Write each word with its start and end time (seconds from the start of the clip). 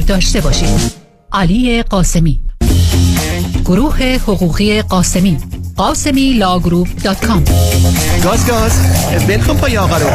داشته 0.00 0.40
باشید. 0.40 0.68
علی 1.32 1.82
قاسمی. 1.82 2.40
گروه 3.64 4.02
حقوقی 4.02 4.82
قاسمی. 4.82 5.38
قاسمی 5.76 6.32
Law 6.32 6.53
Group 6.53 6.88
dot 7.04 7.26
com. 7.26 7.44
گاز 8.24 8.46
گاز. 8.46 8.72
ولکن 9.28 9.56
پای 9.56 9.76
آقا 9.76 9.96
رو. 9.96 10.06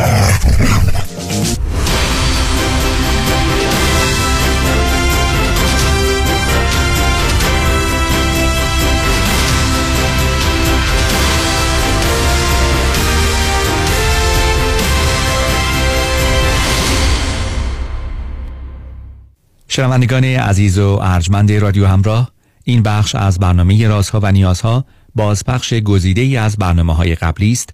شنوندگان 19.76 20.24
عزیز 20.24 20.78
و 20.78 21.00
ارجمند 21.02 21.52
رادیو 21.52 21.86
همراه 21.88 22.32
این 22.64 22.84
بخش 22.84 23.16
از 23.16 23.40
برنامه 23.40 23.88
رازها 23.88 24.20
و 24.24 24.32
نیازها 24.32 24.86
بازپخش 25.16 25.74
گزیده 25.74 26.22
ای 26.22 26.38
از 26.38 26.58
برنامه 26.58 26.96
های 26.96 27.16
قبلی 27.16 27.52
است 27.52 27.70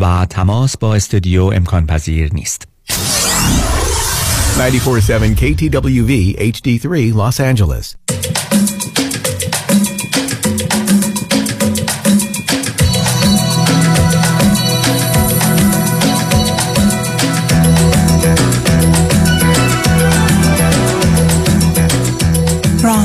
و 0.00 0.26
تماس 0.30 0.76
با 0.76 0.94
استودیو 0.94 1.44
امکان 1.44 1.86
پذیر 1.86 2.34
نیست 2.34 2.68
947 4.58 5.34
KTWV 5.34 6.36
HD3 6.38 7.14
Los 7.14 7.40
Angeles. 7.40 7.94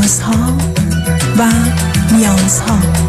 رازها 0.09 0.57
و 1.39 1.52
نیازها 2.11 3.08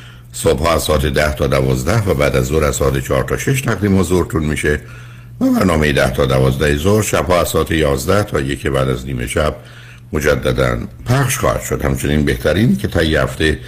صبح 0.31 0.69
از 0.69 0.83
ساعت 0.83 1.05
ده 1.05 1.35
تا 1.35 1.47
دوازده 1.47 2.03
و 2.03 2.13
بعد 2.13 2.35
از 2.35 2.45
ظهر 2.45 2.63
از 2.63 2.75
ساعت 2.75 2.99
چهار 2.99 3.23
تا 3.23 3.37
شش 3.37 3.61
تقدیم 3.61 3.99
حضورتون 3.99 4.43
میشه. 4.43 4.79
و 5.41 5.45
برنامه 5.45 5.91
ده 5.91 6.09
تا 6.09 6.25
دوازده 6.25 6.77
ظهر 6.77 7.01
شب 7.01 7.31
از 7.31 7.49
ساعت 7.49 7.71
یازده 7.71 8.23
تا 8.23 8.39
یک 8.39 8.67
بعد 8.67 8.89
از 8.89 9.05
نیمه 9.05 9.27
شب 9.27 9.55
مجددا 10.13 10.77
پخش 11.05 11.37
خواهد 11.37 11.61
شد. 11.61 11.85
همچنین 11.85 12.25
بهترین 12.25 12.77
که 12.77 12.87
تا 12.87 12.99
هفته 12.99 13.59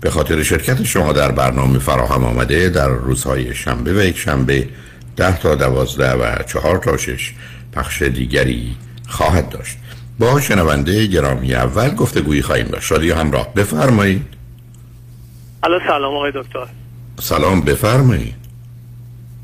به 0.00 0.10
خاطر 0.10 0.42
شرکت 0.42 0.82
شما 0.82 1.12
در 1.12 1.32
برنامه 1.32 1.78
فراهم 1.78 2.24
آمده 2.24 2.68
در 2.68 2.88
روزهای 2.88 3.54
شنبه 3.54 4.00
و 4.00 4.04
یک 4.04 4.18
شنبه 4.18 4.68
ده 5.16 5.38
تا 5.38 5.54
دوازده 5.54 6.12
و 6.12 6.42
چهار 6.42 6.78
تا 6.78 6.96
شش 6.96 7.32
پخش 7.72 8.02
دیگری 8.02 8.76
خواهد 9.08 9.48
داشت. 9.48 9.76
با 10.18 10.40
شنونده 10.40 11.06
گرامی 11.06 11.54
اول 11.54 11.94
گفتگویی 11.94 12.42
خواهیم 12.42 12.66
داشت. 12.66 12.92
رادیو 12.92 13.14
همراه. 13.14 13.54
بفرمایید. 13.54 14.22
الو 15.64 15.80
سلام 15.86 16.14
آقای 16.14 16.32
دکتر. 16.34 16.66
سلام 17.20 17.60
بفرمایید. 17.60 18.34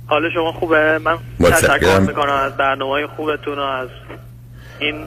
حال 0.07 0.31
شما 0.35 0.53
خوبه؟ 0.53 0.99
من. 0.99 1.19
تشکر 1.51 1.99
می‌کنم 1.99 2.33
از 2.33 2.57
برنامه 2.57 3.07
خوبتون 3.07 3.59
و 3.59 3.63
از 3.63 3.89
این 4.79 5.05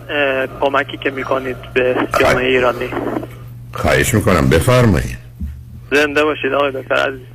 کمکی 0.61 0.97
که 0.97 1.09
می‌کنید 1.09 1.57
به 1.73 1.95
جامعه 2.19 2.45
ایرانی. 2.45 2.89
خواهش 3.73 4.13
می‌کنم. 4.13 4.49
بفرمایید. 4.49 5.17
زنده 5.91 6.23
باشید 6.23 6.53
آقای 6.53 6.71
دکتر 6.71 6.95
عزیز. 6.95 7.27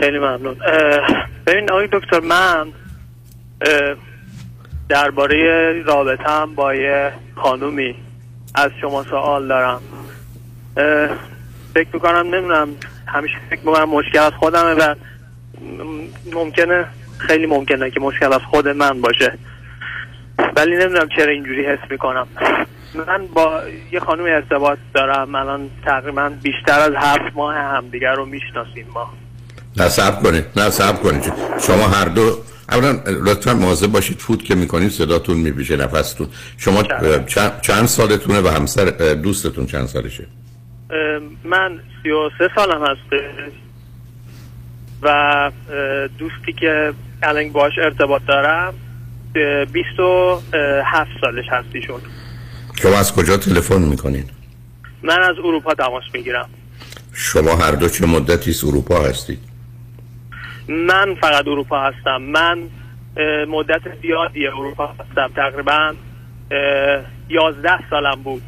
خیلی 0.00 0.18
ممنون. 0.18 0.56
ببین 1.46 1.70
آقای 1.70 1.88
دکتر 1.92 2.20
من 2.20 2.66
درباره 4.88 5.72
رابطم 5.86 6.54
با 6.54 6.74
یه 6.74 7.12
خانومی 7.36 7.94
از 8.54 8.70
شما 8.80 9.02
سوال 9.02 9.48
دارم. 9.48 9.80
فکر 11.74 11.88
می‌کنم 11.92 12.34
نمی‌دونم 12.34 12.68
همیشه 13.06 13.34
فکر 13.50 13.60
می‌کنم 13.60 13.88
مشکل 13.88 14.18
از 14.18 14.32
خودمه 14.32 14.74
و 14.74 14.94
ممکنه 16.32 16.84
خیلی 17.18 17.46
ممکنه 17.46 17.90
که 17.90 18.00
مشکل 18.00 18.32
از 18.32 18.40
خود 18.50 18.68
من 18.68 19.00
باشه. 19.00 19.38
ولی 20.56 20.76
نمی‌دونم 20.76 21.08
چرا 21.16 21.32
اینجوری 21.32 21.66
حس 21.66 21.90
می‌کنم. 21.90 22.26
من 22.94 23.26
با 23.34 23.60
یه 23.92 24.00
خانم 24.00 24.24
ارتباط 24.24 24.78
دارم 24.94 25.34
الان 25.34 25.70
تقریبا 25.84 26.32
بیشتر 26.42 26.80
از 26.80 26.92
هفت 26.96 27.36
ماه 27.36 27.54
همدیگر 27.54 28.14
رو 28.14 28.26
می‌شناسیم 28.26 28.86
ما. 28.94 29.12
نه 29.76 29.88
صبر 29.88 30.22
کنید. 30.22 30.44
نه 30.56 30.70
صبر 30.70 30.96
کنید. 31.02 31.32
شما 31.66 31.88
هر 31.88 32.04
دو 32.04 32.38
اولا 32.70 33.00
لطفا 33.06 33.54
مواظب 33.54 33.86
باشید 33.86 34.18
فوت 34.18 34.44
که 34.44 34.54
می‌کنید 34.54 34.90
صداتون 34.90 35.36
میپیشه 35.36 35.76
نفستون. 35.76 36.28
شما 36.58 36.82
چند, 37.26 37.60
چند 37.60 37.86
سالتونه 37.86 38.40
و 38.40 38.48
همسر 38.48 38.84
دوستتون 39.14 39.66
چند 39.66 39.86
سالشه؟ 39.86 40.26
من 41.44 41.80
سی 42.02 42.10
و 42.10 42.30
سه 42.38 42.50
سالم 42.54 42.82
هسته 42.82 43.30
و 45.02 45.50
دوستی 46.18 46.52
که 46.52 46.92
الان 47.22 47.52
باش 47.52 47.72
ارتباط 47.78 48.22
دارم 48.28 48.74
اه، 49.36 49.64
بیست 49.64 50.00
و 50.00 50.40
هفت 50.84 51.10
سالش 51.20 51.44
هستیشون 51.48 52.00
شما 52.82 52.98
از 52.98 53.14
کجا 53.14 53.36
تلفن 53.36 53.82
می‌کنید 53.82 54.30
من 55.02 55.22
از 55.22 55.36
اروپا 55.38 55.74
تماس 55.74 56.04
می‌گیرم. 56.14 56.48
شما 57.12 57.56
هر 57.56 57.72
دو 57.72 57.88
چه 57.88 58.06
مدتی 58.06 58.50
از 58.50 58.64
اروپا 58.64 59.00
هستید؟ 59.00 59.38
من 60.68 61.14
فقط 61.20 61.48
اروپا 61.48 61.80
هستم. 61.80 62.22
من 62.22 62.58
مدت 63.48 63.80
زیادی 64.02 64.46
اروپا 64.46 64.86
هستم. 64.86 65.30
تقریبا 65.36 65.94
یازده 67.28 67.90
سالم 67.90 68.22
بود. 68.24 68.42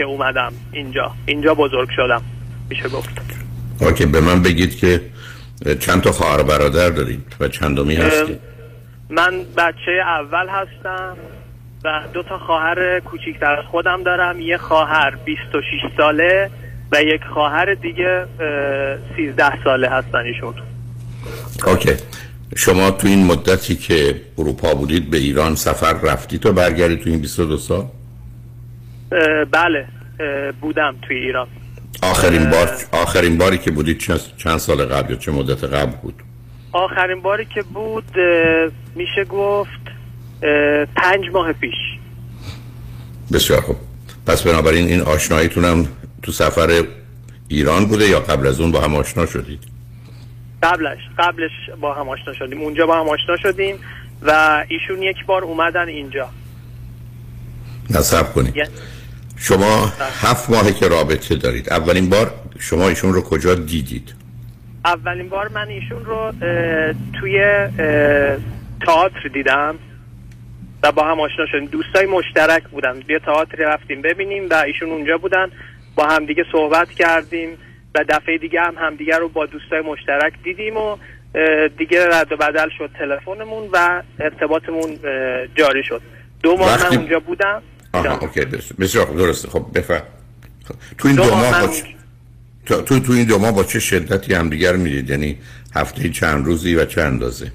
که 0.00 0.06
اومدم 0.06 0.52
اینجا. 0.72 1.12
اینجا 1.26 1.54
بزرگ 1.54 1.88
شدم. 1.96 2.22
میشه 2.70 2.88
گفت. 2.88 3.10
اوکی 3.80 4.06
به 4.06 4.20
من 4.20 4.42
بگید 4.42 4.76
که 4.76 5.00
چند 5.80 6.02
تا 6.02 6.12
خواهر 6.12 6.42
برادر 6.42 6.90
دارید 6.90 7.36
و 7.40 7.48
چندمی 7.48 7.94
هستید؟ 7.94 8.40
من 9.10 9.44
بچه 9.56 9.92
اول 10.06 10.46
هستم 10.48 11.16
و 11.84 12.00
دو 12.14 12.22
تا 12.22 12.38
خواهر 12.38 13.00
کوچیکتر 13.00 13.52
از 13.52 13.64
خودم 13.70 14.02
دارم. 14.02 14.40
یه 14.40 14.56
خواهر 14.56 15.18
26 15.24 15.62
ساله 15.96 16.50
و 16.92 17.02
یک 17.02 17.20
خواهر 17.34 17.74
دیگه 17.74 18.24
سیزده 19.16 19.64
ساله 19.64 19.88
هستن 19.88 20.18
ایشون. 20.18 20.54
اوکی. 21.66 21.92
شما 22.56 22.90
تو 22.90 23.08
این 23.08 23.26
مدتی 23.26 23.76
که 23.76 24.20
اروپا 24.38 24.74
بودید 24.74 25.10
به 25.10 25.16
ایران 25.16 25.54
سفر 25.54 25.92
رفتی 25.92 26.38
تو 26.38 26.52
برگردی 26.52 26.96
تو 26.96 27.10
این 27.10 27.20
22 27.20 27.56
سال؟ 27.56 27.84
بله 29.50 29.86
بودم 30.60 30.94
توی 31.02 31.16
ایران. 31.16 31.46
آخرین 32.02 32.50
بار 32.50 32.70
آخرین 32.92 33.38
باری 33.38 33.58
که 33.58 33.70
بودید 33.70 33.98
چند, 34.38 34.58
سال 34.58 34.84
قبل 34.84 35.10
یا 35.10 35.16
چه 35.16 35.32
مدت 35.32 35.64
قبل 35.64 35.92
بود؟ 36.02 36.14
آخرین 36.72 37.20
باری 37.20 37.44
که 37.54 37.62
بود 37.62 38.04
میشه 38.94 39.24
گفت 39.24 39.80
پنج 40.96 41.28
ماه 41.32 41.52
پیش. 41.52 41.74
بسیار 43.32 43.60
خوب. 43.60 43.76
پس 44.26 44.42
بنابراین 44.42 44.86
این 44.86 45.00
آشناییتونم 45.00 45.88
تو 46.22 46.32
سفر 46.32 46.84
ایران 47.48 47.84
بوده 47.86 48.08
یا 48.08 48.20
قبل 48.20 48.46
از 48.46 48.60
اون 48.60 48.72
با 48.72 48.80
هم 48.80 48.94
آشنا 48.94 49.26
شدید؟ 49.26 49.60
قبلش 50.62 50.98
قبلش 51.18 51.50
با 51.80 51.94
هم 51.94 52.08
آشنا 52.08 52.34
شدیم. 52.34 52.60
اونجا 52.60 52.86
با 52.86 53.00
هم 53.00 53.08
آشنا 53.08 53.36
شدیم 53.42 53.76
و 54.22 54.64
ایشون 54.68 55.02
یک 55.02 55.16
بار 55.26 55.42
اومدن 55.44 55.88
اینجا. 55.88 56.28
نصب 57.90 58.32
کنید. 58.32 58.56
یه- 58.56 58.68
شما 59.40 59.92
هفت 60.22 60.50
ماهه 60.50 60.72
که 60.72 60.88
رابطه 60.88 61.34
دارید. 61.34 61.72
اولین 61.72 62.08
بار 62.08 62.34
شما 62.58 62.88
ایشون 62.88 63.12
رو 63.12 63.22
کجا 63.22 63.54
دیدید؟ 63.54 64.14
اولین 64.84 65.28
بار 65.28 65.48
من 65.48 65.68
ایشون 65.68 66.04
رو 66.04 66.16
اه، 66.16 66.32
توی 67.20 67.40
تئاتر 68.86 69.28
دیدم 69.34 69.74
و 70.82 70.92
با 70.92 71.04
هم 71.04 71.20
آشنا 71.20 71.46
شدیم. 71.46 71.64
دوستای 71.64 72.06
مشترک 72.06 72.62
بودن. 72.62 73.00
بیا 73.00 73.18
تئاتر 73.18 73.56
رفتیم 73.56 74.02
ببینیم 74.02 74.48
و 74.50 74.54
ایشون 74.54 74.90
اونجا 74.90 75.18
بودن. 75.18 75.50
با 75.94 76.06
همدیگه 76.06 76.44
صحبت 76.52 76.90
کردیم 76.90 77.48
و 77.94 78.04
دفعه 78.08 78.38
دیگه 78.38 78.60
هم 78.60 78.74
همدیگه 78.78 79.18
رو 79.18 79.28
با 79.28 79.46
دوستای 79.46 79.80
مشترک 79.80 80.32
دیدیم 80.44 80.76
و 80.76 80.96
دیگه 81.78 82.06
رد 82.06 82.32
و 82.32 82.36
بدل 82.36 82.68
شد 82.78 82.90
تلفنمون 82.98 83.68
و 83.72 84.02
ارتباطمون 84.20 84.98
جاری 85.54 85.82
شد. 85.84 86.02
دو 86.42 86.56
ماه 86.56 86.90
من 86.90 86.96
اونجا 86.96 87.20
بودم. 87.20 87.62
آها 87.92 88.18
اوکی 88.18 88.40
بس- 88.40 88.72
بسیار 88.72 89.06
خوب 89.06 89.16
درسته. 89.16 89.48
خب 89.48 89.66
بفهم 89.74 90.02
تو 90.98 91.08
این 91.08 91.16
دو 91.16 91.22
دو 91.24 91.30
ماه 91.30 91.40
ماه 91.50 91.60
من 91.60 91.66
با 91.66 91.72
چه- 91.72 91.84
تو, 92.66 92.82
تو 92.82 93.00
تو 93.00 93.12
این 93.12 93.24
دو 93.24 93.38
ماه 93.38 93.52
با 93.52 93.64
چه 93.64 93.80
شدتی 93.80 94.34
همدیگر 94.34 94.76
می‌دید؟ 94.76 95.10
یعنی 95.10 95.38
هفته 95.74 96.08
چند 96.08 96.46
روزی 96.46 96.74
و 96.74 96.84
چند 96.84 97.06
اندازه؟ 97.06 97.52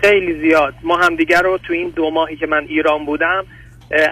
خیلی 0.00 0.40
زیاد. 0.40 0.74
ما 0.82 0.96
همدیگه 0.96 1.38
رو 1.38 1.58
تو 1.66 1.72
این 1.72 1.88
دو 1.96 2.10
ماهی 2.10 2.36
که 2.36 2.46
من 2.46 2.64
ایران 2.68 3.06
بودم 3.06 3.44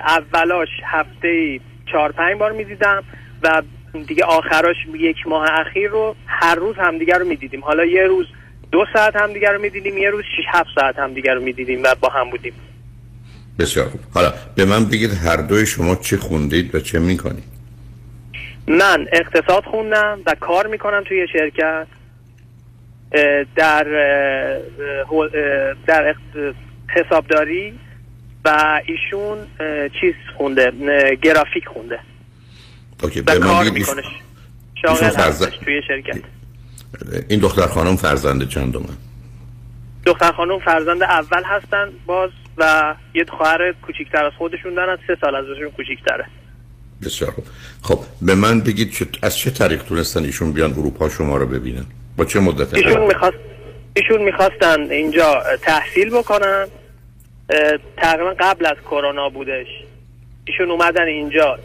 اولاش 0.06 0.68
هفته 0.84 1.60
چهار 1.92 2.12
پنج 2.12 2.38
بار 2.38 2.52
می‌دیدم 2.52 3.02
و 3.42 3.62
دیگه 4.06 4.24
آخراش 4.24 4.76
یک 5.00 5.16
ماه 5.26 5.48
اخیر 5.60 5.90
رو 5.90 6.16
هر 6.26 6.54
روز 6.54 6.76
همدیگه 6.78 7.14
رو 7.14 7.26
می‌دیدیم. 7.28 7.60
حالا 7.64 7.84
یه 7.84 8.02
روز 8.06 8.26
دو 8.72 8.84
ساعت 8.92 9.16
همدیگه 9.16 9.48
رو 9.50 9.60
می‌دیدیم 9.60 9.98
یه 9.98 10.10
روز 10.10 10.24
شش 10.24 10.44
هفت 10.52 10.68
ساعت 10.74 10.98
همدیگه 10.98 11.34
رو 11.34 11.42
می‌دیدیم 11.42 11.82
و 11.82 11.94
با 12.00 12.08
هم 12.08 12.30
بودیم. 12.30 12.52
بسیار 13.58 13.88
خوب. 13.88 14.00
حالا 14.14 14.32
به 14.54 14.64
من 14.64 14.84
بگید 14.84 15.12
هر 15.12 15.36
دوی 15.36 15.66
شما 15.66 15.94
چه 15.94 16.16
خوندید 16.16 16.74
و 16.74 16.80
چه 16.80 16.98
می‌کنید؟ 16.98 17.44
من 18.66 19.06
اقتصاد 19.12 19.64
خوندم 19.64 20.18
و 20.26 20.34
کار 20.40 20.66
می‌کنم 20.66 21.04
توی 21.08 21.26
شرکت. 21.32 21.86
در 23.56 23.84
در 25.86 26.14
حسابداری 26.88 27.78
و 28.44 28.80
ایشون 28.86 29.38
چیز 30.00 30.14
خونده 30.38 30.72
گرافیک 31.22 31.68
خونده. 31.68 31.98
اوکی 33.02 33.20
به 33.20 33.38
کار 33.38 33.70
می‌کنه. 33.70 34.02
شاغل 34.82 35.08
فرزند- 35.08 35.50
توی 35.50 35.82
شرکت. 35.88 36.20
این 37.28 37.40
دختر 37.40 37.66
خانم 37.66 37.96
فرزند 37.96 38.48
چندمه 38.48 38.88
دختر 40.06 40.32
خانم 40.32 40.58
فرزند 40.58 41.02
اول 41.02 41.42
هستن 41.44 41.88
باز 42.06 42.30
و 42.58 42.94
یه 43.14 43.24
خواهر 43.24 43.72
کوچیکتر 43.72 44.24
از 44.24 44.32
خودشون 44.38 44.74
دارن 44.74 44.98
سه 45.06 45.16
سال 45.20 45.34
ازشون 45.34 45.70
کوچیکتره. 45.70 46.24
بسیار 47.04 47.30
خوب. 47.30 47.44
خب 47.82 47.98
به 48.22 48.34
من 48.34 48.60
بگید 48.60 48.90
چه- 48.92 49.06
از 49.22 49.38
چه 49.38 49.50
طریق 49.50 49.82
تونستن 49.82 50.24
ایشون 50.24 50.52
بیان 50.52 50.72
اروپا 50.72 51.08
شما 51.08 51.36
رو 51.36 51.46
ببینن؟ 51.46 51.84
با 52.16 52.24
چه 52.24 52.40
مدت 52.40 52.74
ایشون؟ 52.74 53.06
می‌خواست 53.06 53.36
ایشون 53.96 54.22
می‌خواستن 54.22 54.90
اینجا 54.90 55.42
تحصیل 55.62 56.10
بکنن. 56.10 56.66
تقریبا 57.96 58.34
قبل 58.40 58.66
از 58.66 58.76
کرونا 58.90 59.28
بودش. 59.28 59.66
ایشون 60.44 60.70
اومدن 60.70 61.06
اینجا 61.06 61.58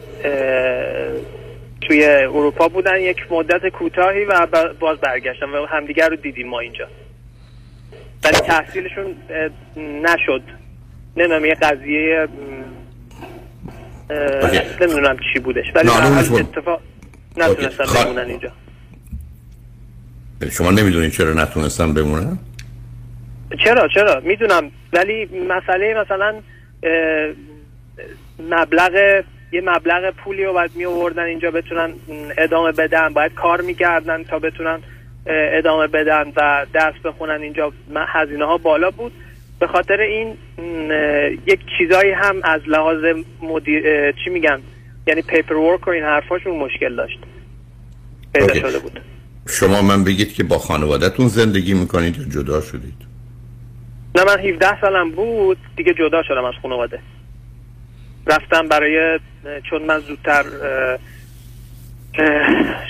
توی 1.80 2.04
اروپا 2.06 2.68
بودن 2.68 3.00
یک 3.00 3.32
مدت 3.32 3.68
کوتاهی 3.68 4.24
و 4.24 4.46
باز 4.80 4.98
برگشتن 4.98 5.46
و 5.46 5.66
همدیگر 5.66 6.08
رو 6.08 6.16
دیدیم 6.16 6.48
ما 6.48 6.60
اینجا. 6.60 6.86
ولی 8.24 8.36
تحصیلشون 8.36 9.14
نشد. 9.76 10.42
نمی‌دونم 11.16 11.44
یه 11.44 11.54
قضیه. 11.54 12.28
نمی‌دونم 14.80 15.16
چی 15.32 15.38
بودش 15.38 15.64
ولی. 15.74 15.88
اتفاق 15.88 16.80
نتونستن 17.36 17.84
اوکی. 17.84 17.98
خب. 17.98 18.04
بمونن 18.04 18.28
اینجا 18.28 18.52
شما 20.50 20.70
نمی‌دونید 20.70 21.12
چرا 21.12 21.32
نتونستن 21.32 21.94
بمونن 21.94 22.38
چرا 23.64 23.88
چرا 23.88 24.20
می‌دونم 24.24 24.70
ولی 24.92 25.28
مسئله 25.48 25.94
مثلا 26.00 26.34
مبلغ 28.50 29.22
یه 29.52 29.60
مبلغ 29.64 30.10
پولی 30.10 30.44
رو 30.44 30.52
باید 30.52 30.70
می 30.74 30.84
آوردن 30.84 31.22
اینجا 31.22 31.50
بتونن 31.50 31.92
ادامه 32.38 32.72
بدن 32.72 33.08
باید 33.08 33.34
کار 33.34 33.60
می‌کردن 33.60 34.24
تا 34.24 34.38
بتونن 34.38 34.78
ادامه 35.26 35.86
بدن 35.86 36.32
و 36.36 36.66
درس 36.72 36.94
بخونن 37.04 37.42
اینجا 37.42 37.72
هزینه 37.96 38.44
ها 38.44 38.58
بالا 38.58 38.90
بود 38.90 39.12
به 39.60 39.66
خاطر 39.66 40.00
این 40.00 40.36
یک 41.46 41.60
چیزایی 41.78 42.10
هم 42.10 42.36
از 42.44 42.60
لحاظ 42.66 43.04
مدیر 43.42 44.12
چی 44.12 44.30
میگن؟ 44.30 44.60
یعنی 45.06 45.22
پیپر 45.22 45.54
ورک 45.54 45.88
و 45.88 45.90
این 45.90 46.02
حرفاشون 46.04 46.56
مشکل 46.56 46.96
داشت. 46.96 47.18
پیدا. 48.34 48.54
شده 48.54 48.78
بود. 48.78 49.00
شما 49.48 49.82
من 49.82 50.04
بگید 50.04 50.34
که 50.34 50.44
با 50.44 50.58
خانوادهتون 50.58 51.28
زندگی 51.28 51.74
می‌کنید 51.74 52.16
یا 52.18 52.24
جدا 52.24 52.60
شدید؟ 52.60 52.94
نه 54.14 54.24
من 54.24 54.38
17 54.38 54.80
سالم 54.80 55.10
بود. 55.10 55.58
دیگه 55.76 55.94
جدا 55.94 56.22
شدم 56.22 56.44
از 56.44 56.54
خانواده. 56.62 56.98
رفتم 58.26 58.68
برای 58.68 59.18
چون 59.70 59.82
من 59.82 59.98
زودتر 59.98 60.44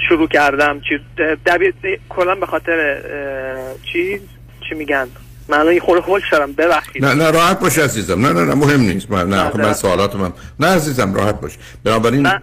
شروع 0.08 0.28
کردم 0.28 0.80
چی 0.80 0.98
دبیر 1.46 1.74
کلا 2.08 2.34
به 2.34 2.46
خاطر 2.46 3.02
اه، 3.04 3.74
چی 3.92 4.20
چی 4.68 4.74
میگن؟ 4.74 5.08
من 5.50 5.58
الان 5.58 5.78
خورده 5.80 6.02
هول 6.02 6.20
شدم 6.30 6.52
ببخشید. 6.52 7.04
نه 7.04 7.14
نه 7.14 7.30
راحت 7.30 7.60
باش 7.60 7.78
عزیزم. 7.78 8.26
نه 8.26 8.32
نه 8.32 8.44
نه 8.44 8.54
مهم 8.54 8.80
نیست. 8.80 9.10
من 9.10 9.28
نه 9.28 9.36
من 9.36 9.50
معذرت. 9.60 9.76
سوالات 9.76 10.16
من 10.16 10.32
نه 10.60 10.66
عزیزم 10.66 11.14
راحت 11.14 11.40
باش. 11.40 11.52
بنابراین 11.84 12.22
من- 12.22 12.40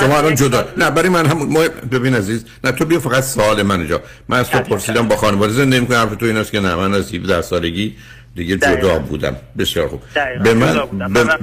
شما, 0.00 0.18
الان 0.18 0.34
جدا 0.34 0.64
نه 0.76 0.90
برای 0.90 1.08
من 1.08 1.26
همون 1.26 1.48
مهم 1.48 1.68
ببین 1.92 2.14
عزیز 2.14 2.44
نه 2.64 2.72
تو 2.72 2.84
بیا 2.84 3.00
فقط 3.00 3.22
سوال 3.22 3.62
من 3.62 3.78
اینجا 3.78 4.00
من 4.28 4.38
از 4.38 4.50
تو 4.50 4.58
پرسیدم. 4.58 5.08
با 5.08 5.16
خانواده 5.16 5.52
زندگی 5.52 5.80
می‌کنم. 5.80 5.96
حرف 5.96 6.16
تو 6.16 6.26
این 6.26 6.36
است 6.36 6.52
که 6.52 6.60
نه 6.60 6.74
من 6.74 6.94
از 6.94 7.14
17 7.14 7.42
سالگی 7.42 7.96
دیگه 8.34 8.56
جدا. 8.56 8.98
بودم. 8.98 9.36
بسیار 9.58 9.88
خوب. 9.88 10.02
به 10.44 10.54
من. 10.54 10.78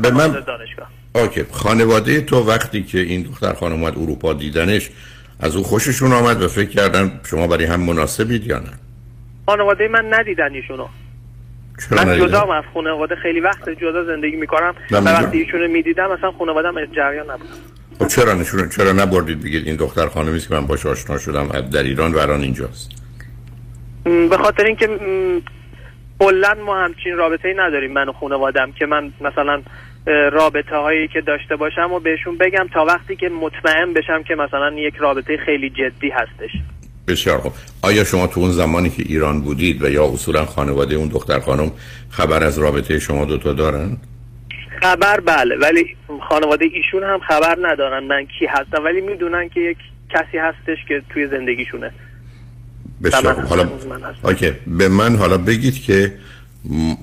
به, 0.01 0.11
من 0.11 0.43
اوکی. 1.15 1.45
خانواده 1.51 2.21
تو 2.21 2.39
وقتی 2.43 2.83
که 2.83 2.99
این 2.99 3.21
دختر 3.21 3.53
خانم 3.53 3.75
اومد 3.83 3.93
اروپا 3.97 4.33
دیدنش 4.33 4.89
از 5.39 5.55
او 5.55 5.63
خوششون 5.63 6.13
آمد 6.13 6.41
و 6.41 6.47
فکر 6.47 6.69
کردن 6.69 7.19
شما 7.29 7.47
برای 7.47 7.65
هم 7.65 7.79
مناسبید 7.79 8.47
یا 8.47 8.59
نه. 8.59 8.69
خانواده 9.45 9.87
من 9.87 10.13
ندیدن 10.13 10.53
ایشونو 10.53 10.87
من؟ 11.91 12.17
جدا 12.17 12.41
از 12.41 12.63
خانواده 12.73 13.15
خیلی 13.15 13.39
وقت 13.39 13.69
جدا 13.69 14.03
زندگی 14.03 14.35
می‌کنم 14.35 14.75
و. 14.91 14.97
وقتی 14.97 15.37
ایشونو 15.37 15.67
می‌دیدم 15.67 16.11
اصلا 16.11 16.31
خانوادم 16.31 16.85
جریان 16.85 17.31
نبود 17.31 17.49
خب 17.99 18.07
چرا 18.07 18.33
نشون 18.33 18.69
چرا 18.69 18.91
نبردید 18.91 19.43
بگید 19.43 19.67
این 19.67 19.75
دختر 19.75 20.07
خانمی 20.07 20.39
که 20.39 20.53
من 20.53 20.67
باش 20.67 20.85
آشنا 20.85 21.17
شدم 21.17 21.47
در 21.47 21.83
ایران 21.83 22.13
و 22.13 22.17
الان 22.17 22.41
اینجاست 22.41 22.91
به 24.03 24.37
خاطر 24.37 24.65
اینکه 24.65 24.89
کلا 26.19 26.53
ما 26.65 26.77
همچین 26.77 27.17
رابطه 27.17 27.47
ای 27.47 27.53
نداریم 27.57 27.91
من 27.91 28.09
و 28.09 28.13
خانوادم 28.13 28.71
که 28.71 28.85
من 28.85 29.13
مثلا 29.21 29.61
رابطه 30.31 30.75
هایی 30.75 31.07
که 31.07 31.21
داشته 31.21 31.55
باشم 31.55 31.91
و 31.91 31.99
بهشون 31.99 32.37
بگم 32.37 32.67
تا 32.73 32.85
وقتی 32.85 33.15
که 33.15 33.29
مطمئن 33.29 33.93
بشم 33.93 34.23
که 34.23 34.35
مثلا 34.35 34.73
یک 34.73 34.95
رابطه 34.95 35.37
خیلی 35.37 35.69
جدی 35.69 36.09
هستش 36.09 36.51
بسیار 37.07 37.37
خوب 37.37 37.53
آیا 37.81 38.03
شما 38.03 38.27
تو 38.27 38.39
اون 38.39 38.51
زمانی 38.51 38.89
که 38.89 39.03
ایران 39.05 39.41
بودید 39.41 39.83
و 39.83 39.89
یا 39.89 40.05
اصولا 40.05 40.45
خانواده 40.45 40.95
اون 40.95 41.07
دختر 41.07 41.39
خانم 41.39 41.71
خبر 42.09 42.43
از 42.43 42.59
رابطه 42.59 42.99
شما 42.99 43.25
دوتا 43.25 43.53
دارن؟ 43.53 43.97
خبر 44.81 45.19
بله 45.19 45.55
ولی 45.55 45.85
خانواده 46.29 46.65
ایشون 46.65 47.03
هم 47.03 47.19
خبر 47.19 47.57
ندارن 47.61 48.03
من 48.03 48.25
کی 48.39 48.45
هستم 48.45 48.83
ولی 48.83 49.01
می‌دونن 49.01 49.49
که 49.49 49.59
یک 49.59 49.77
کسی 50.09 50.37
هستش 50.37 50.77
که 50.87 51.01
توی 51.09 51.27
زندگیشونه 51.27 51.91
بسیار 53.03 53.33
خوب. 53.33 53.45
حالا. 53.45 53.69
اوکی 54.23 54.51
به 54.67 54.89
من 54.89 55.15
حالا 55.15 55.37
بگید 55.37 55.83
که 55.83 56.13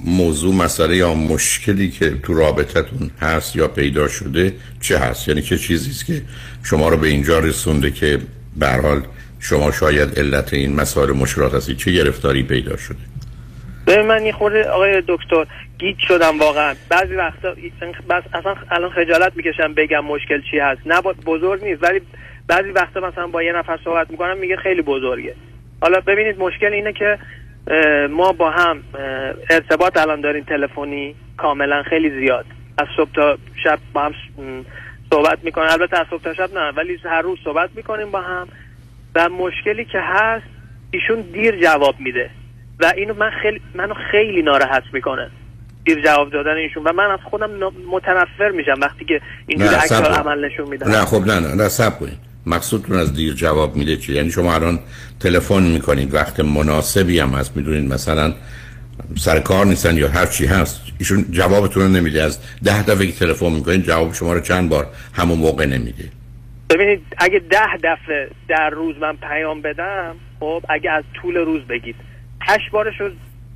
موضوع 0.04 0.54
مسئله 0.54 0.96
یا 0.96 1.14
مشکلی 1.14 1.90
که 1.90 2.10
تو 2.10 2.34
رابطتون 2.34 3.10
هست 3.20 3.56
یا 3.56 3.68
پیدا 3.68 4.08
شده 4.08 4.54
چه 4.80 4.98
هست 4.98 5.28
یعنی 5.28 5.42
چه 5.42 5.58
چیزی 5.58 5.90
است 5.90 6.06
که 6.06 6.22
شما 6.62 6.88
رو 6.88 6.96
به 6.96 7.08
اینجا 7.08 7.38
رسونده 7.38 7.90
که 7.90 8.18
به 8.56 8.68
حال 8.68 9.02
شما 9.42 9.72
شاید 9.72 10.18
علت 10.18 10.54
این 10.54 10.76
مسائل 10.76 11.10
مشکلات 11.10 11.54
هستی 11.54 11.74
چه 11.74 11.92
گرفتاری 11.92 12.42
پیدا 12.42 12.76
شده؟ 12.76 12.98
به 13.86 14.02
من 14.02 14.26
یه 14.26 14.32
خورده 14.32 14.68
آقای 14.68 15.02
دکتر 15.08 15.46
گیج 15.78 15.96
شدم 16.08 16.38
واقعا. 16.38 16.74
بعضی 16.88 17.14
وقتا 17.14 17.54
بس 18.10 18.22
اصلا 18.34 18.54
الان 18.70 18.90
خجالت 18.90 19.32
می‌کشم 19.36 19.74
بگم 19.74 20.04
مشکل 20.04 20.40
چی 20.50 20.58
هست. 20.58 20.80
نه 20.86 21.00
بزرگ 21.00 21.64
نیست 21.64 21.82
ولی 21.82 22.00
بعضی 22.46 22.70
وقتا 22.70 23.00
مثلا 23.00 23.26
با 23.26 23.42
یه 23.42 23.52
نفر 23.52 23.78
صحبت 23.84 24.10
می‌کنم 24.10 24.36
میگه 24.38 24.56
خیلی 24.56 24.82
بزرگه. 24.82 25.34
حالا 25.80 26.00
ببینید 26.00 26.38
مشکل 26.38 26.72
اینه 26.72 26.92
که 26.92 27.18
ما 28.10 28.32
با 28.32 28.50
هم 28.50 28.82
ارتباط 29.50 29.96
الان 29.96 30.20
داریم 30.20 30.44
تلفنی 30.44 31.14
کاملا 31.36 31.82
خیلی 31.82 32.10
زیاد. 32.10 32.46
از 32.78 32.86
صبح 32.96 33.12
تا 33.14 33.38
شب 33.64 33.78
با 33.92 34.02
هم 34.02 34.14
صحبت 35.10 35.38
می‌کنیم 35.42 35.70
البته 35.70 36.00
از 36.00 36.06
صبح 36.10 36.22
تا 36.22 36.34
شب 36.34 36.54
نه 36.54 36.72
ولی 36.76 36.98
هر 37.04 37.22
روز 37.22 37.38
صحبت 37.44 37.70
می‌کنیم 37.76 38.10
با 38.10 38.20
هم. 38.20 38.48
و 39.14 39.28
مشکلی 39.28 39.84
که 39.84 39.98
هست 40.02 40.44
ایشون 40.90 41.20
دیر 41.20 41.60
جواب 41.62 41.94
میده. 42.00 42.30
و 42.80 42.92
اینو 42.96 43.14
من 43.14 43.30
خیلی 43.42 43.60
منو 43.74 43.94
خیلی 44.10 44.42
ناراحت 44.42 44.82
می‌کنه. 44.92 45.30
دیر 45.84 46.02
جواب 46.02 46.30
دادن 46.30 46.56
ایشون. 46.56 46.84
و 46.84 46.92
من 46.92 47.10
از 47.10 47.18
خودم 47.30 47.50
متنفر 47.92 48.50
میشم 48.50 48.80
وقتی 48.82 49.04
که 49.04 49.20
اینجوری 49.46 49.74
عکس 49.74 49.92
عمل 49.92 50.44
نشون 50.44 50.68
میدن 50.68 50.90
نه 50.90 51.04
خب 51.04 51.26
نه 51.26 51.40
نه, 51.40 51.54
نه 51.54 51.68
سب 51.68 51.98
کنید 51.98 52.18
مقصودتون 52.46 52.98
از 52.98 53.14
دیر 53.14 53.34
جواب 53.34 53.76
میده 53.76 53.96
چی؟ 53.96 54.12
یعنی 54.12 54.30
شما 54.30 54.54
الان 54.54 54.78
تلفن 55.20 55.62
می‌کنید 55.62 56.14
وقت 56.14 56.40
مناسبی 56.40 57.18
هم 57.18 57.28
هست 57.28 57.56
می‌دونید 57.56 57.92
مثلا 57.92 58.34
سر 59.16 59.40
کار 59.40 59.66
نیستن 59.66 59.96
یا 59.96 60.08
هر 60.08 60.26
چی 60.26 60.46
هست 60.46 60.82
ایشون 60.98 61.24
جوابتون 61.30 61.82
رو 61.82 61.88
نمیده. 61.88 62.22
از 62.22 62.38
ده 62.64 62.82
دفعه 62.82 63.06
که 63.06 63.12
تلفن 63.12 63.52
می‌کنید 63.52 63.82
جواب 63.82 64.14
شما 64.14 64.32
رو 64.32 64.40
چند 64.40 64.68
بار 64.68 64.86
همون 65.12 65.38
موقع 65.38 65.66
نمیده. 65.66 66.04
ببینید 66.74 67.06
اگه 67.18 67.38
ده 67.38 67.76
دفعه 67.82 68.28
در 68.48 68.70
روز 68.70 68.96
من 68.98 69.16
پیام 69.16 69.62
بدم 69.62 70.16
خب 70.40 70.62
اگه 70.68 70.90
از 70.90 71.04
طول 71.14 71.36
روز 71.36 71.62
بگید. 71.62 71.96
هشت 72.40 72.70
بارش 72.70 73.00
رو 73.00 73.10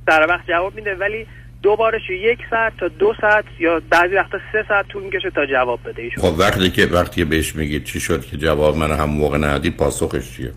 در 0.07 0.27
وقت 0.29 0.47
جواب 0.47 0.75
میده 0.75 0.95
ولی 0.95 1.27
دو 1.61 1.75
بارش 1.75 2.09
یک 2.09 2.39
ساعت 2.49 2.77
تا 2.77 2.87
دو 2.87 3.13
ساعت 3.21 3.45
یا 3.59 3.81
بعضی 3.89 4.15
وقتا 4.15 4.37
سه 4.51 4.65
ساعت 4.67 4.87
طول 4.87 5.03
می‌کشه 5.03 5.29
تا 5.29 5.45
جواب 5.45 5.79
بده 5.85 6.01
ایشون. 6.01 6.23
خب 6.23 6.39
وقتی 6.39 6.69
که 6.69 6.85
وقتی 6.85 7.23
بهش 7.25 7.55
میگید 7.55 7.83
چی 7.83 7.99
شد 7.99 8.25
که 8.25 8.37
جواب 8.37 8.77
من 8.77 8.91
هم 8.91 9.09
موقع 9.09 9.37
ندی 9.37 9.69
پاسخش 9.69 10.35
چیه؟ 10.35 10.51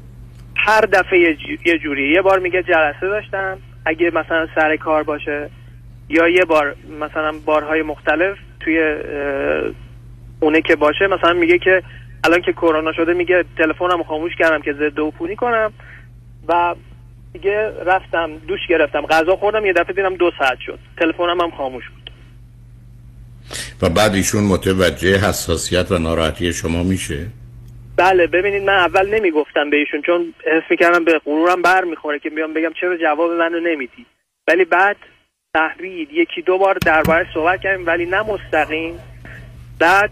هر 0.56 0.80
دفعه 0.80 1.36
یه 1.66 1.78
جوری. 1.78 2.12
یه 2.12 2.22
بار 2.22 2.38
میگه 2.38 2.62
جلسه 2.62 3.06
داشتم. 3.06 3.58
اگه 3.84 4.10
مثلا 4.10 4.48
سر 4.54 4.76
کار 4.76 5.02
باشه 5.02 5.50
یا 6.08 6.28
یه 6.28 6.44
بار 6.44 6.74
مثلا 7.00 7.32
بارهای 7.44 7.82
مختلف 7.82 8.38
توی 8.60 8.96
اونه 10.40 10.60
که 10.60 10.76
باشه 10.76 11.06
مثلا 11.06 11.32
میگه 11.32 11.58
که 11.58 11.82
الان 12.24 12.40
که 12.42 12.52
کرونا 12.52 12.92
شده 12.92 13.12
میگه 13.12 13.44
تلفنم 13.58 14.02
خاموش 14.02 14.32
کردم 14.38 14.62
که 14.62 14.72
ضد 14.72 15.00
عفونی 15.00 15.36
کنم. 15.36 15.72
و 16.48 16.74
دیگه 17.32 17.72
رفتم 17.86 18.30
دوش 18.48 18.60
گرفتم. 18.68 19.06
غذا 19.06 19.36
خوردم 19.36 19.66
یه 19.66 19.72
دفعه 19.72 19.94
دیدم 19.94 20.16
دو 20.16 20.30
ساعت 20.38 20.58
شد. 20.66 20.78
تلفنم 20.96 21.40
هم 21.40 21.50
خاموش 21.50 21.84
بود. 21.88 22.10
و 23.82 23.88
بعد 23.88 24.14
ایشون 24.14 24.44
متوجه 24.44 25.16
حساسیت 25.16 25.92
و 25.92 25.98
ناراحتی 25.98 26.52
شما 26.52 26.82
میشه؟ 26.82 27.26
بله 27.96 28.26
ببینید 28.26 28.62
من 28.62 28.74
اول 28.74 29.14
نمی‌گفتم 29.14 29.70
به 29.70 29.76
ایشون 29.76 30.02
چون 30.02 30.34
حس 30.46 30.62
می‌کردم 30.70 31.04
به 31.04 31.18
غرورم 31.18 31.62
بر 31.62 31.84
می‌خوره 31.84 32.18
که 32.18 32.30
بیام 32.30 32.54
بگم 32.54 32.72
چرا 32.80 32.96
جواب 32.96 33.30
منو 33.30 33.60
نمیدی. 33.60 34.06
ولی 34.48 34.64
بعد 34.64 34.96
تحرید 35.54 36.08
یکی 36.12 36.42
دو 36.42 36.58
بار 36.58 36.78
درباره 36.86 37.26
صحبت 37.34 37.60
کردیم 37.60 37.86
ولی 37.86 38.06
نه 38.06 38.22
مستقیم. 38.22 38.94
بعد 39.78 40.10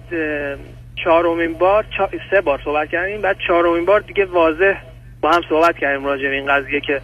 چهارمین 1.04 1.52
بار 1.52 1.84
سه 2.30 2.40
بار 2.40 2.60
صحبت 2.64 2.90
کردیم. 2.90 3.20
بعد 3.20 3.36
چهارمین 3.46 3.84
بار 3.84 4.00
دیگه 4.00 4.24
واضح 4.24 4.74
با 5.20 5.30
هم 5.30 5.42
صحبت 5.48 5.78
کردیم 5.78 6.06
راجع 6.06 6.28
به 6.28 6.34
این 6.34 6.46
قضیه 6.46 6.80
که 6.80 7.00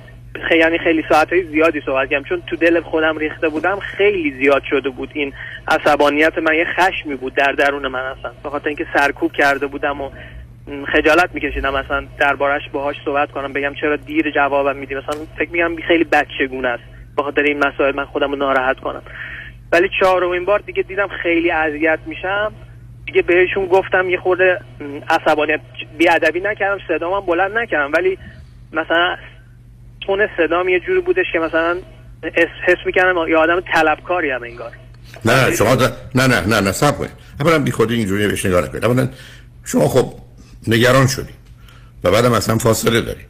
خیلی 0.48 0.60
یعنی 0.60 0.78
خیلی 0.78 1.04
ساعت 1.08 1.32
های 1.32 1.44
زیادی 1.44 1.80
صحبت 1.86 2.10
کردم 2.10 2.24
چون 2.24 2.42
تو 2.46 2.56
دل 2.56 2.80
خودم 2.80 3.18
ریخته 3.18 3.48
بودم 3.48 3.78
خیلی 3.78 4.30
زیاد 4.30 4.62
شده 4.70 4.90
بود 4.90 5.10
این 5.14 5.32
عصبانیت 5.68 6.38
من. 6.38 6.54
یه 6.54 6.64
خشمی 6.64 7.14
بود 7.14 7.34
در 7.34 7.52
درون 7.52 7.88
من 7.88 8.00
اصلا. 8.00 8.32
به 8.42 8.50
خاطر 8.50 8.68
اینکه 8.68 8.86
سرکوب 8.94 9.32
کرده 9.32 9.66
بودم 9.66 10.00
و 10.00 10.10
خجالت 10.92 11.34
میکشیدم 11.34 11.74
مثلا 11.74 12.04
دربارش 12.18 12.62
باهاش 12.72 12.96
صحبت 13.04 13.30
کنم 13.30 13.52
بگم 13.52 13.74
چرا 13.74 13.96
دیر 13.96 14.30
جوابم 14.30 14.76
میدی. 14.76 14.94
مثلا 14.94 15.14
فکر 15.38 15.50
میگم 15.50 15.76
خیلی 15.88 16.04
بچگونه 16.04 16.68
است. 16.68 16.84
به 17.16 17.22
خاطر 17.22 17.42
این 17.42 17.58
مسائل 17.58 17.94
من 17.94 18.04
خودم 18.04 18.30
رو 18.30 18.36
ناراحت 18.36 18.80
کنم. 18.80 19.02
ولی 19.72 19.90
چهارمین 20.00 20.44
بار 20.44 20.58
دیگه 20.58 20.82
دیدم 20.82 21.08
خیلی 21.08 21.50
اذیت 21.50 21.98
میشم. 22.06 22.52
دیگه 23.06 23.22
بهشون 23.22 23.66
گفتم 23.66 24.10
یه 24.10 24.18
خورده 24.18 24.60
عصبانیت 25.08 25.60
بیادبی 25.98 26.40
نکردم 26.40 26.78
صدامم 26.88 27.26
بلند 27.26 27.58
نکردم. 27.58 27.92
ولی 27.92 28.18
مثلا 28.72 29.16
تون 30.00 30.28
صدام 30.36 30.68
یه 30.68 30.80
جوری 30.80 31.00
بودش 31.00 31.26
که 31.32 31.38
مثلا 31.38 31.76
حس 32.66 32.86
می‌کردم 32.86 33.28
یا 33.28 33.40
آدم 33.40 33.62
طلبکاری 33.74 34.30
هم 34.30 34.42
انگار. 34.42 34.72
نه 35.24 35.56
شما 35.56 35.76
دا... 35.76 35.90
نه 36.14 36.26
نه 36.26 36.46
نه 36.46 36.60
نه 36.60 36.72
سب 36.72 36.98
کنید. 36.98 37.10
اولا 37.40 37.58
بی 37.58 37.70
خودی 37.70 37.94
اینجوری 37.94 38.28
بهش 38.28 38.46
نگاه 38.46 38.64
نکنید. 38.64 38.84
اولا 38.84 39.08
شما 39.64 39.88
خب 39.88 40.14
نگران 40.66 41.06
شدی 41.06 41.32
و 42.04 42.10
بعدم 42.10 42.32
اصلا 42.32 42.58
فاصله 42.58 43.00
دارید 43.00 43.26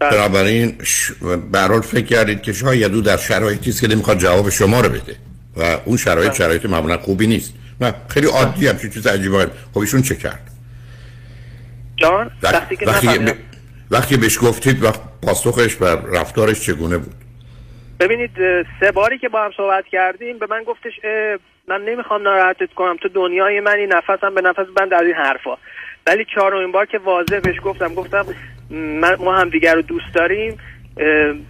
بله. 0.00 0.10
بنابراین 0.10 0.78
ش... 0.82 1.12
برحال 1.52 1.80
فکر 1.80 2.06
کردید 2.06 2.42
که 2.42 2.52
شاید 2.52 2.94
او 2.94 3.00
در 3.00 3.16
شرایطی 3.16 3.70
است 3.70 3.80
که 3.80 3.88
نمی‌خواد 3.88 4.18
جواب 4.18 4.50
شما 4.50 4.80
رو 4.80 4.88
بده 4.88 5.16
و 5.56 5.78
اون 5.84 5.96
شرایط 5.96 6.28
بله. 6.28 6.38
شرایط 6.38 6.66
معمولا 6.66 6.98
خوبی 6.98 7.26
نیست. 7.26 7.54
نه 7.80 7.94
خیلی 8.08 8.26
عادی 8.26 8.68
هم 8.68 8.78
چیز 8.78 9.06
عجیبه 9.06 9.50
خب 9.74 9.78
ایشون 9.78 10.02
چه 10.02 10.14
کرد؟ 10.14 10.50
جان 11.96 12.30
وقتی 12.42 12.76
که 12.76 12.86
وقتی, 12.86 13.18
ب... 13.18 13.34
وقتی 13.90 14.16
بهش 14.16 14.38
گفتید 14.42 14.82
وقت 14.82 15.00
پاسخش 15.22 15.76
و 15.80 15.84
رفتارش 15.84 16.60
چگونه 16.60 16.98
بود؟ 16.98 17.14
ببینید 18.00 18.30
سه 18.80 18.92
باری 18.92 19.18
که 19.18 19.28
با 19.28 19.44
هم 19.44 19.50
صحبت 19.56 19.84
کردیم 19.92 20.38
به 20.38 20.46
من 20.50 20.62
گفتش 20.62 20.92
من 21.68 21.84
نمی‌خوام 21.84 22.22
ناراحتت 22.22 22.74
کنم 22.74 22.96
تو 23.02 23.08
دنیای 23.08 23.60
منی 23.60 23.86
نفسم 23.86 24.34
به 24.34 24.40
نفس 24.40 24.66
بند 24.76 24.94
از 24.94 25.02
این 25.02 25.14
حرفا. 25.14 25.56
ولی 26.06 26.26
چهارمین 26.34 26.72
بار 26.72 26.86
که 26.86 26.98
واضح 26.98 27.40
بهش 27.40 27.56
گفتم 27.64 27.94
گفتم 27.94 28.26
من 28.70 29.14
ما 29.14 29.36
هم 29.36 29.48
دیگر 29.48 29.74
رو 29.74 29.82
دوست 29.82 30.14
داریم. 30.14 30.58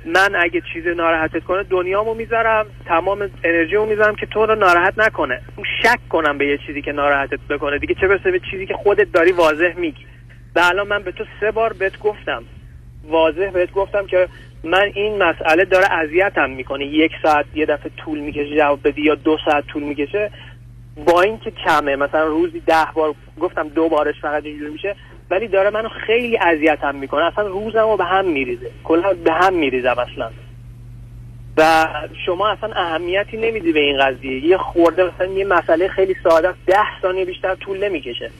من 0.06 0.34
اگه 0.34 0.62
چیز 0.72 0.86
ناراحتت 0.86 1.44
کنه 1.44 1.62
دنیامو 1.62 2.14
می‌ذارم 2.14 2.66
تمام 2.86 3.30
انرژیمو 3.44 3.86
می‌ذارم 3.86 4.16
که 4.16 4.26
تو 4.26 4.46
رو 4.46 4.54
ناراحت 4.54 4.98
نکنه. 4.98 5.40
شک 5.82 6.08
کنم 6.08 6.38
به 6.38 6.46
یه 6.46 6.58
چیزی 6.66 6.82
که 6.82 6.92
ناراحتت 6.92 7.40
بکنه. 7.50 7.78
دیگه 7.78 7.94
چه 7.94 8.08
برسه 8.08 8.30
به 8.30 8.40
چیزی 8.50 8.66
که 8.66 8.74
خودت 8.74 9.12
داری 9.12 9.32
واضح 9.32 9.74
میگی. 9.76 10.06
و 10.56 10.60
الان 10.64 10.88
من 10.88 11.02
به 11.02 11.12
تو 11.12 11.24
سه 11.40 11.50
بار 11.50 11.72
بهت 11.72 11.98
گفتم. 11.98 12.42
واضح 13.08 13.50
بهت 13.50 13.72
گفتم 13.72 14.06
که 14.06 14.28
من 14.64 14.90
این 14.94 15.22
مسئله 15.22 15.64
داره 15.64 15.92
اذیتم 15.92 16.50
می‌کنه. 16.50 16.86
یک 16.86 17.12
ساعت 17.22 17.46
یه 17.54 17.66
دفعه 17.66 17.90
طول 17.96 18.18
می‌کشه 18.18 18.56
جواب 18.56 18.80
بدی 18.88 19.02
یا 19.02 19.14
دو 19.14 19.38
ساعت 19.44 19.66
طول 19.66 19.82
می‌کشه. 19.82 20.30
با 21.06 21.22
اینکه 21.22 21.50
کمه. 21.50 21.96
مثلا 21.96 22.26
روزی 22.26 22.60
ده 22.60 22.86
بار 22.94 23.14
گفتم 23.40 23.68
دو 23.68 23.88
بارش 23.88 24.14
فقط 24.20 24.44
اینجوری 24.44 24.72
میشه. 24.72 24.96
ولی 25.30 25.48
داره 25.48 25.70
منو 25.70 25.88
خیلی 26.06 26.38
اذیتم 26.38 26.94
می‌کنه. 26.94 27.24
اصلا 27.24 27.46
روزم 27.46 27.78
رو 27.78 27.96
به 27.96 28.04
هم 28.04 28.24
میریزه. 28.24 28.70
کلا 28.84 29.12
به 29.24 29.32
هم 29.32 29.54
میریزم 29.54 29.96
اصلا. 29.98 30.30
و 31.56 31.86
شما 32.26 32.48
اصلا 32.48 32.70
اهمیتی 32.76 33.36
نمیدی 33.36 33.72
به 33.72 33.80
این 33.80 33.98
قضیه. 34.04 34.44
یه 34.44 34.58
خورده 34.58 35.04
مثلا 35.04 35.26
یه 35.26 35.44
مسئله 35.44 35.88
خیلی 35.88 36.16
ساده 36.24 36.54
ده 36.66 37.00
ثانیه 37.02 37.24
بیشتر 37.24 37.54
طول 37.54 37.84
نمی‌کشه. 37.84 38.30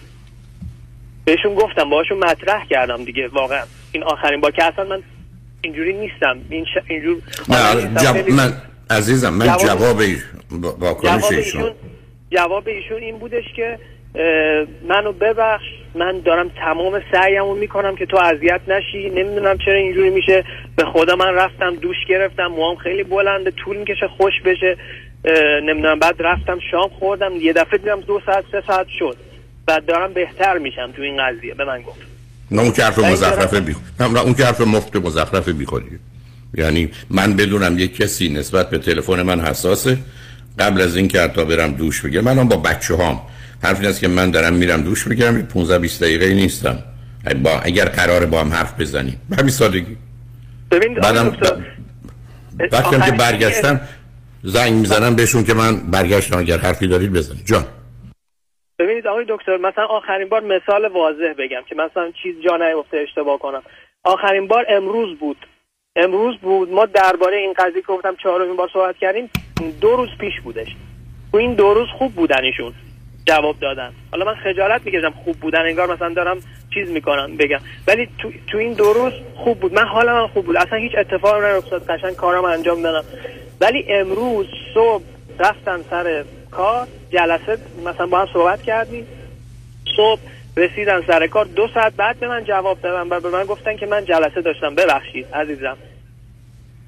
بهشون 1.24 1.54
گفتم 1.54 1.90
باهاشون 1.90 2.18
مطرح 2.18 2.66
کردم 2.70 3.04
دیگه 3.04 3.28
واقعا. 3.28 3.62
این 3.92 4.04
آخرین 4.04 4.40
با 4.40 4.50
که 4.50 4.64
اصلا 4.64 4.84
من 4.84 5.02
اینجوری 5.60 5.92
نیستم. 5.92 6.38
این 6.50 6.64
ش... 6.64 6.78
اینجور 6.88 7.22
نه 7.48 8.34
من 8.34 8.52
عزیزم 8.90 9.34
من 9.34 9.46
جواب, 9.46 9.66
جواب 9.66 10.00
ایشون 11.30 11.72
جواب 12.30 12.68
ایشون 12.68 12.98
این 12.98 13.18
بودش 13.18 13.44
که 13.56 13.78
منو 14.88 15.12
ببخش. 15.12 15.64
من 15.94 16.20
دارم 16.24 16.48
تمام 16.48 17.02
سعیمو 17.12 17.54
می‌کنم 17.54 17.96
که 17.96 18.06
تو 18.06 18.16
اذیت 18.16 18.60
نشی. 18.68 19.10
نمی‌دونم 19.10 19.58
چرا 19.58 19.74
اینجوری 19.74 20.10
میشه. 20.10 20.44
به 20.76 20.84
خدا 20.84 21.16
من 21.16 21.34
رفتم 21.34 21.76
دوش 21.76 21.96
گرفتم. 22.08 22.46
موام 22.46 22.76
خیلی 22.76 23.02
بلنده. 23.02 23.50
طول 23.50 23.76
می‌کشه 23.76 24.08
خوش 24.16 24.32
بشه. 24.44 24.76
نمی‌دونم. 25.62 25.98
بعد 25.98 26.14
رفتم 26.18 26.58
شام 26.70 26.88
خوردم. 26.98 27.32
یه 27.40 27.52
دفعه 27.52 27.78
دیدم 27.78 28.00
دو 28.00 28.20
ساعت 28.26 28.44
سه 28.52 28.62
ساعت 28.66 28.86
شد. 28.98 29.16
بعد 29.66 29.86
دارم 29.86 30.12
بهتر 30.12 30.58
میشم 30.58 30.92
تو 30.96 31.02
این 31.02 31.16
قضیه. 31.22 31.54
به 31.54 31.64
من 31.64 31.82
گفت. 31.82 32.00
نه 32.50 32.62
اون 32.62 32.72
که 32.72 32.84
حرف 32.84 32.98
مزخرفه 32.98 33.60
بی 33.60 33.76
نه 34.00 34.20
اون 34.20 34.34
که 34.34 34.44
حرف 34.44 34.60
مفت 34.60 34.96
مزخرفه 34.96 35.52
بی 35.52 35.66
یعنی 36.54 36.90
من 37.10 37.36
بدونم 37.36 37.78
یک 37.78 37.96
کسی 37.96 38.28
نسبت 38.28 38.70
به 38.70 38.78
تلفن 38.78 39.22
من 39.22 39.40
حساسه. 39.40 39.98
قبل 40.58 40.80
از 40.80 40.96
این 40.96 41.08
که 41.08 41.20
حتی 41.20 41.44
برم 41.44 41.72
دوش 41.72 42.00
بگیرم 42.00 42.24
من 42.24 42.48
با 42.48 42.56
بچه 42.56 42.94
هام 42.94 43.20
حرف 43.62 43.80
این 43.80 43.88
است 43.88 44.00
که 44.00 44.08
من 44.08 44.30
دارم 44.30 44.52
میرم 44.52 44.82
دوش 44.82 45.08
بگیرم 45.08 45.42
15 45.42 45.78
20 45.78 46.02
دقیقه 46.02 46.34
نیستم. 46.34 46.78
با 47.42 47.50
اگر 47.50 47.84
قرار 47.84 48.26
با 48.26 48.40
هم 48.40 48.52
حرف 48.52 48.80
بزنیم. 48.80 49.20
به 49.30 49.36
همین 49.36 49.50
سادگی. 49.50 49.96
ببین 50.70 50.94
بعدم 50.94 51.36
وقتی 52.72 53.10
که 53.10 53.12
برگشتم 53.12 53.80
زنگ 54.42 54.72
می‌زنم 54.72 55.16
بهشون 55.16 55.44
که 55.44 55.54
من 55.54 55.76
برگشتم 55.90 56.38
اگر 56.38 56.58
حرفی 56.58 56.86
دارید 56.86 57.12
بزنید. 57.12 57.46
جان. 57.46 57.64
ببینید 58.78 59.06
آقای 59.06 59.24
دکتر 59.28 59.56
مثلا 59.56 59.86
آخرین 59.86 60.28
بار 60.28 60.40
مثال 60.40 60.88
واضح 60.88 61.32
بگم 61.38 61.62
که 61.68 61.74
مثلا 61.74 62.10
چیز 62.22 62.34
جا 62.44 62.56
نیفته 62.56 62.96
اشتباه 62.96 63.38
کنم. 63.38 63.62
آخرین 64.04 64.46
بار 64.46 64.64
امروز 64.68 65.18
بود. 65.18 65.36
امروز 65.96 66.36
بود. 66.38 66.72
ما 66.72 66.86
درباره 66.86 67.36
این 67.36 67.52
قضیه 67.58 67.80
که 67.80 67.86
گفتم 67.88 68.16
چهارمین 68.22 68.56
بار 68.56 68.70
صحبت 68.72 68.96
کردیم 68.96 69.30
دو 69.80 69.96
روز 69.96 70.08
پیش 70.20 70.40
بودش. 70.44 70.68
تو 71.32 71.38
این 71.38 71.54
دو 71.54 71.74
روز 71.74 71.88
خوب 71.98 72.14
بودن 72.14 72.44
ایشون 72.44 72.72
جواب 73.26 73.60
دادن. 73.60 73.92
حالا 74.12 74.24
من 74.24 74.34
خجالت 74.34 74.80
می‌کشم 74.84 75.10
خوب 75.24 75.36
بودن 75.36 75.60
انگار 75.60 75.94
مثلا 75.94 76.14
دارم 76.14 76.36
چیز 76.74 76.90
می‌کنم 76.90 77.36
بگم. 77.36 77.60
ولی 77.86 78.08
تو, 78.18 78.32
تو 78.46 78.58
این 78.58 78.72
دو 78.72 78.92
روز 78.92 79.12
خوب 79.36 79.60
بود. 79.60 79.74
من 79.74 79.86
حالا 79.86 80.14
من 80.14 80.26
خوب 80.26 80.46
بود. 80.46 80.56
اصلا 80.56 80.78
هیچ 80.78 80.92
اتفاقی 80.98 81.54
نیفتاد. 81.54 81.90
قشنگ 81.90 82.16
کارم 82.16 82.44
انجام 82.44 82.82
دادم. 82.82 83.04
ولی 83.60 83.84
امروز 83.88 84.46
صبح 84.74 85.02
رفتن 85.38 85.80
سر 85.90 86.24
کار 86.50 86.86
جلسه 87.10 87.58
مثلا 87.86 88.06
با 88.06 88.18
هم 88.18 88.28
صحبت 88.32 88.62
کردیم. 88.62 89.06
صبح 89.96 90.20
رسیدن 90.56 91.02
سر 91.06 91.26
کار. 91.26 91.44
دو 91.44 91.68
ساعت 91.74 91.92
بعد 91.96 92.20
به 92.20 92.28
من 92.28 92.44
جواب 92.44 92.80
دادن 92.80 93.16
و 93.16 93.20
به 93.20 93.30
من 93.30 93.44
گفتن 93.44 93.76
که 93.76 93.86
من 93.86 94.04
جلسه 94.04 94.40
داشتم. 94.40 94.74
ببخشید 94.74 95.26
عزیزم. 95.34 95.76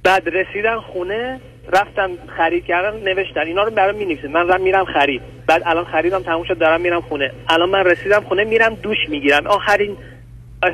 بعد 0.02 0.28
رسیدن 0.28 0.80
خونه. 0.80 1.40
رفتم 1.72 2.10
خرید 2.36 2.64
کردن 2.64 2.96
نوشتن. 2.96 3.40
اینا 3.40 3.62
رو 3.62 3.70
برام 3.70 3.94
می‌نویسه. 3.94 4.28
من 4.28 4.48
رم 4.48 4.60
میرم 4.60 4.84
خرید. 4.84 5.22
بعد 5.46 5.62
الان 5.66 5.84
خریدم 5.84 6.22
تموم 6.22 6.44
شد 6.44 6.58
دارم 6.58 6.80
میرم 6.80 7.00
خونه. 7.00 7.30
الان 7.48 7.68
من 7.68 7.84
رسیدم 7.84 8.20
خونه 8.20 8.44
میرم 8.44 8.74
دوش 8.74 8.98
می‌گیرم. 9.08 9.46
آخرین 9.46 9.96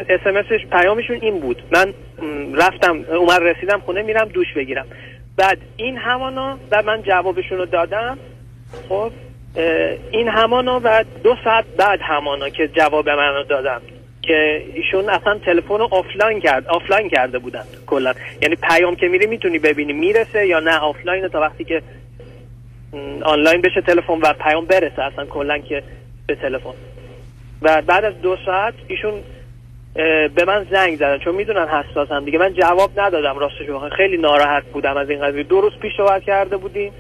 اسمسش 0.09 0.67
پیامشون 0.73 1.19
این 1.21 1.41
بود. 1.41 1.63
من 1.73 1.95
رفتم 2.55 3.05
اومد 3.09 3.43
رسیدم 3.43 3.79
خونه 3.79 4.03
میرم 4.03 4.29
دوش 4.29 4.47
بگیرم. 4.57 4.87
بعد 5.37 5.59
این 5.77 5.97
همانا 5.97 6.59
و 6.71 6.83
من 6.83 7.03
جوابشون 7.03 7.59
رو 7.59 7.67
دادم. 7.67 8.19
خب 8.89 9.13
این 10.11 10.29
همانا 10.29 10.81
و 10.85 11.05
دو 11.25 11.37
ساعت 11.45 11.65
بعد 11.77 12.01
همانا 12.03 12.49
که 12.49 12.69
جواب 12.69 13.09
من 13.09 13.35
رو 13.35 13.45
دادم 13.45 13.83
که 14.23 14.63
ایشون 14.75 15.09
اصلا 15.09 15.39
تلفن 15.39 15.79
رو 15.79 15.89
آفلاین 15.91 16.41
کرد 16.41 16.67
آفلاین 16.69 17.09
کرده 17.09 17.39
بودن 17.39 17.65
کلا. 17.87 18.15
یعنی 18.43 18.57
پیام 18.57 18.97
که 18.97 19.09
میری 19.09 19.27
می‌تونی 19.27 19.59
ببینی 19.59 19.93
می‌رسه 19.93 20.47
یا 20.47 20.61
نه 20.61 20.79
آفلاین 20.79 21.29
تا 21.29 21.41
وقتی 21.41 21.65
که 21.65 21.83
آنلاین 23.23 23.61
بشه 23.61 23.81
تلفن 23.81 24.13
و 24.23 24.33
پیام 24.33 24.65
برسه 24.65 25.03
اصلا 25.03 25.27
کلا 25.27 25.59
که 25.59 25.83
به 26.27 26.35
تلفن. 26.35 26.75
و 27.63 27.83
بعد 27.83 28.05
از 28.05 28.21
دو 28.23 28.37
ساعت 28.47 28.75
ایشون 28.89 29.13
به 30.35 30.45
من 30.47 30.67
زنگ 30.71 30.97
زدن 30.97 31.19
چون 31.19 31.35
می‌دونن 31.35 31.69
حساسم 31.69 32.25
دیگه. 32.25 32.39
من 32.39 32.55
جواب 32.55 33.01
ندادم 33.01 33.39
راستش 33.39 33.63
بخوام 33.63 33.89
خیلی 33.89 34.17
ناراحت 34.17 34.65
بودم 34.65 34.97
از 34.97 35.11
این 35.11 35.27
قضیه. 35.27 35.43
دو 35.43 35.61
روز 35.61 35.73
پیش 35.83 35.93
صحبت 35.97 36.23
کرده 36.23 36.57
بودیم 36.57 36.93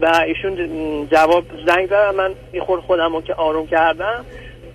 و 0.00 0.22
ایشون 0.26 0.56
جواب 1.10 1.44
زنگ 1.66 1.86
زدن 1.86 2.14
من 2.14 2.30
این 2.52 2.62
خود 2.62 2.80
خودم 2.80 3.12
رو 3.12 3.22
که 3.22 3.34
آروم 3.34 3.66
کردم. 3.66 4.24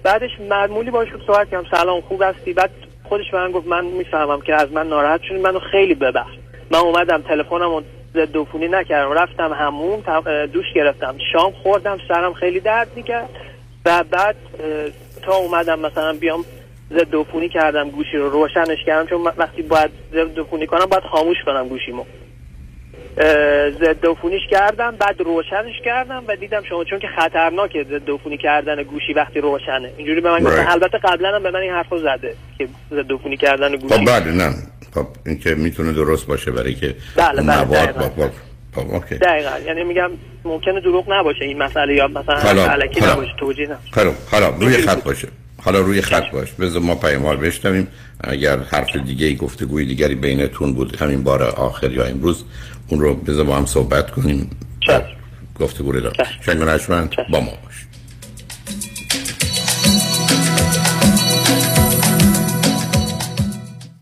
بعدش 0.04 0.30
معمولی 0.50 0.92
باش 0.92 1.08
صحبت 1.28 1.50
کردم. 1.50 1.70
سلام 1.72 2.02
خوب 2.02 2.22
هستی؟ 2.22 2.54
بعد 2.54 2.70
خودش 3.04 3.34
من 3.34 3.52
گفت 3.52 3.68
من 3.68 3.86
می‌فهمم 3.86 4.42
که 4.42 4.56
از 4.56 4.72
من 4.72 4.88
ناراحت 4.88 5.22
شدی 5.22 5.40
منو 5.40 5.60
خیلی 5.60 5.96
ببخش. 5.96 6.32
من 6.72 6.80
اومدم 6.80 7.22
تلفنم 7.22 7.76
رو 7.76 7.84
ضد 8.14 8.38
عفونی 8.38 8.68
نکردم. 8.68 9.12
رفتم 9.12 9.54
همون 9.54 10.04
دوش 10.54 10.66
گرفتم. 10.76 11.16
شام 11.34 11.52
خوردم 11.52 11.98
سرم 12.08 12.34
خیلی 12.34 12.60
درد 12.60 12.88
می‌کرد. 12.96 13.30
و 13.86 14.04
بعد 14.04 14.36
تا 15.22 15.36
اومدم 15.36 15.80
مثلا 15.80 16.14
بیام 16.14 16.46
ضد 16.92 17.16
عفونی 17.16 17.50
کردم 17.50 17.90
گوشی 17.90 18.18
رو 18.18 18.30
روشنش 18.30 18.84
کردم. 18.86 19.10
چون 19.10 19.22
وقتی 19.38 19.62
باید 19.62 19.92
ضد 20.14 20.40
عفونی 20.40 20.68
کنم 20.68 20.86
باید 20.86 21.04
خاموش 21.04 21.38
کنم 21.46 21.68
گوشیمو. 21.68 22.04
ضد 23.80 24.06
عفونیش 24.06 24.42
کردم 24.52 24.96
بعد 25.00 25.22
روشنش 25.22 25.82
کردم 25.86 26.24
و 26.28 26.36
دیدم 26.36 26.64
شما 26.70 26.84
چون 26.84 27.00
که 27.00 27.08
خطرناکه 27.18 27.84
ضد 27.84 28.10
عفونی 28.10 28.38
کردن 28.38 28.84
گوشی 28.84 29.14
وقتی 29.14 29.42
روشنه. 29.42 29.92
اینجوری 29.98 30.22
به 30.22 30.32
من 30.32 30.44
گفتن. 30.44 30.68
البته 30.68 30.98
قبلا 30.98 31.36
هم 31.36 31.44
به 31.44 31.52
من 31.52 31.60
این 31.60 31.72
حرفو 31.72 31.98
زده 31.98 32.36
که 32.58 32.68
ضد 32.92 33.12
عفونی 33.12 33.38
کردن 33.38 33.76
گوشی. 33.76 33.96
خب 33.96 34.06
بعد 34.06 34.28
نه. 34.28 34.54
خب 34.96 35.08
این 35.26 35.40
که 35.40 35.56
می‌تونه 35.56 35.94
درست 35.94 36.28
باشه 36.28 36.52
برای 36.52 36.74
که 36.74 36.96
بله 37.16 37.42
بله 37.42 37.66
مواد 37.66 38.32
خب 38.76 38.94
اوکی. 38.94 39.16
دقیقا. 39.16 39.60
یعنی 39.66 39.84
میگم 39.84 40.12
ممکنه 40.44 40.82
دروغ 40.82 41.06
نباشه 41.14 41.46
این 41.46 41.58
مسئله 41.58 41.96
یا 41.96 42.08
مثلا 42.08 42.66
علکی 42.66 43.06
نباشه 43.06 43.32
توجیه 43.40 43.68
نه 43.68 43.78
خب 43.92 44.14
حالا 44.32 44.50
روی 44.50 44.78
خط 44.78 45.04
باشه. 45.04 45.28
حالا 45.64 45.80
روی 45.80 46.02
خط 46.02 46.32
باش. 46.32 46.52
بذار 46.52 46.82
ما 46.82 46.96
پیاموار 46.96 47.38
بشنویم. 47.38 47.88
اگر 48.24 48.58
حرف 48.58 48.96
دیگه 49.06 49.26
ای 49.26 49.36
گفتگوی 49.36 49.86
دیگری 49.86 50.16
بینتون 50.16 50.74
بود 50.74 50.96
همین 50.96 51.24
بار 51.24 51.44
آخر 51.44 51.92
یا 51.92 52.06
امروز 52.06 52.46
اون 52.92 53.02
رو 53.02 53.16
بذار 53.16 53.46
با 53.46 53.56
هم 53.56 53.66
صحبت 53.66 54.12
کنیم. 54.12 54.50
گفتگو 55.60 55.92
رو 55.92 56.00
دارم 56.02 56.16
شنگ 56.42 57.16
با 57.32 57.40
ما 57.40 57.52
باش. 57.64 57.86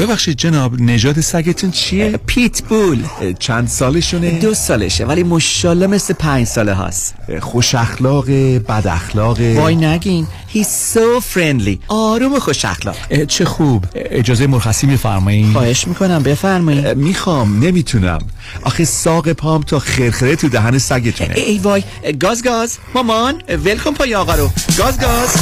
ببخشید 0.00 0.36
جناب 0.36 0.80
نژاد 0.80 1.20
سگتون 1.20 1.70
چیه؟ 1.70 2.20
پیت 2.26 2.62
بول 2.62 3.04
چند 3.38 3.68
سالشونه؟ 3.68 4.38
دو 4.38 4.54
سالشه 4.54 5.04
ولی 5.04 5.22
مشالله 5.22 5.86
مثل 5.86 6.14
پنج 6.14 6.46
ساله 6.46 6.72
هاست 6.72 7.14
خوش 7.40 7.74
اخلاق 7.74 8.30
بد 8.58 8.86
اخلاق 8.86 9.40
وای 9.40 9.76
نگین 9.76 10.26
He's 10.54 10.94
so 10.94 11.20
friendly. 11.34 11.78
آروم 11.88 12.34
و 12.34 12.40
خوش 12.40 12.64
اخلاق. 12.64 13.24
چه 13.24 13.44
خوب. 13.44 13.84
اجازه 13.94 14.46
مرخصی 14.46 14.86
میفرمایید 14.86 15.52
خواهش 15.52 15.88
می‌کنم 15.88 16.22
بفرمایید 16.22 16.86
می‌خوام 16.86 17.64
نمی‌تونم. 17.64 18.18
آخه 18.62 18.84
ساق 18.84 19.32
پام 19.32 19.62
تا 19.62 19.78
خرخره 19.78 20.36
تو 20.36 20.48
دهن 20.48 20.78
سگتونه. 20.78 21.34
ای 21.34 21.58
وای. 21.58 21.82
گاز 22.20 22.42
گاز. 22.42 22.78
مامان 22.94 23.42
ولکن 23.48 23.94
پای 23.94 24.14
آقا 24.14 24.34
رو. 24.34 24.50
گاز 24.78 25.00
گاز. 25.00 25.34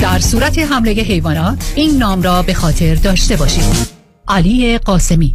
در 0.00 0.18
صورت 0.18 0.58
حمله 0.58 0.92
حیوانات 0.92 1.72
این 1.74 1.98
نام 1.98 2.22
را 2.22 2.42
به 2.42 2.54
خاطر 2.54 2.94
داشته 2.94 3.36
باشید. 3.36 4.00
علی 4.28 4.78
قاسمی. 4.78 5.34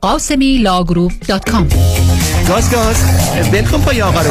قاسمی 0.00 0.58
Law 0.58 0.78
Group 0.78 1.12
dot 1.28 1.50
com 1.50 1.68
گاز 2.48 2.70
گاز. 2.70 2.96
ولکن 3.52 3.80
پای 3.80 4.02
آقا 4.02 4.22
رو. 4.22 4.30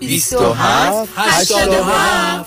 27 0.00 1.06
87 1.16 2.46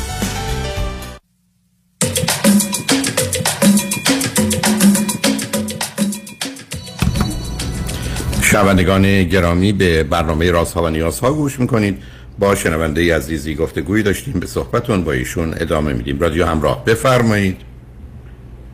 شنوندگان 8.51 9.23
گرامی 9.23 9.71
به 9.71 10.03
برنامه 10.03 10.51
رازها 10.51 10.83
و 10.83 10.89
نیازها 10.89 11.33
گوش 11.33 11.59
می‌کنید. 11.59 12.03
با 12.39 12.55
شنونده 12.55 13.15
عزیزی 13.15 13.55
گفتگویی 13.55 14.03
داشتیم 14.03 14.39
به 14.39 14.47
صحبتون. 14.47 15.03
با 15.03 15.11
ایشون 15.11 15.53
ادامه 15.57 15.93
میدیم. 15.93 16.19
رادیو 16.19 16.45
همراه 16.45 16.85
بفرمایید. 16.85 17.57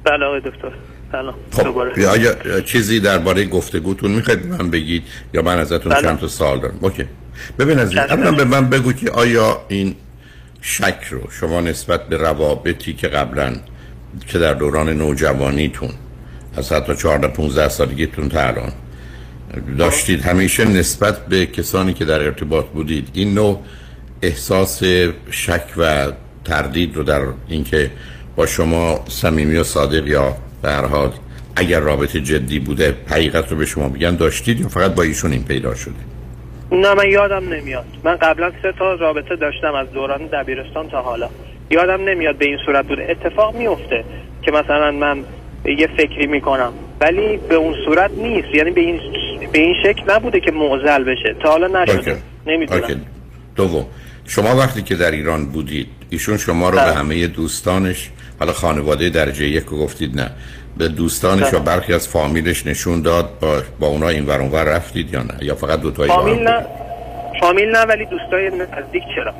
بله 0.03 0.25
آقای 0.25 0.39
دکتر. 0.39 0.71
سلام. 1.11 1.33
خب 1.51 1.77
آیا 1.77 2.61
چیزی 2.61 2.99
درباره 2.99 3.45
گفتگوتون 3.45 4.11
می‌خواید 4.11 4.45
من 4.45 4.69
بگید؟ 4.69 5.03
یا 5.33 5.41
من 5.41 5.59
ازتون 5.59 5.93
بله. 5.93 6.01
چند 6.01 6.19
تا 6.19 6.27
سوال 6.27 6.59
دارم؟ 6.59 6.77
اوکی. 6.81 7.05
ببین 7.59 7.79
عزیز 7.79 7.97
اولا 7.97 8.31
به 8.31 8.43
من 8.43 8.69
بگو 8.69 8.93
که 8.93 9.11
آیا 9.11 9.61
این 9.67 9.95
شک 10.61 11.03
رو 11.09 11.19
شما 11.31 11.61
نسبت 11.61 12.07
به 12.07 12.17
روابطی 12.17 12.93
که 12.93 13.07
قبلا 13.07 13.55
که 14.27 14.39
در 14.39 14.53
دوران 14.53 14.89
نوجوانیتون 14.89 15.89
از 16.57 16.71
حتی 16.71 16.95
14 16.95 17.27
15 17.27 17.69
سالگیتون 17.69 18.29
تا 18.29 18.41
الان 18.41 18.71
داشتید. 19.77 20.21
همیشه 20.21 20.65
نسبت 20.65 21.25
به 21.25 21.45
کسانی 21.45 21.93
که 21.93 22.05
در 22.05 22.21
ارتباط 22.21 22.65
بودید 22.65 23.09
این 23.13 23.33
نوع 23.33 23.61
احساس 24.21 24.83
شک 25.31 25.63
و 25.77 26.11
تردید 26.45 26.95
رو 26.95 27.03
در 27.03 27.21
اینکه 27.47 27.91
با 28.35 28.45
شما 28.45 29.05
صمیمی 29.07 29.55
و 29.55 29.63
صادق 29.63 30.07
یا 30.07 30.35
به 30.61 30.71
هر 30.71 30.85
حال 30.85 31.11
اگر 31.55 31.79
رابطه 31.79 32.19
جدی 32.21 32.59
بوده 32.59 32.95
حقیقت 33.07 33.51
رو 33.51 33.57
به 33.57 33.65
شما 33.65 33.89
بگن 33.89 34.15
داشتید 34.15 34.59
یا 34.59 34.67
فقط 34.67 34.95
با 34.95 35.03
ایشون 35.03 35.31
این 35.31 35.43
پیدا 35.43 35.75
شده؟ 35.75 35.93
نه 36.71 36.93
من 36.93 37.09
یادم 37.09 37.53
نمیاد. 37.53 37.85
من 38.03 38.15
قبلا 38.15 38.51
سه 38.61 38.73
تا 38.79 38.93
رابطه 38.93 39.35
داشتم 39.35 39.73
از 39.73 39.91
دوران 39.93 40.27
دبیرستان 40.27 40.89
تا 40.89 41.01
حالا. 41.01 41.29
یادم 41.69 42.09
نمیاد 42.09 42.37
به 42.37 42.45
این 42.45 42.57
صورت 42.65 42.87
بود. 42.87 42.99
اتفاق 42.99 43.55
میفته 43.55 44.03
که 44.41 44.51
مثلا 44.51 44.91
من 44.91 45.23
یه 45.65 45.87
فکری 45.97 46.27
می‌کنم. 46.27 46.73
ولی 47.01 47.37
به 47.37 47.55
اون 47.55 47.75
صورت 47.85 48.11
نیست. 48.11 48.47
یعنی 48.53 48.71
به 48.71 48.81
این 48.81 48.99
به 49.51 49.59
این 49.59 49.75
شکل 49.83 50.11
نبوده 50.11 50.39
که 50.39 50.51
معضل 50.51 51.03
بشه. 51.03 51.35
تا 51.43 51.49
حالا 51.49 51.83
نشده. 51.83 52.17
نمی‌دونم. 52.47 53.01
دوم. 53.55 53.85
شما 54.25 54.55
وقتی 54.55 54.81
که 54.81 54.95
در 54.95 55.11
ایران 55.11 55.45
بودید 55.45 55.87
ایشون 56.09 56.37
شما 56.37 56.69
رو 56.69 56.75
به 56.75 56.83
بله. 56.83 56.93
همه 56.93 57.27
دوستانش 57.27 58.09
حالا 58.39 58.53
خانواده 58.53 59.09
درجه 59.09 59.45
یک 59.45 59.65
گفتید 59.65 60.15
نه 60.15 60.31
به 60.77 60.87
دوستانش 60.87 61.43
بله. 61.43 61.53
یا 61.53 61.59
برخی 61.59 61.93
از 61.93 62.07
فامیلش 62.07 62.67
نشون 62.67 63.01
داد 63.01 63.39
با, 63.39 63.61
با 63.79 63.87
اونا 63.87 64.09
این 64.09 64.25
ور 64.25 64.41
اونور 64.41 64.63
رفتید 64.63 65.13
یا 65.13 65.23
نه؟ 65.23 65.33
یا 65.41 65.55
فقط 65.55 65.81
دو 65.81 65.91
تایی 65.91 66.11
فامیل؟ 66.11 66.39
نه. 66.39 66.65
فامیل 67.41 67.69
نه 67.69 67.81
ولی 67.81 68.05
دوستای 68.05 68.49
نزدیک 68.49 69.03
چرا؟ 69.15 69.33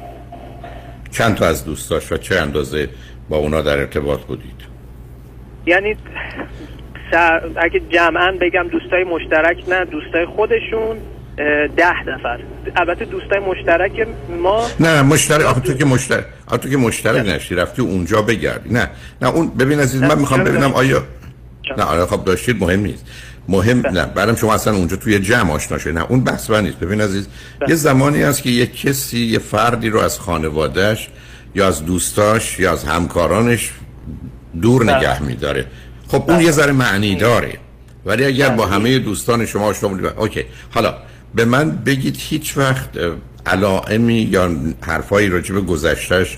چند 1.12 1.36
تا 1.36 1.46
از 1.46 1.66
دوستاش 1.66 2.12
و 2.12 2.18
چه 2.18 2.36
اندازه 2.36 2.90
با 3.30 3.38
اونا 3.38 3.62
در 3.62 3.78
ارتباط 3.78 4.20
بودید؟ 4.20 4.62
یعنی 5.66 5.96
سر... 7.12 7.42
اگه 7.56 7.82
جمعا 7.90 8.32
بگم 8.42 8.68
دوستای 8.72 9.04
مشترک 9.04 9.58
نه 9.70 9.86
دوستای 9.86 10.26
خودشون 10.26 10.98
ده 11.78 12.10
نفر. 12.10 12.40
البته 12.76 13.06
دوستای 13.06 13.40
مشترک 13.40 14.08
ما 14.42 14.68
نه 14.80 15.02
مشترک 15.02 15.46
آخه 15.46 15.60
تو 15.62 15.74
که 15.74 15.86
مشترک 15.86 16.26
آخه 16.48 16.58
تو 16.58 16.70
که 16.70 16.78
مشترک 16.78 17.28
نشی 17.28 17.56
رفتی 17.56 17.82
اونجا 17.82 18.22
بگردی. 18.22 18.70
نه 18.70 18.90
نه 19.22 19.30
اون 19.30 19.48
ببین 19.48 19.80
عزیز 19.80 20.02
من 20.02 20.20
می‌خوام 20.20 20.44
ببینم 20.44 20.74
آیا 20.74 21.04
نه 21.78 21.84
آره 21.84 22.06
خب 22.06 22.24
داشتید 22.24 22.60
مهم 22.60 22.80
نیست. 22.80 23.06
مهم 23.50 23.84
نه 23.88 24.06
بعدم 24.06 24.36
شما 24.36 24.54
اصلا 24.54 24.74
اونجا 24.76 24.96
توی 24.96 25.20
جمع 25.20 25.52
آشنا 25.52 25.78
شدید 25.78 25.98
نه 25.98 26.06
اون 26.10 26.24
بحث 26.24 26.50
من 26.50 26.64
نیست. 26.64 26.80
ببین 26.80 27.02
عزیز 27.02 27.28
یه 27.68 27.76
زمانی 27.76 28.22
هست 28.22 28.44
که 28.44 28.50
یه 28.50 28.66
کسی 28.66 29.20
یه 29.20 29.40
فردی 29.40 29.90
رو 29.90 30.00
از 30.00 30.20
خانوادهش 30.20 31.10
یا 31.56 31.68
از 31.68 31.86
دوستاش 31.86 32.60
یا 32.60 32.72
از 32.72 32.84
همکارانش 32.84 33.72
دور 34.62 34.84
نگه 34.84 35.24
میداره. 35.24 35.66
خب 36.08 36.24
اون 36.28 36.42
یه 36.42 36.52
ذره 36.52 36.72
معنی 36.72 37.16
داره. 37.16 37.54
ولی 38.06 38.26
اگر 38.26 38.50
با 38.50 38.66
همه 38.66 39.00
دوستان 39.00 39.46
شما 39.46 39.66
آشنا 39.66 39.90
بودید 39.90 40.06
اوکی. 40.06 40.46
حالا 40.74 40.94
به 41.36 41.46
من 41.46 41.72
بگید 41.86 42.16
هیچ 42.20 42.58
وقت 42.58 42.90
علائمی 43.46 44.14
یا 44.32 44.50
حرفایی 44.82 45.30
راجع 45.30 45.56
به 45.56 45.62
گذشتش 45.62 46.38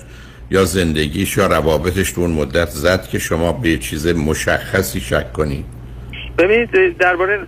یا 0.50 0.64
زندگیش 0.64 1.36
یا 1.36 1.46
روابطش 1.46 2.12
تو 2.12 2.20
اون 2.20 2.30
مدت 2.30 2.68
زد 2.68 3.08
که 3.08 3.18
شما 3.18 3.52
به 3.52 3.76
چیز 3.76 4.06
مشخصی 4.06 5.00
شک 5.00 5.32
کنید؟ 5.32 5.64
ببینید 6.38 6.98
درباره 6.98 7.40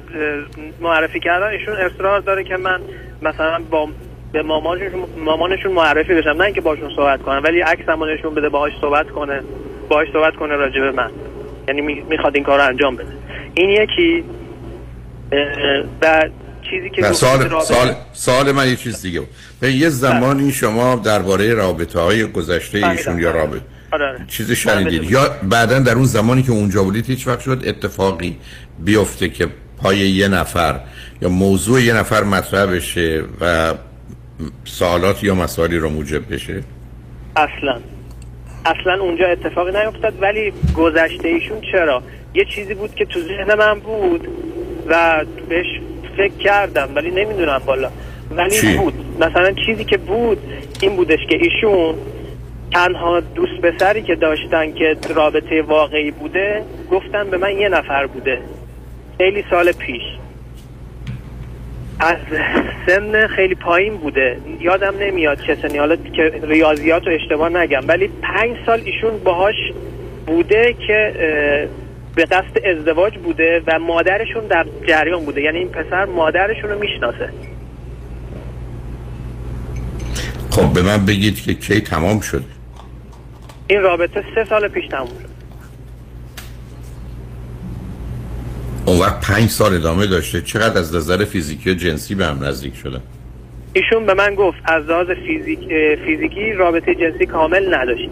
معرفی 0.81 1.21
کردن 1.21 1.47
ایشون 1.47 1.75
اصرار 1.75 2.21
داره 2.21 2.45
که 2.45 2.57
من 2.57 2.81
مثلا 3.23 3.59
با 3.71 3.89
به 4.33 4.43
مامانشون 4.43 5.05
مامانشون 5.25 5.73
معرفی 5.73 6.15
بشم. 6.15 6.29
نه 6.29 6.45
اینکه 6.45 6.61
باشون 6.61 6.91
صحبت 6.97 7.23
کنم 7.23 7.43
ولی 7.45 7.61
عکسمو 7.61 8.07
نشون 8.07 8.35
بده 8.35 8.49
باهاش 8.49 8.73
صحبت 8.81 9.11
کنه. 9.11 9.41
باهاش 9.89 10.09
صحبت 10.13 10.37
کنه 10.37 10.55
راجع 10.55 10.81
به 10.81 10.91
من. 10.91 11.11
یعنی 11.69 11.81
می- 11.81 12.03
می‌خواد 12.11 12.35
این 12.35 12.45
کار 12.45 12.59
رو 12.59 12.65
انجام 12.67 12.97
بده. 12.97 13.09
این 13.55 13.71
یکی 13.71 14.25
و 16.03 16.29
چیزی 16.71 16.91
که 16.91 17.13
سال 17.13 17.61
سال 17.61 17.95
سال 18.13 18.53
من 18.53 18.69
یه 18.69 18.77
چیز 18.77 19.03
دیگه 19.03 19.21
بود. 19.21 19.29
به 19.61 19.73
یه 19.73 19.89
زمانی 19.89 20.53
شما 20.53 20.95
درباره 20.97 21.55
رابطه 21.55 22.01
های 22.01 22.25
گذشته 22.25 22.87
ایشون 22.89 23.19
یا 23.19 23.31
رابطه 23.31 23.61
آره، 23.93 24.07
آره. 24.07 24.25
چیزی 24.29 24.57
شنیدید؟ 24.57 25.11
یا 25.11 25.31
بعدا 25.43 25.79
در 25.79 25.95
اون 25.95 26.05
زمانی 26.05 26.43
که 26.43 26.51
اونجا 26.53 26.83
بودید 26.83 27.07
هیچ 27.07 27.27
وقت 27.29 27.41
شد 27.41 27.63
اتفاقی 27.67 28.37
بیفته 28.85 29.29
که 29.29 29.49
پای 29.83 29.99
یه 29.99 30.29
نفر 30.29 30.81
یا 31.23 31.29
موضوع 31.29 31.83
یه 31.83 31.93
نفر 31.95 32.25
مطرح 32.25 32.67
بشه 32.67 33.25
و 33.41 33.75
سوالات 34.65 35.25
یا 35.25 35.35
مسائلی 35.35 35.79
رو 35.79 35.89
موجب 35.89 36.35
بشه؟ 36.35 36.63
اصلا. 37.37 37.81
اصلا 38.65 39.01
اونجا 39.01 39.27
اتفاقی 39.27 39.73
نیفتاد 39.73 40.15
ولی 40.21 40.53
گذشته 40.77 41.29
ایشون 41.29 41.61
چرا؟ 41.73 42.03
یه 42.35 42.45
چیزی 42.45 42.75
بود 42.75 42.95
که 42.95 43.05
تو 43.05 43.21
ذهن 43.21 43.55
من 43.55 43.81
بود 43.81 44.29
و 44.87 45.25
بهش 45.49 45.67
فکر 46.17 46.37
کردم 46.39 46.89
ولی 46.95 47.11
نمی‌دونم 47.11 47.63
بالا. 47.67 47.91
ولی 48.31 48.51
چی؟ 48.51 48.77
بود. 48.77 48.95
مثلا 49.21 49.53
چیزی 49.67 49.85
که 49.85 49.97
بود 49.97 50.39
این 50.81 50.97
بودش 50.97 51.19
که 51.29 51.37
ایشون 51.37 51.95
تنها 52.73 53.21
دوست 53.21 53.61
پسری 53.63 54.03
که 54.03 54.15
داشتن 54.15 54.73
که 54.73 54.97
رابطه 55.15 55.63
واقعی 55.63 56.11
بوده 56.11 56.63
گفتن 56.91 57.31
به 57.31 57.37
من 57.37 57.59
یه 57.59 57.69
نفر 57.69 58.07
بوده. 58.07 58.39
خیلی 59.19 59.45
سال 59.51 59.73
پیش. 59.73 60.03
از 62.03 62.17
سن 62.87 63.27
خیلی 63.27 63.55
پایین 63.55 63.97
بوده. 63.97 64.37
یادم 64.61 64.95
نمیاد 65.01 65.41
چه 65.47 65.57
سنی. 65.63 65.79
حالا 65.79 65.97
که 65.97 66.41
ریاضیات 66.43 67.07
رو 67.07 67.13
اشتباه 67.13 67.49
نگم. 67.49 67.81
ولی 67.89 68.11
پنج 68.23 68.57
سال 68.67 68.81
ایشون 68.85 69.19
باهاش 69.25 69.55
بوده 70.27 70.77
که 70.87 71.13
به 72.15 72.25
قصد 72.25 72.67
ازدواج 72.67 73.19
بوده 73.19 73.63
و 73.67 73.79
مادرشون 73.79 74.47
در 74.47 74.67
جریان 74.89 75.25
بوده. 75.25 75.41
یعنی 75.41 75.59
این 75.59 75.69
پسر 75.69 76.05
مادرشون 76.05 76.71
رو 76.71 76.79
می‌شناسه. 76.79 77.29
خب 80.51 80.73
به 80.73 80.83
من 80.83 81.07
بگید 81.07 81.41
که 81.41 81.55
کی 81.55 81.81
تمام 81.81 82.21
شد؟ 82.21 82.45
این 83.67 83.81
رابطه 83.81 84.25
سه 84.35 84.45
سال 84.45 84.69
پیش 84.69 84.85
تموم 84.87 85.07
شد. 85.07 85.32
اون 88.87 88.99
وقت 88.99 89.21
پنج 89.21 89.51
سال 89.51 89.75
ادامه 89.75 90.07
داشته. 90.07 90.41
چقدر 90.41 90.79
از 90.79 90.95
نظر 90.95 91.25
فیزیکی 91.25 91.71
و 91.71 91.75
جنسی 91.75 92.15
به 92.15 92.27
هم 92.27 92.45
نزدیک 92.45 92.77
شدن 92.77 93.01
ایشون 93.73 94.07
به 94.07 94.15
من 94.15 94.35
گفت 94.35 94.59
از 94.65 94.85
لحاظ 94.85 95.07
فیزیک 95.27 95.61
فیزیکی 96.05 96.53
رابطه 96.53 96.95
جنسی 96.95 97.27
کامل 97.27 97.75
نداشت 97.75 98.09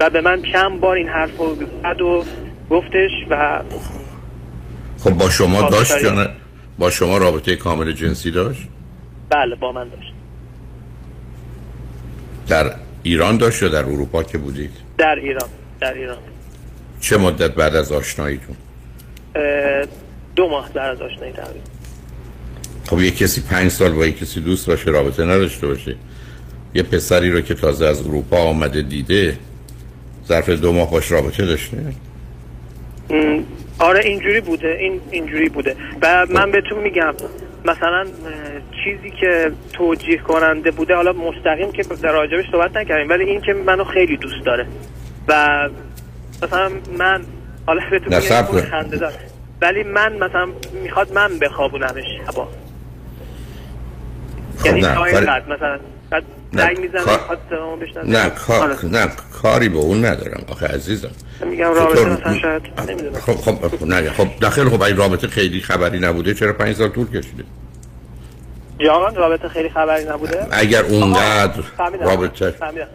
و 0.00 0.10
به 0.10 0.20
من 0.20 0.42
چند 0.52 0.80
بار 0.80 0.96
این 0.96 1.08
حرف 1.08 1.36
رو 1.38 1.54
زد 1.54 2.00
و 2.00 2.24
گفتش 2.70 3.10
و 3.30 3.62
خب 4.98 5.10
با 5.10 5.30
شما 5.30 5.62
خب، 5.62 5.70
داشت. 5.70 6.02
یا 6.02 6.14
نه؟ 6.14 6.28
با 6.78 6.90
شما 6.90 7.18
رابطه 7.18 7.56
کامل 7.56 7.92
جنسی 7.92 8.30
داشت؟ 8.30 8.68
بله 9.30 9.54
با 9.54 9.72
من 9.72 9.88
داشت. 9.88 10.12
در 12.48 12.74
ایران 13.02 13.36
داشت 13.36 13.62
یا 13.62 13.68
در 13.68 13.84
اروپا 13.84 14.22
که 14.22 14.38
بودید؟ 14.38 14.70
در 14.98 15.14
ایران 15.14 15.48
در 15.80 15.94
ایران. 15.94 16.18
چه 17.00 17.18
مدت 17.18 17.50
بعد 17.54 17.74
از 17.74 17.92
آشناییتون؟ 17.92 18.56
دو 20.36 20.48
ماه 20.48 20.70
در 20.74 20.90
از 20.90 21.00
آشنایی 21.00 21.32
تقریبا 21.32 21.60
خب 22.88 23.00
یه 23.00 23.10
کسی 23.10 23.42
پنج 23.50 23.70
سال 23.70 23.92
با 23.92 24.06
یه 24.06 24.12
کسی 24.12 24.40
دوست 24.40 24.66
باشه 24.66 24.90
رابطه 24.90 25.24
نداشته 25.24 25.66
باشه. 25.66 25.96
یه 26.74 26.82
پسری 26.82 27.30
رو 27.30 27.40
که 27.40 27.54
تازه 27.54 27.86
از 27.86 28.06
اروپا 28.06 28.36
آمده 28.36 28.82
دیده 28.82 29.38
ظرف 30.28 30.48
دو 30.48 30.72
ماه 30.72 30.90
باش 30.90 31.12
رابطه 31.12 31.46
داشته؟ 31.46 31.76
آره 33.78 34.04
اینجوری 34.04 34.40
بوده 34.40 34.76
این 34.80 35.00
اینجوری 35.10 35.48
بوده. 35.48 35.76
و 36.02 36.26
من 36.30 36.50
بهتون 36.50 36.78
میگم 36.78 37.14
مثلا 37.64 38.06
چیزی 38.84 39.10
که 39.20 39.52
توجیه 39.72 40.18
کننده 40.18 40.70
بوده 40.70 40.94
حالا 40.94 41.12
مستقیم 41.12 41.72
که 41.72 41.82
در 41.82 42.12
راجبش 42.12 42.44
صحبت 42.52 42.76
نکردیم 42.76 43.08
ولی 43.08 43.24
این 43.24 43.40
که 43.40 43.52
منو 43.52 43.84
خیلی 43.84 44.16
دوست 44.16 44.44
داره. 44.44 44.66
و 45.28 45.68
مثلا 46.42 46.70
من 46.98 47.24
حالا 47.66 47.82
بهتون. 47.90 48.62
خنده 48.62 48.96
دار. 48.96 49.12
ولی 49.62 49.82
من 49.82 50.12
مثلا 50.12 50.48
می‌خواد 50.82 51.12
من 51.12 51.38
بخوابونمش 51.38 52.04
شبا 52.26 52.48
خب 54.58 54.66
یعنی 54.66 54.80
نه 54.80 54.94
بعد 55.26 55.48
مثلا 55.48 55.78
نه، 56.52 56.74
بشنوه 57.80 58.06
نه 58.06 58.32
نه 58.82 59.10
کاری 59.42 59.68
به 59.68 59.78
اون 59.78 60.04
ندارم 60.04 60.44
آخه 60.48 60.66
عزیزم 60.66 61.10
میگم 61.46 61.64
رابطه 61.74 61.94
چطور؟ 61.94 62.08
مثلا 62.08 62.38
شاید 62.38 62.62
نمی‌دونم 62.88 63.20
خب 63.20 63.32
خب 63.32 63.86
نه 63.86 64.10
خب 64.10 64.28
داخل 64.40 64.68
خب 64.68 64.82
این 64.82 64.96
رابطه 64.96 65.26
خیلی 65.26 65.60
خبری 65.60 65.98
نبوده 65.98 66.34
چرا 66.34 66.52
پنج 66.52 66.76
سال 66.76 66.88
طول 66.88 67.06
کشیده 67.06 67.44
جان 68.78 69.14
رابطه 69.14 69.48
خیلی 69.48 69.68
خبری 69.68 70.04
نبوده 70.04 70.46
اگر 70.50 70.82
اونقدر. 70.82 71.62
رابطه 72.00 72.50
فهمیدم. 72.50 72.86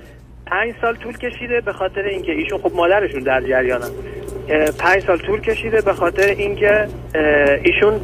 پنج 0.51 0.73
سال 0.81 0.95
طول 0.95 1.17
کشیده 1.17 1.61
به 1.61 1.73
خاطر 1.73 2.01
اینکه 2.01 2.31
ایشون 2.31 2.57
خب 2.57 2.71
مادرشون 2.75 3.23
در 3.23 3.41
جریانن 3.41 3.89
پنج 4.79 5.03
سال 5.07 5.17
طول 5.17 5.41
کشیده 5.41 5.81
به 5.81 5.93
خاطر 5.93 6.27
اینکه 6.27 6.87
ایشون 7.63 8.01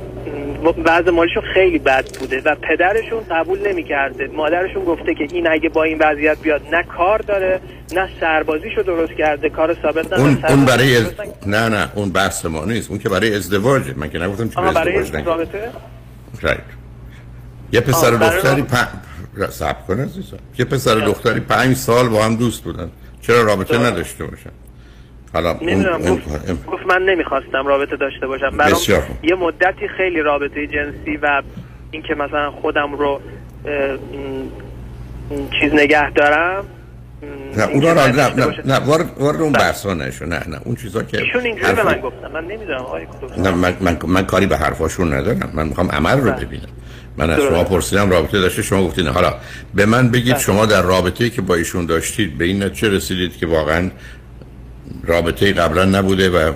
وضع 0.86 1.12
مالیشون 1.12 1.44
خیلی 1.54 1.80
بد 1.80 2.18
بوده 2.20 2.42
و 2.46 2.56
پدرشون 2.56 3.24
قبول 3.32 3.68
نمی‌کرده. 3.68 4.28
مادرشون 4.28 4.86
گفته 4.86 5.14
که 5.16 5.28
این 5.32 5.48
اگه 5.48 5.70
با 5.70 5.84
این 5.84 5.98
وضعیت 6.00 6.38
بیاد 6.42 6.62
نه 6.72 6.84
کار 6.84 7.20
داره 7.20 7.60
نه 7.96 8.10
سربازیشو 8.20 8.82
درست 8.82 9.14
کرده 9.14 9.50
کار 9.50 9.76
ثابت 9.82 10.14
اون 10.14 10.32
نداره 10.32 10.54
اون 10.54 10.66
برای 10.66 10.98
از... 10.98 11.14
نه 11.46 11.70
نه 11.70 11.90
اون 11.96 12.12
بحث 12.12 12.46
ما 12.46 12.66
نیست. 12.66 12.90
اون 12.90 13.00
که 13.00 13.10
برای 13.10 13.36
ازدواجه. 13.36 13.94
من 13.98 14.10
که 14.10 14.20
نگفتم 14.20 14.66
به 14.66 14.72
برای 14.72 14.98
ازدواج 14.98 15.28
رابطه؟ 15.28 15.72
Right. 16.42 16.60
یه 17.72 17.82
پسر 17.82 18.10
دختری. 18.10 18.62
پ... 18.62 18.76
سب 19.50 19.88
کن 19.88 20.00
عزیزم 20.00 20.38
یه 20.60 20.66
پسر 20.66 20.96
دختری 20.96 21.40
پنج 21.40 21.76
سال 21.76 22.10
با 22.10 22.24
هم 22.26 22.36
دوست 22.36 22.64
بودن 22.64 22.90
چرا 23.22 23.42
رابطه. 23.42 23.78
نداشته 23.78 24.26
باشن 24.26 24.50
حالا. 25.34 25.54
گفت, 25.54 26.66
گفت 26.68 26.86
من 26.90 27.02
نمی‌خواستم 27.02 27.68
رابطه 27.68 27.96
داشته 27.98 28.28
باشم 28.28 28.58
برام. 28.58 28.80
یه 29.24 29.36
مدتی 29.36 29.88
خیلی 29.98 30.22
رابطه 30.22 30.68
جنسی 30.68 31.18
و 31.22 31.42
اینکه 31.92 32.16
مثلا 32.16 32.52
خودم 32.52 32.94
رو 32.94 33.22
چیز 35.60 35.74
نگه 35.74 36.12
دارم 36.12 36.66
نه 37.58 37.64
اون 37.68 37.82
را 37.82 37.94
نه 37.94 38.08
نه 38.36 38.46
نه 38.66 38.80
وارد 38.80 39.10
وارد 39.20 39.42
اون 39.42 39.52
بحث 39.52 39.86
ها 39.86 39.94
نشو 39.94 40.26
نه 40.26 40.40
نه 40.48 40.60
اون 40.66 40.76
چیزا 40.76 41.04
که 41.04 41.22
ایشون 41.22 41.42
اینجوری 41.46 41.74
به 41.74 41.82
حرف- 41.82 41.86
من 41.86 42.02
گفتن 42.02 42.32
من 42.34 42.44
نمی‌دونم 42.46 42.80
آقای. 42.80 43.08
نه 43.38 43.52
من, 43.52 43.76
من, 43.82 43.98
من 44.08 44.26
کاری 44.26 44.46
به 44.46 44.58
حرفاشون 44.58 45.14
ندارم 45.14 45.52
من 45.54 45.68
می‌خوام 45.68 45.92
عمل 45.92 46.18
رو 46.22 46.32
بله. 46.32 46.46
ببینم 46.46 46.68
من 47.18 47.30
از. 47.30 47.40
شما 47.42 47.64
پرسیدم 47.64 48.10
رابطه 48.10 48.40
داشته 48.42 48.62
شما 48.62 48.84
گفتین 48.88 49.08
حالا 49.08 49.34
به 49.76 49.86
من 49.86 50.10
بگید 50.10 50.34
بله. 50.34 50.42
شما 50.44 50.66
در 50.66 50.82
رابطه 50.82 51.30
که 51.30 51.42
با 51.42 51.56
ایشون 51.56 51.86
داشتید 51.86 52.38
به 52.38 52.46
این 52.46 52.70
چه 52.70 52.90
رسیدید 52.90 53.38
که 53.38 53.48
واقعا 53.48 53.90
رابطه 55.04 55.54
قبلا 55.54 55.86
نبوده 55.86 56.30
و 56.30 56.54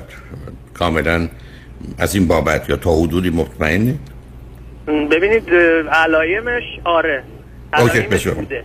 کاملا 0.74 1.28
از 1.98 2.16
این 2.16 2.28
بابت 2.28 2.70
یا 2.70 2.76
تا 2.78 2.96
حدودی 2.96 3.30
مطمئنی 3.30 4.00
م، 4.88 5.08
ببینید 5.08 5.50
علایمش 5.92 6.64
آره 6.84 7.24
علایمش 7.74 8.06
بسیار. 8.08 8.36
بوده 8.36 8.64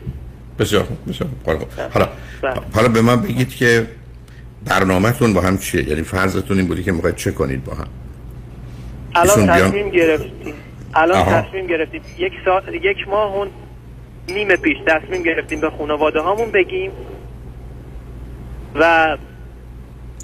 بسیار 0.59 0.87
بسیار 1.09 1.29
خوب. 1.31 1.39
حالا 1.47 1.59
حالا 1.95 2.09
بله. 2.43 2.55
حالا 2.75 2.89
به 2.89 3.03
من 3.03 3.17
بگید 3.23 3.49
که 3.55 3.87
برنامهتون 4.65 5.35
با 5.35 5.41
هم 5.41 5.59
چیه 5.59 5.89
یعنی 5.89 6.03
فرضتون 6.03 6.59
این 6.59 6.67
بودی 6.67 6.83
که 6.83 6.93
می‌خواید 6.93 7.17
چه 7.17 7.31
کنید 7.33 7.65
با 7.65 7.75
هم 7.75 7.87
الان 9.15 9.47
بیان- 9.47 9.69
تصمیم 9.69 9.89
گرفتیم 9.91 10.55
الان 10.95 11.19
آها. 11.19 11.41
تصمیم 11.43 11.67
گرفتیم. 11.67 12.03
یک 12.19 12.33
سال 12.45 12.75
یک 12.75 13.09
ماه 13.09 13.35
اون 13.35 13.49
نیم 14.29 14.57
پیش 14.57 14.77
تصمیم 14.87 15.23
گرفتیم 15.23 15.61
به 15.61 15.71
خانواده 15.71 16.21
هامون 16.21 16.51
بگیم 16.51 16.91
و 18.75 19.17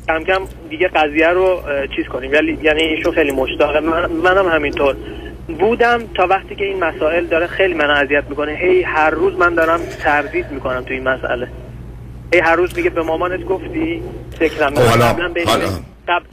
کم 0.08 0.24
کم 0.24 0.42
دیگه 0.70 0.88
قضیه 0.88 1.28
رو 1.28 1.62
چیز 1.96 2.06
کنیم. 2.06 2.32
ولی 2.32 2.58
یعنی 2.62 2.82
ایشون 2.82 3.12
خیلی 3.12 3.32
مشتاقه 3.32 3.80
من 3.80 4.10
منم 4.10 4.48
همینطور. 4.48 4.96
بودم 5.58 6.02
تا 6.14 6.26
وقتی 6.26 6.54
که 6.54 6.64
این 6.64 6.84
مسائل 6.84 7.26
داره 7.26 7.46
خیلی 7.46 7.74
من 7.74 7.90
اذیت 7.90 8.24
می‌کنه. 8.28 8.52
هی 8.52 8.82
هر 8.82 9.10
روز 9.10 9.34
من 9.34 9.54
دارم 9.54 9.80
تردید 9.80 10.50
می‌کنم 10.50 10.80
تو 10.80 10.94
این 10.94 11.08
مسئله. 11.08 11.48
هی 12.34 12.40
هر 12.40 12.56
روز 12.56 12.76
میگه 12.76 12.90
به 12.90 13.02
مامانت 13.02 13.44
گفتی 13.44 14.02
فکرم 14.38 14.74
خب 14.74 14.80
حالا 14.80 15.06
حالا 15.46 15.68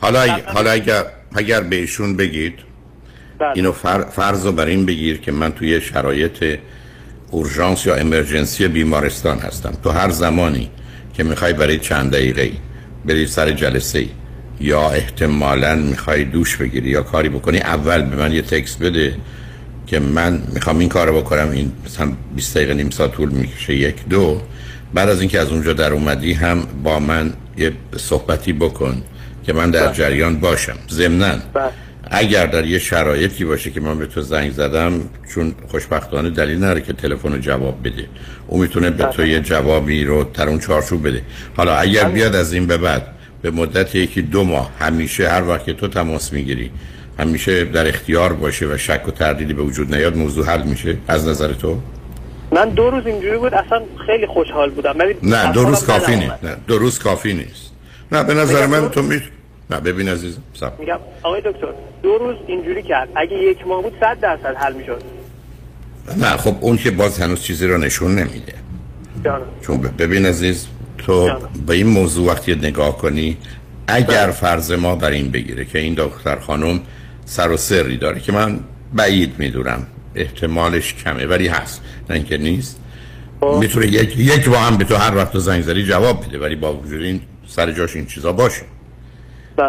حالا, 0.02 0.20
حالا 0.54 0.72
اگر 0.72 1.04
اگر 1.36 1.62
به 1.62 1.76
ایشون 1.76 2.16
بگید. 2.18 2.60
اینو 3.54 3.72
فر، 3.72 4.02
فرض 4.02 4.46
رو 4.46 4.52
بر 4.52 4.66
این 4.66 4.86
بگیر 4.86 5.18
که 5.18 5.32
من 5.32 5.52
توی 5.52 5.82
شرایط 5.82 6.60
اورژانس 7.32 7.86
یا 7.86 7.96
امرجنسی 7.96 8.68
بیمارستان 8.68 9.40
هستم. 9.40 9.74
تو 9.84 9.90
هر 9.90 10.10
زمانی 10.10 10.70
که 11.14 11.24
می‌خوای 11.24 11.54
برای 11.54 11.80
چند 11.80 12.12
دقیقه 12.12 12.52
بری 13.06 13.28
سر 13.28 13.52
جلسه 13.52 14.00
ای 14.00 14.10
یا 14.62 14.90
احتمالا 14.90 15.76
می‌خوای 15.76 16.24
دوش 16.24 16.56
بگیری 16.56 16.90
یا 16.90 17.02
کاری 17.02 17.30
بکنی 17.30 17.58
اول 17.58 18.02
به 18.02 18.16
من 18.16 18.34
یه 18.34 18.42
تکست 18.42 18.80
بده 18.80 19.16
که 19.88 20.00
من 20.00 20.42
می‌خوام 20.54 20.80
این 20.80 20.90
کارو 20.90 21.22
بکنم. 21.22 21.50
این 21.52 21.72
مثلا 21.86 22.12
20 22.36 22.58
دقیقه 22.58 22.74
نیم 22.74 22.90
ساعت 22.90 23.12
طول 23.12 23.30
می‌کشه 23.30 23.76
یک 23.76 23.96
دو. 24.10 24.42
بعد 24.94 25.10
از 25.10 25.20
اینکه 25.20 25.40
از 25.40 25.48
اونجا 25.48 25.74
در 25.74 25.94
اومدی 25.94 26.34
هم 26.34 26.68
با 26.84 27.00
من 27.00 27.34
یه 27.58 27.72
صحبتی 27.98 28.54
بکن 28.54 29.02
که 29.46 29.54
من 29.54 29.72
در 29.72 29.94
جریان 29.94 30.40
باشم. 30.40 30.78
ضمناً 30.90 31.36
اگر 32.12 32.46
در 32.46 32.66
یه 32.66 32.80
شرایطی 32.80 33.46
باشه 33.46 33.72
که 33.72 33.82
من 33.82 34.00
به 34.00 34.06
تو 34.06 34.22
زنگ 34.22 34.52
زدم 34.52 35.02
چون 35.34 35.56
خوشبختانه 35.68 36.30
دلیل 36.30 36.60
نره 36.60 36.82
که 36.82 36.94
تلفن 36.94 37.32
رو 37.32 37.38
جواب 37.38 37.80
بده. 37.84 38.06
او 38.48 38.62
می‌تونه 38.62 38.90
به 38.90 39.04
تو 39.04 39.26
یه 39.26 39.40
جوابی 39.40 40.04
رو 40.04 40.24
در 40.24 40.50
اون 40.50 40.60
چارچوب 40.60 41.08
بده. 41.08 41.22
حالا 41.58 41.76
اگر 41.76 42.04
بیاد 42.04 42.36
از 42.36 42.54
این 42.54 42.68
به 42.68 42.78
بعد 42.78 43.08
به 43.42 43.52
مدت 43.52 43.96
یکی 43.96 44.22
دو 44.22 44.44
ماه 44.44 44.72
همیشه 44.80 45.30
هر 45.30 45.44
وقت 45.44 45.66
که 45.66 45.74
تو 45.74 45.88
تماس 45.88 46.34
می‌گیری 46.34 46.72
همیشه 47.20 47.66
در 47.66 47.88
اختیار 47.88 48.34
باشه 48.34 48.66
و 48.66 48.78
شک 48.78 49.08
و 49.08 49.12
تردیدی 49.12 49.54
به 49.54 49.62
وجود 49.62 49.96
نیاد 49.96 50.18
موضوع 50.18 50.46
حل 50.46 50.64
میشه. 50.64 50.98
از 51.08 51.28
نظر 51.28 51.54
تو؟ 51.54 51.80
من 52.52 52.70
دو 52.70 52.90
روز 52.90 53.06
اینجوری 53.06 53.38
بود 53.38 53.54
اصلا 53.54 53.82
خیلی 54.06 54.28
خوشحال 54.28 54.70
بودم. 54.70 54.96
نه 55.24 55.52
دو 55.52 55.64
روز 55.64 55.86
کافی 55.86 56.16
نیست. 56.16 56.44
نه 56.44 56.56
دو 56.68 56.78
روز 56.78 57.00
کافی 57.00 57.34
نیست. 57.34 57.72
نه 58.12 58.24
به 58.24 58.34
نظر 58.34 58.66
من 58.66 58.90
تو 58.90 59.02
می 59.02 59.22
نه 59.70 59.80
ببین 59.80 60.10
عزیزم 60.10 60.42
سب. 60.54 60.80
میگم 60.80 61.00
آقای 61.24 61.42
دکتر 61.42 61.68
دو 62.04 62.18
روز 62.18 62.36
اینجوری 62.48 62.84
کرد. 62.84 63.10
اگه 63.16 63.38
یک 63.38 63.68
ماه 63.68 63.82
بود 63.84 63.94
صد 64.00 64.20
درصد 64.20 64.56
حل 64.56 64.74
می‌شد. 64.74 65.02
نه 66.18 66.38
خب 66.38 66.56
اون 66.62 66.78
که 66.78 66.92
باز 66.92 67.20
هنوز 67.20 67.42
چیزی 67.42 67.68
رو 67.68 67.78
نشون 67.78 68.16
نمیده. 68.16 68.54
جانم. 69.26 69.46
چون 69.62 69.78
ببین 69.82 70.26
عزیز 70.26 70.68
تو 70.98 71.32
به 71.68 71.74
این 71.74 71.88
موضوع 71.88 72.28
وقتی 72.28 72.56
نگاه 72.56 72.98
کنی 72.98 73.38
اگر 73.88 74.32
فرض 74.32 74.72
ما 74.72 74.96
بر 74.96 75.12
این 75.12 75.32
بگیره 75.32 75.66
که 75.66 75.80
این 75.80 75.94
دختر 75.94 76.40
خانم 76.40 76.80
سر 77.26 77.52
و 77.52 77.58
سری 77.58 77.98
داره 77.98 78.20
که 78.20 78.32
من 78.32 78.60
بعید 78.94 79.34
می‌دونم 79.38 79.88
احتمالش 80.16 80.94
کمه 80.94 81.26
ولی 81.26 81.48
هست. 81.48 81.82
نه 82.10 82.16
اینکه 82.16 82.38
نیست. 82.38 82.80
می‌تونه 83.60 83.88
یک 83.88 84.18
یک 84.18 84.50
با 84.50 84.58
هم 84.58 84.78
به 84.78 84.84
تو 84.86 84.96
هر 84.96 85.16
وقت 85.16 85.38
زنگ 85.38 85.64
زدی 85.64 85.84
جواب 85.84 86.26
بده 86.26 86.40
ولی 86.40 86.56
با 86.56 86.74
وجود 86.74 87.02
این 87.02 87.22
سر 87.48 87.72
جاش 87.72 87.96
این 87.96 88.06
چیزا 88.06 88.34
باشه. 88.34 88.62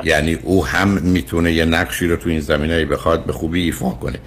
یعنی 0.04 0.34
او 0.34 0.66
هم 0.66 0.88
می‌تونه 0.88 1.52
یه 1.52 1.64
نقشی 1.64 2.06
رو 2.06 2.16
تو 2.16 2.28
این 2.28 2.40
زمینه 2.40 2.84
بخواد 2.84 3.24
به 3.24 3.32
خوبی 3.32 3.62
ایفا 3.62 3.90
کنه. 3.90 4.18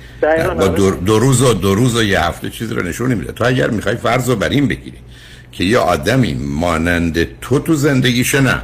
با 0.60 0.68
دو, 0.68 0.92
دو 0.92 1.20
روز 1.20 1.42
و 1.42 1.54
دو 1.54 1.76
روز 1.76 1.96
و 1.96 2.04
یه 2.04 2.20
هفته 2.20 2.50
چیزی 2.50 2.74
رو 2.74 2.84
نشون 2.84 3.12
نمیده. 3.12 3.32
تو 3.32 3.46
اگر 3.46 3.70
می‌خوای 3.70 3.96
فرض 3.96 4.30
رو 4.30 4.36
بر 4.36 4.50
این 4.50 4.68
بگیری 4.68 4.98
که 5.52 5.64
یه 5.64 5.78
آدمی 5.78 6.34
مانند 6.34 7.40
تو 7.40 7.60
تو 7.60 7.76
زندگیشه 7.76 8.42
نه 8.42 8.62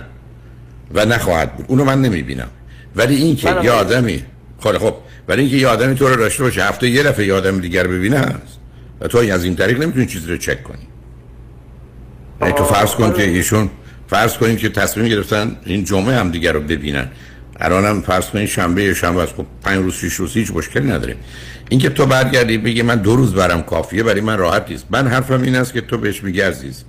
و 0.94 1.06
نخواهد 1.06 1.56
بود. 1.56 1.66
اونو 1.70 1.84
من 1.84 2.02
نمی‌بینم. 2.02 2.48
ولی 2.96 3.16
این 3.16 3.36
که 3.36 3.56
یه. 3.64 3.72
آدمی 3.72 4.24
خب 4.60 4.78
خب. 4.78 4.96
ولی 5.28 5.42
اینکه 5.42 5.58
یه 5.58 5.68
آدمی 5.68 5.96
تو 5.96 6.08
رو 6.08 6.16
داشته 6.16 6.44
باشه 6.44 6.64
هفته 6.64 6.90
یه 6.90 7.04
دفعه 7.04 7.26
یه 7.26 7.34
آدم 7.34 7.60
دیگر 7.60 7.88
ببینه 7.88 8.18
هست 8.18 8.60
و 9.02 9.08
تو 9.08 9.18
از 9.18 9.44
این 9.44 9.56
طریق 9.56 9.82
نمی‌تونی 9.82 10.06
چیزی 10.06 10.28
رو 10.28 10.38
چک 10.38 10.64
کنی. 10.64 10.88
یعنی 12.42 12.54
تو 12.54 12.64
فرض 12.64 12.96
کن 12.96 13.14
که 13.14 13.24
ایشون 13.24 13.70
فرض 14.08 14.38
کنیم 14.38 14.56
که 14.56 14.70
تصمیم 14.70 15.08
گرفتن 15.08 15.58
این 15.66 15.84
جمعه 15.84 16.16
هم 16.16 16.32
دیگر 16.32 16.52
رو 16.52 16.60
ببینن. 16.60 17.08
الان 17.60 17.86
هم 17.86 18.02
فرض 18.02 18.26
کنیم 18.26 18.46
شنبه 18.46 18.94
شنبه 18.94 19.22
است. 19.22 19.34
خب 19.34 19.46
پنج 19.64 19.78
روز 19.78 19.94
شش 19.94 20.14
روز 20.14 20.34
هیچ 20.34 20.52
مشکلی 20.52 20.92
نداره 20.92 21.16
اینکه 21.70 21.90
تو 21.90 22.06
برگردی 22.06 22.58
بگی 22.58 22.82
من 22.82 22.96
دو 22.96 23.16
روز 23.16 23.34
برم 23.34 23.64
کافیه 23.64 24.04
برای 24.04 24.22
من 24.22 24.38
راحت 24.38 24.70
نیست. 24.70 24.86
من 24.90 25.08
حرفم 25.08 25.42
این 25.42 25.56
است 25.56 25.74
که 25.74 25.82
تو 25.82 25.98
بهش 25.98 26.24
میگی 26.24 26.42
عزیز 26.42 26.84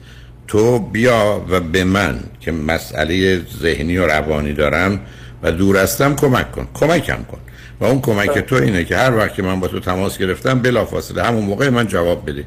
تو 0.48 0.78
بیا 0.78 1.44
و 1.48 1.60
به 1.60 1.84
من 1.84 2.20
که 2.40 2.52
مسئله 2.52 3.42
ذهنی 3.62 3.98
و 3.98 4.06
روانی 4.06 4.52
دارم 4.52 5.00
و 5.42 5.52
دور 5.52 5.76
هستم 5.76 6.16
کمک 6.16 6.52
کن. 6.52 6.68
کمکم 6.74 7.24
کن. 7.30 7.38
و 7.80 7.84
اون 7.84 8.00
کمک 8.00 8.38
تو 8.38 8.54
اینه 8.54 8.84
که 8.84 8.96
هر 8.96 9.16
وقت 9.16 9.34
که 9.34 9.42
من 9.42 9.60
با 9.60 9.68
تو 9.68 9.80
تماس 9.80 10.18
گرفتم 10.18 10.58
بلافاصله 10.58 11.22
همون 11.22 11.44
موقع 11.44 11.68
من 11.68 11.86
جواب 11.86 12.30
بده. 12.30 12.44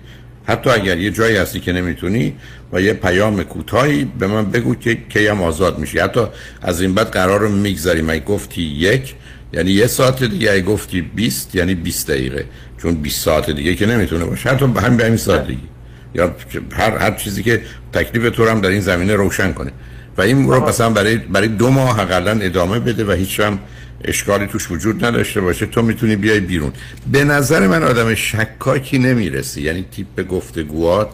حتی 0.49 0.69
اگر 0.69 0.97
یه 0.97 1.12
جایی 1.12 1.38
هستی 1.38 1.59
که 1.59 1.73
نمی‌تونی 1.73 2.33
و 2.73 2.81
یه 2.81 2.93
پیام 2.93 3.43
کوتاهی 3.43 4.05
به 4.19 4.27
من 4.27 4.51
بگو 4.51 4.75
که 4.75 4.97
کیم 5.09 5.41
آزاد 5.41 5.79
میشی 5.79 5.99
حتی 5.99 6.21
از 6.62 6.81
این 6.81 6.93
بعد 6.93 7.07
قرار 7.07 7.39
رو 7.39 7.49
می‌گذاریم. 7.49 8.09
اگه 8.09 8.23
گفتی 8.23 8.62
یک 8.62 9.15
یعنی 9.53 9.71
یه 9.71 9.88
ساعت 9.88 10.23
دیگه. 10.23 10.51
اگه 10.51 10.62
گفتی 10.62 11.01
20 11.01 11.55
یعنی 11.55 11.75
20 11.75 12.12
دقیقه. 12.12 12.45
چون 12.81 12.95
20 12.95 13.21
ساعت 13.21 13.49
دیگه 13.49 13.75
که 13.75 13.85
نمی‌تونه 13.85 14.25
باشه. 14.25 14.49
حتی 14.49 14.67
به 14.67 14.81
همین 14.81 14.97
به 14.97 15.05
همین 15.05 15.17
سادگی 15.17 15.67
یا 16.15 16.35
هر 16.71 16.97
هر 16.97 17.12
چیزی 17.12 17.43
که 17.43 17.62
تکلیف 17.93 18.35
تو 18.35 18.45
رو 18.45 18.51
هم 18.51 18.62
در 18.62 18.69
این 18.69 18.81
زمینه 18.81 19.15
روشن 19.15 19.53
کنه. 19.53 19.71
و 20.17 20.21
این 20.21 20.47
رو 20.47 20.67
مثلا 20.69 20.89
برای 20.89 21.17
برای 21.17 21.47
دو 21.47 21.69
ماه 21.69 21.99
حداقل 21.99 22.39
ادامه 22.41 22.79
بده 22.79 23.05
و 23.05 23.12
هیچ 23.12 23.39
هم 23.39 23.59
اشکالی 24.05 24.47
توش 24.47 24.71
وجود 24.71 25.05
نداشته 25.05 25.41
باشه 25.41 25.65
تو 25.65 25.81
می‌تونی 25.81 26.15
بیای 26.15 26.39
بیرون. 26.39 26.71
به 27.12 27.23
نظر 27.23 27.67
من 27.67 27.83
آدم 27.83 28.15
شکاکی 28.15 28.99
نمی‌رسی 28.99 29.62
یعنی 29.62 29.85
تیپ 29.91 30.27
گفتگوات 30.27 31.09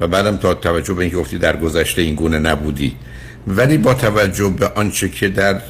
و 0.00 0.08
بعدم 0.08 0.36
تا 0.36 0.54
توجه 0.54 0.94
به 0.94 1.00
اینکه 1.02 1.16
گفتی 1.16 1.38
در 1.38 1.56
گذشته 1.56 2.02
این 2.02 2.14
گونه 2.14 2.38
نبودی. 2.38 2.96
ولی 3.46 3.78
با 3.78 3.94
توجه 3.94 4.48
به 4.48 4.68
آنچه 4.68 5.08
که 5.08 5.28
در 5.28 5.62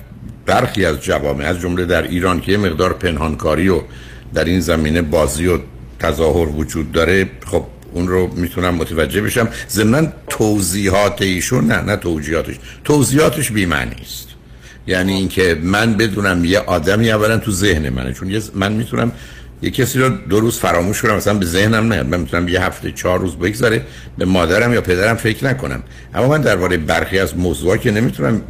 برخی 0.47 0.85
از 0.85 1.01
جوامع 1.01 1.45
از 1.45 1.61
جمله 1.61 1.85
در 1.85 2.03
ایران 2.03 2.41
که 2.41 2.53
یه 2.53 2.59
مقدار 2.59 2.93
پنهانکاری 2.93 3.69
و 3.69 3.81
در 4.35 4.45
این 4.45 4.61
زمینه 4.61 5.03
بازی 5.03 5.47
و 5.47 5.59
تظاهر 5.99 6.49
وجود 6.49 6.93
داره 6.93 7.31
خب 7.47 7.65
اون 7.93 8.09
رو 8.09 8.35
می‌تونم 8.35 8.75
متوجه 8.75 9.23
بشم. 9.23 9.49
ضمن 9.69 10.13
توضیحات 10.29 11.23
ایشون 11.23 11.67
نه 11.67 11.81
نه 11.81 11.97
توضیحاتش 11.97 12.55
توضیحاتش 12.85 13.51
بی‌معنی 13.51 13.97
است. 14.03 14.32
یعنی 14.87 15.13
اینکه 15.13 15.59
من 15.63 15.95
بدونم 15.95 16.45
یه 16.45 16.59
آدمی 16.59 17.11
اولا 17.11 17.39
تو 17.39 17.51
ذهن 17.51 17.89
منه. 17.89 18.13
چون 18.13 18.43
من 18.55 18.73
می‌تونم 18.73 19.13
یه 19.63 19.71
کسی 19.71 19.99
رو 19.99 20.09
دو 20.09 20.41
روز 20.41 20.59
فراموش 20.59 21.03
کنم 21.03 21.15
مثلا 21.15 21.35
به 21.35 21.47
ذهنم 21.47 21.93
نیاد. 21.93 22.07
من 22.07 22.21
می‌تونم 22.21 22.49
یه 22.49 22.63
هفته 22.63 22.93
چهار 22.93 23.19
روز 23.19 23.37
بگذره 23.37 23.83
به 24.19 24.25
مادرم 24.25 24.75
یا 24.75 24.81
پدرم 24.81 25.17
فکر 25.17 25.45
نکنم. 25.45 25.83
اما 26.15 26.29
من 26.29 26.41
درباره 26.41 26.77
برخی 26.77 27.19
از 27.19 27.37
موضوعا 27.37 27.77
که 27.77 27.91
نمی‌تونم 27.91 28.43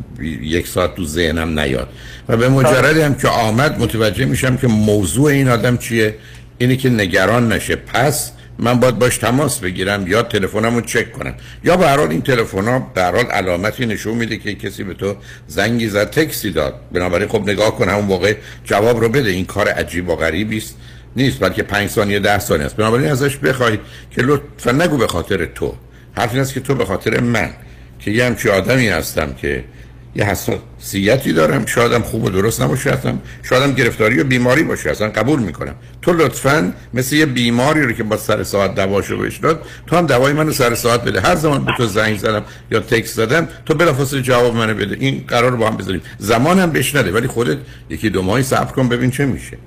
یک 0.42 0.68
ساعت 0.68 0.94
تو 0.94 1.04
ذهنم 1.04 1.60
نیاد. 1.60 1.88
و 2.28 2.36
به 2.36 2.48
مجردی 2.48 3.00
هم 3.00 3.14
که 3.14 3.28
آمد 3.28 3.80
متوجه 3.80 4.24
میشم 4.24 4.56
که 4.56 4.66
موضوع 4.66 5.26
این 5.26 5.48
آدم 5.48 5.76
چیه؟ 5.76 6.14
اینه 6.58 6.76
که 6.76 6.90
نگران 6.90 7.52
نشه. 7.52 7.76
پس 7.76 8.32
من 8.58 8.80
باید 8.80 8.98
باش 8.98 9.18
تماس 9.18 9.58
بگیرم 9.58 10.06
یا 10.06 10.22
تلفنمو 10.22 10.80
چک 10.80 11.12
کنم. 11.12 11.34
یا 11.64 11.76
به 11.76 11.86
هر 11.86 11.96
حال 11.96 12.10
این 12.10 12.22
تلفن 12.22 12.64
ها 12.64 12.78
به 12.94 13.02
هر 13.02 13.16
حال 13.16 13.26
علامتی 13.26 13.86
نشون 13.86 14.14
میده 14.14 14.36
که 14.36 14.54
کسی 14.54 14.84
به 14.84 14.94
تو 14.94 15.16
زنگی 15.46 15.88
زد 15.88 16.10
تکسی 16.10 16.50
داد. 16.50 16.74
بنابراین 16.92 17.28
خب 17.28 17.42
نگاه 17.42 17.78
کن 17.78 17.88
همون 17.88 18.04
موقع 18.04 18.36
جواب 18.64 19.00
رو 19.00 19.08
بده. 19.08 19.30
این 19.30 19.44
کار 19.44 19.68
عجیب 19.68 20.08
و 20.08 20.16
غریبی 20.16 20.58
است. 20.58 20.76
نیست 21.16 21.40
بلکه 21.40 21.62
پنج 21.62 21.90
ثانیه 21.90 22.18
ده 22.18 22.38
ثانیه 22.38 22.66
است. 22.66 22.76
بنابراین 22.76 23.10
ازش 23.10 23.36
بخوای 23.36 23.78
که 24.10 24.22
لطفا 24.22 24.72
نگو 24.72 24.96
به 24.96 25.06
خاطر 25.06 25.46
تو. 25.46 25.74
حرف 26.16 26.32
این 26.32 26.40
است 26.40 26.54
که 26.54 26.60
تو 26.60 26.74
به 26.74 26.84
خاطر 26.84 27.20
من 27.20 27.50
که 27.98 28.10
یه 28.10 28.24
همچی 28.24 28.48
آدمی 28.48 28.88
هستم 28.88 29.32
که 29.32 29.64
یه 30.14 30.24
حساسیتی 30.24 31.32
دارم. 31.32 31.66
شایدم 31.66 32.02
خوب 32.02 32.24
و 32.24 32.30
درست 32.30 32.62
نباشه 32.62 32.90
هستم 32.90 33.18
شایدم 33.42 33.72
گرفتاری 33.72 34.20
و 34.20 34.24
بیماری 34.24 34.62
باشه. 34.62 34.90
اصلا 34.90 35.08
قبول 35.08 35.40
می‌کنم. 35.40 35.74
تو 36.02 36.12
لطفا 36.12 36.72
مثل 36.94 37.16
یه 37.16 37.26
بیماری 37.26 37.82
رو 37.82 37.92
که 37.92 38.02
با 38.02 38.16
سر 38.16 38.42
ساعت 38.42 38.74
دواشو 38.74 39.18
بهش 39.18 39.36
داد 39.36 39.66
تو 39.86 39.96
هم 39.96 40.06
دوای 40.06 40.32
منو 40.32 40.52
سر 40.52 40.74
ساعت 40.74 41.04
بده. 41.04 41.20
هر 41.20 41.34
زمان 41.34 41.64
به 41.64 41.72
تو 41.76 41.86
زنگ 41.86 42.18
زدم 42.18 42.44
یا 42.70 42.80
تکست 42.80 43.14
زدم 43.14 43.48
تو 43.66 43.74
بلافاصله 43.74 44.22
جواب 44.22 44.54
منو 44.56 44.74
بده. 44.74 44.96
این 45.00 45.24
قرار 45.28 45.50
رو 45.50 45.56
با 45.56 45.68
هم 45.68 45.76
بذاریم. 45.76 46.02
زمانم 46.18 46.70
بهش 46.70 46.96
نده. 46.96 47.12
ولی 47.12 47.26
خودت 47.26 47.58
یکی 47.90 48.10
دو 48.10 48.22
ماهی 48.22 48.42
صبر 48.42 48.72
کن 48.72 48.88
ببین 48.88 49.10
چه 49.10 49.26
میشه. 49.26 49.58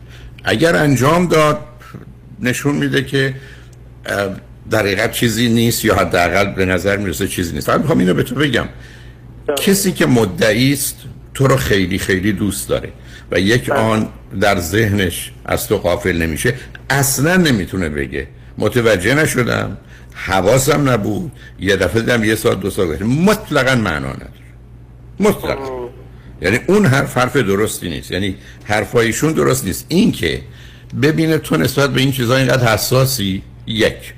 اگر 0.43 0.75
انجام 0.75 1.27
داد 1.27 1.59
نشون 2.41 2.75
میده 2.75 3.03
که 3.03 3.33
در 4.69 4.79
حقیقت 4.79 5.11
چیزی 5.11 5.49
نیست 5.49 5.85
یا 5.85 5.95
حداقل 5.95 6.53
به 6.53 6.65
نظر 6.65 6.97
می‌رسه 6.97 7.27
چیزی 7.27 7.53
نیست. 7.53 7.67
فقط 7.67 7.79
می‌خوام 7.79 7.99
اینو 7.99 8.13
به 8.13 8.23
تو 8.23 8.35
بگم. 8.35 8.65
کسی 9.57 9.91
که 9.91 10.05
مدعی 10.05 10.73
است 10.73 10.97
تو 11.33 11.47
رو 11.47 11.55
خیلی 11.55 11.97
خیلی 11.97 12.33
دوست 12.33 12.69
داره. 12.69 12.89
و 13.31 13.39
یک 13.39 13.69
آن 13.69 14.07
در 14.41 14.59
ذهنش 14.59 15.31
از 15.45 15.67
تو 15.67 15.77
غافل 15.77 16.17
نمیشه. 16.17 16.53
اصلا 16.89 17.35
نمی‌تونه 17.35 17.89
بگه. 17.89 18.27
متوجه 18.57 19.13
نشدم. 19.13 19.77
حواسم 20.13 20.89
نبود. 20.89 21.31
یه 21.59 21.75
دفعه 21.75 22.01
دیدم 22.01 22.23
یه 22.23 22.35
ساعت 22.35 22.59
دو 22.59 22.69
ساعت. 22.69 23.01
مطلقا 23.01 23.75
معنا 23.75 24.09
نداره. 24.09 24.29
مطلقا. 25.19 25.89
یعنی 26.41 26.59
اون 26.67 26.85
حرف 26.85 27.17
حرف 27.17 27.37
درستی 27.37 27.89
نیست. 27.89 28.11
یعنی 28.11 28.35
حرفایشون 28.63 29.33
درست 29.33 29.65
نیست. 29.65 29.85
این 29.87 30.11
که 30.11 30.41
ببینه 31.01 31.37
تو 31.37 31.57
نسبت 31.57 31.89
به 31.89 32.01
این 32.01 32.11
چیزها 32.11 32.35
اینقدر 32.35 32.73
حساسی 32.73 33.41
یک. 33.67 34.13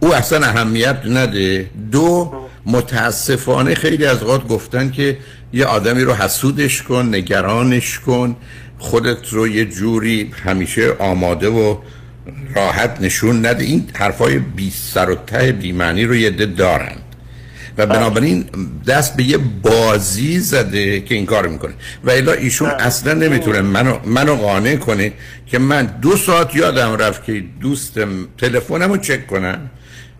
او 0.00 0.14
اصلا 0.14 0.46
اهمیت 0.46 1.02
نده. 1.06 1.70
دو 1.92 2.32
متاسفانه 2.66 3.74
خیلی 3.74 4.06
از 4.06 4.22
اوقات 4.22 4.48
گفتن 4.48 4.90
که 4.90 5.18
یه 5.52 5.64
آدمی 5.64 6.02
رو 6.02 6.14
حسودش 6.14 6.82
کن 6.82 7.08
نگرانش 7.14 7.98
کن. 7.98 8.36
خودت 8.78 9.28
رو 9.28 9.48
یه 9.48 9.64
جوری 9.64 10.30
همیشه 10.44 10.92
آماده 10.98 11.48
و 11.48 11.76
راحت 12.54 12.96
نشون 13.00 13.46
نده. 13.46 13.64
این 13.64 13.86
حرفای 13.94 14.38
بی 14.38 14.70
سر 14.70 15.10
و 15.10 15.14
ته 15.14 15.52
بی 15.52 15.72
معنی 15.72 16.04
رو 16.04 16.16
یه 16.16 16.30
ده 16.30 16.46
دارن. 16.46 16.96
و 17.78 17.86
بنابراین 17.86 18.44
دست 18.86 19.16
به 19.16 19.22
یه 19.22 19.38
بازی 19.62 20.38
زده 20.40 21.00
که 21.00 21.14
این 21.14 21.26
کار 21.26 21.46
می‌کنه. 21.46 21.72
و 22.04 22.10
الا 22.10 22.32
ایشون 22.32 22.68
اصلا 22.68 23.14
نمی‌تونه 23.14 23.60
منو, 23.60 23.98
منو 24.04 24.34
قانع 24.34 24.76
کنه 24.76 25.12
که 25.46 25.58
من 25.58 25.86
دو 26.02 26.16
ساعت 26.16 26.56
یادم 26.56 26.96
رفت 26.96 27.24
که 27.24 27.44
دوستم 27.60 28.08
تلفنم 28.38 28.90
رو 28.90 28.96
چک 28.96 29.26
کنم. 29.26 29.70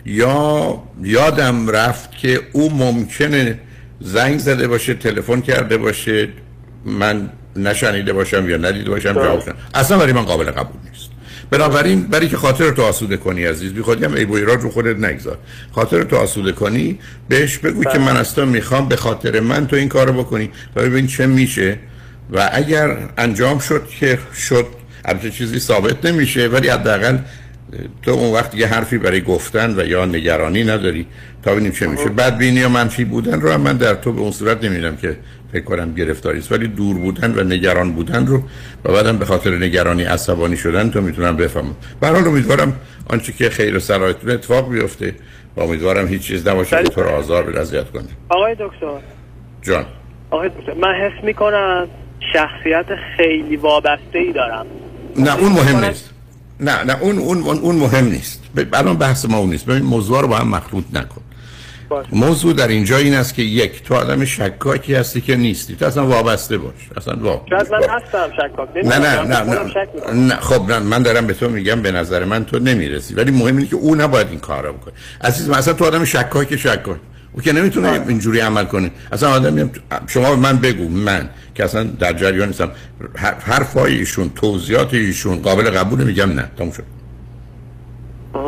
یا 0.07 0.83
یادم 1.03 1.71
رفت 1.71 2.19
که 2.19 2.41
او 2.53 2.71
ممکنه 2.71 3.59
زنگ 4.01 4.39
زده 4.39 4.69
باشه 4.69 4.95
تلفن 4.95 5.41
کرده 5.41 5.77
باشه 5.77 6.29
من 6.85 7.31
نشنیده 7.57 8.13
باشم 8.13 8.49
یا 8.49 8.57
ندیده 8.57 8.91
باشم 8.91 9.13
جواب 9.13 9.43
اصلا 9.75 9.99
برای 9.99 10.13
من 10.13 10.23
قابل 10.23 10.51
قبول 10.51 10.77
نیست. 10.91 11.11
بنابراین 11.51 12.03
برای 12.03 12.29
که 12.29 12.37
خاطر 12.37 12.71
تو 12.71 12.83
آسوده 12.83 13.17
کنی 13.17 13.45
عزیز 13.45 13.73
بی 13.73 13.83
خودی 13.83 14.05
هم 14.05 14.15
ایبوی 14.15 14.43
را 14.43 14.55
رو 14.55 14.71
خودت 14.71 14.97
نگذار. 14.97 15.39
خاطر 15.73 16.03
تو 16.03 16.17
آسوده 16.17 16.53
کنی 16.53 16.99
بهش 17.29 17.59
بگو 17.59 17.85
که 17.85 17.99
من 17.99 18.17
از 18.17 18.35
تو 18.35 18.47
می‌خوام 18.47 18.89
به 18.89 18.97
خاطر 18.97 19.41
من 19.41 19.67
تو 19.67 19.77
این 19.77 19.89
کارو 19.89 20.13
بکنی. 20.13 20.51
تا 20.75 20.81
ببین 20.81 21.07
چه 21.07 21.27
میشه. 21.27 21.79
و 22.33 22.51
اگر 22.53 22.97
انجام 23.19 23.59
شد 23.59 23.89
که 24.01 24.19
شد 24.49 24.67
البته 25.05 25.31
چیزی 25.31 25.59
ثابت 25.59 26.07
نمیشه 26.07 26.47
ولی 26.47 26.69
حداقل 26.69 27.19
تو 28.03 28.11
اون 28.11 28.33
وقت 28.35 28.55
یه 28.55 28.67
حرفی 28.67 28.99
برای 28.99 29.21
گفتن 29.21 29.75
و 29.81 29.87
یا 29.87 30.05
نگرانی 30.05 30.65
نداری. 30.65 31.07
تا 31.43 31.53
ببینیم 31.53 31.73
چه 31.73 31.87
میشه. 31.87 32.09
بدبینی 32.09 32.61
یا 32.61 32.69
منفی 32.69 33.05
بودن 33.05 33.41
رو 33.41 33.51
هم 33.51 33.61
من 33.61 33.77
در 33.77 33.95
تو 33.95 34.13
به 34.13 34.21
اون 34.21 34.31
صورت 34.31 34.65
نمیدم 34.65 34.97
که 34.97 35.17
فکر 35.53 35.65
کنم 35.65 35.95
گرفتاری 35.95 36.39
است. 36.39 36.53
ولی 36.53 36.69
دور 36.69 36.99
بودن 36.99 37.35
و 37.39 37.45
نگران 37.45 37.93
بودن 37.93 38.27
رو 38.27 38.43
و 38.85 38.93
بعدم 38.93 39.19
به 39.19 39.25
خاطر 39.25 39.51
نگرانی 39.51 40.05
عصبانی 40.05 40.57
شدن 40.57 40.91
تو 40.91 41.01
می‌تونم 41.01 41.37
بفهمم. 41.37 41.77
به 42.01 42.07
هر 42.07 42.13
حال 42.13 42.29
امیدوارم 42.29 42.77
آنچه 43.11 43.33
که 43.33 43.51
خیر 43.51 43.77
و 43.77 43.81
صلاحتون 43.81 44.31
اتفاق 44.31 44.71
بیفته 44.71 45.15
و 45.57 45.61
امیدوارم 45.61 46.07
هیچ 46.07 46.23
چیز 46.23 46.49
نباشه 46.49 46.83
که 46.83 46.89
تو 46.89 47.03
رو 47.03 47.09
آزار 47.09 47.43
به 47.43 47.61
اذیت 47.61 47.91
کنه 47.91 48.09
آقای 48.29 48.55
دکتر. 48.55 48.99
جان. 49.63 49.85
آقای 50.31 50.49
دکتر 50.49 50.75
من 50.75 50.95
حس 50.95 51.25
می‌کنم 51.25 51.89
شخصیت 52.33 52.87
خیلی 53.17 53.57
وابسته 53.57 54.19
ای 54.19 54.33
دارم. 54.33 54.67
نه 55.17 55.39
اون 55.39 55.53
مهم 55.53 55.85
نیست. 55.85 56.14
نه 56.61 56.85
نه 56.85 56.99
اون 57.01 57.19
اون 57.19 57.43
اون, 57.43 57.59
اون 57.59 57.77
مهم 57.77 58.05
نیست. 58.05 58.41
الان 58.73 58.97
بحث 58.97 59.25
ما 59.25 59.39
اون 59.39 59.51
نیست. 59.51 59.67
ببین 59.67 59.83
موضوع 59.83 60.21
رو 60.21 60.29
با 60.29 60.37
هم 60.37 60.49
مخلوط 60.49 60.85
نکن. 60.93 61.21
موضوع 62.13 62.53
در 62.53 62.69
اینجا 62.69 62.97
این 62.97 63.15
است 63.15 63.35
که 63.35 63.43
یک 63.43 63.83
تو 63.83 63.95
آدم 63.95 64.25
شکاکی 64.25 64.95
هستی 64.95 65.21
که 65.21 65.37
نیستی. 65.37 65.77
تو 65.77 65.87
اصلا 65.87 66.07
وابسته 66.07 66.59
باش. 66.59 66.73
اصلا 66.97 67.17
وا... 67.17 67.43
شاید 67.51 67.73
من 67.73 67.89
هستم 67.89 68.31
شکاک. 68.37 68.69
نه 68.85 68.99
نه. 68.99 69.23
نه 69.23 69.69
شک 69.69 69.89
نه. 70.07 70.13
نه 70.13 70.35
خب 70.35 70.71
نه 70.71 70.79
من 70.79 71.03
دارم 71.03 71.27
به 71.27 71.35
تو 71.35 71.49
میگم 71.49 71.83
به 71.83 71.93
نظر 71.93 72.25
من 72.25 72.45
تو 72.45 72.59
نمی‌رسی. 72.59 73.15
ولی 73.15 73.31
مهم 73.31 73.57
اینه 73.57 73.67
که 73.69 73.77
او 73.77 73.95
نباید 73.95 74.29
این 74.31 74.41
کار 74.41 74.67
رو 74.67 74.73
بکنه. 74.73 74.95
عزیز 75.21 75.49
من 75.49 75.59
اصلا 75.59 75.75
تو 75.75 75.85
آدم 75.85 76.05
شکاک 76.05 76.57
شکاک 76.57 76.97
او 77.35 77.41
که 77.41 77.53
نمی‌تونه 77.53 78.01
اینجوری 78.09 78.41
عمل 78.41 78.65
کنه. 78.65 78.91
اصلا 79.13 79.31
آدم 79.31 79.71
شما 80.07 80.37
من 80.37 80.57
بگو 80.59 80.89
من 80.89 81.29
که 81.55 81.65
اصلا 81.65 81.85
در 81.85 82.13
جریان 82.13 82.49
نیستم. 82.49 82.71
هر- 83.17 83.35
حرفای 83.41 83.95
ایشون 83.99 84.31
توضیحات 84.35 84.95
ایشون 84.95 85.37
قابل 85.43 85.71
قبول 85.71 86.05
میگم 86.05 86.33
نه 86.33 86.51
تموم 86.59 86.71
شد. 86.73 86.83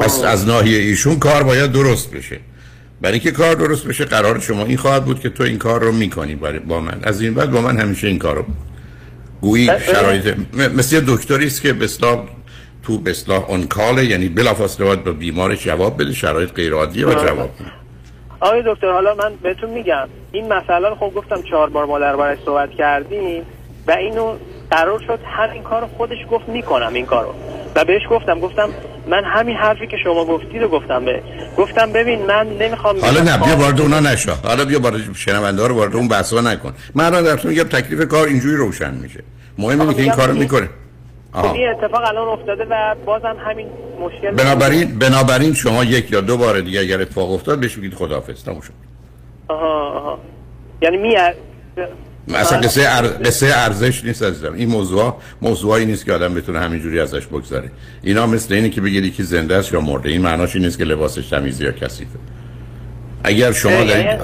پس 0.00 0.22
از 0.22 0.46
ناحیه 0.46 0.78
ایشون 0.78 1.18
کار 1.18 1.42
باید 1.42 1.72
درست 1.72 2.10
بشه. 2.10 2.40
برای 3.00 3.12
اینکه 3.14 3.30
کار 3.30 3.54
درست 3.54 3.86
بشه 3.86 4.04
قرار 4.04 4.40
شما 4.40 4.64
این 4.64 4.76
خواهد 4.76 5.04
بود 5.04 5.20
که 5.20 5.28
تو 5.28 5.42
این 5.42 5.58
کار 5.58 5.84
رو 5.84 5.92
می‌کنی 5.92 6.34
برای- 6.34 6.58
با 6.58 6.80
من. 6.80 6.98
از 7.02 7.20
این 7.20 7.34
بعد 7.34 7.50
با 7.50 7.60
من 7.60 7.78
همیشه 7.78 8.06
این 8.06 8.18
کار 8.18 8.36
رو 8.36 8.44
گویی 9.40 9.66
شرایط 9.86 10.26
م- 10.26 10.76
مثل 10.76 11.00
دکتری 11.06 11.46
است 11.46 11.62
که 11.62 11.72
به 11.72 11.88
تو 12.82 12.98
به 12.98 13.10
اصطلاح 13.10 13.50
اون 13.50 13.66
کاله 13.66 14.04
یعنی 14.06 14.28
بلافاصله 14.28 14.86
باید 14.86 15.04
به 15.04 15.12
بیمارش 15.12 15.64
جواب 15.64 16.02
بده 16.02 16.12
شرایط 16.12 16.50
غیر 16.52 16.72
عادیه 16.72 17.06
و 17.06 17.12
جواب 17.12 17.54
میده 17.60 17.72
آقای 18.40 18.62
دکتر 18.66 18.92
حالا 18.92 19.14
من 19.14 19.32
بهتون 19.42 19.70
میگم 19.70 20.08
این 20.32 20.52
مسئله 20.52 20.88
رو 20.88 20.94
خب 20.94 21.12
گفتم 21.14 21.42
چهار 21.50 21.70
بار 21.70 21.86
ما 21.86 21.98
دربارش 21.98 22.38
صحبت 22.44 22.70
کردیم 22.70 23.42
و 23.86 23.90
اینو 23.90 24.34
قرار 24.70 25.00
شد 25.06 25.18
همین 25.24 25.62
کار 25.62 25.80
رو 25.80 25.86
خودش 25.96 26.18
گفت 26.30 26.48
می‌کنم 26.48 26.94
این 26.94 27.06
کارو. 27.06 27.34
و 27.76 27.84
بهش 27.84 28.02
گفتم 28.10 28.40
گفتم 28.40 28.68
من 29.06 29.24
همین 29.24 29.56
حرفی 29.56 29.86
که 29.86 29.96
شما 30.04 30.24
گفتی 30.24 30.58
رو 30.58 30.68
گفتم 30.68 31.04
به 31.04 31.22
گفتم 31.56 31.92
ببین 31.92 32.26
من 32.26 32.48
نمی‌خوام 32.48 33.00
حالا 33.00 33.22
نه 33.22 33.38
بیا 33.38 33.56
وارد 33.56 33.80
اونا 33.80 34.00
نشو. 34.00 34.32
حالا 34.44 34.64
بیا 34.64 34.80
وارد 34.80 35.14
شنونده 35.14 35.66
رو 35.66 35.74
وارد 35.74 35.96
اون 35.96 36.08
بحثا 36.08 36.40
نکن. 36.40 36.72
من 36.94 37.14
الان 37.14 37.36
تو 37.36 37.48
میگم 37.48 37.62
تکلیف 37.62 38.08
کار 38.08 38.26
اینجوری 38.28 38.56
روشن 38.56 38.94
میشه. 38.94 39.20
مهم 39.58 39.80
اینه 39.80 39.94
که 39.94 40.02
این 40.02 40.12
کارو 40.12 40.34
می‌کنه. 40.34 40.68
خب. 41.32 41.54
این 41.54 41.68
اتفاق 41.68 42.04
الان 42.04 42.28
افتاده 42.28 42.64
و 42.70 42.94
بازم 43.06 43.36
همین 43.38 43.66
مشکل 44.00 44.30
بنابراین 44.30 44.98
بنابراین 44.98 45.54
شما 45.54 45.84
یک 45.84 46.12
یا 46.12 46.20
دو 46.20 46.36
بار 46.36 46.60
دیگه 46.60 46.80
اگر 46.80 47.00
اتفاق 47.00 47.32
افتاد 47.32 47.60
بهش 47.60 47.76
بگید 47.76 47.94
خداحافظ. 47.94 48.44
تموم 48.44 48.60
شد. 48.60 48.72
آها 49.48 49.90
آها. 49.98 50.18
یعنی 50.82 50.96
می 50.96 51.16
اصلا 52.34 52.60
قصه 52.60 52.82
ار... 52.86 53.06
قصه 53.06 53.46
ارزش 53.46 54.04
نیست 54.04 54.22
عزیزم. 54.22 54.52
این 54.52 54.68
موضوع 54.68 55.14
موضوعی 55.42 55.86
نیست 55.86 56.06
که 56.06 56.12
آدم 56.12 56.34
بتونه 56.34 56.60
همینجوری 56.60 57.00
ازش 57.00 57.26
بگذره. 57.26 57.70
اینا 58.02 58.26
مثل 58.26 58.54
اینه 58.54 58.68
که 58.68 58.80
بگیری 58.80 59.10
که 59.10 59.22
زنده 59.22 59.56
است 59.56 59.72
یا 59.72 59.80
مرده. 59.80 60.08
این 60.08 60.22
معناش 60.22 60.56
این 60.56 60.64
نیست 60.64 60.78
که 60.78 60.84
لباسش 60.84 61.28
تمیزی 61.28 61.64
یا 61.64 61.72
کثیفه. 61.72 62.18
اگر 63.24 63.52
شما 63.52 63.72
یعنی- 63.72 64.18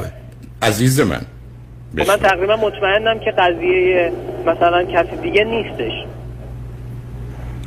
عزیز 0.62 1.00
من 1.00 1.20
خب 1.98 2.11
من 2.11 2.16
تقریبا 2.16 2.57
مطمئنم 2.57 3.18
که 3.18 3.30
قضیه 3.30 4.12
مثلا 4.46 4.84
کسی 4.84 5.16
دیگه 5.22 5.44
نیستش. 5.44 5.92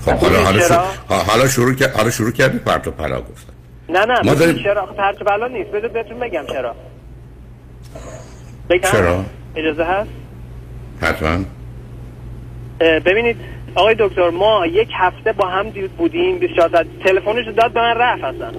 خب 0.06 0.12
حالا 0.12 0.43
حالا 0.43 0.60
چرا؟ 0.60 0.68
شروع, 0.68 1.20
حالا 1.24 1.47
شروع 1.47 1.74
کرد 1.74 1.95
حالا 1.95 2.10
شروع 2.10 2.32
کردی 2.32 2.58
پرت 2.60 2.88
و 2.88 2.91
پلا 2.91 3.22
گفتن. 3.22 3.53
نه 3.89 4.06
نه 4.06 4.20
ما 4.24 4.34
داریم- 4.34 4.64
چرا؟ 4.64 4.86
پرت 4.86 5.22
و 5.22 5.26
پلا 5.26 5.47
نیست. 5.47 5.70
بذار 5.72 5.88
بهتون 5.89 6.20
بگم 6.20 6.43
چرا. 6.47 6.76
بگم. 8.70 8.91
چرا؟ 8.91 9.26
اجازه 9.56 9.84
هست؟ 9.84 10.10
حتما. 11.01 11.45
ببینید 12.80 13.38
آقای 13.76 13.95
دکتر 13.99 14.30
ما 14.30 14.66
یک 14.66 14.89
هفته 14.97 15.32
با 15.34 15.47
هم 15.47 15.70
دید 15.70 15.91
بودیم. 15.91 16.39
24 16.39 16.70
ساعت 16.70 16.86
تلفنش 17.03 17.45
داد 17.58 17.74
به 17.74 17.82
من 17.82 17.93
رفت 17.97 18.24
اصلا. 18.24 18.51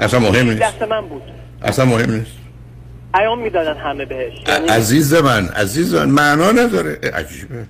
اصلا 0.00 0.20
مهم 0.20 0.50
نیست. 0.50 0.62
دست 0.62 0.82
من 0.82 1.00
بود. 1.00 1.22
اصلا 1.62 1.84
مهم 1.84 2.10
نیست. 2.14 2.32
پیام 3.14 3.38
می‌دادن 3.38 3.76
همه 3.80 4.04
بهش. 4.04 4.32
یعنی 4.48 4.68
عزیز 4.68 5.14
من 5.14 5.48
عزیز 5.48 5.94
من 5.94 6.08
معنا 6.08 6.50
نداره. 6.52 6.98
عجیبه. 7.14 7.64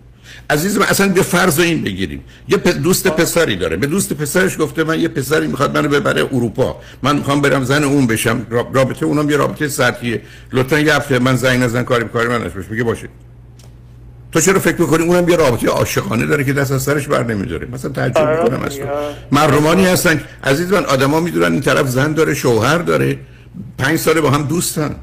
عزیز 0.50 0.78
من 0.78 0.86
اصلا 0.86 1.08
به 1.08 1.22
فرض 1.22 1.60
این 1.60 1.82
بگیریم. 1.82 2.24
یه 2.48 2.56
دوست 2.56 3.08
پسری 3.08 3.56
داره. 3.56 3.76
به 3.76 3.86
دوست 3.86 4.12
پسرش 4.12 4.58
گفته 4.58 4.84
من 4.84 5.00
یه 5.00 5.08
پسری 5.08 5.46
می‌خواد 5.46 5.78
منو 5.78 5.88
ببره 5.88 6.22
اروپا. 6.22 6.80
من 7.02 7.16
می‌خوام 7.16 7.40
برم 7.40 7.64
زن 7.64 7.84
اون 7.84 8.06
بشم. 8.06 8.46
را- 8.50 8.70
رابطه 8.72 9.06
اونم 9.06 9.30
یه 9.30 9.36
رابطه 9.36 9.68
سطحیه. 9.68 10.22
لطفا 10.52 10.78
یه 10.78 10.94
هفته 10.94 11.18
من 11.18 11.36
زنگ 11.36 11.62
نزن 11.62 11.82
کاری 11.82 12.04
کاری 12.04 12.28
من 12.28 12.44
نشه. 12.44 12.54
میگه 12.70 12.84
باشه. 12.84 13.08
تو 14.32 14.40
چرا 14.40 14.58
فکر 14.58 14.80
می‌کنی 14.80 15.04
اونم 15.04 15.28
یه 15.28 15.36
رابطه 15.36 15.68
عاشقانه 15.68 16.26
داره 16.26 16.44
که 16.44 16.52
دست 16.52 16.72
از 16.72 16.82
سرش 16.82 17.08
بر 17.08 17.22
نمیداره؟ 17.24 17.68
مثلا 17.72 17.90
تعجب 17.90 18.28
می‌کنم 18.28 18.62
از 18.62 18.76
تو. 18.76 18.84
مردمانی 19.32 19.86
هستن. 19.86 20.20
عزیز 20.44 20.72
من 20.72 20.84
آدما 20.84 21.20
می‌دونن 21.20 21.52
این 21.52 21.60
طرف 21.60 21.88
زن 21.88 22.12
داره 22.12 22.34
شوهر 22.34 22.78
داره. 22.78 23.18
پنج 23.78 23.98
ساله 23.98 24.20
با 24.20 24.30
هم 24.30 24.42
دوستن. 24.42 24.94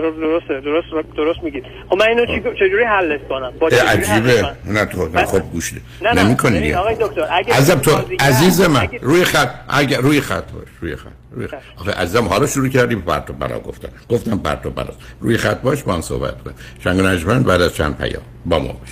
درست 0.00 0.48
درسته 0.48 0.60
درست 0.60 1.16
درست 1.16 1.42
میگید 1.42 1.64
خب 1.90 1.96
من 1.96 2.06
اینو 2.06 2.26
چی- 2.26 2.42
چجوری 2.58 2.84
حلش 2.84 3.20
کنم؟ 3.28 3.52
با 3.60 3.66
عجیبه؟ 3.68 4.48
نه 4.64 4.84
تو 4.84 5.08
نه 5.08 5.24
خب 5.24 5.40
گوش 5.52 5.72
نه 6.02 6.12
نه 6.12 6.22
نمی‌کنی 6.24 6.74
آقای 6.74 6.94
دکتر 6.94 7.28
اگه 7.32 7.54
عزیزم 7.54 7.78
تو 7.78 7.90
عزیز 8.20 8.60
من 8.60 8.80
اگه- 8.80 8.98
روی 9.02 9.24
خط 9.24 9.50
اگر 9.68 9.98
روی 10.00 10.20
خط 10.20 10.52
باش 10.52 10.68
روی 10.80 10.96
خط 10.96 11.06
روی 11.32 11.46
خط. 11.46 11.56
آخه 11.80 11.92
عزیزم 11.92 12.24
حالا 12.24 12.46
شروع 12.46 12.68
کردیم 12.68 13.00
پرت 13.00 13.30
و 13.30 13.32
پلا 13.32 13.58
گفتن. 13.58 13.88
گفتم 14.08 14.38
پرت 14.38 14.66
و 14.66 14.70
پلا 14.70 14.88
روی 15.20 15.36
خط 15.36 15.60
باش 15.60 15.82
با 15.82 15.92
هم 15.94 16.00
صحبت 16.00 16.42
کن 16.42 16.50
شنگ 16.84 17.00
نجمن 17.00 17.42
بعد 17.42 17.60
از 17.62 17.74
چند 17.74 17.98
پیام. 17.98 18.22
با 18.46 18.58
ما 18.58 18.72
باش 18.72 18.90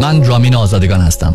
من 0.00 0.24
رامین 0.24 0.54
آزادگان 0.54 1.00
هستم. 1.00 1.34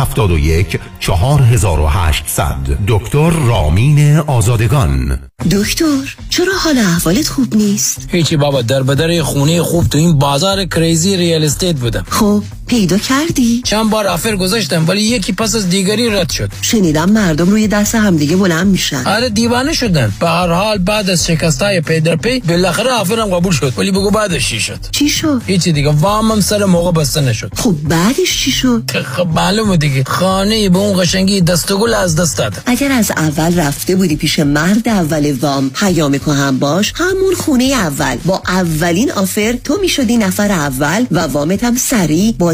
4800 0.99 2.55
دکتر 2.87 3.29
رامین 3.29 4.17
آزادگان. 4.17 5.19
دکتر 5.51 6.15
چرا 6.29 6.53
حال 6.63 6.77
احوالت 6.77 7.27
خوب 7.27 7.55
نیست؟ 7.55 8.07
هیچی 8.09 8.37
بابا 8.37 8.61
در 8.61 8.83
بدر 8.83 9.21
خونه 9.21 9.61
خوب 9.61 9.87
تو 9.87 9.97
این 9.97 10.19
بازار 10.19 10.65
crazy 10.65 11.17
real 11.17 11.43
estate 11.43 11.75
بودم. 11.75 12.05
خب 12.09 12.43
پیدا 12.71 12.97
کردی؟ 12.97 13.61
چند 13.65 13.89
بار 13.89 14.07
offer 14.07 14.35
گذاشتم 14.35 14.87
ولی 14.87 15.01
یکی 15.01 15.33
پس 15.33 15.55
از 15.55 15.69
دیگری 15.69 16.09
رد 16.09 16.29
شد. 16.29 16.49
شنیدم 16.61 17.09
مردم 17.09 17.49
روی 17.49 17.67
دست 17.67 17.95
همدیگه 17.95 18.35
بلند 18.35 18.67
میشن. 18.67 19.03
آره 19.07 19.29
دیوانه 19.29 19.73
شدن. 19.73 20.13
به 20.19 20.27
هر 20.27 20.47
حال 20.47 20.77
بعد 20.77 21.09
از 21.09 21.25
شکستای 21.25 21.81
پی 21.81 21.99
در 21.99 22.15
پی 22.15 22.39
بالاخره 22.39 22.91
offer 22.91 23.28
م 23.28 23.35
قبول 23.35 23.53
شد. 23.53 23.73
ولی 23.77 23.91
بگو 23.91 24.11
بعدش 24.11 24.49
چی 24.49 24.59
شد؟ 24.59 24.79
چی 24.91 25.09
شد؟ 25.09 25.41
هیچی 25.45 25.71
دیگه. 25.71 25.89
وامم 25.89 26.41
سر 26.41 26.65
موقع 26.65 26.91
بسته 26.91 27.21
نشد. 27.21 27.51
خب 27.55 27.75
بعدش 27.83 28.43
چی 28.43 28.51
شد؟ 28.51 28.91
خب 29.17 29.27
معلومه 29.27 29.77
دیگه. 29.77 30.03
خانه 30.03 30.69
به 30.69 30.77
اون 30.77 31.01
قشنگی 31.01 31.41
دستگل 31.41 31.93
از 31.93 32.15
دست 32.15 32.37
داد 32.37 32.53
اگر 32.65 32.91
از 32.91 33.11
اول 33.17 33.59
رفته 33.59 33.95
بودی 33.95 34.15
پیش 34.15 34.39
مرد 34.39 34.89
اول 34.89 35.31
وام 35.41 35.69
پیام 35.69 36.15
هم 36.15 36.59
باش 36.59 36.93
همون 36.95 37.35
خونه 37.37 37.63
اول. 37.63 38.17
با 38.25 38.41
اولین 38.47 39.11
offer 39.11 39.55
تو 39.63 39.77
می‌شدی 39.81 40.17
نفر 40.17 40.51
اول 40.51 41.05
و 41.11 41.19
وامت 41.19 41.63
هم 41.63 41.75
سریع 41.75 42.35
با 42.39 42.53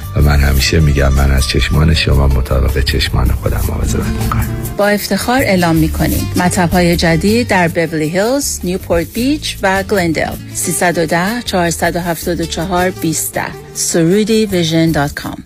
و 0.15 0.21
من 0.21 0.39
همیشه 0.39 0.79
میگم 0.79 1.13
من 1.13 1.31
از 1.31 1.47
چشمان 1.47 1.93
شما 1.93 2.27
مطابق 2.27 2.83
چشمان 2.83 3.27
خودم 3.27 3.61
مواظبت 3.67 4.07
می‌کنم. 4.07 4.47
با 4.77 4.87
افتخار 4.87 5.41
اعلام 5.41 5.75
می‌کنیم. 5.75 6.27
مطب 6.35 6.69
های 6.69 6.95
جدید 6.95 7.47
در 7.47 7.67
بورلی 7.67 8.09
هیلز، 8.09 8.59
نیوپورت 8.63 9.13
بیچ 9.13 9.57
و 9.61 9.83
گلندل 9.83 10.35
310 10.53 11.41
474 11.41 12.89
20 12.89 13.39
سرودی 13.73 14.45
vision 14.45 14.91
dot 14.91 15.13
com. 15.13 15.43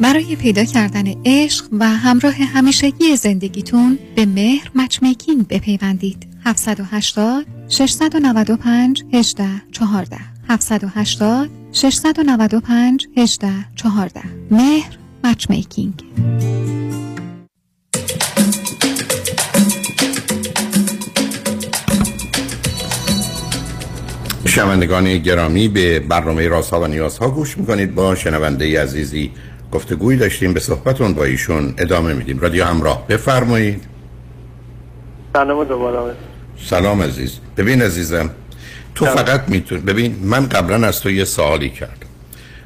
برای 0.00 0.36
پیدا 0.36 0.64
کردن 0.64 1.04
عشق 1.24 1.64
و 1.72 1.88
همراه 1.88 2.34
همیشگی 2.34 3.16
زندگیتون 3.16 3.98
به 4.16 4.26
مهر 4.26 4.70
matchmaking 4.74 5.48
بپیوندید. 5.48 6.26
780 6.44 7.46
695 7.68 9.04
18 9.12 9.44
14 9.72 10.16
780 10.48 11.50
695 11.76 13.06
18 13.16 13.48
14 13.74 14.20
مهر 14.50 14.98
مچ 15.24 15.50
میکینگ 15.50 16.02
شنوندگان 24.46 25.18
گرامی 25.18 25.68
به 25.68 26.00
برنامه 26.00 26.48
رازها 26.48 26.80
و 26.80 26.86
نیازها 26.86 27.30
گوش 27.30 27.58
می‌کنید. 27.58 27.94
با 27.94 28.14
شنونده 28.14 28.82
عزیزی 28.82 29.32
گفتگویی 29.72 30.18
داشتیم 30.18 30.52
به 30.52 30.60
صحبتون 30.60 31.14
با 31.14 31.24
ایشون 31.24 31.74
ادامه 31.78 32.14
میدیم. 32.14 32.38
رادیو 32.38 32.64
همراه 32.64 33.06
بفرمایید. 33.06 33.84
سلام 35.32 35.64
دوباره. 35.64 36.14
سلام 36.58 37.02
عزیز. 37.02 37.38
ببین 37.56 37.82
عزیزم 37.82 38.30
تو 38.96 39.04
فقط 39.04 39.48
می‌تونی. 39.48 39.80
ببین 39.80 40.16
من 40.22 40.48
قبلا 40.48 40.86
از 40.86 41.00
تو 41.00 41.10
یه 41.10 41.24
سوالی 41.24 41.70
کردم. 41.70 42.06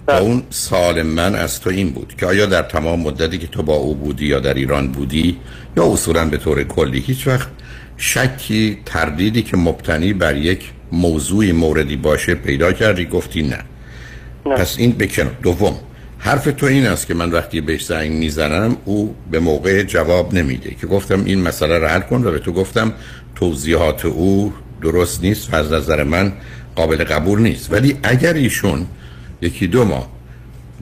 و 0.09 0.13
بله. 0.13 0.21
اون 0.21 0.43
سوال 0.51 1.03
من 1.03 1.35
از 1.35 1.61
تو 1.61 1.71
این 1.71 1.91
بود 1.91 2.15
که 2.19 2.27
آیا 2.27 2.47
در 2.47 2.63
تمام 2.63 3.01
مدتی 3.01 3.39
که 3.39 3.47
تو 3.47 3.63
با 3.63 3.75
او 3.75 3.95
بودی 3.95 4.27
یا 4.27 4.41
در 4.41 4.55
ایران 4.55 4.89
بودی 4.89 5.37
یا 5.77 5.93
اصولا 5.93 6.25
به 6.25 6.37
طور 6.37 6.63
کلی 6.65 7.01
هیچ 7.01 7.27
وقت 7.27 7.49
شکی 7.97 8.79
تردیدی 8.87 9.43
که 9.43 9.57
مبتنی 9.57 10.13
بر 10.13 10.37
یک 10.37 10.71
موضوعی 10.93 11.53
موردی 11.53 11.97
باشه 11.97 12.35
پیدا 12.35 12.73
کردی؟ 12.73 13.05
گفتی 13.05 13.43
نه, 13.43 13.59
نه. 14.47 14.55
پس 14.55 14.79
این 14.79 14.93
بکن 14.93 15.31
دوم 15.43 15.77
حرف 16.19 16.45
تو 16.45 16.67
این 16.67 16.87
است 16.87 17.07
که 17.07 17.15
من 17.15 17.31
وقتی 17.31 17.61
بهش 17.61 17.85
زنگ 17.85 18.13
می‌زنم 18.13 18.77
او 18.85 19.15
به 19.31 19.41
موقع 19.41 19.83
جواب 19.83 20.35
نمیده 20.35 20.75
که 20.81 20.87
گفتم 20.87 21.25
این 21.25 21.43
مسئله 21.43 21.79
رو 21.79 21.87
حل 21.87 22.01
کن 22.01 22.25
و 22.25 22.31
به 22.31 22.39
تو 22.39 22.53
گفتم 22.53 22.93
توضیحات 23.35 24.05
او 24.05 24.53
درست 24.83 25.23
نیست 25.23 25.53
و 25.53 25.57
از 25.57 25.73
نظر 25.73 26.05
من 26.05 26.33
قابل 26.77 27.05
قبول 27.05 27.41
نیست. 27.41 27.73
ولی 27.73 27.97
اگر 28.03 28.33
ایشون 28.35 28.87
یکی 29.43 29.67
دو 29.67 29.85
ماه 29.85 30.09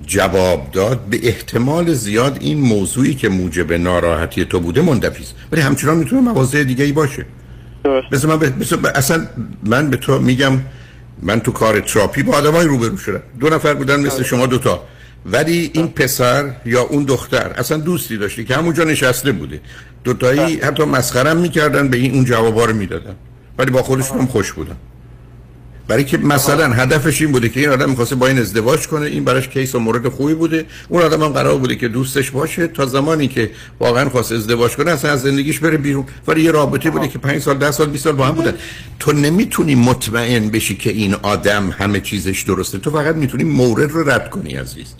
جواب 0.06 0.70
داد 0.72 1.00
به 1.00 1.20
احتمال 1.22 1.92
زیاد 1.92 2.38
این 2.40 2.60
موضوعی 2.60 3.14
که 3.14 3.28
موجب 3.28 3.72
ناراحتی 3.72 4.44
تو 4.44 4.60
بوده 4.60 4.82
منتفی 4.82 5.22
است. 5.22 5.34
ولی 5.52 5.60
همچنان 5.60 5.98
می‌تونه 5.98 6.22
مواضع 6.22 6.64
دیگه 6.64 6.84
ای 6.84 6.92
باشه 6.92 7.26
مثل 8.12 8.28
من 8.28 8.52
اصلا 8.94 9.26
من 9.64 9.90
به 9.90 9.96
تو 9.96 10.18
میگم 10.18 10.52
من 11.22 11.40
تو 11.40 11.52
کار 11.52 11.80
تراپی 11.80 12.22
با 12.22 12.34
آدمای 12.36 12.66
روبرو 12.66 12.96
شدم. 12.96 13.22
دو 13.40 13.48
نفر 13.48 13.74
بودن 13.74 14.00
مثل 14.00 14.22
شما 14.22 14.46
دوتا 14.46 14.82
ولی 15.26 15.70
این 15.74 15.88
پسر 15.88 16.52
یا 16.64 16.82
اون 16.82 17.04
دختر 17.04 17.52
اصلا 17.56 17.76
دوستی 17.76 18.16
داشتی 18.16 18.44
که 18.44 18.54
همونجا 18.54 18.84
نشسته 18.84 19.32
بوده. 19.32 19.60
دوتایی 20.04 20.56
حتی 20.56 20.84
مسخرم 20.84 21.36
می‌کردن 21.36 21.88
به 21.88 21.96
این 21.96 22.14
اون 22.14 22.24
جوابا 22.24 22.64
رو 22.64 22.76
می‌دادن. 22.76 23.14
ولی 23.58 23.70
با 23.70 23.82
خودشون 23.82 24.18
هم 24.18 24.26
خوش 24.26 24.52
بودن. 24.52 24.76
برای 25.88 26.04
که 26.04 26.18
مثلا 26.18 26.72
هدفش 26.72 27.22
این 27.22 27.32
بوده 27.32 27.48
که 27.48 27.60
این 27.60 27.68
آدم 27.68 27.90
می‌خواسته 27.90 28.14
با 28.14 28.26
این 28.26 28.38
ازدواج 28.38 28.86
کنه 28.86 29.06
این 29.06 29.24
براش 29.24 29.48
کیس 29.48 29.74
و 29.74 29.78
مورد 29.78 30.08
خوبی 30.08 30.34
بوده. 30.34 30.66
اون 30.88 31.02
آدم 31.02 31.22
هم 31.22 31.28
قرار 31.28 31.58
بوده 31.58 31.76
که 31.76 31.88
دوستش 31.88 32.30
باشه 32.30 32.66
تا 32.66 32.86
زمانی 32.86 33.28
که 33.28 33.50
واقعا 33.80 34.08
خواست 34.08 34.32
ازدواج 34.32 34.76
کنه 34.76 34.90
اصلا 34.90 35.10
از 35.12 35.22
زندگیش 35.22 35.58
بره 35.58 35.76
بیرون. 35.76 36.04
ولی 36.26 36.42
یه 36.42 36.50
رابطه 36.50 36.90
بوده 36.90 37.08
که 37.08 37.18
5 37.18 37.42
سال 37.42 37.58
10 37.58 37.70
سال 37.70 37.88
20 37.90 38.04
سال 38.04 38.12
با 38.12 38.26
هم 38.26 38.34
بودن. 38.34 38.54
تو 38.98 39.12
نمی‌تونی 39.12 39.74
مطمئن 39.74 40.48
بشی 40.48 40.76
که 40.76 40.90
این 40.90 41.14
آدم 41.14 41.70
همه 41.70 42.00
چیزش 42.00 42.42
درسته. 42.42 42.78
تو 42.78 42.90
فقط 42.90 43.14
می‌تونی 43.14 43.44
مورد 43.44 43.90
رو 43.90 44.10
رد 44.10 44.30
کنی 44.30 44.54
عزیز. 44.54 44.94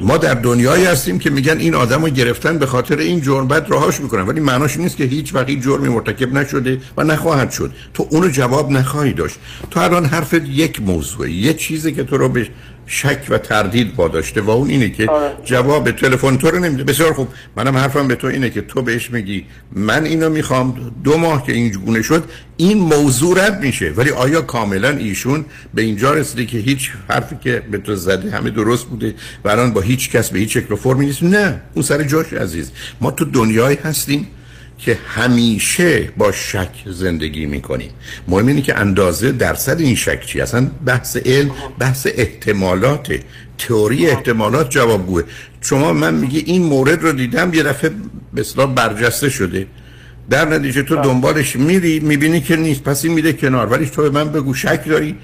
ما 0.00 0.16
در 0.16 0.34
دنیایی 0.34 0.84
هستیم 0.84 1.18
که 1.18 1.30
میگن 1.30 1.58
این 1.58 1.74
آدم 1.74 2.02
رو 2.02 2.08
گرفتن 2.08 2.58
به 2.58 2.66
خاطر 2.66 2.98
این 2.98 3.20
جرم 3.20 3.48
بعد 3.48 3.70
راهاش 3.70 4.00
می‌کنن 4.00 4.22
ولی 4.22 4.40
معناش 4.40 4.76
نیست 4.76 4.96
که 4.96 5.04
هیچ 5.04 5.34
وقت 5.34 5.50
جرمی 5.50 5.88
مرتکب 5.88 6.32
نشده 6.32 6.80
و 6.96 7.04
نخواهد 7.04 7.50
شد. 7.50 7.72
تو 7.94 8.06
اونو 8.10 8.28
جواب 8.28 8.70
نخواهی 8.70 9.12
داشت. 9.12 9.36
تو 9.70 9.80
الان 9.80 10.04
حرفت 10.04 10.48
یک 10.48 10.82
موضوع 10.82 11.30
یه 11.30 11.54
چیزی 11.54 11.92
که 11.92 12.04
تو 12.04 12.16
رو 12.16 12.28
به 12.28 12.48
شک 12.86 13.18
و 13.28 13.38
تردید 13.38 13.96
با 13.96 14.08
داشته 14.08 14.40
و 14.40 14.50
اون 14.50 14.70
اینه 14.70 14.88
که 14.88 15.10
آره. 15.10 15.32
جواب 15.44 15.90
تلفن 15.90 16.36
تو 16.36 16.50
رو 16.50 16.58
نمیده. 16.58 16.84
بسیار 16.84 17.12
خوب. 17.12 17.28
منم 17.56 17.76
حرفم 17.76 18.08
به 18.08 18.14
تو 18.14 18.26
اینه 18.26 18.50
که 18.50 18.60
تو 18.60 18.82
بهش 18.82 19.10
میگی 19.10 19.44
من 19.72 20.04
اینو 20.04 20.30
می‌خوام. 20.30 20.92
دو 21.04 21.16
ماه 21.18 21.46
که 21.46 21.52
این 21.52 21.68
گونه 21.68 22.02
شد 22.02 22.24
این 22.56 22.78
موضوع 22.78 23.46
رد 23.46 23.60
میشه. 23.60 23.92
ولی 23.96 24.10
آیا 24.10 24.42
کاملا 24.42 24.88
ایشون 24.88 25.44
به 25.74 25.82
اینجا 25.82 26.14
رسیده 26.14 26.46
که 26.46 26.58
هیچ 26.58 26.92
حرفی 27.08 27.36
که 27.40 27.62
به 27.70 27.78
تو 27.78 27.94
زده 27.94 28.30
همه 28.30 28.50
درست 28.50 28.86
بوده 28.86 29.14
و 29.44 29.48
الان 29.48 29.72
با 29.72 29.80
هیچ 29.80 30.10
کس 30.10 30.30
به 30.30 30.38
هیچ 30.38 30.56
شکل 30.56 30.72
و 30.74 30.76
فرمی 30.76 31.06
نیست؟ 31.06 31.22
نه. 31.22 31.60
اون 31.74 31.82
سر 31.82 32.02
جاش 32.02 32.32
عزیز. 32.32 32.70
ما 33.00 33.10
تو 33.10 33.24
دنیایی 33.24 33.78
هستیم. 33.84 34.26
که 34.78 34.98
همیشه 35.06 36.08
با 36.16 36.32
شک 36.32 36.70
زندگی 36.86 37.46
می‌کنیم 37.46 37.90
مهم 38.28 38.46
اینه 38.46 38.62
که 38.62 38.78
اندازه 38.78 39.32
درصد 39.32 39.80
این 39.80 39.94
شک 39.94 40.26
چی؟ 40.26 40.40
اصلا 40.40 40.70
بحث 40.86 41.16
علم 41.16 41.50
بحث 41.78 42.06
احتمالات. 42.14 43.18
تئوری 43.58 44.06
احتمالات 44.06 44.70
جوابگوه. 44.70 45.22
شما 45.60 45.92
من 45.92 46.14
میگی 46.14 46.38
این 46.38 46.62
مورد 46.62 47.02
رو 47.02 47.12
دیدم 47.12 47.54
یه 47.54 47.62
دفعه 47.62 47.90
به 48.34 48.40
اصطلاح 48.40 48.74
برجسته 48.74 49.30
شده. 49.30 49.66
در 50.30 50.44
نتیجه 50.44 50.82
تو 50.82 50.96
دنبالش 50.96 51.56
میری 51.56 52.00
می‌بینی 52.00 52.40
که 52.40 52.56
نیست 52.56 52.82
پس 52.82 53.04
این 53.04 53.14
میده 53.14 53.32
کنار. 53.32 53.66
ولی 53.66 53.86
تو 53.86 54.02
به 54.02 54.10
من 54.10 54.32
بگو 54.32 54.54
شک 54.54 54.88
داری 54.88 55.16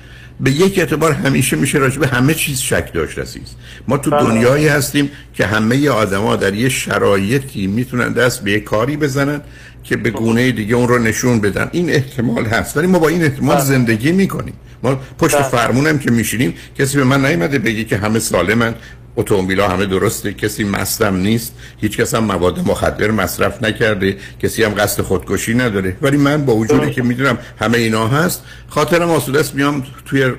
به 0.42 0.50
یک 0.50 0.78
اعتبار 0.78 1.12
همیشه 1.12 1.56
میشه 1.56 1.78
راجع 1.78 1.98
به 1.98 2.06
همه 2.06 2.34
چیز 2.34 2.60
شک 2.60 2.92
داشت 2.92 3.18
عزیز 3.18 3.54
ما 3.88 3.98
تو 3.98 4.10
بله. 4.10 4.22
دنیایی 4.22 4.68
هستیم 4.68 5.10
که 5.34 5.46
همه 5.46 5.88
آدما 5.88 6.36
در 6.36 6.54
یه 6.54 6.68
شرایطی 6.68 7.66
می‌تونن 7.66 8.12
دست 8.12 8.44
به 8.44 8.52
یه 8.52 8.60
کاری 8.60 8.96
بزنن 8.96 9.40
که 9.84 9.96
به 9.96 10.10
گونه 10.10 10.52
دیگه 10.52 10.74
اون 10.74 10.88
رو 10.88 10.98
نشون 10.98 11.40
بدن 11.40 11.68
این 11.72 11.90
احتمال 11.90 12.44
هست 12.44 12.76
ولی 12.76 12.86
ما 12.86 12.98
با 12.98 13.08
این 13.08 13.22
احتمال 13.22 13.56
بله. 13.56 13.64
زندگی 13.64 14.12
می‌کنیم 14.12 14.54
ما 14.82 15.00
پشت 15.18 15.34
بله. 15.34 15.48
فرمونم 15.48 15.98
که 15.98 16.10
میشینیم 16.10 16.54
کسی 16.78 16.96
به 16.96 17.04
من 17.04 17.26
نیومده 17.26 17.58
بگه 17.58 17.84
که 17.84 17.96
همه 17.96 18.18
سالمن 18.18 18.74
اتومبیلا 19.16 19.68
همه 19.68 19.86
درسته 19.86 20.32
کسی 20.32 20.64
مستم 20.64 21.16
نیست. 21.16 21.54
هیچ 21.80 21.96
کس 21.96 22.14
هم 22.14 22.24
مواد 22.24 22.58
مخدر 22.58 23.10
مصرف 23.10 23.62
نکرده 23.62 24.16
کسی 24.42 24.62
هم 24.62 24.74
قصد 24.74 25.02
خودکشی 25.02 25.54
نداره. 25.54 25.96
ولی 26.02 26.16
من 26.16 26.44
با 26.44 26.56
وجودی 26.56 26.90
که 26.90 27.02
می‌دونم 27.02 27.38
همه 27.60 27.78
اینا 27.78 28.08
هست 28.08 28.42
خاطرم 28.68 29.10
آسوده 29.10 29.40
است 29.40 29.54
میام 29.54 29.86
توی 30.04 30.32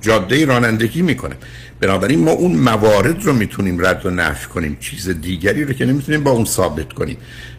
جاده 0.00 0.44
رانندگی 0.44 1.02
می‌کنه 1.02 1.34
بنابراین 1.80 2.24
ما 2.24 2.30
اون 2.30 2.56
موارد 2.56 3.24
رو 3.24 3.32
می‌تونیم 3.32 3.86
رد 3.86 4.06
و 4.06 4.10
نفی 4.10 4.48
کنیم 4.48 4.76
چیز 4.80 5.08
دیگری 5.08 5.64
رو 5.64 5.72
که 5.72 5.86
نمی‌تونیم 5.86 6.24
با 6.24 6.30
اون 6.30 6.44
ثابت 6.44 6.92
کنیم. 6.92 7.16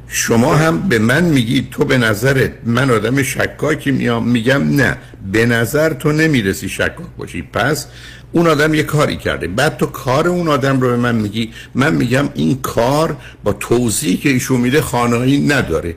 شما 0.07 0.55
هم 0.55 0.80
به 0.80 0.99
من 0.99 1.24
میگی 1.24 1.68
تو 1.72 1.86
به 1.86 1.97
نظرت 1.97 2.51
من 2.66 2.91
آدم 2.91 3.24
شکاکی 3.24 3.91
میام 3.91 4.28
میگم 4.28 4.76
نه 4.76 4.97
به 5.32 5.45
نظر 5.45 5.93
تو 5.93 6.12
نمی‌رسی 6.12 6.70
شکاک 6.70 7.07
باشی. 7.18 7.41
پس 7.41 7.88
اون 8.32 8.48
آدم 8.48 8.74
یه 8.74 8.84
کاری 8.84 9.18
کرده. 9.18 9.48
بعد 9.48 9.78
تو 9.78 9.86
کار 9.86 10.28
اون 10.28 10.48
آدم 10.48 10.82
رو 10.82 10.90
به 10.90 10.98
من 10.98 11.16
میگی 11.16 11.52
من 11.76 11.96
میگم 11.96 12.30
این 12.34 12.62
کار 12.62 13.18
با 13.44 13.54
توضیحی 13.54 14.18
که 14.18 14.30
ایشون 14.30 14.62
میده 14.62 14.82
خانایی 14.82 15.48
نداره. 15.48 15.96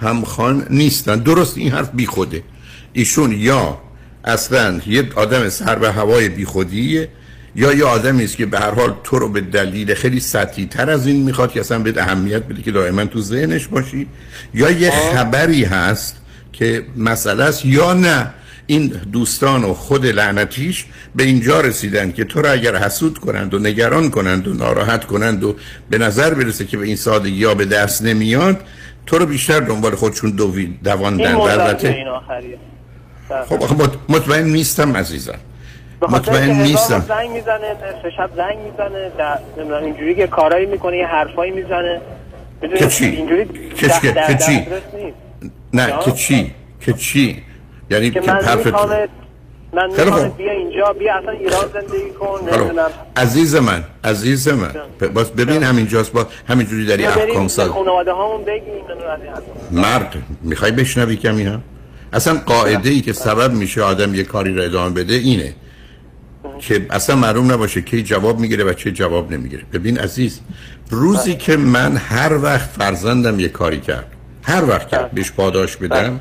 همخوان 0.00 0.66
نیستن. 0.70 1.18
درست 1.18 1.58
این 1.58 1.72
حرف 1.72 1.90
بیخوده. 1.94 2.42
ایشون 2.92 3.32
یا 3.32 3.78
اصلا 4.24 4.80
یه 4.86 5.08
آدم 5.14 5.48
سر 5.48 5.78
به 5.78 5.92
هوای 5.92 6.28
بیخودیه 6.28 7.08
یا 7.56 7.72
یه 7.72 7.84
آدمی 7.84 8.24
است 8.24 8.36
که 8.36 8.46
به 8.46 8.58
هر 8.58 8.70
حال 8.70 8.94
تو 9.04 9.18
رو 9.18 9.28
به 9.28 9.40
دلیل 9.40 9.94
خیلی 9.94 10.20
سطحی 10.20 10.66
تر 10.66 10.90
از 10.90 11.06
این 11.06 11.22
می‌خواد 11.22 11.52
که 11.52 11.60
اصلا 11.60 11.78
بهت 11.78 11.98
اهمیت 11.98 12.42
بده 12.42 12.62
که 12.62 12.70
دائما 12.70 13.04
تو 13.04 13.20
ذهنش 13.20 13.66
باشی. 13.66 14.06
یا 14.54 14.70
یه 14.70 14.90
خبری 14.90 15.64
هست 15.64 16.16
که 16.52 16.86
مسئله 16.96 17.44
است 17.44 17.64
یا 17.64 17.92
نه. 17.92 18.30
این 18.66 18.86
دوستان 19.12 19.64
و 19.64 19.74
خود 19.74 20.06
لعنتیش 20.06 20.84
به 21.14 21.22
اینجا 21.22 21.60
رسیدن 21.60 22.12
که 22.12 22.24
تو 22.24 22.42
را 22.42 22.50
اگر 22.50 22.76
حسود 22.76 23.18
کنند 23.18 23.54
و 23.54 23.58
نگران 23.58 24.10
کنند 24.10 24.48
و 24.48 24.54
ناراحت 24.54 25.04
کنند 25.04 25.44
و 25.44 25.56
به 25.90 25.98
نظر 25.98 26.34
برسه 26.34 26.64
که 26.64 26.76
به 26.76 26.86
این 26.86 26.96
سادگی 26.96 27.44
ها 27.44 27.54
به 27.54 27.64
دست 27.64 28.02
نمیاد 28.02 28.60
تو 29.06 29.18
رو 29.18 29.26
بیشتر 29.26 29.60
دنبال 29.60 29.94
خودشون 29.94 30.30
دوی 30.30 30.78
دواندن 30.84 31.34
البته 31.34 31.88
این 31.88 32.08
آخریه 32.08 32.58
خب 33.48 33.82
مطمئن 34.08 34.44
نیستم 34.44 34.96
عزیزم. 34.96 35.38
مطمئن 36.02 36.50
نیستم. 36.50 37.04
زنگ 37.08 37.30
می‌زنه 37.30 37.58
نصف 37.58 38.14
شب 38.16 38.30
زنگ 38.36 38.58
می‌زنه 38.58 39.10
در 39.18 39.74
اینجوری 39.74 40.14
که 40.14 40.26
کارایی 40.26 40.66
می‌کنه 40.66 40.96
یه 40.96 41.06
حرفایی 41.06 41.52
می‌زنه. 41.52 42.00
که 42.78 42.88
چی؟ 42.88 43.04
اینجوری 43.04 43.46
که 43.76 43.88
چی؟ 44.46 44.66
نه 45.72 45.88
یا؟ 45.88 45.98
که 45.98 46.12
چی؟ 46.12 46.54
که 46.80 46.92
چی؟ 46.92 47.42
یعنی 47.90 48.10
که 48.10 48.20
که 48.20 48.32
من 48.32 48.42
حرف 48.42 48.66
من 48.66 49.90
خیلی 49.96 50.10
می‌خوام 50.10 50.28
خوب. 50.28 50.36
بیا 50.36 50.52
اینجا 50.52 50.92
بیا 50.98 51.14
اصلا 51.14 51.30
ایران 51.30 51.64
زندگی 51.72 52.10
کن. 52.20 52.40
نمی‌دونم. 52.52 52.90
عزیز 53.16 53.54
من 53.56 53.84
عزیز 54.04 54.48
من. 54.48 54.70
باز 55.14 55.32
ببین 55.32 55.62
همینجاست 55.62 56.12
با 56.12 56.26
همینجوری 56.48 56.86
بریم 56.86 57.08
احکام 57.08 57.48
ساز 57.48 57.68
خانواده 57.68 58.12
هامون 58.12 58.44
بگیم. 58.44 58.74
مرد 59.70 60.16
می‌خوای 60.42 60.72
بشنوی 60.72 61.16
کمی 61.16 61.42
هم 61.42 61.62
اصلا 62.12 62.40
قاعده 62.46 62.90
ای 62.90 63.00
که 63.00 63.12
سبب 63.12 63.52
میشه 63.52 63.82
آدم 63.82 64.14
یه 64.14 64.22
کاری 64.22 64.54
رو 64.54 64.62
ادامه 64.62 64.94
بده 64.94 65.14
اینه 65.14 65.54
که 66.58 66.86
اصلا 66.90 67.16
معلوم 67.16 67.52
نباشه 67.52 67.80
کی 67.80 68.02
جواب 68.02 68.38
می‌گیره 68.38 68.64
و 68.64 68.72
چه 68.72 68.90
جواب 68.92 69.32
نمی‌گیره. 69.32 69.62
ببین 69.72 69.98
عزیز 69.98 70.40
روزی 70.90 71.34
که 71.34 71.56
من 71.56 71.96
هر 71.96 72.38
وقت 72.42 72.70
فرزندم 72.70 73.40
یه 73.40 73.48
کاری 73.48 73.80
کرد 73.80 74.06
هر 74.42 74.64
وقت 74.64 74.88
کرد 74.88 75.10
بهش 75.10 75.32
پاداش 75.32 75.76
بدم 75.76 76.20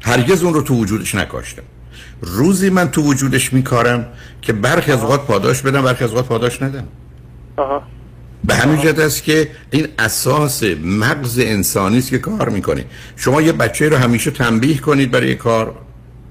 هرگز 0.00 0.42
اون 0.42 0.54
رو 0.54 0.62
تو 0.62 0.74
وجودش 0.74 1.14
نکاشتم. 1.14 1.62
روزی 2.20 2.70
من 2.70 2.90
تو 2.90 3.02
وجودش 3.02 3.52
میکارم 3.52 4.06
که 4.42 4.52
برخی 4.52 4.92
از 4.92 5.00
اوقات 5.00 5.26
پاداش 5.26 5.62
بدم 5.62 5.82
برخی 5.82 6.04
از 6.04 6.10
اوقات 6.10 6.26
پاداش 6.26 6.62
ندم. 6.62 6.84
آها. 7.56 7.82
به 8.44 8.54
همین 8.54 8.80
جهت 8.80 8.98
است 8.98 9.22
که 9.22 9.50
این 9.70 9.88
اساس 9.98 10.62
مغز 10.84 11.38
انسانی 11.38 11.98
است 11.98 12.10
که 12.10 12.18
کار 12.18 12.48
می‌کنه. 12.48 12.84
شما 13.16 13.42
یه 13.42 13.52
بچه 13.52 13.88
رو 13.88 13.96
همیشه 13.96 14.30
تنبیه 14.30 14.78
کنید 14.78 15.10
برای 15.10 15.34
کار 15.34 15.74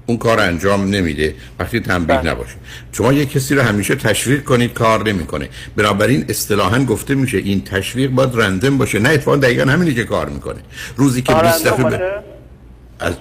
اون 0.06 0.18
کار 0.18 0.40
انجام 0.40 0.88
نمیده. 0.88 1.34
وقتی 1.58 1.80
تنبیه 1.80 2.26
نباشه. 2.26 2.54
شما 2.92 3.12
یه 3.12 3.26
کسی 3.26 3.54
رو 3.54 3.62
همیشه 3.62 3.94
تشویق 3.94 4.44
کنید 4.44 4.72
کار 4.72 5.08
نمی‌کنه. 5.08 5.48
بنابراین 5.76 6.24
اصطلاحا 6.28 6.84
گفته 6.84 7.14
میشه 7.14 7.38
این 7.38 7.64
تشویق 7.64 8.10
باید 8.10 8.30
رندم 8.34 8.78
باشه. 8.78 8.98
نه 8.98 9.08
اتفاقا 9.08 9.36
دقیقا 9.36 9.70
همینی 9.70 9.94
که 9.94 10.04
کار 10.04 10.28
می‌کنه. 10.28 10.60
روزی 10.96 11.22
که 11.22 11.32
آره، 11.32 11.48
20 11.48 11.66
دفعه 11.66 11.84
ب... 11.84 12.00
از... 13.00 13.14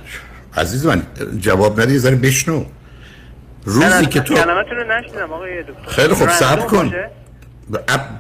عزیز 0.58 0.86
من 0.86 1.04
جواب 1.40 1.82
ندی 1.82 1.94
یه 1.94 2.00
ذره 2.00 2.16
بشنو. 2.16 2.66
روزی 3.66 3.88
نه، 3.88 4.06
که 4.06 4.20
تو 4.20 4.34
نشنیدم 4.34 5.34
آقای 5.34 5.64
دکتر. 5.64 5.92
خیلی 5.92 6.14
خوب 6.14 6.30
صبر 6.30 6.62
کن. 6.62 6.94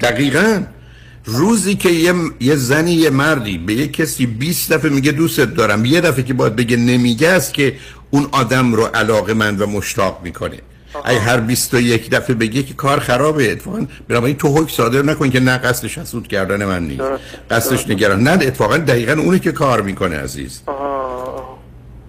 دقیقا. 0.01 0.63
روزی 1.25 1.75
که 1.75 1.89
یه, 1.89 2.13
یه 2.39 2.55
زنی 2.55 2.91
یه 2.91 3.09
مردی 3.09 3.57
به 3.57 3.73
یه 3.73 3.87
کسی 3.87 4.25
20 4.25 4.73
دفعه 4.73 4.91
میگه 4.91 5.11
دوستت 5.11 5.53
دارم 5.53 5.85
یه 5.85 6.01
دفعه 6.01 6.23
که 6.23 6.33
باید 6.33 6.55
بگه 6.55 6.77
نمیگه 6.77 7.29
است 7.29 7.53
که 7.53 7.75
اون 8.09 8.27
آدم 8.31 8.73
رو 8.73 8.85
علاقه 8.85 9.33
من 9.33 9.57
و 9.57 9.65
مشتاق 9.65 10.19
می‌کنه. 10.23 10.59
اگه 11.05 11.19
هر 11.19 11.39
21 11.39 12.09
دفعه 12.09 12.35
بگه 12.35 12.63
که 12.63 12.73
کار 12.73 12.99
خرابه. 12.99 13.51
اتفاقا 13.51 13.85
بنابراین 14.07 14.37
تو 14.37 14.47
حکم 14.47 14.67
صادر 14.67 15.01
نکن 15.01 15.29
که 15.29 15.39
نه 15.39 15.57
قصدش 15.57 15.97
حسود 15.97 16.27
کردن 16.27 16.65
من 16.65 16.83
نیست. 16.83 17.03
قصدش 17.51 17.87
نگران 17.87 18.23
نه 18.23 18.31
اتفاقا 18.31 18.77
دقیقا 18.77 19.21
اونی 19.21 19.39
که 19.39 19.51
کار 19.51 19.81
می‌کنه 19.81 20.17
عزیز. 20.17 20.61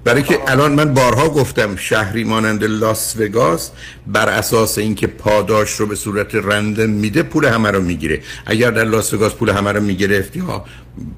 برای 0.04 0.22
که 0.22 0.38
الان 0.46 0.72
من 0.72 0.94
بارها 0.94 1.28
گفتم 1.28 1.76
شهری 1.76 2.24
مانند 2.24 2.64
لاس 2.64 3.16
وگاس 3.18 3.70
بر 4.06 4.28
اساس 4.28 4.78
اینکه 4.78 5.06
پاداش 5.06 5.70
رو 5.70 5.86
به 5.86 5.94
صورت 5.94 6.34
رندم 6.34 6.90
میده 6.90 7.22
پول 7.22 7.44
همه 7.44 7.70
رو 7.70 7.82
می‌گیره. 7.82 8.20
اگر 8.46 8.70
در 8.70 8.84
لاس 8.84 9.14
وگاس 9.14 9.32
پول 9.32 9.50
همه 9.50 9.72
رو 9.72 9.80
می‌گرفت 9.80 10.36
یا 10.36 10.64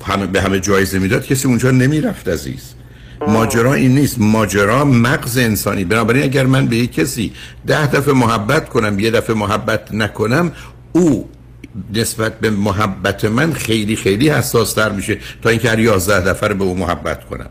همه 0.06 0.26
به 0.26 0.42
همه 0.42 0.60
جایزه 0.60 0.98
می‌داد 0.98 1.26
کسی 1.26 1.48
اونجا 1.48 1.70
نمی‌رفت 1.70 2.28
عزیز. 2.28 2.74
ماجرا 3.28 3.74
این 3.74 3.94
نیست. 3.94 4.18
ماجرا 4.18 4.84
مغز 4.84 5.38
انسانی. 5.38 5.84
بنابراین 5.84 6.22
اگر 6.22 6.46
من 6.46 6.66
به 6.66 6.76
یک 6.76 6.92
کسی 6.92 7.32
ده 7.66 7.86
دفعه 7.86 8.14
محبت 8.14 8.68
کنم 8.68 8.98
یه 8.98 9.10
دفعه 9.10 9.36
محبت 9.36 9.94
نکنم 9.94 10.52
او 10.92 11.30
نسبت 11.94 12.40
به 12.40 12.50
محبت 12.50 13.24
من 13.24 13.52
خیلی 13.52 13.96
خیلی 13.96 14.28
حساس 14.28 14.72
تر 14.72 14.88
میشه 14.88 15.18
تا 15.42 15.50
اینکه 15.50 15.70
هر 15.70 15.78
11 15.78 16.30
دفعه 16.30 16.54
به 16.54 16.64
او 16.64 16.78
محبت 16.78 17.24
کنم. 17.24 17.50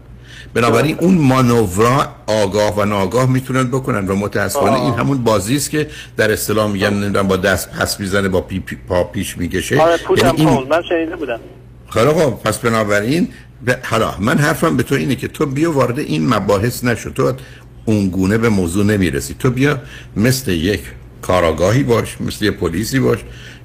بنابراین 0.53 0.97
اون 0.99 1.17
مانورا 1.17 2.07
آگاه 2.27 2.75
و 2.77 2.85
ناگاه 2.85 3.29
می‌تونن 3.29 3.63
بکنن 3.63 4.07
و 4.07 4.15
متاسفانه 4.15 4.71
آه. 4.71 4.85
این 4.85 4.93
همون 4.93 5.23
بازی 5.23 5.55
است 5.55 5.69
که 5.71 5.87
در 6.17 6.31
اصطلاح 6.31 6.71
میگن 6.71 6.93
نمی‌دونم 6.93 7.27
با 7.27 7.37
دست 7.37 7.71
پس 7.71 7.99
می‌زنه 7.99 8.29
با 8.29 8.41
پی 8.41 8.59
پی 8.59 8.75
پا 8.87 9.03
پیش 9.03 9.37
می‌کشه. 9.37 9.81
آره 9.81 9.97
یعنی 10.17 10.41
این 10.41 10.55
پول 10.55 10.67
من 10.67 10.81
شنیده 10.89 11.15
بودم. 11.15 11.39
خیلی 11.89 12.07
خب 12.09 12.29
پس 12.29 12.57
بنابراین 12.59 13.27
ب- 13.67 13.71
حالا 13.83 14.13
من 14.19 14.37
حرفم 14.37 14.77
به 14.77 14.83
تو 14.83 14.95
اینه 14.95 15.15
که 15.15 15.27
تو 15.27 15.45
بیا 15.45 15.71
وارد 15.71 15.99
این 15.99 16.33
مباحث 16.33 16.83
نشو. 16.83 17.09
تو 17.09 17.33
اونگونه 17.85 18.37
به 18.37 18.49
موضوع 18.49 18.85
نمی‌رسی. 18.85 19.35
تو 19.39 19.49
بیا 19.51 19.79
مثل 20.17 20.51
یک 20.51 20.81
کاراگاهی 21.21 21.83
باش 21.83 22.21
مثل 22.21 22.45
یک 22.45 22.53
پلیسی 22.53 22.99
باش 22.99 23.19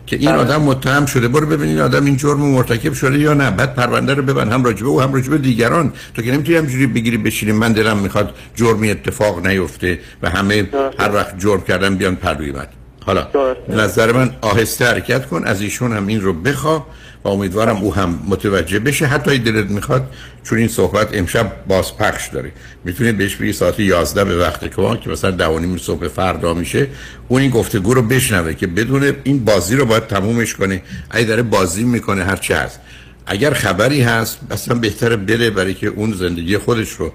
که 0.07 0.17
این 0.17 0.31
بله. 0.31 0.39
آدم 0.39 0.63
متهم 0.63 1.07
شده. 1.07 1.29
برو 1.29 1.47
ببین 1.47 1.69
این 1.69 1.81
آدم 1.81 2.05
این 2.05 2.17
جرم 2.17 2.41
مرتکب 2.41 2.93
شده 2.93 3.19
یا 3.19 3.35
نه. 3.35 3.51
بعد 3.51 3.75
پرونده 3.75 4.15
رو 4.15 4.23
ببن 4.23 4.53
هم 4.53 4.65
راجبه 4.65 4.89
او 4.89 5.01
هم 5.01 5.13
راجبه 5.15 5.39
دیگران. 5.39 5.93
تو 6.15 6.23
که 6.23 6.33
نمی‌تونی 6.33 6.59
همجوری 6.59 6.87
بگیری 6.87 7.17
بشینی 7.17 7.53
من 7.53 7.73
دلم 7.73 7.99
می‌خواد 7.99 8.35
جرمی 8.55 8.91
اتفاق 8.91 9.47
نیفته 9.47 9.99
و 10.23 10.31
همه 10.31 10.69
هر 10.99 11.15
وقت 11.15 11.39
جرم 11.39 11.61
کردن 11.61 11.97
بیان 11.97 12.17
پروی 12.17 12.53
من 12.53 12.67
حالا 13.07 13.29
نظر 13.69 14.13
من 14.13 14.31
آهسته 14.41 14.87
حرکت 14.87 15.27
کن. 15.27 15.45
از 15.45 15.61
ایشون 15.61 15.93
هم 15.93 16.07
این 16.07 16.21
رو 16.21 16.33
بخوا 16.33 16.87
و 17.27 17.29
امیدوارم 17.29 17.77
او 17.77 17.95
هم 17.95 18.19
متوجه 18.27 18.79
بشه. 18.79 19.07
حتی 19.07 19.39
دلت 19.39 19.71
می‌خواد 19.71 20.11
چون 20.45 20.59
این 20.59 20.69
صحبت 20.69 21.09
امشب 21.13 21.53
باز 21.69 21.97
پخش 21.97 22.29
داره. 22.29 22.53
می‌تونید 22.85 23.19
بهش 23.19 23.37
بگی 23.37 23.53
ساعت 23.53 23.81
11 23.81 24.25
به 24.25 24.39
وقت 24.39 24.61
که 24.61 24.99
که 25.05 25.11
مثلا 25.11 25.31
دوانیم 25.31 25.77
صبح 25.77 26.09
فردا 26.09 26.55
میشه. 26.55 26.87
اون 27.29 27.43
این 27.43 27.51
گفتگو 27.51 27.95
رو 27.95 28.03
بشنوه 28.03 28.55
که 28.55 28.67
بدون 28.67 29.13
این 29.25 29.45
بازی 29.45 29.77
رو 29.77 29.87
باید 29.87 30.07
تمومش 30.07 30.55
کنه. 30.55 30.83
اگه 31.11 31.25
داره 31.25 31.43
بازی 31.43 31.85
می‌کنه 31.85 32.25
هر 32.25 32.37
چه 32.37 32.57
هست. 32.57 32.81
اگر 33.27 33.53
خبری 33.53 34.03
هست 34.03 34.39
اصلا 34.51 34.75
بهتره 34.75 35.17
بره 35.17 35.51
برای 35.51 35.75
که 35.75 35.87
اون 35.87 36.13
زندگی 36.13 36.59
خودش 36.59 36.91
رو 36.91 37.13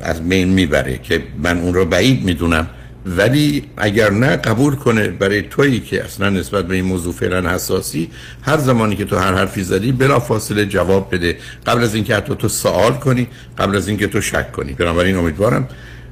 از 0.00 0.28
بین 0.28 0.48
می‌بره. 0.48 0.98
که 0.98 1.22
من 1.38 1.58
اون 1.58 1.74
رو 1.74 1.84
بعید 1.84 2.24
می‌دونم. 2.24 2.66
ولی 3.06 3.64
اگر 3.76 4.10
نه 4.10 4.36
قبول 4.36 4.74
کنه 4.74 5.08
برای 5.08 5.42
تویی 5.42 5.80
که 5.80 6.04
اصلا 6.04 6.30
نسبت 6.30 6.64
به 6.64 6.74
این 6.74 6.84
موضوع 6.84 7.12
فعلا 7.12 7.50
حساسی 7.50 8.10
هر 8.42 8.56
زمانی 8.56 8.96
که 8.96 9.04
تو 9.04 9.16
هر 9.16 9.34
حرفی 9.34 9.62
زدی 9.62 9.92
بلا 9.92 10.18
فاصله 10.18 10.66
جواب 10.66 11.14
بده. 11.14 11.36
قبل 11.66 11.82
از 11.82 11.94
اینکه 11.94 12.14
حتی 12.14 12.34
تو 12.34 12.48
سوال 12.48 12.92
کنی 12.92 13.28
قبل 13.58 13.76
از 13.76 13.88
اینکه 13.88 14.06
تو 14.06 14.20
شک 14.20 14.52
کنی. 14.52 14.72
بنابراین 14.72 15.16
امیدوارم 15.16 15.68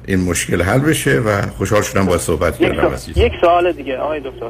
این 0.07 0.19
مشکل 0.19 0.61
حل 0.61 0.79
بشه 0.79 1.19
و 1.19 1.41
خوشحال 1.41 1.81
شدم 1.81 2.05
با 2.05 2.17
صحبت 2.17 2.57
کردم 2.57 2.95
یک 3.15 3.31
سوال 3.41 3.71
دیگه 3.71 3.97
آقای 3.97 4.19
دکتر. 4.19 4.49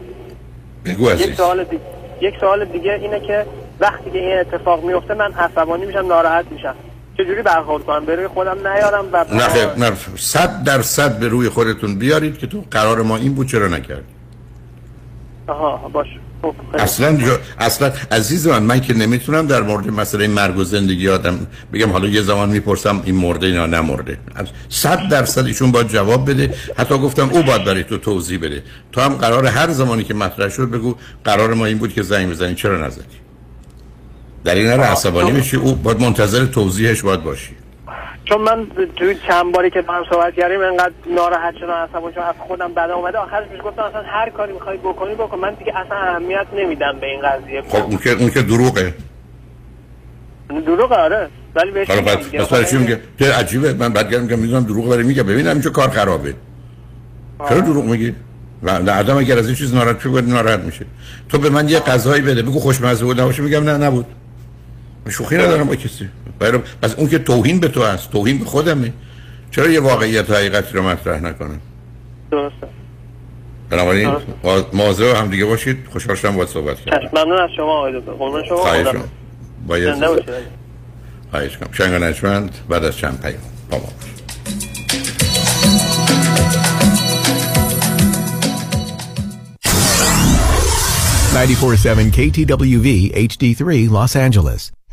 بگو 0.86 1.12
یک 1.12 1.34
سوال 1.34 1.64
دیگه 1.64 1.82
یک 2.22 2.34
سوال 2.40 2.66
دیگه 2.66 2.94
اینه 2.94 3.20
که 3.20 3.46
وقتی 3.80 4.12
که 4.12 4.20
این 4.20 4.38
اتفاق 4.40 4.84
میفته 4.84 5.14
من 5.14 5.34
عصبانی 5.34 5.86
میشم 5.86 6.08
ناراحت 6.08 6.46
میشم. 6.52 6.76
چجوری 7.18 7.42
برخورد 7.42 7.84
کنم؟ 7.84 8.06
روی 8.06 8.28
خودم 8.28 8.68
نیارم 8.68 9.06
و 9.14 9.26
نه 9.34 9.90
نه 9.90 9.92
صد 10.18 10.64
درصد 10.64 11.20
به 11.20 11.28
روی 11.28 11.50
خودتون 11.50 11.96
بیارید 11.96 12.38
که 12.38 12.48
تو 12.48 12.66
قرار 12.72 13.02
ما 13.02 13.18
این 13.18 13.34
بود 13.34 13.48
چرا 13.48 13.68
نکردی 13.68 14.02
آها 15.48 15.90
باش 15.90 16.08
خب، 16.42 16.56
اصلا. 16.74 17.18
اصلا 17.60 17.92
عزیز 18.12 18.48
من 18.48 18.64
من 18.64 18.82
که 18.82 18.94
نمی‌تونم 18.94 19.48
در 19.48 19.62
مورد 19.62 19.90
مسئله 19.90 20.28
مرگ 20.28 20.58
و 20.58 20.64
زندگی 20.64 21.10
آدم 21.10 21.48
بگم 21.74 21.90
حالا 21.90 22.08
یه 22.08 22.22
زمان 22.22 22.50
می‌پرسم 22.50 23.02
این 23.06 23.16
مرده 23.16 23.50
یا 23.50 23.66
نمرده. 23.66 24.18
صد 24.70 25.10
درصد 25.10 25.46
ایشون 25.46 25.72
باید 25.72 25.88
جواب 25.88 26.30
بده. 26.30 26.54
حتی 26.78 26.98
گفتم 26.98 27.30
او 27.30 27.44
باید 27.44 27.66
برای 27.66 27.84
تو 27.84 27.98
توضیح 27.98 28.40
بده. 28.40 28.64
تو 28.92 29.02
هم 29.02 29.14
قرار 29.14 29.46
هر 29.46 29.70
زمانی 29.72 30.04
که 30.04 30.14
مطرح 30.14 30.50
شد 30.50 30.70
بگو 30.70 30.96
قرار 31.24 31.54
ما 31.54 31.66
این 31.66 31.78
بود 31.78 31.94
که 31.94 32.02
زنگ 32.02 32.30
بزنی. 32.30 32.56
چرا 32.56 32.88
نزدی؟ 32.88 33.18
در 34.44 34.56
این 34.56 34.72
رو 34.72 34.82
عصبانی 34.82 35.32
میشی 35.32 35.58
او 35.58 35.76
باید 35.76 36.02
منتظر 36.02 36.46
توضیحش 36.46 37.02
باید 37.02 37.24
باشی. 37.24 37.56
چون 38.26 38.42
من 38.42 38.68
توی 38.96 39.16
چند 39.28 39.52
باری 39.54 39.70
که 39.70 39.82
با 39.82 39.94
هم 39.94 40.04
صحبت 40.10 40.34
کردیم 40.34 40.60
انقدر 40.62 40.92
ناراحت 41.16 41.54
شدم 41.60 41.72
عصبانی 41.72 42.14
چون 42.16 42.24
از 42.24 42.36
خودم 42.48 42.74
بعد 42.74 42.90
اومده. 42.90 43.18
آخرش 43.18 43.48
میش 43.52 43.62
گفتم 43.66 43.82
اصلا 43.82 44.02
هر 44.06 44.30
کاری 44.30 44.54
می‌خوای 44.54 44.78
بکنی 44.78 45.16
بکن. 45.16 45.40
من 45.40 45.54
دیگه 45.54 45.74
اصلا 45.78 45.98
اهمیت 45.98 46.48
نمیدم 46.58 47.00
به 47.02 47.08
این 47.08 47.22
قضیه. 47.22 47.62
خب 47.70 47.84
اون 47.84 47.98
که 47.98 48.12
اون 48.12 48.30
که 48.30 48.42
دروغه. 48.42 48.94
دروغه 50.66 50.96
آره. 50.96 51.30
ولی 51.56 51.72
بهش 51.72 51.88
حالا 51.88 52.02
بعد 52.02 52.70
چی 52.70 52.78
میگه؟ 52.78 53.00
تو 53.20 53.26
عجیبه. 53.26 53.74
من 53.74 53.94
بعد 53.94 54.16
میگم 54.16 54.40
می‌دونم 54.40 54.64
دروغ 54.64 54.88
ولی 54.88 55.04
میگه 55.04 55.24
ببینم 55.24 55.52
اینجا 55.52 55.70
کار 55.70 55.90
خرابه. 55.90 56.34
چرا 57.50 57.60
دروغ 57.60 57.86
میگی؟ 57.86 58.16
و 58.64 58.70
آدم 58.70 59.18
اگر 59.18 59.40
از 59.40 59.46
این 59.46 59.56
چیز 59.56 59.76
ناراحت 59.76 60.00
شد 60.00 60.24
ناراحت 60.28 60.60
میشه. 60.60 60.86
تو 61.30 61.38
به 61.38 61.50
من 61.50 61.70
یه 61.70 61.80
غذایی 61.80 62.22
بده. 62.22 62.42
بگو 62.42 62.60
خوشمزه 62.60 63.06
بود 63.06 63.22
نباشه 63.22 63.44
میگم 63.44 63.64
نه 63.64 63.78
نبود. 63.78 64.06
شوخی 65.10 65.36
ندارم 65.36 65.68
با 65.68 65.76
کسی. 65.76 66.10
برای 66.40 66.60
پس 66.82 66.96
اون 66.96 67.10
که 67.10 67.20
توهین 67.20 67.60
به 67.60 67.68
تو 67.68 67.84
هست. 67.84 68.12
توهین 68.12 68.38
به 68.38 68.46
خودمه. 68.46 68.94
چرا 69.52 69.68
یه 69.68 69.80
واقعیت 69.80 70.30
و 70.30 70.34
حقیقتی 70.34 70.78
رو 70.78 70.84
مطرح 70.84 71.20
نکنم؟ 71.20 71.62
درسته. 72.32 72.68
بنابراین 73.70 74.16
مواظب 74.74 75.16
هم 75.16 75.30
دیگه 75.30 75.46
باشید. 75.46 75.78
خوشحال 75.92 76.16
شدم 76.16 76.36
باید 76.36 76.50
صحبت 76.50 76.80
کردم. 76.82 77.10
ممنون 77.14 77.42
از 77.42 77.50
شما 77.58 77.78
آقای 77.78 78.00
دکتر. 78.00 78.12
قربان 78.12 78.44
شما. 78.50 78.58
خواهش 78.58 78.88
کنم 78.88 79.10
باید 79.68 79.96
خواهش 81.32 81.58
کنم 81.58 81.70
شنگ 81.72 82.04
نجمند 82.04 82.58
بعد 82.70 82.84
از 82.84 82.98
چند 82.98 83.22
پیام. 83.22 83.42
با 83.70 83.78
ما 83.78 83.84
947 91.34 92.12
KTWV 92.12 92.88
HD3 93.16 93.90
Los 93.90 94.16
Angeles. 94.16 94.81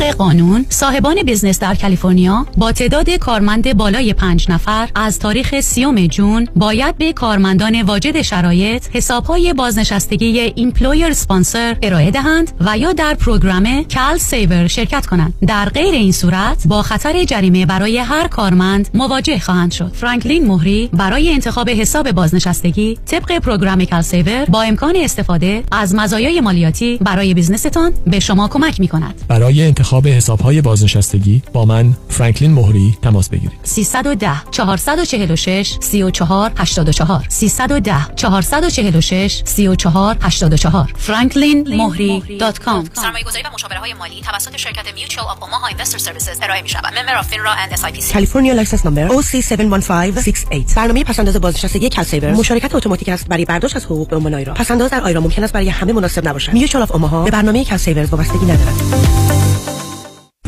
طبق 0.00 0.16
قانون 0.16 0.66
صاحبان 0.68 1.22
business 1.22 1.58
در 1.58 1.74
کالیفرنیا 1.74 2.46
با 2.56 2.72
تعداد 2.72 3.10
کارمند 3.10 3.76
بالای 3.76 4.12
پنج 4.12 4.50
نفر 4.50 4.88
از 4.94 5.18
تاریخ 5.18 5.60
سیوم 5.60 6.06
جون 6.06 6.48
باید 6.56 6.98
به 6.98 7.12
کارمندان 7.12 7.82
واجد 7.82 8.22
شرایط 8.22 8.86
حسابهای 8.92 9.52
بازنشستگی 9.52 10.40
employer 10.40 11.12
sponsor 11.12 11.76
ارائه 11.82 12.10
دهند 12.10 12.52
و 12.60 12.78
یا 12.78 12.92
در 12.92 13.14
program 13.14 13.84
CalSaver 13.94 14.66
شرکت 14.66 15.06
کنند. 15.06 15.34
در 15.46 15.68
غیر 15.68 15.94
این 15.94 16.12
صورت 16.12 16.66
با 16.66 16.82
خطر 16.82 17.24
جریمه 17.24 17.66
برای 17.66 17.98
هر 17.98 18.28
کارمند 18.28 18.88
مواجه 18.94 19.38
خواهند 19.38 19.72
شد. 19.72 19.92
فرانکلین 19.94 20.46
مهری 20.46 20.90
برای 20.92 21.32
انتخاب 21.32 21.70
حساب 21.70 22.12
بازنشستگی 22.12 22.98
طبق 23.06 23.38
program 23.38 23.84
CalSaver 23.84 24.44
با 24.44 24.62
امکان 24.62 24.96
استفاده 24.96 25.62
از 25.72 25.94
مزایای 25.94 26.40
مالیاتی 26.40 26.98
برای 26.98 27.34
business 27.34 27.80
تان 27.80 27.92
به 28.06 28.20
شما 28.20 28.48
کمک 28.48 28.80
می 28.80 28.88
کند 28.88 29.22
برای 29.28 29.62
انتخاب 29.66 29.89
حسابهای 29.98 30.62
بازنشستگی 30.62 31.42
با 31.52 31.64
من 31.64 31.96
فرانکلین 32.08 32.52
مهری 32.52 32.98
تماس 33.02 33.28
بگیرید. 33.28 33.60
310 33.62 34.30
446 34.50 35.76
34 35.80 36.52
84 36.56 37.24
310 37.28 37.94
446 38.16 39.42
34 39.44 40.16
84 40.20 40.94
franklinmohri.com 41.06 43.00
سرمایه 43.00 43.24
گذاری 43.24 43.44
و 43.44 43.50
مشاوره 43.54 43.78
های 43.78 43.94
مالی 43.94 44.20
توسط 44.20 44.56
شرکت 44.56 44.94
Mutual 44.94 45.26
of 45.26 45.42
Omaha 45.42 45.66
Investor 45.66 45.98
Services 45.98 46.38
ارائه 46.42 46.62
می 46.62 46.68
شود 46.68 46.86
member 46.98 47.16
of 47.16 47.28
FINRA 47.28 47.52
and 47.52 47.72
SIPC 47.72 48.12
کالیفرنیا 48.12 48.54
license 48.54 48.86
number 48.86 49.08
OC71568 49.08 50.74
برنامه 50.76 51.04
پسنداز 51.04 51.36
بازنشستگی 51.36 51.88
CalSaver 51.88 52.32
مشارکت 52.32 52.74
اتوماتیک 52.74 53.08
است 53.08 53.28
برای 53.28 53.44
برداشت 53.44 53.76
از 53.76 53.84
حقوق 53.84 54.08
به 54.08 54.16
عنوان 54.16 54.34
IRA. 54.34 54.54
پسنداز 54.54 54.90
در 54.90 55.00
IRA 55.00 55.20
ممکن 55.20 55.44
است 55.44 55.52
برای 55.52 55.68
همه 55.68 55.92
مناسب 55.92 56.28
نباشد. 56.28 56.52
Mutual 56.52 56.82
of 56.82 56.92
Omaha 56.92 57.22
به 57.22 57.30
برنامه 57.30 57.64
CalSaver 57.64 58.04
وابستگی 58.04 58.44
ندارد. 58.44 59.59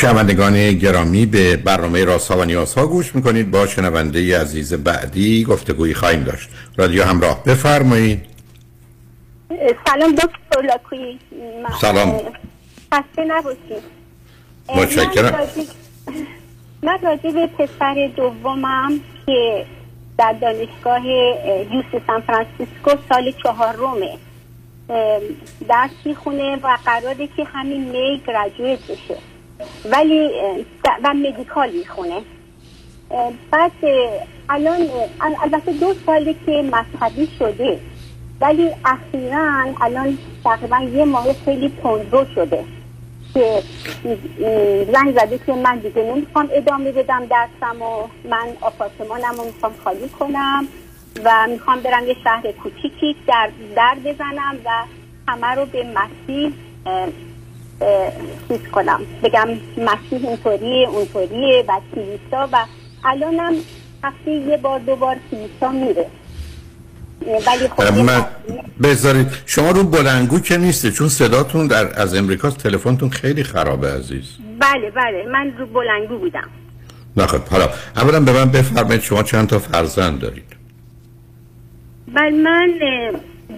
شنوندگان 0.00 0.72
گرامی 0.72 1.26
به 1.26 1.56
برنامه 1.56 2.04
راسا 2.04 2.38
و 2.38 2.44
نیازها 2.44 2.86
گوش 2.86 3.14
می‌کنید. 3.14 3.50
با 3.50 3.66
شنونده 3.66 4.40
عزیز 4.40 4.74
بعدی 4.74 5.44
گفتگویی 5.44 5.94
خواهیم 5.94 6.24
داشت. 6.24 6.48
رادیو 6.76 7.04
همراه 7.04 7.44
بفرمایید. 7.44 8.22
سلام 9.86 10.14
دکتر 10.14 10.62
لاکوی. 10.62 11.18
سلام. 11.80 12.20
خسته 12.94 13.24
نباشید. 13.26 13.82
متشکرم. 14.68 15.48
من 16.82 16.98
راجع 17.02 17.30
به 17.30 17.46
پسر 17.46 18.10
دومم 18.16 19.00
که 19.26 19.66
در 20.18 20.32
دانشگاه 20.32 21.06
یوس 21.06 22.02
سان 22.06 22.20
فرانسیسکو 22.20 22.90
سال 23.08 23.32
چهارمه. 23.42 24.18
درس 25.68 25.90
می‌خونه 26.04 26.56
و 26.56 26.78
قراره 26.84 27.26
که 27.36 27.44
همین 27.44 27.90
می 27.90 28.22
گراجویت 28.26 28.78
بشه. 28.78 29.16
ولی 29.92 30.30
و 31.04 31.14
مدیکال 31.14 31.70
می‌خونه. 31.70 32.22
بعد 33.50 33.72
الان 34.48 34.80
البته 35.42 35.72
دو 35.72 35.94
ساله 36.06 36.34
که 36.46 36.52
مذهبی 36.72 37.28
شده. 37.38 37.78
ولی 38.40 38.70
اخیرا 38.84 39.74
الان 39.80 40.18
تقریبا 40.44 40.78
یه 40.78 41.04
ماه 41.04 41.32
خیلی 41.44 41.72
تندرو 41.82 42.26
شده. 42.34 42.64
که 43.34 43.62
زنگ 44.92 45.18
زده 45.18 45.38
که 45.46 45.52
من 45.52 45.78
دیگه 45.78 46.02
نمی‌خوام 46.02 46.48
ادامه 46.52 46.92
بدم 46.92 47.26
درسم 47.26 47.82
و 47.82 48.06
من 48.30 48.48
آپارتمانم 48.60 49.34
رو 49.38 49.44
می‌خوام 49.44 49.72
خالی 49.84 50.08
کنم 50.08 50.68
و 51.24 51.46
می‌خوام 51.50 51.80
برم 51.80 52.06
یه 52.06 52.16
شهر 52.24 52.52
کوچیکی 52.52 53.16
در 53.26 53.50
در 53.76 53.96
بزنم 54.04 54.56
و 54.64 54.70
همه 55.28 55.46
رو 55.46 55.66
به 55.66 55.84
مسیح 55.84 56.52
چیز 58.48 58.60
کنم. 58.72 59.00
بگم 59.22 59.48
مسیح 59.78 60.28
اینطوریه 60.28 60.88
اونطوریه 60.88 61.64
و 61.68 61.80
کلیسا 61.94 62.48
و 62.52 62.64
الانم 63.04 63.54
هفته 64.04 64.30
یه 64.30 64.56
بار 64.56 64.78
دو 64.78 64.96
بار 64.96 65.16
کلیسا 65.30 65.72
میره. 65.72 66.06
ولی 67.26 67.68
خب 67.76 67.98
من 67.98 68.24
بذارید. 68.82 69.26
شما 69.46 69.70
رو 69.70 69.84
بلنگو 69.84 70.40
که 70.40 70.56
نیسته 70.56 70.90
چون 70.90 71.08
صداتون 71.08 71.66
در 71.66 72.00
از 72.00 72.14
امریکا 72.14 72.50
تلفنتون 72.50 73.10
خیلی 73.10 73.44
خرابه 73.44 73.92
عزیز. 73.92 74.24
بله 74.58 74.90
بله. 74.90 75.26
من 75.32 75.52
رو 75.58 75.66
بلنگو 75.66 76.18
بودم. 76.18 76.48
نه 77.16 77.26
خب 77.26 77.40
حالا 77.40 77.68
اولا 77.96 78.20
به 78.20 78.32
من 78.32 78.50
بفرمایید 78.50 79.02
شما 79.02 79.22
چند 79.22 79.48
تا 79.48 79.58
فرزند 79.58 80.20
دارید؟ 80.20 80.56
بله 82.14 82.30
من 82.30 82.72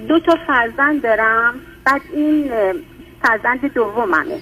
دو 0.09 0.21
تا 0.21 0.37
فرزند 0.47 1.03
دارم. 1.03 1.55
بعد 1.85 2.01
این 2.15 2.51
فرزند 3.23 3.73
دوممه. 3.75 4.39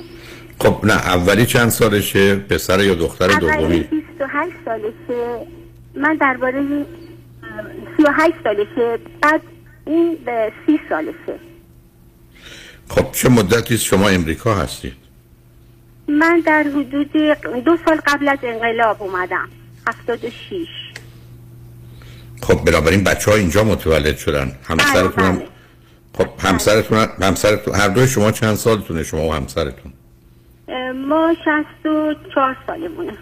خب 0.60 0.80
نه 0.84 0.92
اولی 0.92 1.46
چند 1.46 1.68
سالشه؟ 1.68 2.36
پسر 2.36 2.84
یا 2.84 2.94
دختر 2.94 3.26
دومی؟ 3.26 3.52
اولی 3.52 3.80
28 3.80 4.52
سالشه. 4.64 5.46
من 5.94 6.16
درباره 6.20 6.64
38 7.96 8.34
سالشه. 8.44 8.98
بعد 9.22 9.40
این 9.86 10.18
به 10.24 10.52
30 10.66 10.80
سالشه. 10.88 11.40
خب 12.88 13.12
چه 13.12 13.28
مدتی 13.28 13.78
شما 13.78 14.08
امریکا 14.08 14.54
هستید. 14.54 14.94
من 16.08 16.42
در 16.46 16.62
حدود 16.62 17.12
دو 17.64 17.76
سال 17.86 18.00
قبل 18.06 18.28
از 18.28 18.38
انقلاب 18.42 19.02
اومدم. 19.02 19.48
76 19.86 20.32
خب 22.42 22.64
بنابراین 22.64 23.04
بچه 23.04 23.30
ها 23.30 23.36
اینجا 23.36 23.64
متولد 23.64 24.16
شدن. 24.16 24.52
همسرتون 24.68 25.24
هم 25.24 25.42
خب 26.18 26.28
همسرتون 26.38 27.08
همسرتون 27.22 27.74
هر 27.74 27.88
دوی 27.88 28.08
شما 28.08 28.30
چند 28.30 28.54
سالتونه؟ 28.54 29.02
شما 29.02 29.28
و 29.28 29.34
همسرتون. 29.34 29.92
ما 31.08 31.34
64 31.44 32.56
سالمونه. 32.66 33.12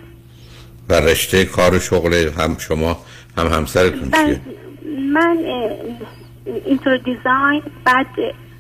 و 0.89 0.95
رشته 0.95 1.45
کار 1.45 1.75
و 1.75 1.79
شغل 1.79 2.15
هم 2.15 2.57
شما 2.59 2.99
هم 3.39 3.47
همسرتون 3.47 4.11
چیه؟ 4.11 4.41
من 5.13 5.39
اینترو 6.65 6.99
دیزاین 6.99 7.63
بعد 7.85 8.07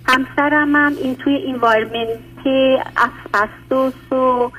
همسرم 0.04 0.76
هم 0.76 0.92
این 1.02 1.16
توی 1.16 1.38
انوایرمنت 1.46 2.18
اسپستوس 2.96 4.12
و 4.12 4.50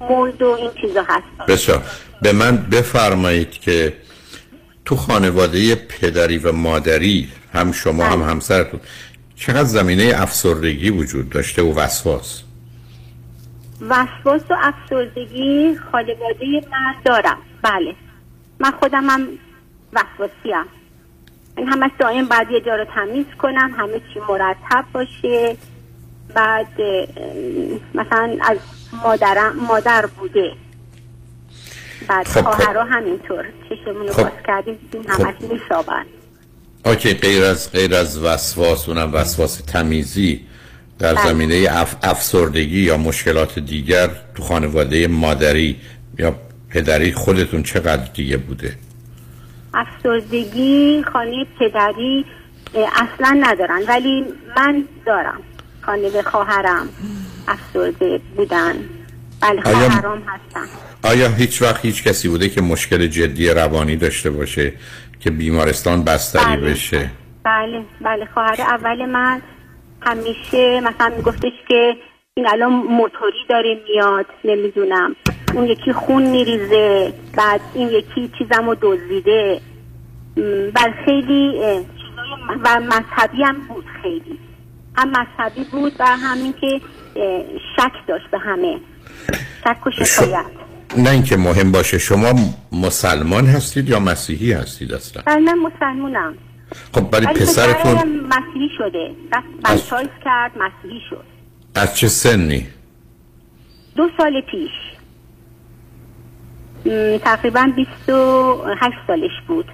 مولد 0.00 0.42
و 0.42 0.46
این 0.46 0.70
چیزا 0.80 1.02
هست. 1.08 1.48
بسیار. 1.48 1.82
به 2.22 2.32
من 2.32 2.56
بفرمایید 2.56 3.50
که 3.50 3.92
تو 4.84 4.96
خانواده 4.96 5.74
پدری 5.74 6.38
و 6.38 6.52
مادری 6.52 7.28
هم 7.54 7.72
شما 7.72 8.04
هم 8.04 8.22
همسرتون 8.22 8.80
چقدر 9.40 9.64
زمینه 9.64 10.12
افسردگی 10.16 10.90
وجود 10.90 11.30
داشته 11.30 11.62
و 11.62 11.74
وسواس؟ 11.74 12.42
وسواس 13.80 14.42
و 14.50 14.56
افسردگی 14.62 15.76
خانواده 15.92 16.68
من 16.72 16.94
دارم. 17.04 17.38
بله. 17.62 17.94
من 18.58 18.70
خودم 18.70 19.10
هم 19.10 19.28
وسواسی 19.92 20.52
هم 20.52 20.66
این 21.56 21.68
همه 21.68 21.90
دائم 21.98 22.28
باید 22.28 22.50
یه 22.50 22.60
جا 22.60 22.76
رو 22.76 22.84
تمیز 22.84 23.26
کنم 23.38 23.74
همه 23.78 24.00
چی 24.14 24.20
مرتب 24.28 24.84
باشه. 24.92 25.56
بعد 26.34 26.80
مثلا 27.94 28.36
از 28.40 28.58
مادرم 29.04 29.56
مادر 29.56 30.06
بوده. 30.06 30.52
بعد 32.08 32.28
خب، 32.28 32.40
خب. 32.40 32.50
خواهرها 32.50 32.84
همینطور 32.84 33.44
چشمون 33.68 34.06
رو 34.06 34.12
خب. 34.12 34.22
باز 34.22 34.42
کردیم 34.46 34.74
دیدیم 34.74 35.02
خب. 35.02 35.20
همش 35.20 35.34
میسابن 35.40 36.06
اوکی 36.84 37.14
غیر 37.14 37.44
از 37.44 37.72
غیر 37.72 37.94
از 37.94 38.18
وسواس 38.18 38.88
اونم 38.88 39.14
وسواس 39.14 39.56
تمیزی 39.66 40.40
در 40.98 41.14
بله. 41.14 41.26
زمینه 41.26 41.68
اف 41.70 41.96
افسردگی 42.02 42.80
یا 42.80 42.96
مشکلات 42.96 43.58
دیگر 43.58 44.10
تو 44.34 44.42
خانواده 44.42 45.08
مادری 45.08 45.76
یا 46.18 46.34
پدری 46.70 47.12
خودتون 47.12 47.62
چقدر 47.62 48.04
دیگه 48.14 48.36
بوده؟ 48.36 48.76
افسردگی 49.74 51.04
خانه 51.12 51.46
پدری 51.60 52.24
اصلا 52.74 53.38
ندارن 53.40 53.82
ولی 53.88 54.24
من 54.56 54.84
دارم. 55.06 55.40
خانه 55.82 56.22
خواهرم 56.22 56.88
افسرده 57.48 58.20
بودن. 58.36 58.74
بله 59.40 59.60
خواهرام 59.60 60.22
هستن. 60.26 60.66
آیا 61.02 61.28
هیچ 61.28 61.62
وقت 61.62 61.84
هیچ 61.84 62.04
کسی 62.04 62.28
بوده 62.28 62.48
که 62.48 62.60
مشکل 62.60 63.06
جدی 63.06 63.48
روانی 63.48 63.96
داشته 63.96 64.30
باشه؟ 64.30 64.72
که 65.20 65.30
بیمارستان 65.30 66.04
بستری 66.04 66.56
بله. 66.56 66.70
بشه. 66.70 67.10
بله 67.44 67.84
بله. 68.00 68.24
خواهر 68.34 68.60
اول 68.60 69.06
من 69.06 69.42
همیشه 70.02 70.80
مثلا 70.80 71.16
میگفتش 71.16 71.52
که 71.68 71.96
این 72.34 72.48
الان 72.48 72.72
موتوری 72.72 73.46
داره 73.48 73.80
میاد 73.88 74.26
نمی‌دونم. 74.44 75.16
اون 75.54 75.64
یکی 75.64 75.92
خون 75.92 76.22
میریزه 76.22 77.12
بعد 77.36 77.60
این 77.74 77.88
یکی 77.88 78.30
چیزم 78.38 78.66
رو 78.66 78.76
دزدیده. 78.82 79.60
م، 80.36 80.40
بله 80.70 80.94
خیلی 81.04 81.52
چیزای 81.52 82.58
و 82.64 82.80
مذهبی 82.80 83.42
هم 83.42 83.56
بود 83.68 83.84
خیلی. 84.02 84.38
هم 84.96 85.08
مذهبی 85.08 85.64
بود 85.72 85.92
و 85.98 86.04
همین 86.06 86.54
که 86.60 86.80
شک 87.76 87.92
داشت 88.08 88.30
به 88.30 88.38
همه. 88.38 88.80
شک 89.64 89.86
و 89.86 89.90
شکایت. 89.90 90.59
نه 90.96 91.10
اینکه 91.10 91.36
مهم 91.36 91.72
باشه 91.72 91.98
شما 91.98 92.34
مسلمان 92.72 93.46
هستید 93.46 93.88
یا 93.88 94.00
مسیحی 94.00 94.52
هستید 94.52 94.92
اصلا؟ 94.92 95.22
بله 95.26 95.38
من 95.38 95.58
مسلمونم. 95.58 96.34
خب 96.94 97.08
ولی 97.12 97.26
ولی 97.26 97.40
پسرتون 97.40 98.20
مسیحی 98.20 98.68
شده. 98.78 99.10
بس 99.32 99.42
بچایز 99.64 100.08
کرد 100.24 100.52
مسیحی 100.58 101.00
شد. 101.10 101.24
از 101.74 101.96
چه 101.96 102.08
سنی؟ 102.08 102.66
دو 103.96 104.08
سال 104.18 104.40
پیش. 104.40 104.70
تقریبا 107.18 107.72
28 107.76 108.96
سالش 109.06 109.30
بود. 109.48 109.66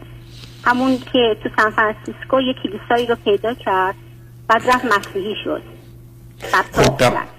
همون 0.64 0.98
که 1.12 1.36
تو 1.42 1.48
سان 1.56 1.70
فرانسیسکو 1.70 2.40
یک 2.40 2.56
کلیسایی 2.62 3.06
رو 3.06 3.16
پیدا 3.24 3.54
کرد 3.54 3.94
بعد 4.48 4.62
رفت 4.68 4.84
مسیحی 4.84 5.34
شد. 5.44 5.62
خب،. 6.72 7.35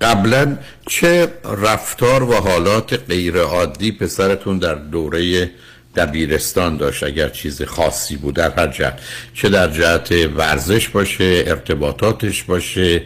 قبلا 0.00 0.56
چه 0.86 1.28
رفتار 1.44 2.22
و 2.22 2.34
حالات 2.34 3.00
غیر 3.08 3.38
عادی 3.38 3.92
پسرتون 3.92 4.58
در 4.58 4.74
دوره 4.74 5.50
دبیرستان 5.96 6.76
داشت؟ 6.76 7.02
اگر 7.02 7.28
چیز 7.28 7.62
خاصی 7.62 8.16
بود 8.16 8.34
در 8.34 8.50
هر 8.50 8.66
جهت 8.66 9.00
چه 9.34 9.48
در 9.48 9.68
جهت 9.68 10.12
ورزش 10.36 10.88
باشه 10.88 11.44
ارتباطاتش 11.46 12.42
باشه 12.42 13.02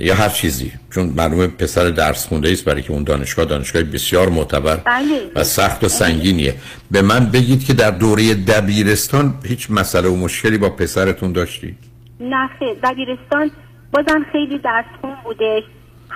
یا 0.00 0.14
هر 0.14 0.28
چیزی. 0.28 0.72
چون 0.94 1.06
معلومه 1.16 1.46
پسر 1.46 1.90
درس 1.90 2.26
خونده 2.26 2.50
است 2.50 2.64
برای 2.64 2.82
که 2.82 2.92
اون 2.92 3.04
دانشگاه 3.04 3.44
دانشگاه 3.44 3.82
بسیار 3.82 4.28
معتبر 4.28 4.76
بله. 4.76 5.30
و 5.34 5.44
سخت 5.44 5.84
و 5.84 5.88
سنگینیه. 5.88 6.54
به 6.90 7.02
من 7.02 7.30
بگید 7.30 7.64
که 7.64 7.72
در 7.72 7.90
دوره 7.90 8.34
دبیرستان 8.34 9.34
هیچ 9.44 9.70
مسئله 9.70 10.08
و 10.08 10.16
مشکلی 10.16 10.58
با 10.58 10.70
پسرتون 10.70 11.32
داشتی؟ 11.32 11.76
نه 12.20 12.50
خیر. 12.58 12.74
دبیرستان 12.84 13.50
بازم 13.92 14.26
خیلی 14.32 14.58
درس 14.58 14.84
خون 15.00 15.14
بودش 15.24 15.62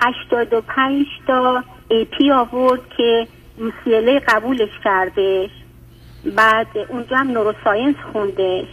85 0.01 1.05
تا 1.27 1.63
ای 1.89 2.05
پی 2.05 2.31
آورد 2.31 2.81
که 2.97 3.27
UCLA 3.59 4.23
قبولش 4.27 4.69
کردش 4.83 5.49
بعد 6.35 6.67
اونجا 6.89 7.17
هم 7.17 7.31
نوروساینس 7.31 7.95
خوندش 8.13 8.67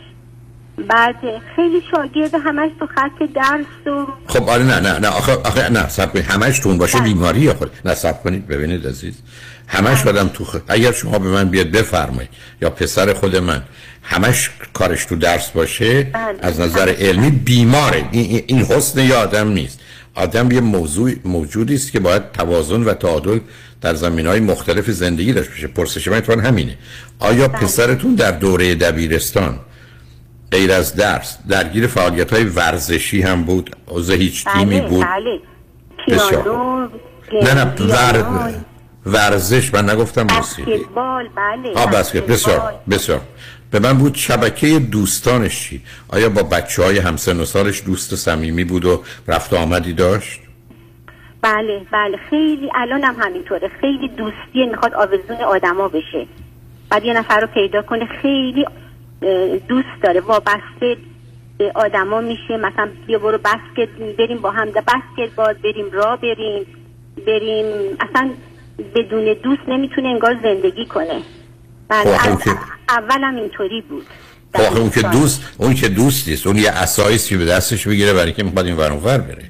بعد 0.89 1.15
خیلی 1.57 1.83
شاگرد 1.91 2.35
همش 2.35 2.71
تو 2.81 2.87
خط 2.87 3.23
درس 3.35 3.87
و 3.95 4.07
خب 4.27 4.49
آره 4.49 4.63
نه 4.63 4.81
نه 4.81 4.99
نه 4.99 5.09
آخه, 5.09 5.33
آخه 5.33 5.69
نه 5.73 5.89
سب 5.89 6.13
کنید. 6.13 6.25
همش 6.25 6.59
تون 6.59 6.79
باشه 6.79 7.01
بیماری 7.01 7.53
خود 7.53 7.71
نه 7.85 7.95
سب 7.95 8.23
کنید 8.23 8.47
ببینید 8.47 8.87
عزیز. 8.87 9.23
همش 9.67 10.07
آدم 10.07 10.29
تو 10.29 10.45
خ... 10.45 10.57
اگر 10.69 10.93
شما 10.93 11.19
به 11.19 11.29
من 11.29 11.49
بیاد 11.49 11.67
بفرمایید 11.71 12.31
یا 12.63 12.71
پسر 12.71 13.13
خود 13.13 13.37
من 13.37 13.63
همش 14.03 14.51
کارش 14.73 15.05
تو 15.05 15.17
درس 15.17 15.51
باشه 15.51 16.03
بله. 16.03 16.39
از 16.43 16.61
نظر 16.61 16.89
علمی 16.99 17.31
بیماره. 17.31 18.05
این, 18.13 18.43
این- 18.47 18.65
حسن 18.65 19.01
یه 19.01 19.15
آدم 19.15 19.49
نیست. 19.49 19.81
آدم 20.15 20.51
یه 20.51 20.61
موضوع 20.61 21.13
موجودی 21.25 21.75
است 21.75 21.93
که 21.93 22.01
باید 22.01 22.33
توازن 22.33 22.83
و 22.83 22.95
تعادل 22.95 23.39
در 23.81 23.95
زمین 23.95 24.27
های 24.27 24.41
مختلف 24.41 24.91
زندگی 24.91 25.33
داشته 25.33 25.51
باشه. 25.51 25.67
پرسش 25.67 26.09
من 26.09 26.41
همینه. 26.41 26.79
آیا 27.19 27.49
پسرتون 27.49 28.15
در 28.15 28.31
دوره 28.31 28.75
دبیرستان 28.75 29.59
غیر 30.51 30.73
از 30.73 30.95
درس 30.95 31.39
درگیر 31.49 31.87
فعالیت 31.87 32.33
های 32.33 32.45
ورزشی 32.45 33.23
هم 33.23 33.45
بود؟ 33.45 33.77
عضو 33.89 34.13
هیچ 34.13 34.45
تیمی 34.45 34.81
بله. 34.81 34.89
بود؟ 34.89 35.07
بله 35.07 35.41
بسیار 36.09 36.91
نه 37.43 37.55
نه 37.55 37.65
ور... 37.65 38.55
ورزش 39.07 39.75
من 39.75 39.91
نگفتم 39.91 40.27
موسیقی. 40.37 40.73
بسکتبال 40.79 41.29
بله 41.75 42.21
بسیار 42.21 42.75
بسیار. 42.91 43.21
به 43.75 43.81
من 43.81 43.99
بود 43.99 44.15
شبکه 44.15 44.79
دوستانش 44.79 45.69
چی 45.69 45.81
آیا 46.09 46.29
با 46.29 46.43
بچه 46.43 46.83
های 46.83 46.99
همسن 46.99 47.41
و 47.41 47.45
سالش 47.45 47.83
دوست 47.87 48.15
صمیمی 48.15 48.65
بود 48.65 48.85
و 48.85 49.03
رفت 49.29 49.53
و 49.53 49.57
آمدی 49.57 49.93
داشت؟ 49.93 50.41
بله 51.43 51.87
بله. 51.93 52.17
خیلی 52.31 52.71
الان 52.75 53.05
هم 53.05 53.17
همینطوره. 53.19 53.71
خیلی 53.81 54.09
دوستی 54.09 54.67
می‌خواد 54.71 54.95
آویزون 54.95 55.37
آدما 55.37 55.89
بشه. 55.89 56.27
بعد 56.91 57.05
یه 57.05 57.13
نفر 57.13 57.41
رو 57.41 57.47
پیدا 57.47 57.83
کنه 57.83 58.07
خیلی 58.23 58.65
دوست 59.69 60.03
داره. 60.03 60.21
وابسته 60.21 60.97
به 61.59 61.73
آدما 61.75 62.21
میشه. 62.21 62.57
مثلا 62.57 62.89
بیا 63.07 63.19
برو 63.19 63.39
بسکت 63.39 63.89
بریم 64.19 64.39
با 64.39 64.51
هم 64.51 64.67
بسکت 64.67 65.35
بال 65.37 65.55
بریم 65.55 65.91
را 65.93 66.17
بریم 66.17 66.67
بریم. 67.27 67.67
اصلا 68.01 68.31
بدون 68.95 69.35
دوست 69.43 69.69
نمی‌تونه 69.69 70.09
انگار 70.09 70.37
زندگی 70.43 70.87
کنه. 70.87 71.21
بله 71.89 72.19
خب، 72.19 72.21
از 72.21 72.27
اون 72.29 72.37
که- 72.39 72.61
اولم 72.89 73.37
اینطوری 73.37 73.81
بود. 73.81 74.07
خب 74.55 74.61
آخه 74.61 74.79
اون 74.81 74.91
که 74.91 75.03
دوست 75.03 75.43
اون 75.59 75.75
که 75.75 75.89
دوست 75.89 76.29
نیست 76.29 76.47
اون 76.47 76.57
یه 76.57 76.71
اسایسی 76.71 77.37
به 77.37 77.45
دستش 77.45 77.87
بگیره 77.89 78.13
برای 78.13 78.33
که 78.33 78.43
می‌خواد 78.43 78.67
این 78.67 78.77
ور 78.77 78.93
اون 78.93 79.03
ور 79.05 79.19
بره. 79.19 79.45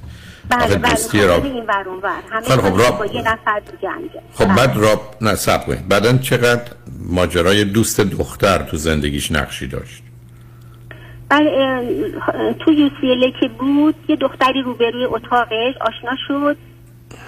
بله 0.49 0.76
بله 0.76 0.95
خب 0.95 1.18
را- 1.18 1.43
این 1.43 1.64
ور 1.66 1.89
اون 1.89 1.99
ور. 2.03 2.11
همه 2.30 2.43
خب، 2.45 2.61
کارش 2.61 2.80
را- 2.85 2.91
با 2.91 3.07
یه 3.07 3.20
نفر 3.22 3.61
دیگه 3.61 3.91
خب 4.32 4.45
بعد 4.55 4.76
را 4.76 5.01
نه 5.20 5.35
سب 5.35 5.66
کنید. 5.66 5.89
بعدا 5.89 6.18
چقدر 6.18 6.62
ماجرای 7.09 7.64
دوست 7.64 8.01
دختر 8.01 8.59
تو 8.62 8.76
زندگیش 8.76 9.32
نقشی 9.32 9.66
داشت؟ 9.66 10.03
بله 11.28 11.82
تو 12.64 12.72
یو 12.72 12.89
سی 13.01 13.11
ال 13.11 13.30
که 13.41 13.49
بود 13.49 13.95
یه 14.09 14.16
دختری 14.16 14.62
روبروی 14.62 15.05
اتاقش 15.05 15.74
آشنا 15.80 16.16
شد. 16.28 16.57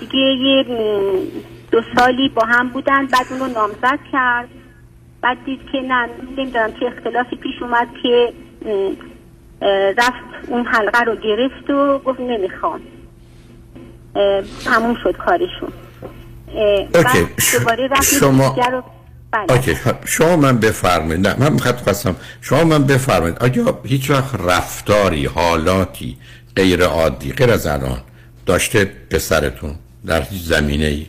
دیگه 0.00 0.18
یه 0.18 0.64
دو 1.70 1.80
سالی 1.96 2.28
با 2.28 2.44
هم 2.44 2.68
بودن 2.68 3.06
بعد 3.06 3.26
اونو 3.30 3.46
نامزد 3.46 3.98
کرد. 4.12 4.48
بعد 5.22 5.36
دید 5.46 5.60
که 5.72 5.78
نه 5.80 6.08
نمی‌دونم 6.36 6.72
چه 6.80 6.86
اختلافی 6.86 7.36
پیش 7.36 7.62
اومد 7.62 7.88
که 8.02 8.32
رفت 9.98 10.48
اون 10.48 10.66
حلقه 10.66 11.00
رو 11.04 11.16
گرفت 11.16 11.70
و 11.70 11.98
گفت 11.98 12.20
نمی‌خوام. 12.20 12.80
تموم 14.64 14.96
شد 15.02 15.16
کارشون. 15.16 15.72
اوکی. 16.94 17.26
دوباره 17.58 17.88
رفت 17.88 18.02
شما- 18.02 18.56
رو 18.72 18.82
بله. 19.30 19.52
اوکی. 19.52 19.76
شما 20.04 20.36
من 20.36 20.58
بفرمایید. 20.58 21.28
نه 21.28 21.36
من 21.40 21.52
می‌خواد 21.52 21.76
خواستم 21.76 22.16
شما 22.40 22.64
من 22.64 22.84
بفرمایید. 22.84 23.38
آیا 23.38 23.80
هیچ 23.84 24.10
وقت 24.10 24.34
رفتاری 24.34 25.26
حالاتی 25.26 26.16
غیر 26.56 26.84
عادی 26.84 27.32
غیر 27.32 27.50
از 27.50 27.66
الان 27.66 27.98
داشته 28.46 28.84
پسرتون 29.10 29.74
در 30.06 30.22
هیچ 30.22 30.42
زمینه 30.42 30.84
ای 30.86 31.06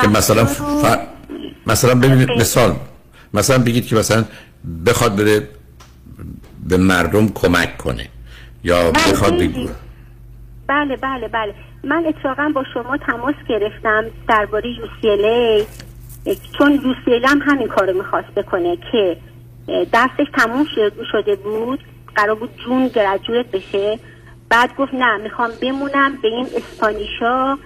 که 0.00 0.08
مثلا 0.08 0.44
ف... 0.44 0.96
مثلا 1.66 1.94
ببینید 1.94 2.30
مثال 2.30 2.76
مثلا 3.34 3.58
بگید 3.58 3.86
که 3.86 3.96
مثلا 3.96 4.24
بخواد 4.86 5.16
بره 5.16 5.48
به 6.68 6.76
مردم 6.76 7.28
کمک 7.28 7.76
کنه 7.78 8.08
یا 8.64 8.90
بله، 8.90 9.12
بخواد. 9.12 9.38
بگو. 9.38 9.68
بله 10.66 10.96
بله 10.96 11.28
بله. 11.28 11.54
من 11.84 12.04
اتفاقا 12.06 12.52
با 12.54 12.64
شما 12.74 12.96
تماس 12.96 13.34
گرفتم 13.48 14.04
درباره 14.28 14.74
UCLA 14.74 15.64
چون 16.58 16.78
UCLA 16.78 17.24
هم 17.28 17.42
همین 17.46 17.68
کارو 17.68 17.92
می‌خواست 17.98 18.28
بکنه 18.28 18.76
که 18.92 19.16
درسش 19.92 20.26
تموم 20.38 20.66
شد- 20.74 20.92
شده 21.12 21.36
بود. 21.36 21.84
قرار 22.16 22.34
بود 22.34 22.50
جون 22.64 22.88
گرجویت 22.88 23.46
بشه. 23.50 23.98
بعد 24.48 24.76
گفت 24.76 24.94
نه 24.94 25.16
می‌خوام 25.16 25.50
بمونم 25.62 26.12
به 26.22 26.28
این 26.28 26.46
اسپانیشا 26.56 27.56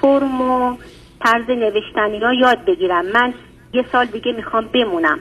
فرم 0.00 0.40
و 0.40 0.76
طرز 1.24 1.50
نوشتنی 1.50 2.18
را 2.20 2.34
یاد 2.34 2.64
بگیرم. 2.64 3.06
من 3.06 3.34
یه 3.72 3.84
سال 3.92 4.06
دیگه 4.06 4.32
می‌خوام 4.32 4.64
بمونم 4.66 5.18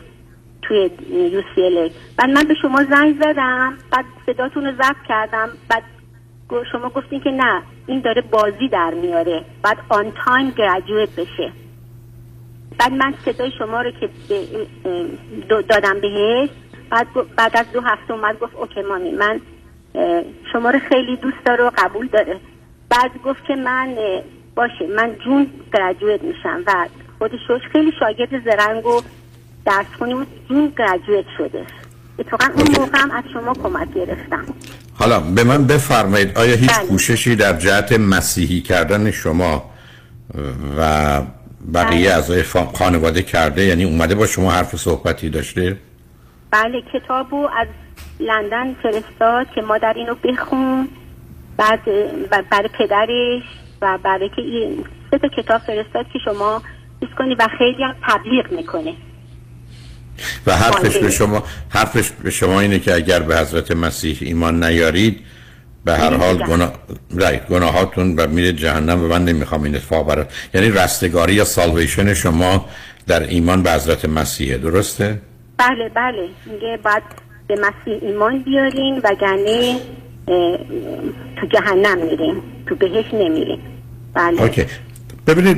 توی 0.62 0.90
UCLA 1.32 1.92
بعد 2.18 2.30
من 2.30 2.44
به 2.44 2.54
شما 2.62 2.84
زنگ 2.84 3.16
زدم 3.22 3.74
بعد 3.92 4.06
صداتون 4.26 4.66
رو 4.66 4.72
ضبط 4.72 5.08
کردم 5.08 5.50
بعد 5.70 5.84
شما 6.72 6.90
گفتین 6.90 7.20
که 7.20 7.32
نه 7.32 7.62
این 7.88 8.02
داره 8.02 8.22
بازی 8.22 8.68
در 8.68 8.94
میاره. 8.94 9.46
بعد 9.64 9.78
آن 9.90 10.12
تایم 10.26 10.50
گرجویت 10.50 11.10
بشه. 11.10 11.52
بعد 12.80 12.92
من 12.92 13.14
صدای 13.26 13.52
شما 13.58 13.82
رو 13.82 13.92
که 13.92 14.10
دادم 15.50 16.00
بهش 16.02 16.50
بعد 16.90 17.08
بعد 17.38 17.58
از 17.58 17.72
دو 17.72 17.82
هفته 17.82 18.14
اومد 18.14 18.40
گفت 18.40 18.56
اوکی 18.56 18.82
مامی 18.82 19.12
من 19.12 19.42
شما 20.54 20.70
رو 20.70 20.80
خیلی 20.80 21.16
دوست 21.16 21.46
داره 21.46 21.64
و 21.64 21.72
قبول 21.78 22.08
داره. 22.08 22.40
بعد 22.90 23.12
گفت 23.26 23.46
که 23.46 23.56
من 23.56 23.96
باشه 24.56 24.88
من 24.96 25.16
جون 25.26 25.48
گرجویت 25.74 26.24
میشم 26.24 26.64
و 26.68 26.88
خودش 27.20 27.40
خیلی 27.72 27.92
شاگرد 28.00 28.44
زرنگ 28.46 28.86
و 28.86 29.02
درس 29.66 29.86
خونی 29.98 30.14
بود 30.14 30.28
جون 30.50 30.74
گرجویت 30.78 31.26
شده. 31.38 31.66
اتفاقا 32.20 32.46
اون 32.46 32.68
موقع 32.80 32.98
هم 32.98 33.12
از 33.12 33.24
شما 33.34 33.54
کمک 33.54 33.94
گرفتم. 33.94 34.46
حالا 34.94 35.20
به 35.20 35.44
من 35.44 35.68
بفرمایید 35.68 36.38
آیا 36.38 36.56
هیچ 36.56 36.72
بله. 36.72 36.88
کوششی 36.88 37.36
در 37.36 37.54
جهت 37.54 37.92
مسیحی 37.92 38.62
کردن 38.62 39.12
شما 39.12 39.70
و 40.78 41.22
بقیه 41.74 42.08
بله. 42.08 42.16
اعضای 42.16 42.44
خانواده 42.74 43.22
کرده؟ 43.22 43.66
یعنی 43.66 43.84
اومده 43.84 44.16
با 44.16 44.28
شما 44.28 44.52
حرف 44.52 44.74
و 44.74 44.78
صحبتی 44.78 45.30
داشته؟ 45.30 45.78
بله 46.52 46.82
کتابو 46.94 47.48
از 47.58 47.68
لندن 48.20 48.74
فرستاد 48.74 49.48
که 49.56 49.62
مادر 49.62 49.94
اینو 49.94 50.16
بخون 50.16 50.88
بعد 51.58 51.80
برای 52.50 52.70
پدرش 52.80 53.44
و 53.84 53.98
برای 54.04 54.30
که 54.30 54.42
این 54.42 54.86
سه 55.12 55.18
تا 55.18 55.28
کتاب 55.28 55.62
فرستاد 55.62 56.06
که 56.14 56.20
شما 56.26 56.62
چیز 57.00 57.10
کنی 57.18 57.36
و 57.36 57.48
خیلی 57.58 57.84
هم 57.84 57.96
تبلیغ 58.10 58.52
می‌کنه 58.52 58.94
و 60.48 60.56
حرفش 60.56 60.98
به. 60.98 61.10
شما 61.10 61.44
حرفش 61.70 62.12
به 62.24 62.32
شما 62.32 62.60
اینه 62.60 62.80
که 62.80 62.94
اگر 62.96 63.20
به 63.20 63.38
حضرت 63.38 63.72
مسیح 63.72 64.18
ایمان 64.22 64.64
نیارید 64.64 65.20
به 65.86 65.94
هر 65.94 66.14
حال 66.14 66.38
گناه 66.38 66.74
گناهاتون 67.50 68.16
و 68.16 68.28
میره 68.28 68.54
جهنم 68.54 69.04
و 69.04 69.08
من 69.08 69.26
نمی‌خوام 69.26 69.64
این 69.64 69.76
اتفاق 69.76 70.08
برات 70.08 70.34
یعنی 70.54 70.70
رستگاری 70.70 71.34
یا 71.34 71.44
سالویشن 71.44 72.14
شما 72.14 72.66
در 73.08 73.24
ایمان 73.24 73.64
به 73.64 73.72
حضرت 73.72 74.06
مسیحه. 74.06 74.58
درسته؟ 74.58 75.22
بله 75.58 75.90
بله. 75.96 76.30
میگه 76.46 76.80
باید 76.84 77.04
به 77.48 77.56
مسیح 77.56 78.00
ایمان 78.02 78.40
بیارین 78.40 79.02
وگرنه 79.04 79.80
اه، 80.28 80.58
تو 81.42 81.48
جهنم 81.48 81.98
میریم. 81.98 82.44
تو 82.68 82.76
بهش 82.76 83.14
نمیریم. 83.14 83.60
بله. 84.14 84.42
اوکی. 84.42 84.66
ببینید 85.28 85.58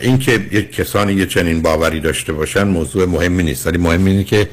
اینکه 0.00 0.32
یک 0.32 0.72
کسانی 0.72 1.12
یه 1.12 1.26
چنین 1.26 1.62
باوری 1.62 2.00
داشته 2.00 2.32
باشن 2.32 2.62
موضوع 2.62 3.06
مهمی 3.06 3.42
نیست. 3.42 3.66
ولی 3.66 3.78
مهم 3.78 4.04
اینه 4.04 4.24
که 4.24 4.48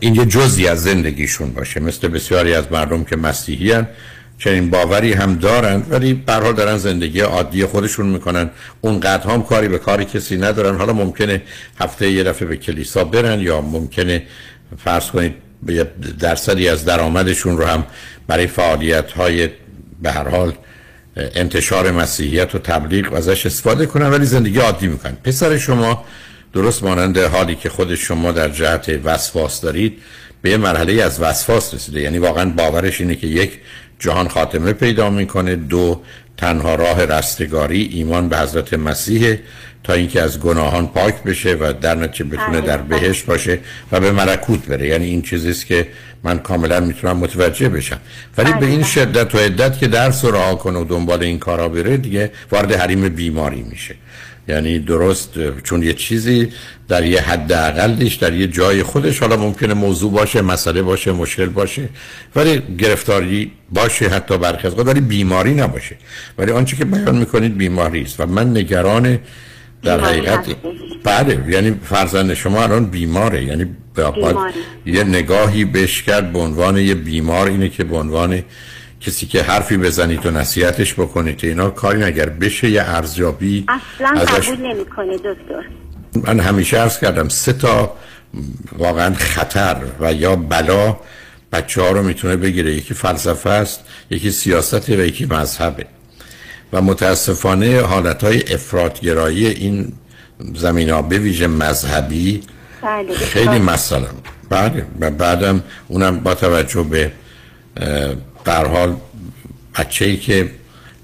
این 0.00 0.14
یه 0.14 0.24
جزی 0.24 0.68
از 0.68 0.82
زندگیشون 0.82 1.52
باشه. 1.52 1.80
مثل 1.80 2.08
بسیاری 2.08 2.54
از 2.54 2.72
مردم 2.72 3.04
که 3.04 3.16
مسیحی 3.16 3.72
هن 3.72 3.86
چنین 4.38 4.70
باوری 4.70 5.12
هم 5.12 5.34
دارن 5.34 5.82
ولی 5.90 6.14
به 6.14 6.32
هر 6.32 6.40
حال 6.40 6.54
دارن 6.54 6.76
زندگی 6.78 7.20
عادی 7.20 7.64
خودشون 7.64 8.06
می‌کنن. 8.06 8.50
اون 8.80 9.02
هم 9.02 9.42
کاری 9.42 9.68
به 9.68 9.78
کاری 9.78 10.04
کسی 10.04 10.36
ندارن. 10.36 10.76
حالا 10.76 10.92
ممکنه 10.92 11.42
هفته 11.80 12.10
یه 12.10 12.24
دفعه 12.24 12.48
به 12.48 12.56
کلیسا 12.56 13.04
برن 13.04 13.40
یا 13.40 13.60
ممکنه 13.60 14.22
فرض 14.84 15.10
کنید 15.10 15.34
درصدی 16.18 16.68
از 16.68 16.84
درآمدشون 16.84 17.58
رو 17.58 17.64
هم 17.64 17.86
برای 18.26 18.46
فعالیت 18.46 19.12
های 19.12 19.48
به 20.02 20.12
هر 20.12 20.28
حال 20.28 20.52
انتشار 21.34 21.90
مسیحیت 21.90 22.54
و 22.54 22.58
تبلیغ 22.58 23.12
ازش 23.12 23.46
استفاده 23.46 23.86
کنن 23.86 24.10
ولی 24.10 24.26
زندگی 24.26 24.58
عادی 24.58 24.86
می‌کنن. 24.86 25.16
پسر 25.24 25.58
شما 25.58 26.04
درست 26.52 26.82
مانند 26.82 27.18
حالی 27.18 27.54
که 27.54 27.68
خود 27.68 27.94
شما 27.94 28.32
در 28.32 28.48
جهت 28.48 29.00
وسواس 29.04 29.60
دارید 29.60 29.98
به 30.42 30.50
یه 30.50 30.56
مرحله 30.56 31.02
از 31.02 31.20
وسواس 31.20 31.74
رسیده. 31.74 32.00
یعنی 32.00 32.18
واقعا 32.18 32.50
باورش 32.50 33.00
اینه 33.00 33.14
که 33.14 33.26
یک 33.26 33.52
جهان 33.98 34.28
خاتمه 34.28 34.72
پیدا 34.72 35.10
می‌کنه 35.10 35.56
دو 35.56 36.02
تنها 36.36 36.74
راه 36.74 37.04
رستگاری 37.04 37.82
ایمان 37.92 38.28
به 38.28 38.38
حضرت 38.38 38.74
مسیح 38.74 39.36
تا 39.84 39.92
اینکه 39.92 40.22
از 40.22 40.40
گناهان 40.40 40.86
پاک 40.86 41.22
بشه 41.22 41.54
و 41.54 41.72
در 41.80 41.94
نتیجه 41.94 42.24
بتونه 42.24 42.60
در 42.60 42.76
بهشت 42.76 43.26
باشه 43.26 43.58
و 43.92 44.00
به 44.00 44.12
ملکوت 44.12 44.66
بره. 44.66 44.88
یعنی 44.88 45.06
این 45.06 45.22
چیزی 45.22 45.50
است 45.50 45.66
که 45.66 45.88
من 46.24 46.38
کاملا 46.38 46.80
می‌تونم 46.80 47.16
متوجه 47.16 47.68
بشم. 47.68 47.98
ولی 48.38 48.52
به 48.52 48.66
این 48.66 48.82
شدت 48.82 49.34
و 49.34 49.38
عدت 49.38 49.78
که 49.78 49.88
درس 49.88 50.24
رو 50.24 50.30
رها 50.30 50.54
کنه 50.54 50.78
و 50.78 50.84
دنبال 50.84 51.22
این 51.22 51.38
کارا 51.38 51.68
بره 51.68 51.96
دیگه 51.96 52.30
وارد 52.52 52.72
حریم 52.72 53.08
بیماری 53.08 53.62
میشه. 53.62 53.94
یعنی 54.48 54.78
درست 54.78 55.30
چون 55.64 55.82
یه 55.82 55.92
چیزی 55.94 56.52
در 56.88 57.04
یه 57.04 57.20
حد 57.20 57.52
اقلش 57.52 58.14
در 58.14 58.32
یه 58.32 58.46
جای 58.46 58.82
خودش. 58.82 59.18
حالا 59.18 59.36
ممکنه 59.36 59.74
موضوع 59.74 60.12
باشه 60.12 60.42
مسئله 60.42 60.82
باشه 60.82 61.12
مشکل 61.12 61.46
باشه 61.46 61.88
ولی 62.36 62.62
گرفتاری 62.78 63.52
باشه 63.72 64.08
حتی 64.08 64.38
برخی 64.38 64.66
از 64.66 64.78
ولی 64.78 65.00
بیماری 65.00 65.54
نباشه. 65.54 65.96
ولی 66.38 66.52
آنچه 66.52 66.76
که 66.76 66.84
بیان 66.84 67.18
می‌کنید 67.18 67.56
بیماری 67.56 68.02
است. 68.02 68.20
و 68.20 68.26
من 68.26 68.56
نگران 68.56 69.18
در 69.82 70.00
حقیقت. 70.00 70.46
بله 71.04 71.44
یعنی 71.48 71.80
فرزند 71.84 72.34
شما 72.34 72.62
الان 72.62 72.86
بیماره. 72.86 73.44
یعنی 73.44 73.66
بیماری. 73.94 74.52
یه 74.86 75.04
نگاهی 75.04 75.64
بهش 75.64 76.02
کرد 76.02 76.32
به 76.32 76.38
عنوان 76.38 76.76
یه 76.76 76.94
بیمار 76.94 77.46
اینه 77.46 77.68
که 77.68 77.84
به 77.84 77.96
عنوان 77.96 78.42
کسی 79.00 79.26
که 79.26 79.42
حرفی 79.42 79.76
بزنید 79.76 80.26
و 80.26 80.30
نصیحتش 80.30 80.94
بکنید 80.94 81.40
اینا 81.42 81.70
کاری 81.70 82.02
اگر 82.02 82.28
بشه 82.28 82.70
یه 82.70 82.82
ارزیابی 82.82 83.64
اصلا 83.68 84.20
ازش. 84.20 84.48
قبول 84.48 84.66
نمی‌کنه 84.66 85.16
دکتر. 85.16 85.64
من 86.14 86.40
همیشه 86.40 86.78
عرض 86.78 86.98
کردم 86.98 87.28
سه 87.28 87.52
تا 87.52 87.96
واقعا 88.78 89.14
خطر 89.14 89.76
و 90.00 90.12
یا 90.12 90.36
بلا 90.36 90.96
بچه 91.52 91.82
ها 91.82 91.90
رو 91.90 92.02
می‌تونه 92.02 92.36
بگیره. 92.36 92.72
یکی 92.72 92.94
فلسفه 92.94 93.50
است 93.50 93.80
یکی 94.10 94.30
سیاست 94.30 94.88
و 94.88 94.92
یکی 94.92 95.26
مذهبه. 95.26 95.86
و 96.72 96.82
متاسفانه 96.82 97.80
حالت 97.80 98.24
های 98.24 98.52
افرادگرایی 98.52 99.46
این 99.46 99.92
زمین 100.54 100.90
ها 100.90 101.02
به 101.02 101.18
ویژه 101.18 101.46
مذهبی 101.46 102.42
بله 102.82 103.14
خیلی 103.14 103.58
مثلا 103.58 104.06
بله 104.50 104.86
و 105.00 105.10
بعدم 105.10 105.62
اونم 105.88 106.20
با 106.20 106.34
توجه 106.34 106.82
به 106.82 107.12
هر 108.46 108.66
حال 108.66 108.96
بچه 109.78 110.04
ای 110.04 110.16
که 110.16 110.50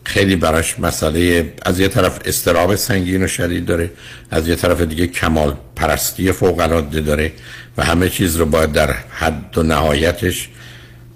خیلی 0.05 0.37
براش 0.37 0.81
مسئله 0.81 1.53
از 1.63 1.81
یه 1.81 1.89
طرف 1.89 2.21
استراب 2.25 2.75
سنگین 2.75 3.23
و 3.23 3.27
شدید 3.27 3.67
داره 3.67 3.91
از 4.31 4.49
یه 4.49 4.57
طرف 4.57 4.81
دیگه 4.81 5.07
کمال 5.07 5.57
پرستی 5.77 6.33
فوق 6.33 6.59
العاده 6.61 7.01
داره 7.01 7.33
و 7.77 7.85
همه 7.85 8.09
چیز 8.09 8.37
رو 8.37 8.47
باید 8.47 8.73
در 8.73 8.95
حد 9.11 9.59
و 9.59 9.63
نهایتش 9.63 10.49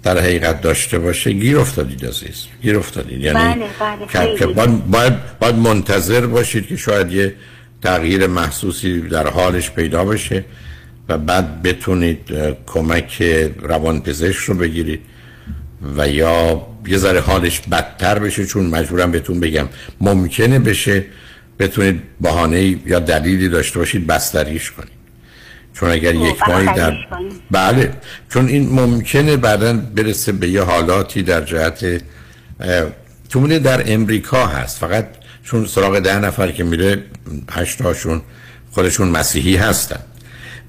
در 0.03 0.17
حقیقت 0.19 0.61
داشته 0.61 0.99
باشه 0.99 1.31
گیر 1.31 1.59
افتادید 1.59 2.05
عزیز 2.05 2.45
گیر 2.61 2.77
افتادید. 2.77 3.21
یعنی 3.21 3.39
بله 3.39 3.65
بله 4.13 4.37
که- 4.37 4.45
باید, 4.47 4.85
باید, 4.85 5.13
باید 5.39 5.55
منتظر 5.55 6.25
باشید 6.25 6.67
که 6.67 6.75
شاید 6.75 7.11
یه 7.11 7.35
تغییر 7.83 8.27
محسوسی 8.27 9.01
در 9.01 9.27
حالش 9.27 9.71
پیدا 9.71 10.05
بشه 10.05 10.45
و 11.09 11.17
بعد 11.17 11.61
بتونید 11.61 12.19
کمک 12.67 13.23
روانپزشک 13.61 14.39
رو 14.39 14.53
بگیرید 14.53 15.01
و 15.97 16.07
یا 16.09 16.67
یه 16.87 16.97
ذره 16.97 17.19
حالش 17.19 17.59
بدتر 17.71 18.19
بشه 18.19 18.45
چون 18.45 18.65
مجبورم 18.65 19.11
بهتون 19.11 19.39
بگم 19.39 19.67
ممکنه 20.01 20.59
بشه 20.59 21.05
بتونید 21.59 22.01
بهانه 22.21 22.77
یا 22.85 22.99
دلیلی 22.99 23.49
داشته 23.49 23.79
باشید 23.79 24.07
بستریش 24.07 24.71
کنید. 24.71 24.98
چون 25.79 25.89
اگر 25.89 26.15
یک 26.15 26.35
ماهی 26.47 26.65
در. 26.65 26.93
بله 27.51 27.93
چون 28.29 28.47
این 28.47 28.69
ممکنه 28.69 29.37
بعدا 29.37 29.73
برسه 29.73 30.31
به 30.31 30.49
یه 30.49 30.61
حالاتی 30.61 31.23
در 31.23 31.41
جهت 31.41 31.83
اه، 31.83 32.85
تو 33.29 33.39
می‌دونید 33.39 33.63
در 33.63 33.93
امریکا 33.93 34.47
هست. 34.47 34.77
فقط 34.77 35.07
چون 35.43 35.65
سراغ 35.65 35.99
ده 35.99 36.19
نفر 36.19 36.51
که 36.51 36.63
میره 36.63 37.03
هشتاشون 37.51 38.21
خودشون 38.71 39.07
مسیحی 39.07 39.55
هستن. 39.55 39.99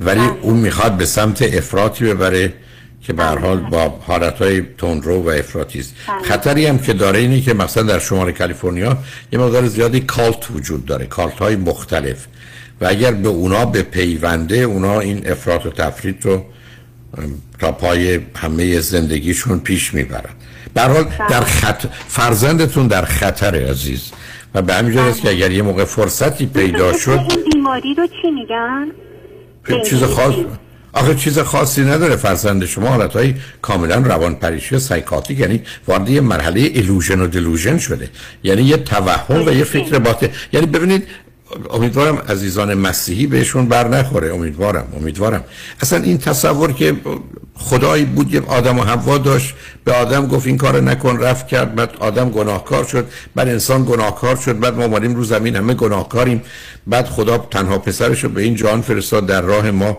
ولی 0.00 0.26
اون 0.42 0.56
می‌خواد 0.56 0.96
به 0.96 1.06
سمت 1.06 1.42
افراطی 1.42 2.04
ببره 2.04 2.52
که 3.02 3.12
به 3.12 3.24
هر 3.24 3.38
حال 3.38 3.60
با 3.60 3.88
حالتهای 3.88 4.62
تندرو 4.78 5.22
و 5.22 5.28
افراطی 5.28 5.80
است. 5.80 5.94
خطری 6.24 6.66
هم 6.66 6.78
که 6.78 6.92
داره 6.92 7.18
اینه 7.18 7.40
که 7.40 7.54
مثلا 7.54 7.82
در 7.82 7.98
شمال 7.98 8.32
کالیفرنیا 8.32 8.98
یه 9.32 9.38
مقدار 9.38 9.66
زیادی 9.66 10.00
کالت 10.00 10.50
وجود 10.50 10.86
داره. 10.86 11.06
کالت 11.06 11.34
های 11.34 11.56
مختلف. 11.56 12.26
و 12.80 12.86
اگر 12.86 13.12
به 13.12 13.28
اونا 13.28 13.64
به 13.64 13.82
پیونده 13.82 14.56
اونا 14.56 15.00
این 15.00 15.30
افراط 15.30 15.66
و 15.66 15.70
تفرید 15.70 16.24
رو 16.24 16.44
تا 17.58 17.72
پای 17.72 18.20
همه 18.36 18.80
زندگیشون 18.80 19.58
پیش 19.58 19.94
می‌برن. 19.94 20.30
حال 20.76 21.04
در 21.30 21.40
خط... 21.40 21.86
فرزندتون 22.08 22.86
در 22.86 23.04
خطر 23.04 23.54
عزیز. 23.70 24.10
و 24.54 24.62
به 24.62 24.74
همین 24.74 24.98
است 24.98 25.22
که 25.22 25.30
اگر 25.30 25.50
یه 25.50 25.62
موقع 25.62 25.84
فرصتی 25.84 26.46
پیدا 26.46 26.98
شد 26.98 27.10
این 27.10 27.44
بیماری 27.52 27.94
رو 27.94 28.06
چی 28.06 28.30
میگن؟ 28.30 28.86
چیز 29.84 30.02
خاص 30.02 30.34
آخه 30.92 31.14
چیز 31.14 31.38
خاصی 31.38 31.84
نداره 31.84 32.16
فرزند 32.16 32.64
شما 32.64 32.88
حالتهای 32.88 33.34
کاملا 33.62 33.94
روان 33.96 34.34
پریشی 34.34 34.74
و 34.74 34.78
سایکاتیک 34.78 35.38
یعنی 35.38 35.62
وارد 35.88 36.08
یه 36.08 36.20
مرحله 36.20 36.60
ایلوژن 36.60 37.20
و 37.20 37.26
دلوژن 37.26 37.78
شده. 37.78 38.08
یعنی 38.42 38.62
یه 38.62 38.76
توهم 38.76 39.46
و 39.46 39.52
یه 39.52 39.64
فکر 39.64 39.98
باطل. 39.98 40.28
یعنی 40.52 40.66
ببینید 40.66 41.06
امیدوارم 41.70 42.16
عزیزان 42.28 42.74
مسیحی 42.74 43.26
بهشون 43.26 43.66
بر 43.66 43.88
نخوره. 43.88 44.34
امیدوارم 44.34 44.86
امیدوارم. 44.96 45.44
اصلا 45.80 46.02
این 46.02 46.18
تصور 46.18 46.72
که 46.72 46.96
خدایی 47.54 48.04
بود 48.04 48.34
یه 48.34 48.40
آدم 48.46 48.78
و 48.78 48.82
حوا 48.82 49.18
داشت 49.18 49.54
به 49.84 49.92
آدم 49.92 50.26
گفت 50.26 50.46
این 50.46 50.56
کار 50.56 50.80
نکن 50.80 51.18
رفت 51.18 51.48
کرد 51.48 51.74
بعد 51.74 51.90
آدم 52.00 52.30
گناهکار 52.30 52.84
شد 52.84 53.08
بعد 53.34 53.48
انسان 53.48 53.84
گناهکار 53.84 54.36
شد 54.36 54.58
بعد 54.58 54.74
ما 54.74 54.84
اومدیم 54.84 55.14
رو 55.14 55.24
زمین 55.24 55.56
همه 55.56 55.74
گناهکاریم. 55.74 56.42
بعد 56.86 57.06
خدا 57.06 57.38
تنها 57.38 57.78
پسرش 57.78 58.24
رو 58.24 58.30
به 58.30 58.42
این 58.42 58.54
جان 58.54 58.80
فرستاد 58.80 59.26
در 59.26 59.40
راه 59.40 59.70
ما 59.70 59.98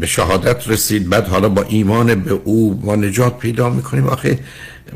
به 0.00 0.06
شهادت 0.06 0.68
رسید. 0.68 1.08
بعد 1.08 1.28
حالا 1.28 1.48
با 1.48 1.62
ایمان 1.62 2.14
به 2.14 2.40
او 2.44 2.80
ما 2.84 2.96
نجات 2.96 3.38
پیدا 3.38 3.70
می‌کنیم. 3.70 4.06
آخه 4.06 4.38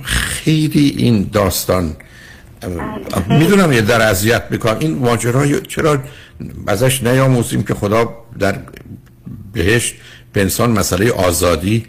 خیلی 0.02 0.94
این 0.98 1.30
داستان 1.32 1.96
می‌دونم 3.28 3.72
یه 3.72 3.80
در 3.80 4.02
اذیت 4.02 4.42
می‌کنم. 4.50 4.76
این 4.78 4.98
ماجرای 4.98 5.60
چرا 5.60 5.98
ازش 6.66 7.02
نیاموزیم 7.02 7.62
که 7.62 7.74
خدا 7.74 8.14
در 8.38 8.54
بهشت 9.52 9.94
به 10.32 10.40
انسان 10.40 10.70
مسئله 10.70 11.12
آزادی 11.12 11.86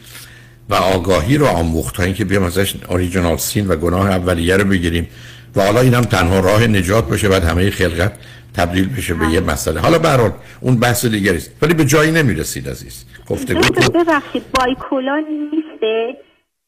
و 0.69 0.75
آگاهی 0.75 1.37
رو 1.37 1.45
آموخت 1.45 1.95
تا 1.95 2.03
اینکه 2.03 2.25
بیام 2.25 2.43
ازش 2.43 2.73
اوریجینال 2.89 3.37
سین 3.37 3.67
و 3.67 3.75
گناه 3.75 4.09
اولیه 4.09 4.57
رو 4.57 4.63
بگیریم. 4.63 5.07
و 5.55 5.61
حالا 5.61 5.81
اینم 5.81 6.01
تنها 6.01 6.39
راه 6.39 6.67
نجات 6.67 7.09
باشه 7.09 7.29
بعد 7.29 7.43
همه 7.43 7.69
خلقت 7.69 8.13
تبدیل 8.53 8.89
بشه 8.89 9.13
به 9.13 9.27
یه 9.27 9.39
مسئله. 9.39 9.79
حالا 9.79 9.99
به 9.99 10.09
هر 10.09 10.17
حال 10.17 10.31
اون 10.61 10.75
بحث 10.75 11.05
دیگری 11.05 11.37
است. 11.37 11.51
ولی 11.61 11.73
به 11.73 11.85
جایی 11.85 12.11
نمی‌رسید 12.11 12.69
عزیز. 12.69 13.05
گفتگو 13.27 13.59
دکتر 13.59 13.87
ببخشید 13.87 14.43
بایپولا 14.53 15.17
نیسته 15.17 16.17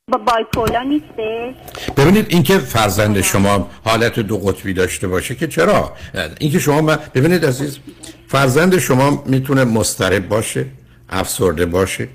با 0.07 0.17
بایپولا 0.17 0.81
نیسته 0.83 1.55
ببینید 1.97 2.25
اینکه 2.29 2.57
فرزند 2.57 3.21
شما 3.21 3.69
حالت 3.85 4.19
دو 4.19 4.37
قطبی 4.37 4.73
داشته 4.73 5.07
باشه 5.07 5.35
که 5.35 5.47
چرا؟ 5.47 5.93
اینکه 6.39 6.59
شما 6.59 6.97
ببینید 7.15 7.45
عزیز 7.45 7.79
فرزند 8.27 8.77
شما 8.77 9.23
می‌تونه 9.25 9.63
مضطرب 9.63 10.27
باشه 10.27 10.65
افسرده 11.09 11.65
باشه. 11.65 12.07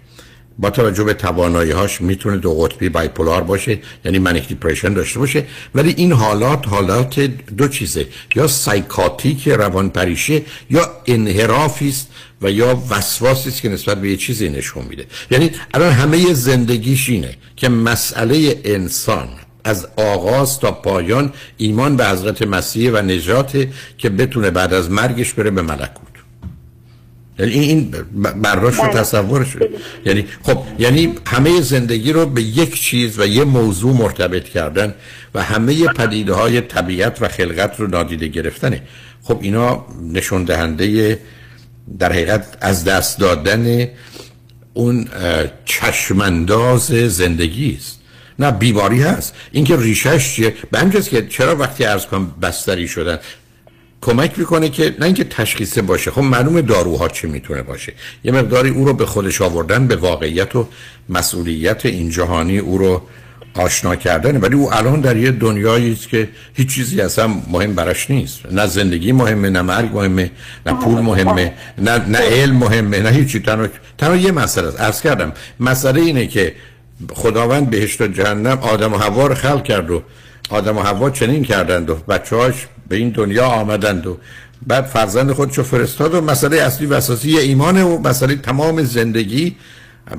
با 0.58 0.70
توجه 0.70 1.04
به 1.04 1.14
توانایی 1.14 1.70
هاش 1.70 2.00
می‌تونه 2.00 2.36
دو 2.36 2.54
قطبی 2.54 2.88
بایپولار 2.88 3.42
باشه 3.42 3.78
یعنی 4.04 4.18
منیک 4.18 4.48
دیپریشن 4.48 4.94
داشته 4.94 5.18
باشه. 5.18 5.44
ولی 5.74 5.94
این 5.96 6.12
حالات 6.12 6.68
حالات 6.68 7.20
دو 7.56 7.68
چیزه. 7.68 8.06
یا 8.34 8.46
سایکاتیک 8.46 9.48
روان 9.48 9.90
پریشه 9.90 10.42
یا 10.70 10.90
انحرافی 11.06 11.88
است 11.88 12.08
و 12.42 12.50
یا 12.50 12.82
وسواسی 12.90 13.48
است 13.48 13.62
که 13.62 13.68
نسبت 13.68 14.00
به 14.00 14.10
یه 14.10 14.16
چیزی 14.16 14.48
نشون 14.48 14.84
میده. 14.84 15.06
یعنی 15.30 15.50
الان 15.74 15.92
همه 15.92 16.34
زندگیش 16.34 17.08
اینه 17.08 17.36
که 17.56 17.68
مسئله 17.68 18.60
انسان 18.64 19.28
از 19.64 19.88
آغاز 19.96 20.60
تا 20.60 20.72
پایان 20.72 21.32
ایمان 21.56 21.96
به 21.96 22.08
حضرت 22.08 22.42
مسیح 22.42 22.90
و 22.92 22.96
نجاته 22.96 23.68
که 23.98 24.10
بتونه 24.10 24.50
بعد 24.50 24.74
از 24.74 24.90
مرگش 24.90 25.32
بره 25.32 25.50
به 25.50 25.62
ملکوت. 25.62 26.15
یعنی 27.38 27.52
این 27.52 27.68
این 27.68 27.90
برداشت 28.42 28.80
رو 28.80 28.88
بله. 28.88 29.00
تصورش 29.00 29.56
یعنی 30.04 30.26
خب 30.42 30.58
یعنی 30.78 31.14
همه 31.26 31.60
زندگی 31.60 32.12
رو 32.12 32.26
به 32.26 32.42
یک 32.42 32.80
چیز 32.80 33.18
و 33.18 33.26
یه 33.26 33.44
موضوع 33.44 33.96
مرتبط 33.96 34.44
کردن 34.44 34.94
و 35.34 35.42
همه 35.42 35.86
پدیده 35.88 36.34
های 36.34 36.60
طبیعت 36.60 37.22
و 37.22 37.28
خلقت 37.28 37.80
رو 37.80 37.86
نادیده 37.86 38.28
گرفتنه. 38.28 38.82
خب 39.22 39.38
اینا 39.42 39.86
نشون 40.12 40.44
دهنده 40.44 41.18
در 41.98 42.12
حقیقت 42.12 42.58
از 42.60 42.84
دست 42.84 43.18
دادن 43.18 43.88
اون 44.74 45.08
چشمانداز 45.64 46.86
زندگی 46.86 47.76
است. 47.78 48.00
نه 48.38 48.50
بیماری 48.50 49.02
هست. 49.02 49.34
اینکه 49.52 49.76
ریشش 49.76 50.34
چیه؟ 50.34 50.54
به 50.70 51.00
که 51.00 51.26
چرا 51.26 51.56
وقتی 51.56 51.84
ارز 51.84 52.06
کنم 52.06 52.34
بستری 52.42 52.88
شدن؟ 52.88 53.18
کمک 54.06 54.38
می‌کنه 54.38 54.68
که 54.68 54.94
نه 54.98 55.06
اینکه 55.06 55.24
تشخیصه 55.24 55.82
باشه. 55.82 56.10
خب 56.10 56.20
معلوم 56.20 56.60
داروها 56.60 57.08
چی 57.08 57.26
می‌تونه 57.26 57.62
باشه. 57.62 57.92
یه 58.24 58.32
مقداری 58.32 58.70
او 58.70 58.84
رو 58.84 58.94
به 58.94 59.06
خودش 59.06 59.42
آوردن 59.42 59.86
به 59.86 59.96
واقعیت 59.96 60.56
و 60.56 60.68
مسئولیت 61.08 61.86
این 61.86 62.10
جهانی 62.10 62.58
او 62.58 62.78
رو 62.78 63.02
آشنا 63.54 63.96
کردن. 63.96 64.40
ولی 64.40 64.54
او 64.54 64.74
الان 64.74 65.00
در 65.00 65.16
یه 65.16 65.30
دنیایی 65.30 65.92
است 65.92 66.08
که 66.08 66.28
هیچ 66.54 66.74
چیزی 66.74 67.00
اصلا 67.00 67.26
مهم 67.26 67.74
براش 67.74 68.10
نیست. 68.10 68.40
نه 68.52 68.66
زندگی 68.66 69.12
مهمه 69.12 69.50
نه 69.50 69.62
مرگ 69.62 69.90
مهمه 69.94 70.30
نه 70.66 70.72
پول 70.72 71.00
مهمه 71.00 71.52
نه, 71.78 72.08
نه 72.08 72.18
علم 72.18 72.56
مهمه 72.56 73.00
نه 73.00 73.10
هیچی. 73.10 73.40
تنها, 73.40 73.66
تنها 73.98 74.16
یه 74.16 74.32
مسئله 74.32 74.68
است. 74.68 74.80
عرض 74.80 75.00
کردم 75.00 75.32
مسئله 75.60 76.00
اینه 76.00 76.26
که 76.26 76.54
خداوند 77.14 77.70
بهشت 77.70 78.00
و 78.00 78.06
جهنم 78.06 78.58
آدم 78.58 78.92
و 78.94 78.98
حوا 78.98 79.26
رو 79.26 79.34
خلق 79.34 79.64
کرد 79.64 79.90
و 79.90 80.02
آدم 80.50 80.78
و 80.78 80.82
حوا 80.82 81.10
چنین 81.10 81.44
کردند 81.44 81.90
و 81.90 81.94
بچه‌هاش 81.94 82.66
به 82.88 82.96
این 82.96 83.10
دنیا 83.10 83.46
آمدند 83.46 84.06
و 84.06 84.18
بعد 84.66 84.84
فرزند 84.84 85.32
خودشو 85.32 85.62
فرستاد 85.62 86.14
و 86.14 86.20
مسئله 86.20 86.56
اصلی 86.56 86.86
و 86.86 86.94
اساسی 86.94 87.38
ایمانه 87.38 87.84
و 87.84 87.98
مسئله 88.08 88.36
تمام 88.36 88.82
زندگی 88.82 89.56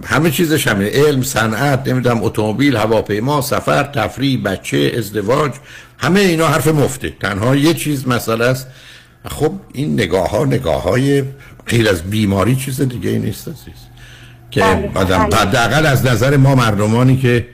همه 0.05 0.31
چیزش 0.31 0.67
همه 0.67 0.89
علم 0.89 1.21
صنعت 1.23 1.87
نمی‌دونم 1.87 2.23
اتومبیل 2.23 2.75
هواپیما 2.75 3.41
سفر 3.41 3.83
تفریح 3.83 4.41
بچه 4.43 4.91
ازدواج 4.97 5.51
همه 5.97 6.19
اینا 6.19 6.47
حرف 6.47 6.67
مفته. 6.67 7.13
تنها 7.19 7.55
یه 7.55 7.73
چیز 7.73 8.07
مسئله 8.07 8.45
است. 8.45 8.67
خب 9.25 9.51
این 9.73 9.93
نگاه 9.93 10.29
ها 10.29 10.45
نگاه 10.45 10.83
های 10.83 11.23
غیر 11.67 11.89
از 11.89 12.03
بیماری 12.03 12.55
چیز 12.55 12.81
دیگه 12.81 13.09
ای 13.09 13.19
نیست 13.19 13.47
عزیز. 13.47 13.87
که 14.51 14.63
آدم 14.95 15.19
حداقل 15.19 15.85
از 15.85 16.05
نظر 16.05 16.37
ما 16.37 16.55
مردمانی 16.55 17.17
که 17.17 17.47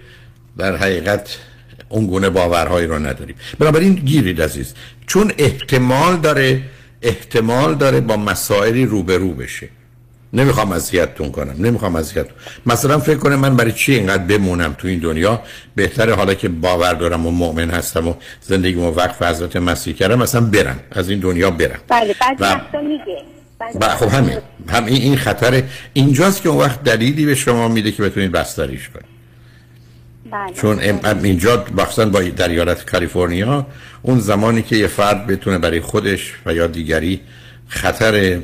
در 0.57 0.75
حقیقت 0.75 1.37
اون 1.93 2.07
گونه 2.07 2.29
باورهایی 2.29 2.87
رو 2.87 2.99
نداریم. 2.99 3.35
بنابراین 3.59 3.93
گیرید 3.93 4.41
عزیز 4.41 4.73
چون 5.07 5.31
احتمال 5.37 6.15
داره 6.17 6.61
احتمال 7.01 7.75
داره 7.75 8.01
با 8.01 8.17
مسائلی 8.17 8.85
روبرو 8.85 9.33
بشه. 9.33 9.69
نمی‌خوام 10.33 10.71
اذیتتون 10.71 11.31
کنم 11.31 11.55
نمی‌خوام 11.59 11.95
اذیت 11.95 12.25
مثلا 12.65 12.99
فکر 12.99 13.17
کنم 13.17 13.35
من 13.35 13.55
برای 13.55 13.71
چی 13.71 13.93
اینقدر 13.95 14.23
بمونم 14.23 14.75
تو 14.77 14.87
این 14.87 14.99
دنیا؟ 14.99 15.41
بهتره 15.75 16.13
حالا 16.15 16.33
که 16.33 16.49
باور 16.49 16.93
دارم 16.93 17.25
و 17.25 17.31
مؤمن 17.31 17.69
هستم 17.71 18.07
و 18.07 18.13
زندگیمو 18.41 18.91
وقف 18.91 19.21
حضرت 19.21 19.55
مسیح 19.55 19.93
کردم 19.93 20.19
مثلا 20.19 20.41
برم 20.41 20.79
از 20.91 21.09
این 21.09 21.19
دنیا 21.19 21.51
برم. 21.51 21.79
بله 21.87 22.15
بعد 22.21 22.37
و- 22.73 22.81
میگه. 22.81 23.21
و 23.81 23.87
خب 23.89 24.07
همین 24.07 24.37
هم 24.69 24.85
این 24.85 25.01
این 25.01 25.15
خطر 25.17 25.63
اینجاست 25.93 26.41
که 26.41 26.49
اون 26.49 26.61
وقت 26.65 26.83
دلیلی 26.83 27.25
به 27.25 27.35
شما 27.35 27.67
میده 27.67 27.91
که 27.91 28.03
بتونید 28.03 28.31
بستریش 28.31 28.89
کنید. 28.89 29.12
بله. 30.33 30.53
چون 30.53 30.79
ام- 30.81 31.23
اینجا 31.23 31.65
مخصوصا 31.77 32.05
با 32.09 32.21
در 32.21 32.47
ایالت 32.49 32.85
کالیفرنیا 32.85 33.67
اون 34.01 34.19
زمانی 34.19 34.61
که 34.61 34.75
یه 34.75 34.87
فرد 34.87 35.27
بتونه 35.27 35.57
برای 35.57 35.81
خودش 35.81 36.33
و 36.45 36.53
یا 36.53 36.67
دیگری 36.67 37.21
خطر 37.67 38.39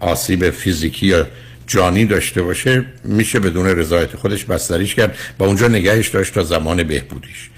آسیب 0.00 0.50
فیزیکی 0.50 1.06
یا 1.06 1.26
جانی 1.66 2.04
داشته 2.04 2.42
باشه 2.42 2.84
میشه 3.04 3.40
بدون 3.40 3.66
رضایت 3.66 4.16
خودش 4.16 4.44
بستریش 4.44 4.94
کرد 4.94 5.18
و 5.38 5.44
اونجا 5.44 5.68
نگهش 5.68 6.08
داشت 6.08 6.34
تا 6.34 6.42
زمان 6.42 6.82
بهبودیش. 6.82 7.50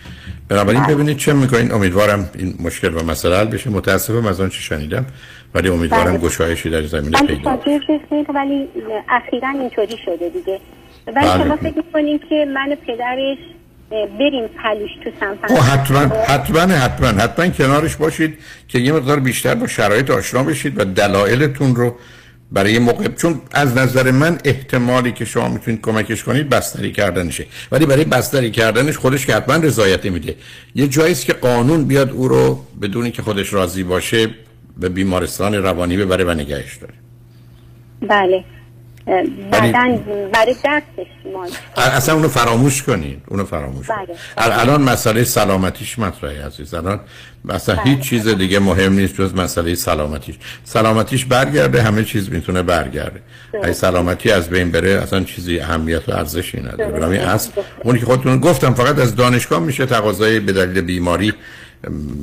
بنابراین 0.48 0.82
ببینید 0.82 1.16
چه 1.16 1.32
می‌کنین. 1.32 1.72
امیدوارم 1.72 2.30
این 2.38 2.54
مشکل 2.60 2.94
و 2.94 3.02
مسئله 3.02 3.36
حل 3.36 3.44
بشه. 3.44 3.70
متاسفم 3.70 4.26
از 4.26 4.40
آن 4.40 4.48
چه 4.48 4.60
شنیدم 4.60 5.06
ولی 5.54 5.68
امیدوارم 5.68 6.12
بله. 6.16 6.18
گشایشی 6.18 6.70
در 6.70 6.82
زمینه 6.82 7.18
پیدا 7.26 7.60
ولی 8.34 8.68
اخیرا 9.08 9.48
اینطوری 9.48 9.96
شده 10.04 10.28
دیگه. 10.28 10.60
ولی 11.16 11.26
بله. 11.26 11.44
شما 11.44 11.56
فکر 11.56 11.76
می‌کنین 11.76 12.20
که 12.28 12.46
من 12.54 12.72
و 12.72 12.76
پدرش 12.86 13.38
بریم 13.90 14.48
پلوش 14.62 14.90
تو 15.04 15.26
او 15.48 15.60
حتما 15.60 15.98
حتما 16.28 16.60
حتما 16.60 17.08
حتما 17.08 17.48
کنارش 17.48 17.96
باشید 17.96 18.38
که 18.68 18.78
یه 18.78 18.92
مقدار 18.92 19.20
بیشتر 19.20 19.54
با 19.54 19.66
شرایط 19.66 20.10
آشنا 20.10 20.42
بشید 20.42 20.80
و 20.80 20.84
دلایلتون 20.84 21.76
رو 21.76 21.96
برای 22.52 22.78
موقع 22.78 23.08
چون 23.08 23.40
از 23.52 23.76
نظر 23.76 24.10
من 24.10 24.38
احتمالی 24.44 25.12
که 25.12 25.24
شما 25.24 25.48
می‌تونید 25.48 25.80
کمکش 25.80 26.24
کنید 26.24 26.48
بستری 26.48 26.92
کردنشه. 26.92 27.46
ولی 27.72 27.86
برای 27.86 28.04
بستری 28.04 28.50
کردنش 28.50 28.96
خودش 28.96 29.26
که 29.26 29.34
حتما 29.34 29.56
رضایت 29.56 30.06
میده. 30.06 30.34
یه 30.74 30.88
جایی 30.88 31.12
است 31.12 31.26
که 31.26 31.32
قانون 31.32 31.84
بیاد 31.84 32.10
او 32.10 32.28
رو 32.28 32.64
بدونی 32.82 33.10
که 33.10 33.22
خودش 33.22 33.52
راضی 33.52 33.82
باشه 33.82 34.28
به 34.78 34.88
بیمارستان 34.88 35.54
روانی 35.54 35.96
ببره 35.96 36.24
و 36.24 36.30
نگهش 36.30 36.76
داره. 36.76 36.94
بله. 38.02 38.44
اه، 39.08 39.22
بعدن 39.50 39.96
برای 40.32 40.54
درسش 40.64 40.82
اصلا 41.76 42.14
اونو 42.14 42.28
فراموش 42.28 42.82
کنید 42.82 43.22
اونو 43.28 43.44
فراموش 43.44 43.86
کنید 43.86 44.08
بله 44.36 44.46
ال- 44.46 44.60
الان 44.60 44.82
مسئله 44.82 45.24
سلامتیش 45.24 45.98
مطرحه 45.98 46.46
عزیز. 46.46 46.74
الان 46.74 47.00
مثلا 47.44 47.74
بله. 47.74 47.84
هیچ 47.84 48.00
چیز 48.00 48.28
دیگه 48.28 48.58
مهم 48.58 48.92
نیست 48.92 49.14
جز 49.14 49.34
مسئله 49.34 49.74
سلامتیش. 49.74 50.34
سلامتیش 50.64 51.24
برگرده 51.24 51.82
همه 51.82 52.04
چیز 52.04 52.30
می‌تونه 52.32 52.62
برگرده. 52.62 53.20
اگه 53.62 53.72
سلامتی 53.72 54.30
از 54.30 54.48
بین 54.48 54.70
بره 54.70 54.90
اصلا 54.90 55.24
چیزی 55.24 55.60
اهمیت 55.60 56.08
و 56.08 56.12
ارزشی 56.12 56.60
نداره. 56.60 56.90
بنابراین 56.90 57.20
اصل 57.22 57.50
اونی 57.84 57.98
که 57.98 58.06
خودتون 58.06 58.38
گفتم 58.40 58.74
فقط 58.74 58.98
از 58.98 59.16
دانشگاه 59.16 59.60
میشه 59.60 59.86
تقاضای 59.86 60.40
به 60.40 60.52
دلیل 60.52 60.80
بیماری 60.80 61.32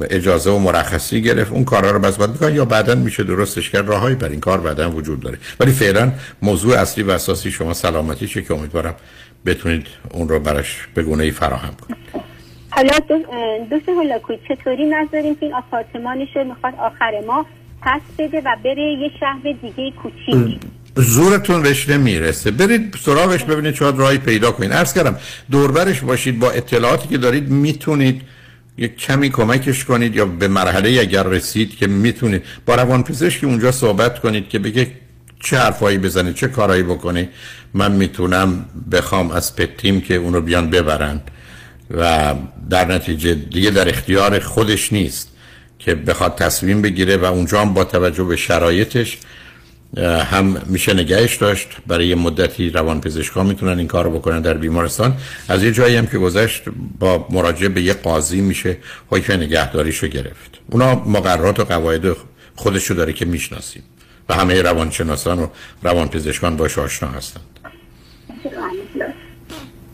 اجازه 0.10 0.52
و 0.52 0.60
مرخصی 0.60 1.22
گرفت. 1.22 1.52
اون 1.52 1.66
کارا 1.66 1.92
رو 1.92 2.00
بس 2.00 2.18
باید 2.18 2.56
یا 2.56 2.66
بعدا 2.66 2.96
میشه 2.96 3.24
درستش 3.24 3.70
کرد. 3.70 3.88
راههایی 3.88 4.16
بر 4.16 4.30
این 4.30 4.40
کار 4.40 4.62
بعدا 4.62 4.92
وجود 4.92 5.20
داره. 5.20 5.38
ولی 5.60 5.72
فعلا 5.72 6.12
موضوع 6.42 6.80
اصلی 6.80 7.04
و 7.04 7.12
اساسی 7.12 7.52
شما 7.52 7.74
سلامتیشه 7.74 8.42
که 8.42 8.54
امیدوارم 8.54 8.96
بتونید 9.46 9.88
اون 10.12 10.30
رو 10.30 10.40
براش 10.40 10.88
به 10.94 11.04
گونه 11.04 11.24
ای 11.24 11.32
فراهم 11.32 11.74
کنید. 11.82 12.26
حالا 12.70 12.94
دوست 13.70 13.90
هولاکوی 13.90 14.38
چطوری 14.48 14.86
نذاریم 14.86 15.36
که 15.36 15.46
این 15.46 15.56
آپارتمانش 15.56 16.28
رو 16.36 16.44
می‌خواد 16.44 16.74
آخر 16.80 17.12
ماه 17.28 17.46
پس 17.82 18.02
بده 18.20 18.42
و 18.46 18.56
بره 18.64 18.98
یه 19.02 19.12
شهر 19.20 19.56
دیگه 19.62 19.92
کوچیک؟ 19.92 20.60
زورتون 20.96 21.62
بهش 21.62 21.90
نمی‌رسه 21.90 22.52
برید 22.52 22.96
سراغش 23.02 23.44
ببینید 23.44 23.76
شاید 23.76 23.98
راهی 23.98 24.18
پیدا 24.18 24.52
کنید. 24.52 24.74
عرض 24.74 24.94
کردم 24.94 25.18
دوربرش 25.52 26.02
باشید. 26.02 26.40
با 26.40 26.52
اطلاعاتی 26.52 27.08
که 27.08 27.18
دارید 27.18 27.50
می‌تونید 27.50 28.22
یک 28.78 28.98
کمی 28.98 29.30
کمکش 29.30 29.86
کنید 29.86 30.16
یا 30.16 30.26
به 30.26 30.48
مرحله 30.48 31.00
اگر 31.00 31.24
رسید 31.24 31.78
که 31.78 31.88
می‌تونید 31.88 32.44
با 32.66 32.76
روانپزشکی 32.76 33.46
اونجا 33.46 33.72
صحبت 33.72 34.20
کنید 34.20 34.50
که 34.50 34.60
بگه 34.60 34.92
چه 35.44 35.58
حرفایی 35.58 35.98
بزنه 35.98 36.34
چه 36.34 36.48
کارایی 36.48 36.84
بکنه. 36.84 37.30
من 37.74 37.92
می‌تونم 37.92 38.66
بخوام 38.92 39.32
از 39.32 39.56
پتیم 39.56 40.02
که 40.02 40.16
اونو 40.16 40.42
بیان 40.42 40.70
ببرن 40.70 41.22
و 41.92 42.36
در 42.70 42.86
نتیجه 42.86 43.36
دیگه 43.36 43.72
در 43.72 43.90
اختیار 43.90 44.40
خودش 44.40 44.94
نیست 44.94 45.32
که 45.80 45.96
بخواد 45.96 46.36
تصمیم 46.36 46.82
بگیره 46.82 47.18
و 47.18 47.26
اونجا 47.26 47.62
هم 47.62 47.74
با 47.74 47.84
توجه 47.84 48.24
به 48.24 48.36
شرایطش 48.36 49.18
هم 50.04 50.62
میشه 50.66 50.94
نگهش 50.94 51.36
داشت. 51.36 51.68
برای 51.88 52.16
مدتی 52.16 52.70
روان 52.70 53.02
پزشکا 53.02 53.44
می‌تونن 53.44 53.78
این 53.78 53.88
کار 53.88 54.06
رو 54.06 54.12
بکنن 54.12 54.42
در 54.42 54.54
بیمارستان. 54.54 55.18
از 55.48 55.64
یه 55.64 55.72
جایی 55.72 55.96
هم 55.96 56.08
که 56.08 56.18
گذشت 56.18 56.64
با 57.00 57.28
مراجعه 57.30 57.70
به 57.70 57.82
یه 57.82 57.94
قاضی 57.94 58.42
میشه 58.42 58.78
حکم 59.10 59.34
نگهداریشو 59.34 60.08
گرفت. 60.08 60.60
اونا 60.72 60.96
مقررات 60.96 61.60
و 61.60 61.64
قواعد 61.64 62.16
خودشو 62.56 62.94
داره 62.94 63.14
که 63.14 63.26
می‌شناسیم. 63.26 63.84
و 64.30 64.34
همه 64.34 64.62
روانشناسان 64.62 65.40
و 65.40 65.48
روانپزشکان 65.84 66.58
باش 66.58 66.78
آشنا 66.78 67.10
هستند. 67.10 67.44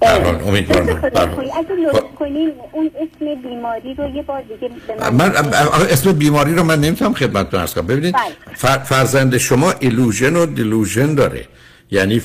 در 0.02 0.24
حال 0.24 0.42
امیدوارم. 0.48 1.02
اگه 1.58 1.76
لطف 1.94 2.16
کنین 2.20 2.54
اون 2.72 2.92
اسم 2.96 3.42
بیماری 3.42 3.94
رو 3.94 4.16
یه 4.16 4.22
بار 4.22 4.42
دیگه 4.42 4.76
من 5.12 5.36
اسم 5.90 6.12
بیماری 6.12 6.56
رو 6.56 6.64
من 6.64 6.80
نمی‌تونم 6.80 7.14
خدمتتون 7.14 7.60
عرض 7.60 7.74
کنم. 7.74 7.88
ببینید 7.88 8.16
فر... 8.56 8.78
فرزند 8.78 9.38
شما 9.38 9.74
ایلوژن 9.80 10.36
و 10.36 10.46
دیلوژن 10.46 11.16
داره. 11.16 11.46
یعنی 11.92 12.22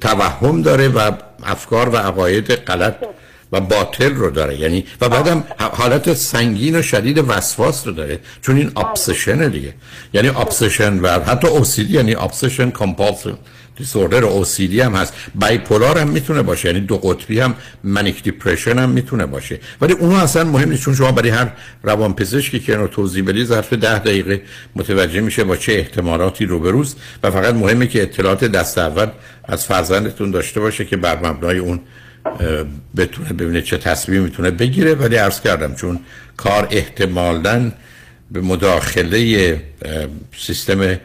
توهم 0.00 0.62
داره 0.62 0.88
و 0.88 1.10
افکار 1.44 1.88
و 1.88 1.96
عقاید 1.96 2.52
غلط. 2.52 2.94
و 3.54 3.60
باطل 3.60 4.14
رو 4.14 4.30
داره. 4.30 4.60
یعنی 4.60 4.84
و 5.00 5.08
بعدم 5.08 5.44
حالت 5.58 6.14
سنگین 6.14 6.78
و 6.78 6.82
شدید 6.82 7.18
وسواس 7.28 7.86
رو 7.86 7.92
داره. 7.92 8.18
چون 8.42 8.56
این 8.56 8.70
ابسشن 8.76 9.48
دیگه. 9.48 9.74
یعنی 10.12 10.28
obsession 10.28 10.98
و 10.98 11.08
حتی 11.08 11.48
OCD 11.48 11.94
یعنی 11.94 12.14
obsession 12.14 12.70
compulsion 12.70 13.38
disorder 13.76 14.24
OCD 14.24 14.80
هم 14.80 14.94
هست. 14.94 15.14
bipolar 15.34 15.98
هم 15.98 16.08
می‌تونه 16.08 16.42
باشه. 16.42 16.68
یعنی 16.68 16.80
دو 16.80 16.96
قطبی 16.96 17.40
هم 17.40 17.54
manic 17.84 18.22
depression 18.22 18.78
هم 18.78 18.90
می‌تونه 18.90 19.26
باشه. 19.26 19.60
ولی 19.80 19.92
اونها 19.92 20.22
اصلا 20.22 20.44
مهم 20.44 20.70
نیست. 20.70 20.82
چون 20.82 20.94
شما 20.94 21.12
برای 21.12 21.30
هر 21.30 21.52
روانپزشکی 21.82 22.60
که 22.60 22.76
رو 22.76 22.86
توضیح 22.88 23.24
بدی 23.24 23.44
ظرف 23.44 23.72
ده 23.72 23.98
دقیقه 23.98 24.42
متوجه 24.76 25.20
میشه 25.20 25.44
با 25.44 25.56
چه 25.56 25.72
احتمالاتی 25.72 26.46
روبروست 26.46 26.96
و 27.22 27.30
فقط 27.30 27.54
مهمه 27.54 27.86
که 27.86 28.02
اطلاعات 28.02 28.44
دست 28.44 28.78
اول 28.78 29.06
از 29.44 29.66
فرزندتون 29.66 30.30
داشته 30.30 30.60
باشه 30.60 30.84
که 30.84 30.96
بر 30.96 31.18
مبنای 31.26 31.58
اون 31.58 31.80
بتونه 32.96 33.32
ببینه 33.32 33.62
چه 33.62 33.78
تصمیم 33.78 34.22
می‌تونه 34.22 34.50
بگیره. 34.50 34.94
ولی 34.94 35.16
عرض 35.16 35.40
کردم 35.40 35.74
چون 35.74 36.00
کار 36.36 36.68
احتمالا 36.70 37.72
به 38.30 38.40
مداخله 38.40 39.60
سیستم 40.38 40.96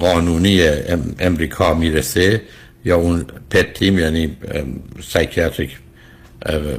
قانونی 0.00 0.62
امریکا 1.18 1.74
می‌رسه 1.74 2.42
یا 2.84 2.96
اون 2.96 3.26
PET 3.50 3.72
team 3.72 3.98
یعنی 3.98 4.36
psychiatric 5.02 5.78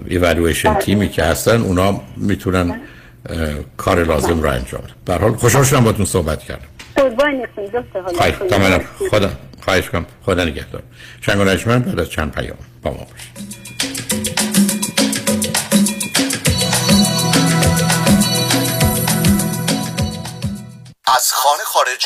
evaluation 0.08 0.74
team 0.74 1.03
ی 1.03 1.10
که 1.10 1.24
هستن 1.24 1.62
اونا 1.62 2.02
می‌تونن 2.18 2.82
کار 3.78 4.04
لازم 4.04 4.42
را 4.42 4.52
انجام 4.52 4.84
در 5.06 5.18
حال 5.18 5.36
خوشحال 5.36 5.64
شدم 5.64 5.84
باتون 5.84 6.06
صحبت 6.06 6.40
کردم. 6.40 6.68
خدا. 9.12 9.30
خواهش 9.62 9.90
کنم 9.90 10.06
خدا 10.26 10.46
نگهدار. 10.46 10.84
شنگ 11.22 11.38
بعد 11.66 12.00
از 12.00 12.10
چند 12.10 12.32
پیام 12.32 12.58
با 12.82 12.92
ما 12.92 12.98
باشید. 12.98 13.63
خانه 21.44 21.64
خارج 21.64 22.06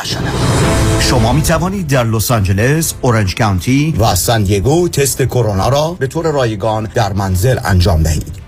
نشدن 0.00 1.00
شما 1.00 1.32
می 1.32 1.42
توانید 1.42 1.86
در 1.86 2.04
لس 2.04 2.30
آنجلس، 2.30 2.94
اورنج 3.00 3.34
کانتی 3.34 3.94
و 3.98 4.14
سان 4.14 4.42
دیگو 4.42 4.88
تست 4.88 5.22
کرونا 5.22 5.68
را 5.68 5.96
به 5.98 6.06
طور 6.06 6.32
رایگان 6.32 6.84
در 6.94 7.12
منزل 7.12 7.58
انجام 7.64 8.02
دهید. 8.02 8.47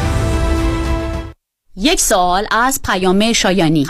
یک 1.83 1.99
سوال 1.99 2.45
از 2.51 2.81
پیام 2.85 3.33
شایانی. 3.33 3.87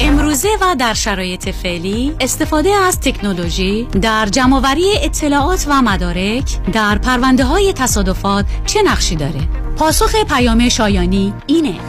امروزه 0.00 0.48
و 0.60 0.76
در 0.78 0.94
شرایط 0.94 1.48
فعلی 1.48 2.12
استفاده 2.20 2.70
از 2.70 3.00
تکنولوژی 3.00 3.84
در 4.02 4.26
جمعوری 4.26 4.92
اطلاعات 5.02 5.66
و 5.68 5.82
مدارک 5.82 6.72
در 6.72 6.98
پرونده 6.98 7.44
های 7.44 7.72
تصادفات 7.72 8.46
چه 8.66 8.82
نقشی 8.82 9.16
داره؟ 9.16 9.48
پاسخ 9.76 10.24
پیام 10.24 10.68
شایانی 10.68 11.34
اینه. 11.46 11.80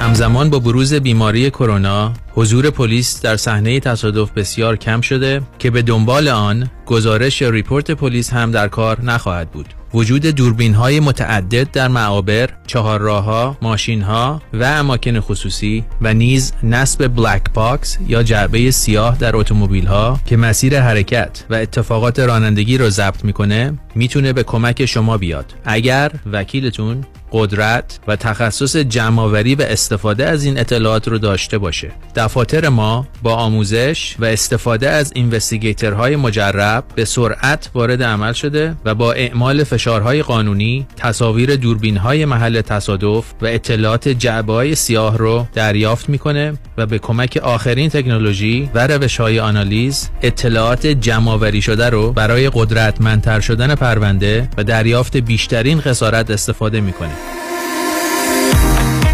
همزمان 0.00 0.50
با 0.50 0.58
بروز 0.58 0.94
بیماری 0.94 1.50
کرونا 1.50 2.12
حضور 2.34 2.70
پلیس 2.70 3.20
در 3.20 3.36
صحنه 3.36 3.80
تصادف 3.80 4.30
بسیار 4.30 4.76
کم 4.76 5.00
شده 5.00 5.42
که 5.58 5.70
به 5.70 5.82
دنبال 5.82 6.28
آن 6.28 6.70
گزارش 6.86 7.42
report 7.42 7.90
پلیس 7.90 8.32
هم 8.32 8.50
در 8.50 8.68
کار 8.68 9.00
نخواهد 9.00 9.50
بود. 9.50 9.81
وجود 9.94 10.26
دوربین 10.26 10.74
های 10.74 11.00
متعدد 11.00 11.70
در 11.70 11.88
معابر، 11.88 12.50
چهارراهها، 12.66 13.56
ماشین 13.62 14.02
ها 14.02 14.42
و 14.52 14.64
اماکن 14.64 15.20
خصوصی 15.20 15.84
و 16.00 16.14
نیز 16.14 16.52
نصب 16.62 17.08
black 17.08 17.42
box 17.54 17.98
یا 18.08 18.22
جعبه 18.22 18.70
سیاه 18.70 19.18
در 19.18 19.36
اتومبیل 19.36 19.86
ها 19.86 20.20
که 20.26 20.36
مسیر 20.36 20.80
حرکت 20.80 21.44
و 21.50 21.54
اتفاقات 21.54 22.18
رانندگی 22.18 22.78
رو 22.78 22.90
ضبط 22.90 23.24
می‌کنه 23.24 23.78
می‌تونه 23.94 24.32
به 24.32 24.42
کمک 24.42 24.86
شما 24.86 25.16
بیاد. 25.18 25.54
اگر 25.64 26.12
وکیلتون 26.32 27.04
قدرت 27.32 27.98
و 28.06 28.16
تخصص 28.16 28.76
جمعآوری 28.76 29.54
و 29.54 29.62
استفاده 29.62 30.26
از 30.26 30.44
این 30.44 30.58
اطلاعات 30.58 31.08
رو 31.08 31.18
داشته 31.18 31.58
باشه. 31.58 31.92
دفاتر 32.16 32.68
ما 32.68 33.06
با 33.22 33.34
آموزش 33.34 34.16
و 34.18 34.24
استفاده 34.24 34.90
از 34.90 35.12
اینوستیگیترهای 35.14 36.16
مجرب 36.16 36.84
به 36.94 37.04
سرعت 37.04 37.70
وارد 37.74 38.02
عمل 38.02 38.32
شده 38.32 38.76
و 38.84 38.94
با 38.94 39.12
اعمال 39.12 39.64
فشارهای 39.64 40.22
قانونی 40.22 40.86
تصاویر 40.96 41.56
دوربینهای 41.56 42.24
محل 42.24 42.60
تصادف 42.60 43.24
و 43.42 43.46
اطلاعات 43.46 44.08
جعبه 44.08 44.74
سیاه 44.74 45.18
رو 45.18 45.46
دریافت 45.54 46.08
می‌کنه 46.08 46.52
و 46.76 46.86
به 46.86 46.98
کمک 46.98 47.36
آخرین 47.42 47.88
تکنولوژی 47.88 48.70
و 48.74 48.86
روش 48.86 49.20
های 49.20 49.40
آنالیز 49.40 50.08
اطلاعات 50.22 50.86
جمعآوری 50.86 51.62
شده 51.62 51.90
رو 51.90 52.12
برای 52.12 52.50
قدرتمندتر 52.54 53.40
شدن 53.40 53.74
پرونده 53.74 54.48
و 54.56 54.64
دریافت 54.64 55.16
بیشترین 55.16 55.80
خسارت 55.80 56.30
استفاده 56.30 56.80
می‌کنه. 56.80 57.21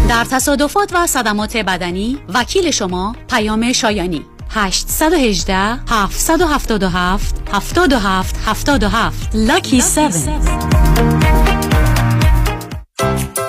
در 0.09 0.25
تصادفات 0.25 0.93
و 0.93 1.07
صدمات 1.07 1.57
بدنی 1.57 2.17
وکیل 2.33 2.71
شما 2.71 3.15
پیام 3.29 3.71
شایانی. 3.73 4.25
818 4.49 5.55
777 5.87 7.35
77 7.51 8.35
77 8.45 9.29
Lucky 9.33 9.81
7 9.81 10.29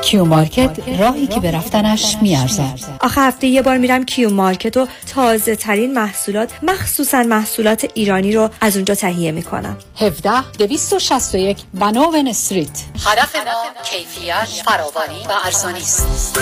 Q 0.03 0.25
Market 0.25 0.79
راهی 0.99 1.27
که 1.27 1.41
به 1.41 1.51
رفتنش 1.51 2.17
میارزد 2.23 2.81
آخه 3.01 3.21
هفته 3.21 3.47
یه 3.47 3.63
بار 3.63 3.79
میرم 3.79 4.05
Q 4.05 4.31
Market 4.31 4.77
و 4.77 4.89
تازه 5.15 5.57
ترین 5.57 5.95
محصولات 5.95 6.53
مخصوصا 6.63 7.23
محصولات 7.23 7.91
ایرانی 7.95 8.33
رو 8.33 8.51
از 8.61 8.77
اونجا 8.77 8.95
تهیه 8.95 9.33
می‌کنم. 9.33 9.77
17 9.97 10.31
261 10.59 11.59
Vanowen 11.75 12.29
Street. 12.29 12.69
هدف 13.07 13.37
ما 13.37 13.83
کیفیت 13.85 14.63
فراوانی 14.65 15.21
و 15.29 15.33
ارزانی 15.45 15.79
است. 15.79 16.41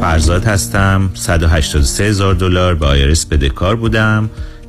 فرزاد 0.00 0.44
هستم 0.44 1.10
183 1.14 2.04
هزار 2.04 2.34
دلار 2.34 2.74
به 2.74 2.86
IRS 2.86 3.26
بدهکار 3.26 3.76
بودم. 3.76 4.30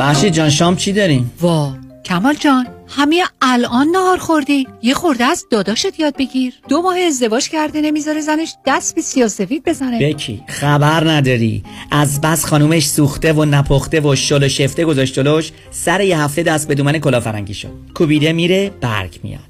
محشید 0.00 0.32
جان 0.32 0.50
شام 0.50 0.76
چی 0.76 0.92
داریم؟ 0.92 1.30
وا 1.40 1.74
کمال 2.04 2.34
جان 2.34 2.66
همه 2.88 3.22
الان 3.42 3.86
نهار 3.88 4.18
خوردی. 4.18 4.66
یه 4.82 4.94
خورده 4.94 5.24
از 5.24 5.44
داداشت 5.50 6.00
یاد 6.00 6.16
بگیر. 6.16 6.54
دو 6.68 6.82
ماه 6.82 6.98
ازدواج 6.98 7.48
کرده 7.48 7.80
نمی‌ذاره 7.80 8.20
زنش 8.20 8.54
دست 8.66 8.94
به 8.94 9.00
سیاسفید 9.00 9.64
بزنه. 9.64 9.98
بکی 9.98 10.42
خبر 10.46 11.10
نداری. 11.10 11.64
از 11.90 12.20
بس 12.20 12.44
خانومش 12.44 12.88
سوخته 12.88 13.32
و 13.32 13.44
نپخته 13.44 14.00
و 14.00 14.16
شل 14.16 14.44
و 14.44 14.48
شفته 14.48 14.84
گذاشت 14.84 15.52
سر 15.70 16.00
یه 16.00 16.20
هفته 16.20 16.42
دست 16.42 16.68
به 16.68 16.74
دومن 16.74 16.98
کلافرنگی 16.98 17.54
شد. 17.54 17.72
کوبیده 17.94 18.32
میره 18.32 18.70
برگ 18.80 19.20
میاد. 19.22 19.49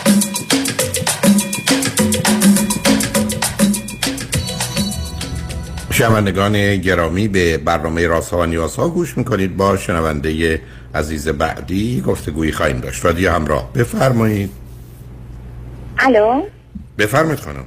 شنوندگان 5.91 6.77
گرامی 6.77 7.27
به 7.27 7.57
برنامه 7.57 8.07
راسا 8.07 8.37
و 8.37 8.45
نیازها 8.45 8.89
گوش 8.89 9.17
می‌کنید. 9.17 9.57
با 9.57 9.77
شنونده 9.77 10.61
عزیز 10.95 11.27
بعدی 11.27 12.01
گفتگویی 12.01 12.51
خواهیم 12.51 12.79
داشت. 12.79 13.05
رادیو 13.05 13.31
همراه. 13.31 13.73
بفرمایید. 13.73 14.51
الو؟ 15.99 16.41
بفرمایید 16.97 17.39
خانم. 17.39 17.65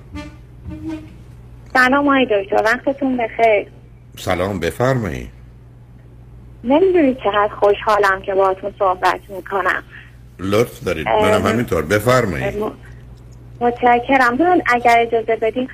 سلام 1.72 2.08
آقای 2.08 2.26
دکتر. 2.26 2.62
وقتتون 2.64 3.16
بخیر. 3.16 3.66
سلام 4.18 4.60
بفرمایید. 4.60 5.28
نمی‌دونید 6.64 7.16
چقدر 7.16 7.54
خوشحالم 7.60 8.22
که 8.26 8.34
باهاتون 8.34 8.74
صحبت 8.78 9.20
می‌کنم. 9.28 9.82
لطف 10.38 10.84
دارید. 10.84 11.08
منم 11.08 11.46
همینطور. 11.46 11.82
بفرمایید. 11.82 12.54
متشکرم. 13.60 14.38
اگر 14.66 15.06
اجازه 15.08 15.36
بدین 15.36 15.68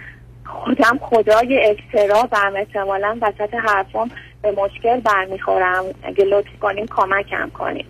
خودم 0.50 0.98
خدای 1.02 1.70
اکسترابم 1.70 2.52
احتمالا 2.56 3.18
وسط 3.22 3.54
حرفم 3.54 4.10
به 4.42 4.50
مشکل 4.50 5.00
برمیخورم. 5.00 5.84
اگه 6.02 6.24
لطف 6.24 6.58
کنیم 6.60 6.86
کمکم 6.96 7.50
کنیم 7.50 7.84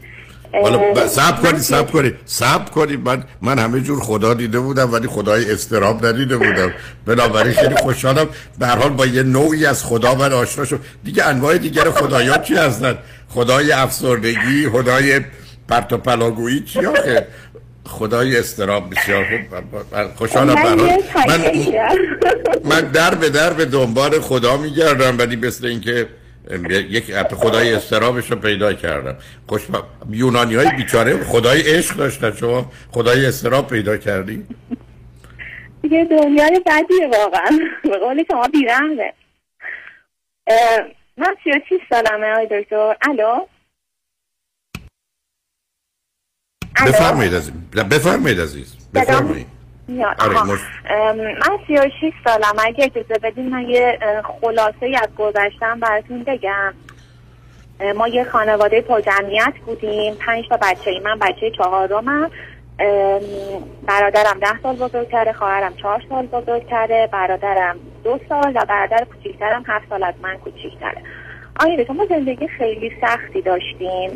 حالا 0.53 1.07
سب 1.07 1.43
کنید 1.43 1.57
سب 1.57 1.91
کنید 1.91 2.15
سب 2.24 2.70
کنید 2.70 3.01
من 3.01 3.24
من 3.43 3.59
همه 3.59 3.81
جور 3.81 4.01
خدا 4.01 4.35
دیده 4.35 4.61
بودم 4.61 4.93
ولی 4.93 5.09
خدای 5.09 5.53
استراب 5.53 6.07
ندیده 6.07 6.37
بودم. 6.37 6.73
بنابراین 7.07 7.53
خیلی 7.53 7.74
خوشحالم. 7.74 8.28
به 8.59 8.66
حال 8.66 8.89
با 8.89 9.07
یه 9.07 9.23
نوعی 9.23 9.66
از 9.66 9.85
خدا 9.85 10.15
من 10.15 10.32
آشنا 10.32 10.65
شد 10.65 10.81
دیگه 11.05 11.24
انواع 11.24 11.59
دیگر 11.59 11.91
خدایان 11.91 12.43
چی 12.43 12.55
هستن؟ 12.55 12.99
خدای 13.28 13.73
افسردگی 13.73 14.69
خدای 14.73 15.20
پرت 15.69 15.93
و 15.93 15.99
پلاگویی 15.99 16.61
چی 16.61 16.87
آخه؟ 16.87 17.27
خدای 17.90 18.38
استراب 18.38 18.90
بسیار 18.90 19.24
خوب. 19.24 19.62
خوشحالم 20.16 20.58
حال 20.58 20.78
من 21.28 21.40
من 22.64 22.80
در 22.80 23.14
به 23.14 23.30
در 23.30 23.52
به 23.52 23.64
دنبال 23.64 24.20
خدا 24.20 24.56
میگردم 24.56 25.18
ولی 25.18 25.36
مثل 25.36 25.66
اینکه 25.66 26.06
یک 26.70 27.12
خدای 27.22 27.74
استرابش 27.74 28.30
رو 28.30 28.36
پیدا 28.36 28.72
کردم. 28.72 29.16
خوش 29.46 29.62
یونانی 30.10 30.54
های 30.54 30.70
بیچاره 30.76 31.24
خدای 31.24 31.60
عشق 31.60 31.96
داشتن. 31.96 32.32
شما 32.32 32.72
خدای 32.90 33.26
استراب 33.26 33.68
پیدا 33.68 33.96
کردی؟ 33.96 34.46
دیگه 35.82 36.04
دنیای 36.10 36.60
بدیه 36.66 37.08
واقعا. 37.12 37.58
به 37.82 37.98
قول 37.98 38.24
شما 38.30 38.48
بیرحمه 38.48 39.12
اه، 40.46 40.80
من 41.16 41.36
سی 41.44 41.50
و 41.50 41.60
شیش 41.68 41.80
سالمه 41.90 42.26
آقای 42.26 42.46
دکتر. 42.62 42.76
الو 42.76 42.94
الو؟ 43.02 43.46
بفرمایید 46.86 47.34
عزیز. 47.34 47.52
بفرمایید 47.90 48.40
عزیز. 48.40 48.76
بفرمایید. 48.94 49.47
آره، 50.18 50.38
ام، 50.40 51.16
من 51.16 51.59
سی 51.66 51.76
و 51.76 51.90
شیش 52.01 52.14
سالم. 52.24 52.55
اگه 52.66 52.84
اجازه 52.84 53.18
بدین 53.22 53.51
من 53.51 53.68
یه 53.68 53.98
خلاصه 54.40 54.86
ای 54.86 54.97
از 54.97 55.09
گذشتم 55.18 55.80
براتون 55.80 56.24
بگم. 56.24 56.74
ما 57.97 58.09
یه 58.09 58.24
خانواده 58.24 58.80
پرجمعیت 58.80 59.52
بودیم. 59.66 60.14
پنج 60.14 60.48
تا 60.48 60.59
بچه 60.62 60.90
ای 60.90 61.01
من 61.01 61.18
بچه 61.18 61.51
چهارمم. 61.51 62.30
برادرم 63.86 64.38
ده 64.40 64.62
سال 64.62 64.76
بزرگتره 64.76 65.32
خواهرم 65.32 65.76
چهار 65.76 66.02
سال 66.09 66.26
بزرگتره 66.26 67.09
برادرم 67.12 67.76
دو 68.05 68.20
سال 68.28 68.52
و 68.56 68.64
برادر 68.68 69.05
کوچیکترم 69.05 69.64
هفت 69.66 69.88
سال 69.88 70.02
از 70.02 70.14
من 70.22 70.36
کوچیکتره. 70.36 71.02
آیا 71.61 71.93
ما 71.93 72.07
زندگی 72.07 72.49
خیلی 72.49 72.93
سختی 73.01 73.41
داشتیم. 73.43 74.11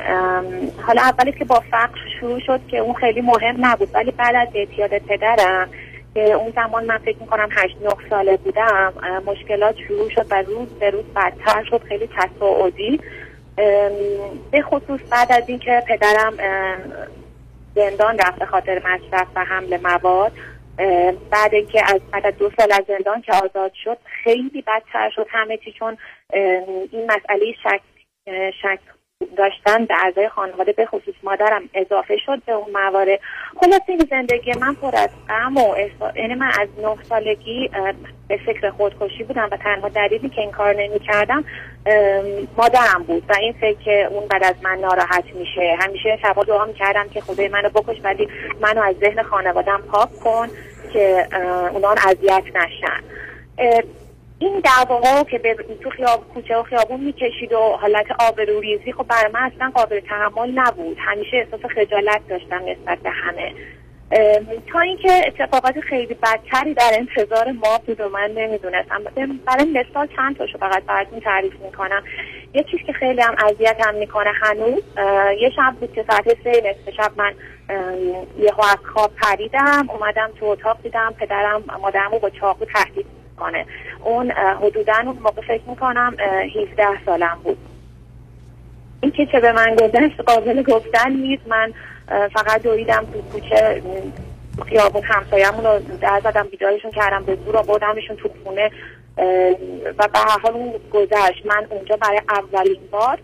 حالا 0.87 1.03
اولش 1.03 1.35
که 1.39 1.45
با 1.45 1.62
فقر 1.71 1.99
شروع 2.21 2.41
شد 2.41 2.61
که 2.69 2.79
اون 2.79 2.95
خیلی 2.95 3.21
مهم 3.21 3.66
نبود 3.66 3.89
ولی 3.95 4.11
بعد 4.11 4.35
از 4.35 4.49
اعتیاد 4.55 4.99
پدرم 4.99 5.69
که 6.15 6.21
اون 6.33 6.53
زمان 6.57 6.85
من 6.85 6.99
فکر 6.99 7.19
می‌کنم 7.21 7.49
هشت 7.53 7.77
نه 7.83 8.11
ساله 8.11 8.37
بودم 8.37 8.93
مشکلات 9.27 9.77
شروع 9.89 10.11
شد 10.11 10.27
و 10.31 10.43
روز 10.43 10.69
به 10.69 10.91
روز 10.91 11.05
بدتر 11.05 11.65
شد 11.71 11.83
خیلی 11.89 12.09
تصاعدی. 12.16 13.01
به 14.51 14.62
خصوص 14.62 15.01
بعد 15.11 15.33
از 15.33 15.49
اینکه 15.49 15.83
پدرم 15.89 16.33
زندان 17.75 18.19
رفت 18.19 18.45
خاطر 18.45 18.79
مصرف 18.79 19.27
و 19.37 19.45
حمل 19.45 19.79
مواد. 19.83 20.33
بعد 21.30 21.55
اینکه 21.55 21.82
از 21.94 22.01
بعد 22.12 22.26
از 22.26 22.36
دو 22.38 22.51
سال 22.59 22.72
از 22.72 22.84
زندان 22.88 23.22
که 23.22 23.32
آزاد 23.32 23.72
شد 23.84 23.98
خیلی 24.05 24.62
بدتر 24.62 25.10
شد 25.10 25.26
همه 25.30 25.56
چی 25.56 25.72
چون 25.72 25.96
این 26.92 27.06
مسئله 27.06 27.52
شک 27.62 27.80
شک 28.62 28.78
داشتن 29.36 29.84
به 29.84 29.94
اعضای 30.05 30.28
خانواده 30.28 30.72
به 30.72 30.86
خصوص 30.86 31.14
مادرم 31.22 31.62
اضافه 31.74 32.16
شد 32.26 32.42
به 32.46 32.52
اون 32.52 32.70
موارد. 32.72 33.20
خلاص 33.60 33.80
این 33.88 34.06
زندگی 34.10 34.52
من 34.60 34.74
پر 34.74 34.96
از 34.96 35.10
غم 35.28 35.56
و 35.56 35.74
احسا- 35.74 36.16
یعنی 36.16 36.34
من 36.34 36.51
از 36.60 36.68
نه 36.82 36.96
سالگی 37.09 37.70
به 38.28 38.36
فکر 38.46 38.70
خودکشی 38.70 39.24
بودم 39.24 39.48
و 39.52 39.56
تنها 39.56 39.88
دلیلی 39.88 40.28
که 40.28 40.40
این 40.40 40.51
کار 40.51 40.74
نمی 40.74 40.98
کردم 40.98 41.44
مادرم 42.56 43.02
بود 43.06 43.22
و 43.28 43.34
این 43.40 43.52
فکر 43.52 43.78
که 43.84 44.09
اون 44.10 44.28
بعد 44.28 44.44
از 44.44 44.55
من 44.62 44.78
ناراحت 44.78 45.24
میشه. 45.34 45.76
همیشه 45.80 46.18
شبا 46.22 46.44
دعا 46.44 46.64
می‌کردم 46.64 47.09
که 47.09 47.20
خدای 47.20 47.48
منو 47.48 47.68
بکش 47.68 47.96
ولی 48.05 48.28
منو 48.60 48.82
از 48.82 48.94
ذهن 48.96 49.22
خانوادم 49.22 49.82
پاک 49.92 50.09
کن 50.24 50.48
که 50.92 51.26
اونا 51.72 51.94
اذیت 52.06 52.44
نشن. 52.55 53.02
این 54.45 54.61
دعواها 54.61 55.25
که 55.25 55.39
به 55.39 55.57
تو 55.83 55.91
خیاب 55.91 56.29
کوچه 56.35 56.57
و 56.57 56.62
خیابون 56.62 57.01
می‌کشید 57.01 57.53
و 57.53 57.59
حالت 57.59 58.07
آبروریزی 58.21 58.93
خب 58.93 59.03
برای 59.03 59.33
من 59.33 59.41
اصلا 59.55 59.71
قابل 59.75 60.01
تحمل 60.01 60.51
نبود. 60.51 60.97
همیشه 61.01 61.37
احساس 61.37 61.61
خجالت 61.71 62.21
داشتم 62.29 62.62
نسبت 62.66 62.99
به 62.99 63.11
همه. 63.11 63.53
تا 64.73 64.81
اینکه 64.81 65.23
اتفاقات 65.27 65.81
خیلی 65.81 66.15
بدتری 66.15 66.75
در 66.75 66.91
انتظار 66.93 67.53
ما 67.53 67.79
بود 67.87 68.01
و 68.01 68.09
من 68.09 68.31
نمی‌دونستم. 68.31 69.03
برای 69.47 69.65
مثال 69.65 70.09
چند 70.16 70.37
تاشو 70.37 70.59
فقط 70.59 70.83
براتون 70.85 71.21
تعریف 71.21 71.55
می‌کنم. 71.65 72.03
یه 72.55 72.65
چیز 72.71 72.81
که 72.87 72.93
خیلی 72.93 73.21
هم 73.21 73.35
اذیتم 73.47 73.95
می‌کنه 73.95 74.31
هنوز 74.43 74.83
یه 75.41 75.51
شب 75.57 75.75
بود 75.81 75.93
که 75.93 76.05
ساعت 76.11 76.25
سه 76.45 76.51
نصف 76.51 76.95
شب 76.97 77.12
من 77.16 77.35
یه 78.39 78.53
از 78.59 78.79
خواب 78.95 79.11
پریدم 79.23 79.91
اومدم 79.91 80.31
تو 80.41 80.47
اتاق 80.47 80.83
دیدم 80.83 81.15
پدرم 81.21 81.65
مادرم 81.83 82.12
رو 82.12 82.19
با 82.19 82.31
چاقو 82.31 82.65
تهدید 82.65 83.23
کنه 83.36 83.66
اون 84.05 84.31
حدودا 84.31 84.94
اون 85.05 85.19
موقع 85.19 85.43
فکر 85.43 85.62
می‌کنم 85.66 86.16
17 86.61 86.85
سالم 87.06 87.39
بود. 87.44 87.59
این 89.01 89.12
که 89.12 89.27
چه 89.27 89.40
به 89.40 89.52
من 89.52 89.74
گذشت 89.74 90.20
قابل 90.20 90.62
گفتن 90.62 91.12
نیست. 91.12 91.43
من 91.47 91.73
فقط 92.09 92.62
دویدم 92.62 93.06
تو 93.12 93.23
کوچه 93.32 93.82
خیابون 94.69 95.02
همسایه‌مون 95.02 95.65
رو 95.65 95.81
در 96.01 96.20
زدم 96.24 96.48
بیدارشون 96.51 96.90
کردم 96.90 97.24
به 97.24 97.39
زور 97.44 97.56
آوردمشون 97.56 98.16
تو 98.16 98.31
خونه 98.44 98.70
و 99.98 100.09
به 100.12 100.19
هر 100.19 100.39
حال 100.43 100.52
اون 100.52 100.74
گذشت. 100.93 101.47
من 101.47 101.66
اونجا 101.70 101.97
برای 101.97 102.20
اولین 102.28 102.81
بار 102.90 103.19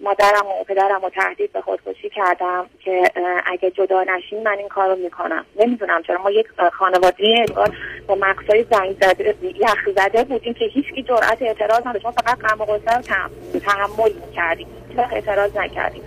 مادرم 0.00 0.46
و 0.60 0.64
پدرم 0.64 1.00
رو 1.02 1.10
تهدید 1.10 1.52
به 1.52 1.60
خودکشی 1.60 2.10
کردم 2.10 2.66
که 2.84 3.02
اگه 3.46 3.70
جدا 3.70 4.02
نشیم 4.02 4.42
من 4.42 4.58
این 4.58 4.68
کار 4.68 4.88
رو 4.88 4.96
می‌کنم. 4.96 5.46
نمی‌دونم 5.56 6.02
چرا. 6.02 6.22
ما 6.22 6.30
یک 6.30 6.46
خانواده 6.72 7.44
انگار 7.48 7.76
با 8.06 8.14
مقصای 8.14 8.64
زنگ 8.70 8.96
زده 9.00 9.34
یخ 9.60 9.88
زده 9.96 10.24
بودیم 10.24 10.54
که 10.54 10.64
هیچ 10.64 10.86
کی 10.94 11.02
جرأت 11.02 11.42
اعتراض 11.42 11.86
نداشت. 11.86 12.04
ما 12.04 12.12
فقط 12.12 12.38
غم 12.38 12.60
و 12.60 12.64
غصه 12.64 12.96
رو 12.96 13.02
تحم- 13.02 13.58
تحمل 13.64 14.12
می‌کردیم. 14.26 14.66
هیچ 14.88 14.98
اعتراض 15.12 15.56
نکردیم. 15.56 16.02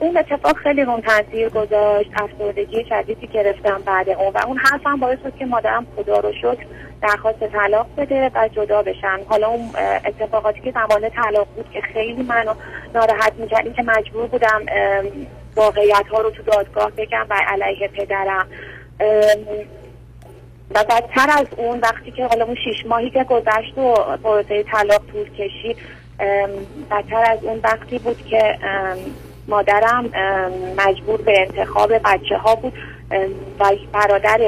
اون 0.00 0.16
اتفاق 0.16 0.56
خیلی 0.56 0.84
روم 0.84 1.00
تاثیر 1.00 1.48
گذاشت 1.48 2.10
افسردگی 2.16 2.84
شدیدی 2.88 3.26
گرفتم 3.26 3.82
بعد 3.86 4.08
اون 4.08 4.32
و 4.34 4.38
اون 4.46 4.58
حرفم 4.58 4.96
باعث 4.96 5.18
شد 5.22 5.36
که 5.36 5.46
مادرم 5.46 5.86
خدا 5.96 6.18
رو 6.20 6.32
شکر 6.32 6.66
درخواست 7.02 7.38
طلاق 7.38 7.86
بده 7.96 8.30
و 8.34 8.48
جدا 8.48 8.82
بشن 8.82 9.18
حالا 9.28 9.48
اون 9.48 9.70
اتفاقاتی 10.04 10.60
که 10.60 10.70
زمان 10.70 11.10
طلاق 11.10 11.48
بود 11.56 11.70
که 11.70 11.80
خیلی 11.80 12.22
منو 12.22 12.54
ناراحت 12.94 13.32
می‌کرد 13.38 13.74
که 13.74 13.82
مجبور 13.82 14.26
بودم 14.26 14.62
واقعیت 15.56 16.06
ها 16.12 16.20
رو 16.20 16.30
تو 16.30 16.42
دادگاه 16.42 16.90
بگم 16.90 17.26
و 17.30 17.34
علیه 17.46 17.88
پدرم. 17.88 18.46
و 20.74 20.84
بدتر 20.84 21.30
از 21.38 21.46
اون 21.56 21.80
وقتی 21.80 22.10
که 22.10 22.26
حالا 22.26 22.44
اون 22.44 22.54
شیش 22.54 22.86
ماهی 22.86 23.10
که 23.10 23.24
گذشت 23.24 23.78
و 23.78 23.94
پروسه 24.22 24.62
طلاق 24.62 25.02
طول 25.12 25.30
کشید 25.30 25.76
بدتر 26.90 27.32
از 27.32 27.44
اون 27.44 27.60
وقتی 27.64 27.98
بود 27.98 28.26
که 28.30 28.58
مادرم 29.50 30.04
مجبور 30.78 31.22
به 31.22 31.40
انتخاب 31.40 31.92
بچه 32.04 32.36
ها 32.36 32.54
بود 32.54 32.72
و 33.60 33.64
برادر 33.92 34.38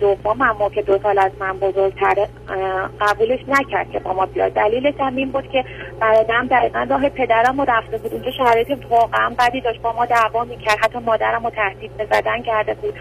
دومم 0.00 0.68
که 0.74 0.82
دو 0.82 0.98
سال 1.02 1.18
از 1.18 1.32
من 1.40 1.58
بزرگتره 1.58 2.28
اه، 2.48 2.90
قبولش 3.00 3.40
نکرد 3.48 3.90
که 3.90 3.98
با 3.98 4.12
ما 4.12 4.26
بیاد. 4.26 4.52
دلیلش 4.52 4.94
هم 5.00 5.16
این 5.16 5.30
بود 5.30 5.50
که 5.50 5.64
برادرم 6.00 6.46
دقیقا 6.46 6.86
راه 6.90 7.08
پدرم 7.08 7.60
رو 7.60 7.66
رفته 7.68 7.98
بود. 7.98 8.12
اونجا 8.14 8.30
شرایط 8.30 8.68
واقعا 8.90 9.30
بدی 9.38 9.60
داشت. 9.60 9.82
با 9.82 9.92
ما 9.92 10.06
دعوا 10.06 10.44
می‌کرد. 10.44 10.78
حتی 10.80 10.98
مادرم 10.98 11.44
رو 11.44 11.50
تهدید 11.50 11.96
به 11.96 12.06
زدن 12.12 12.42
کرده 12.42 12.74
بود. 12.74 12.94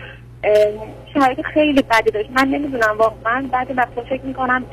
شرایط 1.13 1.41
خیلی 1.41 1.81
بدی 1.81 2.11
داشت. 2.11 2.29
من 2.35 2.47
نمی‌دونم 2.47 2.97
واقعا 2.97 3.49
بعد 3.51 3.77
وقتا 3.77 4.01
فکر 4.01 4.21
می‌کنم 4.23 4.65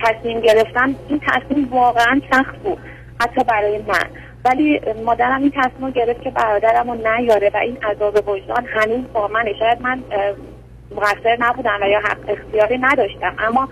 تصمیم 0.00 0.40
گرفتم. 0.40 0.94
این 1.08 1.20
تصمیم 1.26 1.68
واقعا 1.70 2.20
سخت 2.32 2.56
بود. 2.56 2.78
حتی 3.20 3.44
برای 3.44 3.78
من. 3.78 4.27
ولی 4.44 4.80
مادرم 5.04 5.40
این 5.40 5.52
تصمیم 5.56 5.86
رو 5.86 5.90
گرفت 5.90 6.22
که 6.22 6.30
برادرم 6.30 6.90
رو 6.90 6.94
نیاره 6.94 7.50
و 7.54 7.56
این 7.56 7.76
عذاب 7.84 8.28
وجدان 8.28 8.66
هنوز 8.66 9.04
با 9.12 9.28
منه. 9.28 9.52
شاید 9.58 9.82
من 9.82 10.02
مقصر 10.96 11.36
نبودم 11.40 11.78
و 11.82 11.88
یا 11.88 12.00
حق 12.00 12.18
اختیاری 12.28 12.78
نداشتم. 12.78 13.36
اما 13.38 13.68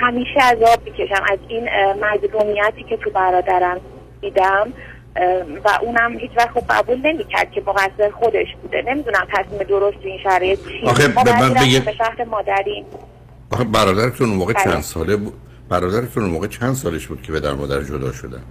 همیشه 0.00 0.40
عذاب 0.52 0.84
می‌کشم 0.84 1.24
از 1.32 1.38
این 1.48 1.68
اه، 1.68 1.94
مظلومیتی 1.94 2.82
که 2.88 2.96
تو 2.96 3.10
برادرم 3.10 3.80
دیدم. 4.20 4.72
و 5.64 5.68
اونم 5.82 6.18
هیچ 6.18 6.30
وقت 6.36 6.50
خب 6.50 6.62
قبول 6.70 6.98
نمی‌کرد 6.98 7.50
که 7.50 7.62
مقصر 7.66 8.10
خودش 8.20 8.46
بوده. 8.62 8.82
نمی‌دونم 8.86 9.26
تصمیم 9.32 9.58
درست 9.58 9.96
تو 9.96 10.08
این 10.08 10.18
شرایط 10.22 10.58
چیه 10.68 10.90
آخه 10.90 11.08
به 11.80 11.92
شهر 11.92 12.24
مادریم. 12.24 12.84
آخه 13.50 13.64
برادرتون 13.64 14.28
موقع 14.28 14.52
بله. 14.52 14.64
چند 14.64 14.80
ساله 14.82 15.16
بود؟ 15.16 15.34
برادرتون 15.68 16.24
موقع 16.24 16.46
چند 16.46 16.74
سالش 16.74 17.06
بود 17.06 17.22
که 17.22 17.32
به 17.32 17.40
در 17.40 17.52
مادر 17.52 17.82
جدا 17.82 18.12
شدن؟ 18.12 18.42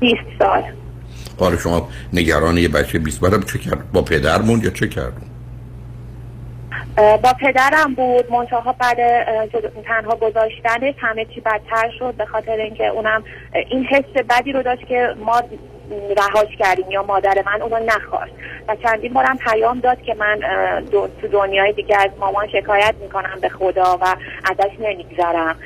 20 0.00 0.16
سال. 0.38 0.62
حالا 1.40 1.56
شما 1.56 1.88
نگران 2.12 2.58
یه 2.58 2.68
بچه 2.68 2.98
20 2.98 3.20
برم 3.20 3.42
چه 3.42 3.58
کرد؟ 3.58 3.92
با 3.92 4.02
پدر 4.02 4.42
موند 4.42 4.64
یا 4.64 4.70
چه 4.70 4.88
کرد؟ 4.88 5.12
با 6.96 7.32
پدرم 7.40 7.94
بود 7.94 8.32
منتها 8.32 8.72
بعد 8.80 8.96
تنها 9.86 10.16
گذاشتنش 10.16 10.94
همه 10.98 11.24
چی 11.24 11.40
بدتر 11.40 11.90
شد 11.98 12.14
به 12.14 12.24
خاطر 12.26 12.52
اینکه 12.52 12.86
اونم 12.86 13.24
این 13.70 13.84
حس 13.84 14.22
بدی 14.30 14.52
رو 14.52 14.62
داشت 14.62 14.86
که 14.86 15.08
ما 15.26 15.42
رهاش 16.16 16.56
کردیم 16.58 16.90
یا 16.90 17.02
مادر 17.02 17.34
من 17.46 17.62
اونو 17.62 17.84
نخواست. 17.86 18.32
و 18.68 18.76
چندین 18.82 19.12
بارم 19.12 19.38
پیام 19.38 19.80
داد 19.80 20.02
که 20.02 20.14
من 20.14 20.38
دو- 20.90 21.08
تو 21.20 21.28
دنیای 21.28 21.72
دیگه 21.72 21.96
از 21.96 22.10
مامان 22.20 22.46
شکایت 22.48 22.94
می‌کنم 23.02 23.38
به 23.40 23.48
خدا 23.48 23.98
و 24.02 24.16
ازش 24.50 24.72
نمیگذرم. 24.80 25.56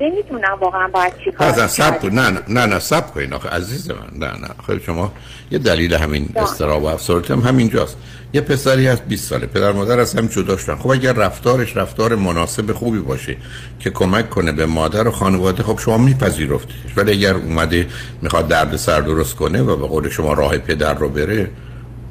نمی‌دونم 0.00 0.58
واقعا 0.60 0.88
باید 0.88 1.12
چی 1.24 1.32
کار 1.32 1.60
نه 1.60 1.66
سب 1.66 2.04
نه 2.04 2.30
نه 2.30 2.40
نه 2.48 2.66
نه 2.66 2.78
سب 2.78 3.14
کنین 3.14 3.32
آخه 3.32 3.48
عزیز 3.48 3.90
من. 3.90 3.96
نه 4.12 4.26
نه. 4.26 4.48
خیلی 4.66 4.80
شما 4.80 5.12
یه 5.50 5.58
دلیل 5.58 5.94
همین 5.94 6.28
استراب 6.36 6.82
و 6.82 6.86
افسردگی 6.86 7.32
هم 7.32 7.40
همینجاست. 7.40 7.96
یه 8.32 8.40
پسری 8.40 8.88
از 8.88 9.00
20 9.02 9.28
ساله. 9.28 9.46
پدر 9.46 9.72
مادر 9.72 10.00
از 10.00 10.14
هم 10.14 10.26
جدا 10.26 10.56
شدن. 10.56 10.76
خب 10.76 10.90
اگر 10.90 11.12
رفتارش 11.12 11.76
رفتار 11.76 12.14
مناسب 12.14 12.72
خوبی 12.72 12.98
باشه 12.98 13.36
که 13.80 13.90
کمک 13.90 14.30
کنه 14.30 14.52
به 14.52 14.66
مادر 14.66 15.08
و 15.08 15.10
خانواده 15.10 15.62
خب 15.62 15.78
شما 15.78 15.98
میپذیرفتش 15.98 16.96
ولی 16.96 17.12
اگر 17.12 17.34
اومده 17.34 17.86
می‌خواد 18.22 18.48
درد 18.48 18.76
سر 18.76 19.00
درست 19.00 19.36
کنه 19.36 19.62
و 19.62 19.76
به 19.76 19.86
قول 19.86 20.08
شما 20.08 20.32
راه 20.32 20.58
پدر 20.58 20.94
رو 20.94 21.08
بره 21.08 21.50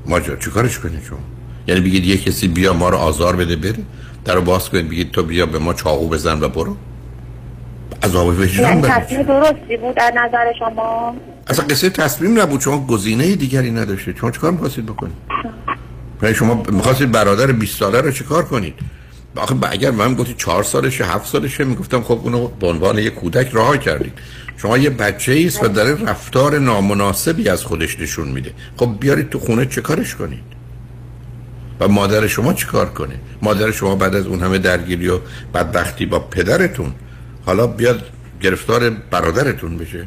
ما 0.06 0.20
جا 0.20 0.36
چیکارش 0.36 0.80
کنید 0.80 1.04
شما؟ 1.10 1.20
یعنی 1.68 1.82
بگید 1.82 2.06
یه 2.06 2.18
کسی 2.18 2.48
بیا 2.48 2.74
ما 2.74 2.90
رو 2.90 2.98
آزار 2.98 3.36
بده 3.36 3.56
بره؟ 3.56 3.84
در 4.26 4.36
رو 4.36 4.42
باز 4.42 4.70
کنید 4.70 4.90
بگید 4.90 5.12
تو 5.12 5.24
بیا 5.24 5.46
به 5.46 5.60
ما 5.60 5.74
چاقو 5.74 6.08
بزن 6.08 6.44
و 6.44 6.50
برو. 6.50 6.78
عذاب 8.04 8.28
وجدان 8.28 8.70
یعنی 8.70 8.82
تصمیم 8.82 9.24
درستی 9.24 9.78
بود 9.78 10.00
از 10.00 10.12
نظر 10.16 10.54
شما؟ 10.60 11.16
اصلا 11.48 11.66
قصه 11.66 11.90
تصمیم 11.90 12.40
نبود 12.40 12.62
شما 12.62 12.86
گزینه 12.86 13.36
دیگری 13.36 13.72
نداشتید 13.72 14.18
شما 14.18 14.32
چیکار 14.32 14.52
می‌خواستید 14.52 14.86
بکنید؟ 14.86 15.16
یعنی 16.24 16.36
شما 16.36 16.64
می‌خواستید 16.72 17.12
برادر 17.12 17.52
20 17.52 17.80
ساله 17.80 18.02
رو 18.02 18.12
چیکار 18.12 18.46
کنید؟ 18.46 18.74
آخه 19.36 19.56
اگر 19.62 19.92
من 19.92 20.14
گفتی 20.14 20.34
چهار 20.34 20.64
سالشه 20.64 21.06
هفت 21.06 21.26
سالشه 21.26 21.64
می‌گفتم 21.64 22.02
خب 22.02 22.20
اونو 22.24 22.48
به 22.48 22.68
عنوان 22.68 22.98
یک 22.98 23.16
کودک 23.16 23.50
رها 23.54 23.78
کردید. 23.78 24.14
شما 24.58 24.78
یه 24.78 24.90
بچه 24.90 25.32
ایست 25.32 25.64
و 25.64 25.68
داره 25.68 26.04
رفتار 26.06 26.60
نامناسبی 26.60 27.50
از 27.50 27.64
خودش 27.64 28.00
نشون 28.00 28.28
میده. 28.28 28.52
خب 28.78 28.90
بیارید 29.00 29.30
تو 29.30 29.40
خونه 29.40 29.66
چه 29.66 29.82
کارش 29.82 30.16
کنید؟ 30.16 30.44
و 31.80 31.88
مادر 31.88 32.28
شما 32.28 32.54
چیکار 32.54 32.90
کنه؟ 32.90 33.16
مادر 33.42 33.72
شما 33.72 33.96
بعد 33.96 34.16
از 34.16 34.28
اون 34.28 34.40
همه 34.40 34.58
درگیری 34.58 35.10
و 35.10 35.20
بدبختی 35.54 36.06
با 36.06 36.20
پدرتون 36.20 36.92
حالا 37.50 37.68
بیاد 37.68 38.04
گرفتار 38.42 38.90
برادرتون 38.90 39.78
بشه. 39.78 40.06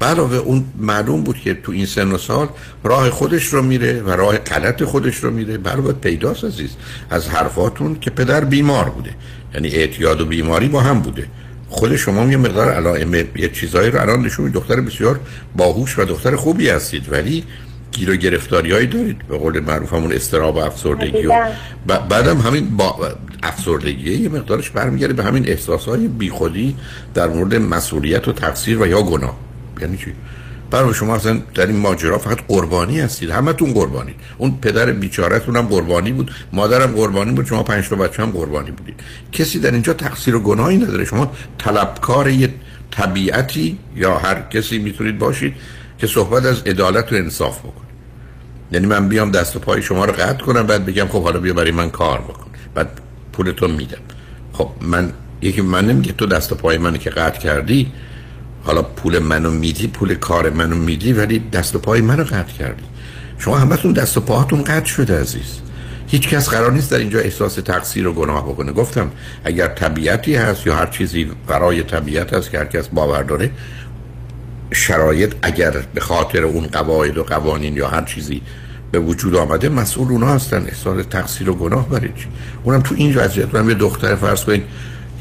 علاوه 0.00 0.36
اون 0.36 0.64
معلوم 0.78 1.22
بود 1.22 1.36
که 1.36 1.54
تو 1.54 1.72
این 1.72 1.86
سن 1.86 2.12
و 2.12 2.18
سال 2.18 2.48
راه 2.84 3.10
خودش 3.10 3.44
رو 3.44 3.62
میره 3.62 4.02
و 4.02 4.10
راه 4.10 4.38
غلط 4.38 4.82
خودش 4.82 5.16
رو 5.16 5.30
میره. 5.30 5.58
برای 5.58 5.92
پیداست 5.92 6.44
عزیز. 6.44 6.70
از 7.10 7.28
حرفاتون 7.28 8.00
که 8.00 8.10
پدر 8.10 8.44
بیمار 8.44 8.90
بوده. 8.90 9.10
یعنی 9.54 9.68
اعتیاد 9.68 10.20
و 10.20 10.26
بیماری 10.26 10.68
با 10.68 10.80
هم 10.80 11.00
بوده. 11.00 11.26
خود 11.68 11.96
شما 11.96 12.30
یه 12.30 12.36
مقدار 12.36 12.70
علائم 12.70 13.14
یه 13.14 13.48
چیزایی 13.54 13.90
رو 13.90 14.00
الان 14.00 14.22
نشون. 14.22 14.50
دختر 14.50 14.80
بسیار 14.80 15.20
باهوش 15.56 15.98
و 15.98 16.04
دختر 16.04 16.36
خوبی 16.36 16.68
هستید. 16.68 17.12
ولی 17.12 17.44
گیر 17.92 18.10
و 18.10 18.16
گرفتاری 18.16 18.72
هایی 18.72 18.86
دارید؟ 18.86 19.18
به 19.28 19.38
قول 19.38 19.60
معروف 19.60 19.92
همون 19.92 20.12
استراب 20.12 20.56
و 20.56 20.58
افسردگی 20.58 21.26
و 21.26 21.50
بعدم 21.86 22.38
همین 22.38 22.76
با 22.76 23.16
افسردگی 23.42 24.14
یه 24.14 24.28
مقدارش 24.28 24.70
برمیگرده 24.70 25.12
به 25.12 25.24
همین 25.24 25.48
احساس 25.48 25.84
های 25.84 26.08
بیخودی 26.08 26.76
در 27.14 27.28
مورد 27.28 27.54
مسئولیت 27.54 28.28
و 28.28 28.32
تقصیر 28.32 28.82
و 28.82 28.86
یا 28.86 29.02
گناه. 29.02 29.36
یعنی 29.80 29.96
چی؟ 29.96 30.12
برای 30.70 30.94
شما 30.94 31.14
اصلا 31.14 31.40
در 31.54 31.66
این 31.66 31.76
ماجرا 31.76 32.18
فقط 32.18 32.38
قربانی 32.48 33.00
هستید. 33.00 33.30
همتون 33.30 33.72
قربانی 33.72 34.14
اون 34.38 34.58
پدر 34.62 34.92
بیچارهتون 34.92 35.56
هم 35.56 35.66
قربانی 35.66 36.12
بود 36.12 36.30
مادرم 36.52 36.92
قربانی 36.92 37.32
بود 37.32 37.46
شما 37.46 37.62
پنج 37.62 37.88
تا 37.88 37.96
بچه 37.96 38.22
هم 38.22 38.30
قربانی 38.30 38.70
بودید. 38.70 39.00
کسی 39.32 39.58
در 39.58 39.70
اینجا 39.70 39.92
تقصیر 39.92 40.36
و 40.36 40.40
گناهی 40.40 40.76
نداره. 40.76 41.04
شما 41.04 41.32
طلبکار 41.58 42.28
یه 42.28 42.54
طبیعتی 42.90 43.78
یا 43.96 44.18
هر 44.18 44.40
کسی 44.40 44.78
می‌تونید 44.78 45.18
باشید 45.18 45.54
که 46.02 46.08
صحبت 46.08 46.46
از 46.46 46.62
عدالت 46.62 47.12
و 47.12 47.16
انصاف 47.16 47.58
بکنید 47.58 47.92
یعنی 48.72 48.86
من 48.86 49.08
بیام 49.08 49.30
دست 49.30 49.56
و 49.56 49.58
پای 49.58 49.82
شما 49.82 50.04
رو 50.04 50.12
قطع 50.12 50.44
کنم 50.44 50.66
بعد 50.66 50.86
بگم 50.86 51.08
خب 51.08 51.22
حالا 51.22 51.40
بیا 51.40 51.54
برای 51.54 51.70
من 51.70 51.90
کار 51.90 52.20
بکن. 52.20 52.50
بعد 52.74 53.00
پولتو 53.32 53.68
میدم. 53.68 53.98
خب 54.52 54.70
من 54.80 55.12
یکی 55.42 55.60
من 55.60 55.86
نمیگه 55.86 56.12
تو 56.12 56.26
دست 56.26 56.52
و 56.52 56.54
پای 56.54 56.78
منو 56.78 56.96
که 56.96 57.10
قطع 57.10 57.38
کردی 57.38 57.92
حالا 58.64 58.82
پول 58.82 59.18
منو 59.18 59.50
میدی 59.50 59.86
پول 59.86 60.14
کار 60.14 60.50
منو 60.50 60.76
میدی 60.76 61.12
ولی 61.12 61.38
دست 61.38 61.76
و 61.76 61.78
پای 61.78 62.00
منو 62.00 62.24
قطع 62.24 62.52
کردی. 62.52 62.84
شما 63.38 63.58
همتون 63.58 63.92
دست 63.92 64.16
و 64.16 64.20
پاهاتون 64.20 64.64
قطع 64.64 64.86
شده 64.86 65.20
عزیز. 65.20 65.60
هیچ 66.06 66.28
کس 66.28 66.48
قرار 66.48 66.72
نیست 66.72 66.90
در 66.90 66.98
اینجا 66.98 67.18
احساس 67.18 67.54
تقصیر 67.54 68.08
و 68.08 68.12
گناه 68.12 68.44
بکنه. 68.48 68.72
گفتم 68.72 69.10
اگر 69.44 69.68
طبیعتی 69.68 70.34
هست 70.34 70.66
یا 70.66 70.76
هر 70.76 70.86
چیزی 70.86 71.30
برای 71.46 71.82
طبیعت 71.82 72.34
هست 72.34 72.50
که 72.50 72.58
هر 72.58 72.64
کس 72.64 72.88
باور 72.88 73.22
داره 73.22 73.50
شرایط 74.72 75.34
اگر 75.42 75.70
به 75.94 76.00
خاطر 76.00 76.44
اون 76.44 76.66
قواعد 76.66 77.18
و 77.18 77.22
قوانین 77.22 77.76
یا 77.76 77.88
هر 77.88 78.04
چیزی 78.04 78.42
به 78.92 78.98
وجود 78.98 79.36
آمده 79.36 79.68
مسئول 79.68 80.08
اونا 80.08 80.34
هستن. 80.34 80.66
احساس 80.66 81.06
تقصیر 81.10 81.50
و 81.50 81.54
گناه 81.54 81.88
برای 81.88 82.08
چی؟ 82.08 82.26
اونم 82.62 82.80
تو 82.80 82.94
این 82.98 83.16
وضعیت. 83.16 83.54
من 83.54 83.68
یه 83.68 83.74
دختر 83.74 84.14
فرض 84.14 84.44
کنید 84.44 84.64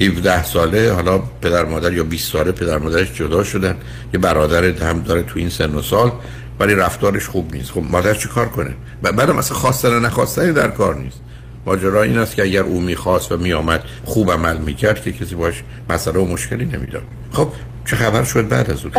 17 0.01 0.43
ساله 0.43 0.93
حالا 0.93 1.17
پدر 1.17 1.65
مادر 1.65 1.93
یا 1.93 2.03
20 2.03 2.31
ساله 2.31 2.51
پدر 2.51 2.77
مادرش 2.77 3.13
جدا 3.13 3.43
شدن. 3.43 3.75
یه 4.13 4.19
برادر 4.19 4.63
هم 4.63 5.01
داره 5.01 5.23
تو 5.23 5.39
این 5.39 5.49
سن 5.49 5.75
و 5.75 5.81
سال 5.81 6.11
ولی 6.59 6.75
رفتارش 6.75 7.27
خوب 7.27 7.55
نیست. 7.55 7.71
خب 7.71 7.83
مادر 7.91 8.13
چی 8.13 8.29
کار 8.29 8.49
کنه؟ 8.49 8.73
بعدم 9.01 9.35
مثلا 9.35 9.57
خواستن 9.57 9.93
و 9.93 9.99
نخواستن 9.99 10.51
در 10.51 10.67
کار 10.67 10.95
نیست. 10.95 11.19
ماجرا 11.65 12.03
این 12.03 12.17
است 12.17 12.35
که 12.35 12.43
اگر 12.43 12.61
او 12.61 12.81
می‌خواست 12.81 13.31
و 13.31 13.37
میآمد 13.37 13.83
خوب 14.05 14.31
عمل 14.31 14.57
می‌کرد 14.57 15.01
که 15.01 15.11
کسی 15.11 15.35
باش 15.35 15.63
مسئله 15.89 16.19
و 16.19 16.25
مشکلی 16.25 16.65
نمی‌داد. 16.65 17.03
خب 17.33 17.49
چه 17.85 17.95
خبر 17.95 18.23
شد 18.23 18.47
بعد 18.47 18.71
از 18.71 18.85
اون؟ 18.85 18.93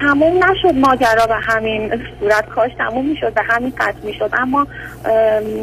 تموم 0.00 0.44
نشد 0.44 0.74
ماجرا 0.74 1.26
به 1.26 1.34
همین 1.34 2.02
صورت 2.20 2.46
کاش 2.48 2.70
تموم 2.78 3.06
می‌شد 3.06 3.34
به 3.34 3.42
همین 3.42 3.72
قطع 3.78 3.98
می‌شد. 4.02 4.30
اما 4.32 4.66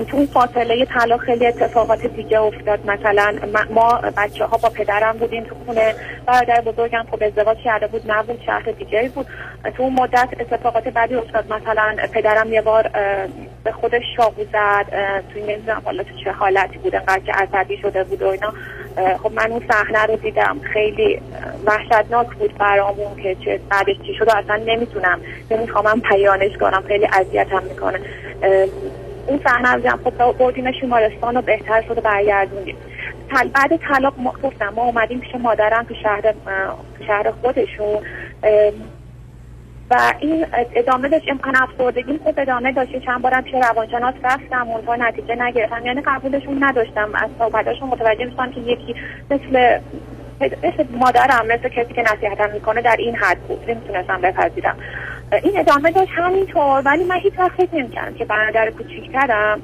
تو 0.09 0.17
اون 0.17 0.25
فاصله 0.25 0.85
طلاق 0.85 1.19
خیلی 1.19 1.47
اتفاقات 1.47 2.05
دیگه 2.05 2.41
افتاد. 2.41 2.79
مثلا 2.85 3.33
ما 3.69 4.01
بچه 4.17 4.45
ها 4.45 4.57
با 4.57 4.69
پدرم 4.69 5.17
بودیم 5.17 5.43
تو 5.43 5.55
خونه 5.65 5.95
برادر 6.25 6.61
بزرگم 6.61 7.05
خب 7.11 7.23
ازدواج 7.23 7.57
کرده 7.57 7.87
بود 7.87 8.11
نبود 8.11 8.41
شهر 8.45 8.71
دیگه 8.79 9.09
بود. 9.15 9.25
تو 9.77 9.83
اون 9.83 9.93
مدت 9.93 10.29
اتفاقات 10.39 10.87
بعدی 10.87 11.15
افتاد. 11.15 11.53
مثلا 11.53 11.95
پدرم 12.13 12.53
یه 12.53 12.61
بار 12.61 12.89
به 13.63 13.71
خودش 13.71 14.03
شاقو 14.17 14.43
زد. 14.53 14.85
توی 15.33 15.41
نمی‌دونم 15.41 15.81
حالا 15.85 16.03
تو 16.03 16.09
چه 16.23 16.31
حالتی 16.31 16.77
بود 16.77 16.95
انقدر 16.95 17.19
که 17.19 17.31
عصبی 17.31 17.77
شده 17.77 18.03
بود 18.03 18.21
و 18.21 18.27
اینا. 18.27 18.53
خب 19.23 19.31
من 19.33 19.51
اون 19.51 19.63
صحنه 19.71 20.05
رو 20.05 20.15
دیدم. 20.15 20.59
خیلی 20.73 21.21
وحشتناک 21.65 22.27
بود 22.27 22.57
برامون 22.57 23.15
که 23.23 23.35
چه 23.45 23.59
بعدش 23.69 23.95
چی 24.07 24.13
شده 24.13 24.37
اصلا 24.37 24.55
نمی‌تونم. 24.55 25.19
نمی‌خوام 25.51 26.01
پیانش 26.01 26.57
کنم. 26.57 26.83
خیلی 26.87 27.07
اذیتم 27.13 27.63
می‌کنه. 27.63 27.99
اون 29.27 29.39
صحنه 29.43 29.71
رو 29.71 29.81
دیدم. 29.81 29.99
خب 30.03 30.37
بردیمش 30.37 30.81
بیمارستان 30.81 31.37
و 31.37 31.41
بهتر 31.41 31.81
شده 31.81 32.01
برگردوندیم. 32.01 32.77
بعد 33.53 33.77
طلاق 33.77 34.13
گفتم 34.43 34.73
ما 34.75 34.83
اومدیم 34.83 35.19
پیش 35.19 35.35
مادرم 35.35 35.83
تو 35.83 35.93
شهر 36.03 36.33
شهر 37.07 37.31
خودشون. 37.41 37.99
و 39.91 40.13
این 40.19 40.45
ادامه 40.75 41.09
داشت 41.09 41.25
امکان 41.29 41.55
افسردگی 41.55 42.19
خوب 42.23 42.39
ادامه 42.39 42.71
داشت. 42.71 42.99
چند 43.05 43.21
بارم 43.21 43.41
پیش 43.41 43.53
روانشناس 43.53 44.15
رفتم 44.23 44.67
اونها 44.67 44.95
نتیجه 44.95 45.35
نگرفتم. 45.35 45.85
یعنی 45.85 46.01
قبولشون 46.01 46.63
نداشتم. 46.63 47.09
از 47.15 47.29
صحبتاشون 47.39 47.89
متوجه 47.89 48.25
میشم 48.25 48.51
که 48.51 48.61
یکی 48.61 48.95
مثل 49.31 49.79
مثل 50.41 50.85
مادرم 50.91 51.45
مثل 51.47 51.69
کسی 51.69 51.93
که 51.93 52.01
نصیحتم 52.01 52.49
می‌کنه 52.53 52.81
در 52.81 52.95
این 52.99 53.15
حد 53.15 53.37
بود. 53.37 53.71
نمی‌تونستم 53.71 54.21
بپذیرم. 54.21 54.77
این 55.43 55.59
ادامه 55.59 55.91
داشت 55.91 56.11
همینطور. 56.15 56.81
ولی 56.85 57.03
من 57.03 57.15
هیچ 57.15 57.33
وقت 57.37 57.51
فکر 57.51 57.75
نمی‌کردم 57.75 58.13
که 58.13 58.25
برادر 58.25 58.69
کوچیکترم 58.69 59.61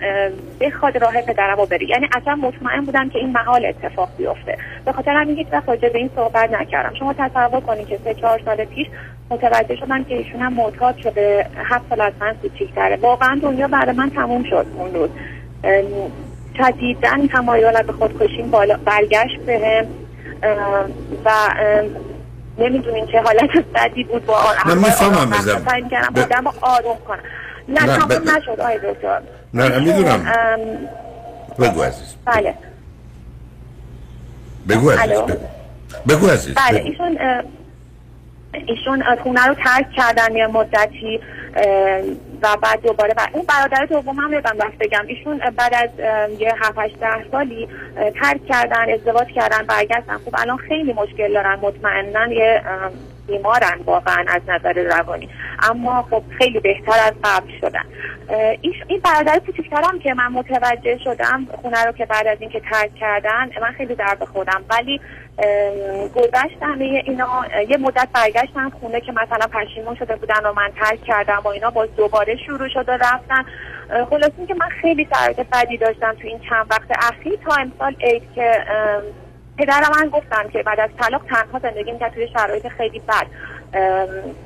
بخواد 0.62 0.98
راه 0.98 1.22
پدرم 1.22 1.58
رو 1.58 1.66
بری 1.66 1.86
یعنی 1.86 2.10
اصلا 2.16 2.36
مطمئن 2.36 2.82
بودم 2.82 3.10
که 3.10 3.20
این 3.20 3.32
محال 3.32 3.66
اتفاق 3.66 4.10
بیفته. 4.18 4.58
به 4.86 4.92
خاطر 4.92 5.12
همین 5.12 5.38
هیچ 5.38 5.48
وقت 5.52 5.70
راجع 5.70 5.90
به 5.90 5.98
این 5.98 6.10
صحبت 6.16 6.52
نکردم. 6.52 6.96
شما 7.00 7.14
تصور 7.14 7.60
کنید 7.60 7.88
که 7.88 8.00
سه 8.04 8.14
چهار 8.14 8.42
سال 8.46 8.66
پیش 8.66 8.88
متوجه 9.30 9.76
شدم 9.76 10.04
که 10.04 10.16
ایشون 10.16 10.42
هم 10.42 10.54
معتاد 10.54 10.98
شده. 10.98 11.46
هفت 11.66 11.90
سال 11.90 12.02
از 12.02 12.14
من 12.20 12.34
کوچیکتره 12.42 12.96
واقعا 12.96 13.40
دنیا 13.44 13.68
برای 13.68 13.96
من 13.96 14.10
تموم 14.10 14.44
شد 14.44 14.66
اون 14.76 14.94
روز. 14.94 15.10
شدیدن 16.58 17.28
تمایل 17.28 17.84
به 17.84 17.94
خودکشیم 17.94 18.52
بالا 18.52 18.78
برگشت 18.86 19.40
بهم 19.46 19.86
و 21.26 21.32
نمی‌دونین 22.58 23.08
چه 23.08 23.22
حالت 23.22 23.50
بدی 23.76 24.04
بود 24.04 24.26
با 24.26 24.40
من 24.66 24.78
می‌فهمم 24.78 25.30
بزن 25.30 25.60
ب... 26.16 26.48
آروم 26.62 26.98
کنم. 27.08 27.20
نه 27.70 27.80
تموم 27.80 28.38
نشد 28.38 28.60
آی 28.60 28.78
دکتر. 28.78 29.22
نه 29.54 29.80
می‌دونم. 29.80 30.26
بگو 31.60 31.82
عزیز 31.82 32.16
بله. 32.26 32.54
بگو 34.70 34.90
عزیز 34.90 35.20
بگو. 36.10 36.28
عزیز 36.28 36.56
بله 36.56 36.80
ایشون 36.80 37.18
ایشون 38.54 39.04
خونه 39.24 39.46
رو 39.48 39.54
ترک 39.54 39.92
کردن 39.92 40.36
یه 40.36 40.48
مدتی 40.48 41.20
و 42.42 42.58
بعد 42.62 42.82
دوباره 42.82 43.14
بعد 43.14 43.30
اون 43.34 43.46
برادر 43.46 43.86
دوم 43.86 44.16
هم 44.16 44.34
یادم 44.34 44.58
رفت 44.60 44.78
بگم 44.78 45.04
ایشون 45.08 45.42
بعد 45.58 45.74
از 45.74 45.90
یه 46.40 46.54
7 46.62 46.78
8 46.78 46.96
سالی 47.32 47.68
ترک 48.22 48.46
کردن 48.46 48.94
ازدواج 48.94 49.28
کردن 49.28 49.66
برگشتن. 49.66 50.18
خب 50.26 50.36
الان 50.38 50.58
خیلی 50.58 50.94
مشکل 50.94 51.34
دارن 51.34 51.60
مطمئنا 51.62 52.34
یه 52.34 52.62
بیمارن 53.28 53.80
واقعا 53.86 54.26
از 54.28 54.42
نظر 54.48 54.74
روانی. 54.74 55.30
اما 55.70 56.08
خب 56.12 56.24
خیلی 56.38 56.60
بهتر 56.60 57.00
از 57.06 57.14
قبل 57.24 57.52
شدن. 57.62 57.84
این 58.88 59.02
برادر 59.04 59.40
کوچیکترم 59.40 60.00
که 60.00 60.14
من 60.14 60.28
متوجه 60.28 60.98
شدم 61.04 61.48
خونه 61.62 61.84
رو 61.84 61.92
که 61.92 62.06
بعد 62.06 62.28
از 62.28 62.38
اینکه 62.40 62.60
ترک 62.60 62.96
کردن 62.96 63.50
من 63.62 63.72
خیلی 63.72 63.96
درد 63.96 64.24
خودم. 64.24 64.62
ولی 64.70 65.02
گذشت 66.16 66.58
همه 66.62 66.86
اینا 67.06 67.46
یه 67.70 67.78
مدت 67.78 68.08
برگشتن 68.14 68.70
خونه 68.70 69.02
که 69.02 69.12
مثلا 69.12 69.48
پشیمون 69.48 69.96
شده 69.96 70.16
بودن 70.16 70.46
و 70.46 70.54
من 70.54 70.70
ترک 70.80 71.04
کردم 71.04 71.42
و 71.44 71.48
اینا 71.48 71.70
باز 71.70 71.96
دوباره 71.96 72.36
شروع 72.36 72.70
شده 72.70 72.94
رفتن. 72.94 73.46
خلاص 74.10 74.32
که 74.48 74.54
من 74.54 74.70
خیلی 74.82 75.08
شرایط 75.14 75.40
بدی 75.54 75.78
داشتم 75.78 76.14
تو 76.14 76.28
این 76.28 76.40
چند 76.50 76.66
وقت 76.70 77.12
اخیر. 77.12 77.40
تا 77.46 77.56
امسال 77.56 77.96
عید 78.02 78.24
که 78.36 78.64
پدرم 79.58 79.92
من 80.02 80.10
گفتم 80.10 80.50
که 80.50 80.64
بعد 80.64 80.80
از 80.80 80.90
طلاق 81.00 81.22
تنها 81.30 81.60
زندگی 81.60 81.92
می‌کرد 81.92 82.14
توی 82.14 82.28
شرایط 82.28 82.68
خیلی 82.68 83.00
بد 83.00 83.28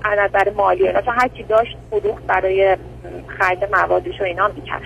از 0.03 0.19
نظر 0.19 0.49
مالی 0.49 0.87
اینا. 0.87 1.01
چون 1.01 1.13
هرچی 1.17 1.43
داشت 1.43 1.77
فروخت 1.89 2.23
برای 2.23 2.77
خرج 3.39 3.57
موادش 3.71 4.21
و 4.21 4.23
اینا 4.23 4.47
می‌کرد. 4.47 4.81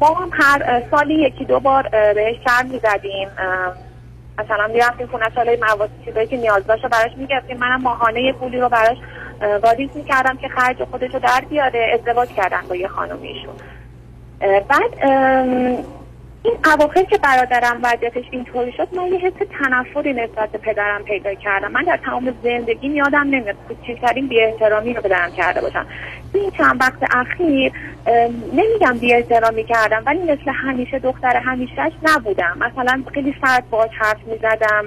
ما 0.00 0.14
هم 0.14 0.30
هر 0.32 0.82
سالی 0.90 1.14
یکی 1.14 1.44
دو 1.44 1.60
بار 1.60 1.88
بهش 1.88 2.36
شر 2.48 2.62
می‌زدیم. 2.62 3.28
مثلا 4.38 4.66
می‌رفتیم 4.66 5.06
خونه 5.06 5.30
ساله 5.34 5.58
مواد 5.62 5.90
چیزایی 6.04 6.26
که 6.26 6.36
نیاز 6.36 6.66
داشت 6.66 6.86
براش 6.86 7.12
می‌گفتیم 7.16 7.56
منم 7.56 7.82
ماهانه 7.82 8.32
پولی 8.32 8.60
رو 8.60 8.68
براش 8.68 8.96
واریز 9.62 9.90
می‌کردم 9.94 10.36
که 10.36 10.48
خرج 10.48 10.84
خودش 10.84 11.14
رو 11.14 11.20
در 11.20 11.44
بیاره 11.50 11.90
ازدواج 11.94 12.28
کردن 12.28 12.62
با 12.68 12.76
یه 12.76 12.88
خانومیشون. 12.88 13.54
بعد 14.40 14.94
این 16.44 16.54
اواخر 16.74 17.02
که 17.02 17.18
برادرم 17.18 17.80
وضعیتش 17.82 18.24
اینطوری 18.30 18.72
شد 18.72 18.88
من 18.96 19.06
یه 19.06 19.18
حس 19.18 19.32
تنفری 19.58 20.12
نسبت 20.12 20.52
به 20.52 20.58
پدرم 20.58 21.02
پیدا 21.02 21.34
کردم. 21.34 21.72
من 21.72 21.82
در 21.82 21.96
تمام 21.96 22.34
زندگی 22.42 22.88
یادم 22.88 23.26
نمیاد 23.30 23.56
کوچکترین 23.68 24.28
بی 24.28 24.40
احترامی 24.40 24.94
رو 24.94 25.02
پدرم 25.02 25.32
کرده 25.32 25.60
باشم. 25.60 25.86
تو 26.32 26.38
این 26.38 26.50
چند 26.50 26.80
وقت 26.80 27.14
اخیر 27.16 27.72
نمیگم 28.52 28.98
بی 29.00 29.14
احترامی 29.14 29.64
کردم 29.64 30.02
ولی 30.06 30.32
مثل 30.32 30.50
همیشه 30.54 30.98
دختر 30.98 31.36
همیشهش 31.36 31.92
نبودم. 32.02 32.56
مثلا 32.60 33.02
خیلی 33.14 33.34
سرد 33.44 33.70
باش 33.70 33.90
حرف 33.98 34.18
می‌زدم 34.26 34.84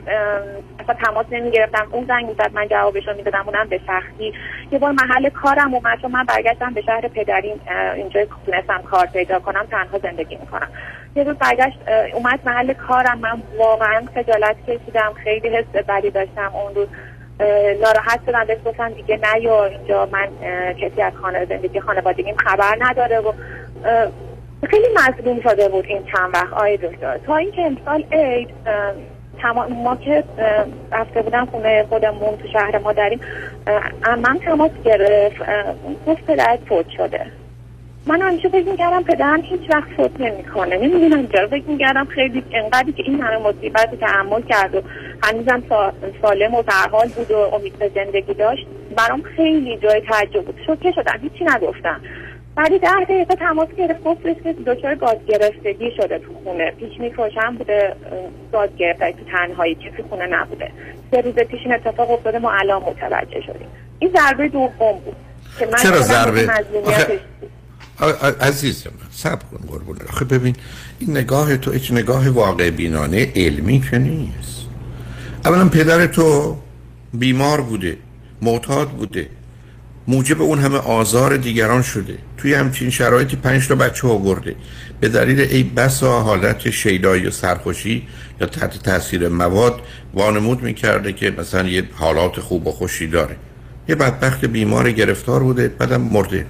اصلا 0.79 0.95
تماس 1.05 1.25
نمی‌گرفتم. 1.31 1.87
اون 1.91 2.05
زنگ 2.05 2.25
می‌زد 2.25 2.51
من 2.53 2.67
جوابش 2.67 3.07
رو 3.07 3.15
می‌دادم. 3.15 3.43
اونم 3.45 3.67
به 3.69 3.79
سختی. 3.87 4.33
یه 4.71 4.79
بار 4.79 4.91
محل 4.91 5.29
کارم 5.29 5.73
اومد 5.73 6.01
چون 6.01 6.11
من 6.11 6.23
برگشتم 6.23 6.73
به 6.73 6.81
شهر 6.81 7.07
پدریم 7.07 7.61
اینجا 7.95 8.25
تونستم 8.45 8.81
کار 8.81 9.05
پیدا 9.05 9.39
کنم 9.39 9.65
تنها 9.71 9.99
زندگی 9.99 10.35
می‌کنم. 10.35 10.67
یه 11.15 11.23
روز 11.23 11.35
برگشت 11.47 11.77
اومد 12.13 12.39
محل 12.45 12.73
کارم. 12.73 13.19
من 13.19 13.41
واقعا 13.57 14.01
خجالت 14.15 14.55
کشیدم 14.67 15.13
خیلی 15.23 15.49
حس 15.49 15.65
بدی 15.87 16.09
داشتم 16.09 16.51
اون 16.53 16.75
روز. 16.75 16.87
ناراحت 17.81 18.19
شدم. 18.25 18.45
بهش 18.45 18.57
گفتم 18.65 18.89
دیگه 18.89 19.19
نه 19.23 19.41
یا 19.41 19.65
اینجا. 19.65 20.09
من 20.11 20.27
کسی 20.73 21.01
از 21.01 21.13
خانه 21.21 21.45
زندگی 21.45 21.79
خانوادگیم 21.79 22.35
خبر 22.35 22.77
نداره 22.79 23.19
و 23.19 23.31
خیلی 24.69 24.87
مظلوم 24.95 25.41
شده 25.41 25.69
بود 25.69 25.85
این 25.85 26.03
چند 26.03 26.33
وقت. 26.33 26.53
آی 26.53 26.77
دکتر 26.77 27.17
تا 27.17 27.35
اینکه 27.35 27.61
امسال 27.61 28.03
عید 28.11 28.49
تمام 29.41 29.73
ما 29.73 29.95
که 29.95 30.23
رفته 30.91 31.21
بودم 31.21 31.45
خونه 31.45 31.85
خودمون 31.89 32.37
تو 32.37 32.47
شهر 32.47 32.77
ما 32.77 32.93
داریم 32.93 33.19
امم 34.05 34.37
تماس 34.37 34.71
گرفت 34.85 35.35
گفت 36.07 36.25
پدرت 36.25 36.59
فوت 36.69 36.89
شده. 36.89 37.25
من 38.07 38.21
همیشه 38.21 38.49
فکر 38.49 38.69
می‌کردم 38.69 39.03
پدرم 39.03 39.41
هیچ 39.41 39.61
وقت 39.69 39.87
فوت 39.97 40.21
نمی‌کنه. 40.21 40.77
نمی‌دونم 40.77 41.27
چرا. 41.27 41.47
فکر 41.47 41.63
می‌کردم 41.67 42.05
خیلی 42.05 42.43
انقدری 42.51 42.91
که 42.91 43.03
این 43.03 43.21
همه 43.21 43.37
مصیبت 43.37 43.89
رو 43.91 43.97
تحمل 43.97 44.41
کرد 44.41 44.75
و 44.75 44.81
هنوزم 45.23 45.63
سالم 46.21 46.55
و 46.55 46.63
حال 46.91 47.07
بود 47.07 47.31
و 47.31 47.37
امید 47.37 47.79
به 47.79 47.91
زندگی 47.95 48.33
داشت. 48.33 48.67
برام 48.95 49.21
خیلی 49.21 49.77
جای 49.77 50.01
تعجب 50.01 50.45
بود. 50.45 50.59
شوکه 50.65 50.91
شدم. 50.91 51.19
هیچی 51.21 51.45
نگفتم. 51.45 52.01
بعدی 52.55 52.79
ده 52.79 53.03
دقیقه 53.03 53.35
تماس 53.35 53.67
گرفت. 53.77 54.03
گفتش 54.03 54.35
که 54.43 54.53
دچار 54.53 54.95
گاز 54.95 55.17
گرفتگی 55.27 55.91
شده 55.97 56.19
تو 56.19 56.33
خونه. 56.43 56.71
پیش 56.71 56.91
روشن 57.17 57.55
بوده 57.57 57.95
گاز 58.51 58.69
گرفته 58.77 59.11
تو 59.11 59.25
تنهایی 59.31 59.75
کسی 59.75 60.03
خونه 60.09 60.27
نبوده. 60.27 60.71
سه 61.11 61.21
روز 61.21 61.33
پیش 61.33 61.59
این 61.65 61.73
اتفاق 61.73 62.11
افتاده. 62.11 62.39
ما 62.39 62.51
الان 62.51 62.81
متوجه 62.81 63.41
شدیم. 63.41 63.67
این 63.99 64.11
ضربه 64.15 64.47
دوم 64.47 64.99
بود 65.05 65.15
که 65.59 65.65
من 65.65 65.77
چرا 65.77 66.01
ضربه؟ 66.01 66.49
عزیزم 68.41 68.91
سب 69.11 69.39
کن 69.51 69.67
قربون. 69.67 69.97
آخه 70.09 70.25
ببین 70.25 70.55
این 70.99 71.17
نگاه 71.17 71.57
تو 71.57 71.71
هیچ 71.71 71.91
نگاه 71.91 72.29
واقع 72.29 72.69
بینانه 72.69 73.31
علمی 73.35 73.83
که 73.91 73.97
نیست. 73.97 74.57
اولا 75.45 75.69
پدر 75.69 76.07
تو 76.07 76.57
بیمار 77.13 77.61
بوده 77.61 77.97
معتاد 78.41 78.89
بوده. 78.89 79.29
موجب 80.07 80.41
اون 80.41 80.59
همه 80.59 80.77
آزار 80.77 81.37
دیگران 81.37 81.81
شده. 81.81 82.17
توی 82.37 82.53
همچین 82.53 82.89
شرایطی 82.89 83.35
پنج 83.35 83.67
تا 83.67 83.75
بچه 83.75 84.07
آورده. 84.07 84.55
به 84.99 85.09
دلیل 85.09 85.39
ای 85.39 85.63
بسا 85.63 86.21
حالت 86.21 86.69
شیدایی 86.69 87.25
و 87.25 87.31
سرخوشی 87.31 88.07
یا 88.41 88.47
تحت 88.47 88.83
تاثیر 88.83 89.27
مواد 89.27 89.81
وانمود 90.13 90.63
می‌کرده 90.63 91.13
که 91.13 91.31
مثلا 91.37 91.67
یه 91.69 91.83
حالات 91.93 92.39
خوب 92.39 92.67
و 92.67 92.71
خوشی 92.71 93.07
داره. 93.07 93.35
یه 93.89 93.95
بدبخت 93.95 94.45
بیمار 94.45 94.91
گرفتار 94.91 95.43
بوده 95.43 95.67
بعدم 95.67 96.01
مرده. 96.01 96.45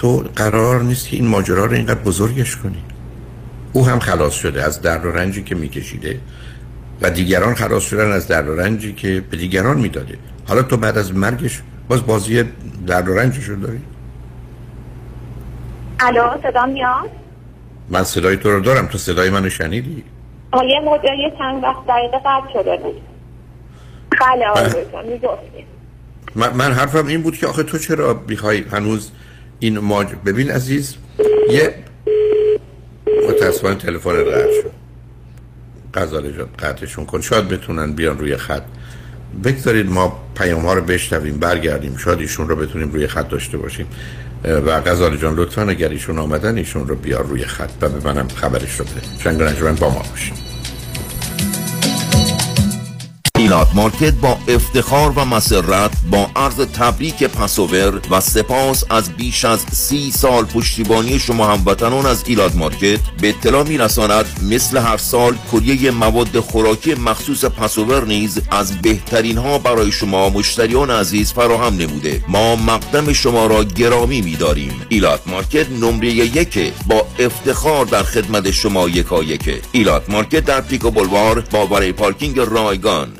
تو 0.00 0.24
قرار 0.36 0.82
نیست 0.82 1.08
که 1.08 1.16
این 1.16 1.26
ماجرا 1.26 1.64
رو 1.64 1.72
اینقدر 1.72 2.00
بزرگش 2.00 2.56
کنی. 2.56 2.84
او 3.72 3.86
هم 3.86 3.98
خلاص 3.98 4.32
شده 4.32 4.64
از 4.64 4.82
درد 4.82 5.04
و 5.04 5.10
رنجی 5.10 5.42
که 5.42 5.54
میکشیده 5.54 6.20
و 7.00 7.10
دیگران 7.10 7.54
خلاص 7.54 7.82
شدن 7.82 8.12
از 8.12 8.28
درد 8.28 8.48
و 8.48 8.56
رنجی 8.56 8.92
که 8.92 9.24
به 9.30 9.36
دیگران 9.36 9.78
می‌داده. 9.78 10.18
حالا 10.48 10.62
تو 10.62 10.76
بعد 10.76 10.98
از 10.98 11.14
مرگش 11.14 11.62
باز 11.88 12.06
بازی 12.06 12.44
درد 12.86 13.08
و 13.08 13.14
رنجش 13.14 13.44
رو 13.44 13.56
داری؟ 13.56 13.80
الو 16.00 16.28
صدا 16.42 16.66
میاد؟ 16.66 17.10
من 17.90 18.04
صدای 18.04 18.36
تو 18.36 18.50
رو 18.50 18.60
دارم. 18.60 18.86
تو 18.86 18.98
صدای 18.98 19.30
منو 19.30 19.50
شنیدی؟ 19.50 20.04
یه 20.52 20.80
مدت 20.84 21.04
یه 21.04 21.32
چند 21.38 21.62
وقت 21.62 21.86
دقیقه 21.88 22.18
قطع 22.18 22.52
شده. 22.52 22.76
بود 22.76 23.02
بله. 24.20 24.46
آقای 24.46 24.84
من, 26.34 26.52
من 26.54 26.72
حرفم 26.72 27.06
این 27.06 27.22
بود 27.22 27.36
که 27.36 27.46
آخه 27.46 27.62
تو 27.62 27.78
چرا 27.78 28.24
می‌خوای 28.28 28.64
هنوز 28.72 29.10
این 29.60 29.78
ماج... 29.78 30.08
ببین 30.26 30.50
عزیز 30.50 30.94
یه 31.50 31.74
متاسفانه 33.28 33.74
تلفن 33.74 34.24
قطع 34.24 34.62
شد. 34.62 34.70
غزاله 35.94 36.32
جان 36.32 36.48
قطعشون 36.58 37.06
کن. 37.06 37.20
شاید 37.20 37.48
بتونن 37.48 37.92
بیان 37.92 38.18
روی 38.18 38.36
خط. 38.36 38.62
بگذارید 39.44 39.90
ما 39.90 40.20
پیام 40.34 40.60
ها 40.66 40.74
رو 40.74 40.82
بشنویم 40.82 41.38
برگردیم. 41.38 41.96
شاید 41.96 42.18
ایشون 42.18 42.48
رو 42.48 42.56
بتونیم 42.56 42.90
روی 42.90 43.06
خط 43.06 43.28
داشته 43.28 43.58
باشیم. 43.58 43.86
و 44.44 44.80
غزاله 44.80 45.18
جان 45.18 45.34
لطفا 45.34 45.62
اگر 45.62 45.88
ایشون 45.88 46.18
آمدن 46.18 46.58
ایشون 46.58 46.88
رو 46.88 46.94
بیار 46.94 47.26
روی 47.26 47.44
خط 47.44 47.70
و 47.80 47.88
به 47.88 48.12
منم 48.12 48.28
خبرش 48.28 48.80
رو 48.80 48.84
بده. 48.84 49.44
رنجمن 49.44 49.74
با 49.74 49.90
ما 49.90 50.02
باشید. 50.10 50.49
ایلات 53.50 53.68
مارکت 53.74 54.14
با 54.14 54.38
افتخار 54.48 55.10
و 55.10 55.24
مسرت 55.24 55.90
با 56.10 56.30
عرض 56.36 56.56
تبریک 56.56 57.24
Passover 57.24 58.00
و 58.10 58.20
سپاس 58.20 58.84
از 58.90 59.10
بیش 59.10 59.44
از 59.44 59.60
سی 59.72 60.12
سال 60.12 60.44
پشتیبانی 60.44 61.18
شما 61.18 61.46
هموطنان 61.46 62.06
از 62.06 62.24
ایلات 62.26 62.56
مارکت. 62.56 63.00
به 63.20 63.28
اطلاع 63.28 63.62
میرساند 63.62 64.26
مثل 64.42 64.78
هر 64.78 64.96
سال 64.96 65.34
کلیه 65.52 65.90
مواد 65.90 66.40
خوراکی 66.40 66.94
مخصوص 66.94 67.44
Passover 67.44 68.04
نیز 68.04 68.40
از 68.50 68.82
بهترین 68.82 69.38
ها 69.38 69.58
برای 69.58 69.92
شما 69.92 70.28
مشتریان 70.28 70.90
عزیز 70.90 71.32
فراهم 71.32 71.76
نموده. 71.76 72.24
ما 72.28 72.56
مقدم 72.56 73.12
شما 73.12 73.46
را 73.46 73.64
گرامی 73.64 74.20
میداریم. 74.20 74.86
ایلات 74.88 75.20
مارکت 75.26 75.70
نمره 75.70 76.08
یک 76.08 76.72
با 76.86 77.06
افتخار 77.18 77.84
در 77.86 78.02
خدمت 78.02 78.50
شما 78.50 78.88
یکایکه 78.88 79.60
ایلاد 79.72 80.04
مارکت 80.08 80.44
در 80.44 80.60
پیکو 80.60 80.90
بلوار 80.90 81.40
با 81.40 81.66
برای 81.66 81.92
پارکینگ 81.92 82.38
رایگان. 82.38 83.19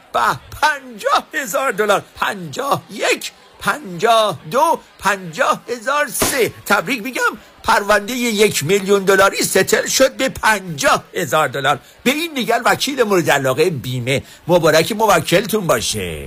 به 0.13 0.39
پنجاه 0.61 1.23
هزار 1.33 1.71
دلار. 1.71 2.03
پنجاه 2.15 2.81
یک 2.89 3.31
پنجاه 3.59 4.39
دو 4.51 4.79
پنجاه 4.99 5.61
هزار 5.69 6.07
سه. 6.07 6.53
تبریک 6.65 7.03
میگم 7.03 7.37
پرونده 7.63 8.13
یک 8.13 8.63
میلیون 8.63 9.03
دلاری 9.03 9.43
ستل 9.43 9.87
شد 9.87 10.17
به 10.17 10.29
پنجاه 10.29 11.03
هزار 11.13 11.47
دلار. 11.47 11.79
به 12.03 12.11
این 12.11 12.33
دیگر 12.33 12.61
وکیل 12.65 13.03
مورد 13.03 13.31
علاقه 13.31 13.69
بیمه. 13.69 14.23
مبارک 14.47 14.91
موکلتون 14.91 15.67
باشه. 15.67 16.25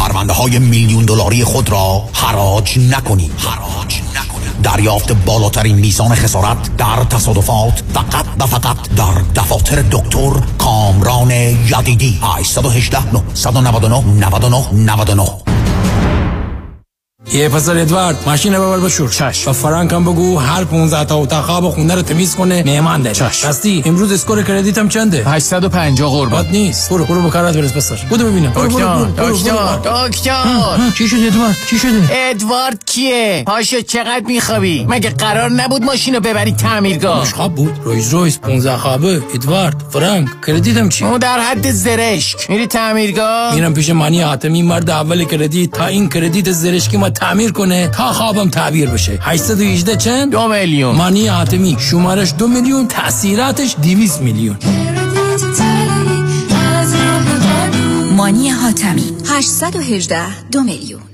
پرونده 0.00 0.32
های 0.32 0.58
میلیون 0.58 1.04
دلاری 1.04 1.44
خود 1.44 1.70
را 1.70 2.08
حراج 2.12 2.78
نکنید. 2.78 3.32
حراج 3.38 4.00
نکنید. 4.14 4.33
دریافت 4.64 5.12
بالاترین 5.12 5.76
میزان 5.76 6.14
خسارت 6.14 6.76
در 6.76 7.04
تصادفات 7.10 7.82
فقط 7.94 8.26
و 8.40 8.46
فقط 8.46 8.76
در 8.96 9.42
دفاتر 9.42 9.82
دکتر 9.90 10.30
کامران 10.58 11.30
یدیدی. 11.30 12.20
818 12.22 12.98
999 13.12 14.04
99 14.26 14.64
99 14.72 15.26
یه 17.32 17.48
پسر 17.48 17.78
ادوارد 17.78 18.16
ماشین 18.26 18.52
ببر 18.52 18.78
بشور. 18.80 19.10
چش. 19.10 19.48
و 19.48 19.52
فرانک 19.52 19.92
هم 19.92 20.04
بگو 20.04 20.38
هر 20.38 20.64
15 20.64 21.04
تا 21.04 21.16
اتاق 21.16 21.44
خواب 21.44 21.70
خونه 21.70 21.94
رو 21.94 22.02
تمیز 22.02 22.34
کنه 22.34 22.62
مهمان 22.66 23.02
ده 23.02 23.12
چش. 23.12 23.44
راستی 23.44 23.82
امروز 23.86 24.12
اسکور 24.12 24.42
کردیتم 24.42 24.88
چنده؟ 24.88 25.24
850 25.26 26.10
قربان. 26.10 26.46
نیست. 26.46 26.90
برو 26.90 27.04
برو 27.04 27.22
به 27.22 27.30
کارات 27.30 27.56
برس 27.56 27.72
پسر. 27.72 27.96
بودو 28.10 28.24
ببینم. 28.26 28.50
دکتر. 28.50 29.04
دکتر 29.04 29.76
دکتر. 29.76 30.90
چی 30.98 31.08
شده 31.08 31.26
ادوارد؟ 31.26 31.56
چی 31.70 31.78
شده؟ 31.78 32.08
ادوارد 32.10 32.84
کیه؟ 32.86 33.42
پاشو 33.46 33.80
چقدر 33.80 34.22
میخوابی؟ 34.26 34.86
مگه 34.88 35.10
قرار 35.10 35.50
نبود 35.50 35.82
ماشینو 35.82 36.20
ببری 36.20 36.52
تعمیرگاه؟ 36.52 37.24
خواب 37.24 37.54
بود. 37.54 37.76
رویز 37.84 38.10
رویز 38.14 38.40
15 38.40 38.76
خوابه. 38.76 39.22
ادوارد 39.34 39.84
فرانک 39.90 40.28
کردیتم 40.46 40.88
چی؟ 40.88 41.04
اون 41.04 41.18
در 41.18 41.38
حد 41.40 41.70
زرشک. 41.70 42.50
میری 42.50 42.66
تعمیرگاه؟ 42.66 43.54
میرم 43.54 43.74
پیش 43.74 43.90
مانی 43.90 44.20
حاتمی 44.20 44.62
مرد 44.62 44.90
اول 44.90 45.24
کردیت. 45.24 45.70
تا 45.70 45.86
این 45.86 46.08
کردیت 46.08 46.50
زرشکی 46.50 46.96
ما 46.96 47.10
تعمیر 47.14 47.52
کنه 47.52 47.88
تا 47.88 48.12
خوابم 48.12 48.48
تعبیر 48.50 48.90
بشه. 48.90 49.18
818 49.22 49.96
چند؟ 49.96 50.32
دو 50.32 50.48
میلیون. 50.48 50.96
مانی 50.96 51.26
حاتمی. 51.26 51.76
شمارش 51.78 52.34
دو 52.38 52.48
میلیون 52.48 52.88
تاثیراتش 52.88 53.76
200 53.82 54.20
میلیون. 54.20 54.56
مانی 58.16 58.48
حاتمی. 58.48 59.12
818 59.28 60.48
دو 60.52 60.62
میلیون. 60.62 61.13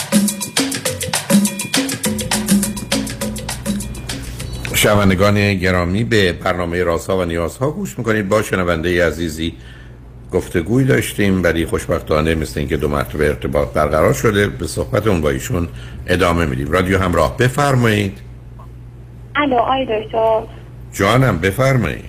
شنوندگان 4.81 5.53
گرامی 5.53 6.03
به 6.03 6.33
برنامه 6.33 6.83
رازها 6.83 7.17
و 7.17 7.25
نیازها 7.25 7.71
گوش 7.71 7.97
می‌کنید. 7.97 8.29
با 8.29 8.41
شنونده 8.41 9.07
عزیزی 9.07 9.53
گفتگوی 10.33 10.83
داشتیم 10.83 11.43
ولی 11.43 11.65
خوشبختانه 11.65 12.35
مثل 12.35 12.59
اینکه 12.59 12.77
دو 12.77 12.87
مرتبه 12.87 13.27
ارتباط 13.27 13.73
برقرار 13.73 14.13
شده 14.13 14.47
به 14.47 14.67
صحبت 14.67 15.07
اون 15.07 15.21
با 15.21 15.29
ایشون 15.29 15.67
ادامه 16.07 16.45
میدیم. 16.45 16.71
رادیو 16.71 16.97
همراه 16.97 17.37
بفرمایید. 17.37 18.17
الو 19.35 19.55
آی 19.55 19.85
دکتر. 19.85 20.41
جانم 20.93 21.37
بفرمایید. 21.37 22.05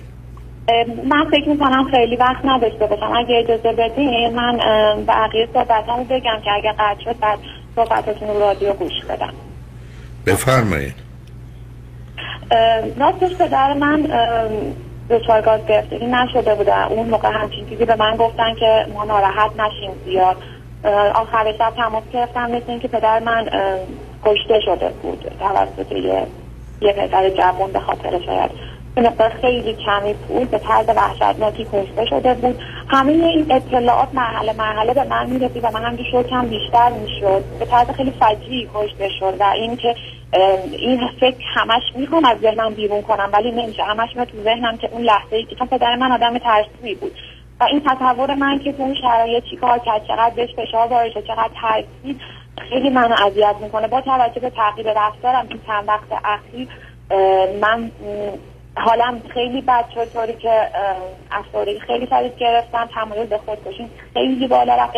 من 1.09 1.25
فکر 1.31 1.49
می‌کنم 1.49 1.91
خیلی 1.91 2.15
وقت 2.15 2.45
نداشته 2.45 2.85
باشم. 2.85 3.11
اگه 3.15 3.43
اجازه 3.43 3.71
بدین 3.77 4.35
من 4.35 4.57
بقیه 5.07 5.47
صحبت 5.53 5.85
بگم 6.09 6.41
که 6.43 6.51
اگه 6.51 6.73
قطع 6.79 7.03
شد 7.03 7.19
بعد 7.19 7.39
صحبتتون 7.75 8.27
رو 8.27 8.39
رادیو 8.39 8.73
گوش 8.73 9.05
بدم. 9.09 9.33
بفرمایید. 10.25 11.02
راستش 12.99 13.35
پدر 13.37 13.73
من 13.73 14.07
دچار 15.09 15.41
گاز 15.41 15.65
گرفتگی 15.65 16.05
نشده 16.05 16.55
بودن 16.55 16.83
اون 16.83 17.09
موقع 17.09 17.29
همچین 17.29 17.69
چیزی 17.69 17.85
به 17.85 17.95
من 17.95 18.15
گفتن 18.17 18.55
که 18.55 18.85
ما 18.93 19.03
ناراحت 19.03 19.51
نشیم 19.59 19.91
زیاد. 20.05 20.37
آخر 21.15 21.53
شب 21.57 21.73
تماس 21.75 22.03
گرفتم 22.13 22.51
مثل 22.51 22.65
اینکه 22.67 22.87
پدر 22.87 23.19
من 23.19 23.49
کشته 24.25 24.59
شده 24.65 24.89
بود 24.89 25.31
توسط 25.39 25.91
یه 25.91 26.27
یه 26.81 26.93
پدر 26.93 27.29
جوان 27.29 27.71
به 27.71 27.79
خاطر 27.79 28.19
شاید. 28.25 28.51
به 28.95 29.29
خیلی 29.41 29.73
کمی 29.73 30.13
پول 30.13 30.45
به 30.45 30.59
طرز 30.59 30.89
وحشتناکی 30.89 31.67
کشته 31.73 32.05
شده 32.05 32.33
بود. 32.33 32.59
همه 32.87 33.11
این 33.11 33.51
اطلاعات 33.51 34.07
مرحله 34.13 34.53
مرحله 34.53 34.93
به 34.93 35.03
من 35.03 35.29
می‌رسید 35.29 35.63
و 35.63 35.71
من 35.73 35.85
هم 35.85 35.97
شوکم 36.11 36.47
بیشتر 36.47 36.89
می‌شد. 36.89 37.43
به 37.59 37.65
طرز 37.65 37.89
خیلی 37.89 38.11
فجیعی 38.11 38.69
کشته 38.75 39.09
شد 39.19 39.33
و 39.39 39.43
این 39.43 39.75
که 39.75 39.95
این 40.71 41.09
فکر 41.19 41.43
همش 41.55 41.81
می‌خوام 41.95 42.25
از 42.25 42.37
ذهنم 42.39 42.73
بیرون 42.73 43.01
کنم 43.01 43.29
ولی 43.33 43.51
نمیشه 43.51 43.83
همش 43.83 44.09
میاد 44.15 44.27
تو 44.27 44.43
ذهنم 44.43 44.77
که 44.77 44.89
اون 44.91 45.01
لحظه 45.01 45.35
ای 45.35 45.43
که 45.43 45.55
پدر 45.55 45.95
من 45.95 46.11
آدم 46.11 46.37
ترسوی 46.37 46.95
بود. 46.95 47.11
و 47.59 47.63
این 47.63 47.81
تصور 47.85 48.35
من 48.35 48.59
که 48.59 48.71
تو 48.73 48.83
اون 48.83 48.95
شرایط 49.01 49.43
چیکار 49.43 49.79
کرد 49.79 50.07
چقدر 50.07 50.33
بهش 50.35 50.49
فشار 50.55 50.87
وارد 50.87 51.11
چقدر 51.27 51.51
ترسید 51.61 52.21
خیلی 52.69 52.89
منو 52.89 53.15
اذیت 53.25 53.55
می‌کنه. 53.61 53.87
با 53.87 54.01
توجه 54.01 54.39
به 54.39 54.49
تغییر 54.49 54.93
رفتارم 54.95 55.45
این 55.49 55.59
چند 55.67 55.87
وقت 55.87 56.07
اخیر 56.25 56.67
من 57.61 57.91
حالم 58.77 59.21
خیلی 59.33 59.61
بد 59.61 59.85
شد 59.93 60.13
طوری 60.13 60.33
که 60.33 60.69
افسردگی 61.31 61.79
خیلی 61.79 62.07
شدید 62.07 62.37
گرفتم 62.37 62.89
تمایل 62.95 63.25
به 63.25 63.37
خودکشی 63.37 63.89
خیلی 64.13 64.47
بالا 64.47 64.75
رفت. 64.75 64.95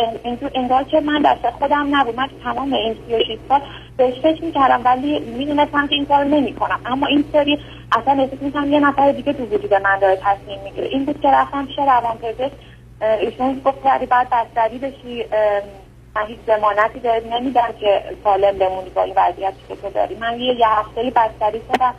انگار 0.54 0.82
که 0.84 1.00
من 1.00 1.22
دست 1.22 1.50
خودم 1.50 1.96
نبود. 1.96 2.16
من 2.16 2.28
تمام 2.44 2.72
این 2.72 2.96
36 3.08 3.38
سال 3.48 3.60
بهش 3.96 4.20
فکر 4.20 4.44
می‌کردم 4.44 4.84
ولی 4.84 5.18
می‌دونستم 5.18 5.86
که 5.86 5.94
این 5.94 6.06
کار 6.06 6.24
نمی‌کنم. 6.24 6.80
اما 6.86 7.06
این 7.06 7.24
سری 7.32 7.58
اصلا 7.92 8.22
احساس 8.22 8.42
می‌کنم 8.42 8.72
یه 8.72 8.80
نفر 8.80 9.12
دیگه 9.12 9.32
تو 9.32 9.44
وجود 9.44 9.74
من 9.74 9.98
داره 9.98 10.16
تصمیم 10.16 10.60
می‌گیره. 10.64 10.86
این 10.86 11.04
بود 11.04 11.20
که 11.20 11.28
رفتم 11.28 11.66
پیش 11.66 11.78
روانپزشک. 11.78 12.52
ایشون 13.20 13.60
گفت 13.64 13.84
کردی 13.84 14.06
بعد 14.06 14.28
بستری 14.30 14.78
بشی 14.78 15.24
من 16.16 16.26
هیچ 16.26 16.38
دارید 17.02 17.34
نمیدم 17.34 17.68
که 17.80 18.02
سالم 18.24 18.58
بمونی 18.58 18.90
با 18.90 19.02
این 19.02 19.14
وضعیتی 19.16 19.56
که 19.68 19.76
تو 19.76 19.90
داری. 19.90 20.14
من 20.14 20.40
یه 20.40 20.54
یه 20.54 20.68
هفته 20.68 21.12
بستری 21.16 21.60
شدم 21.72 21.94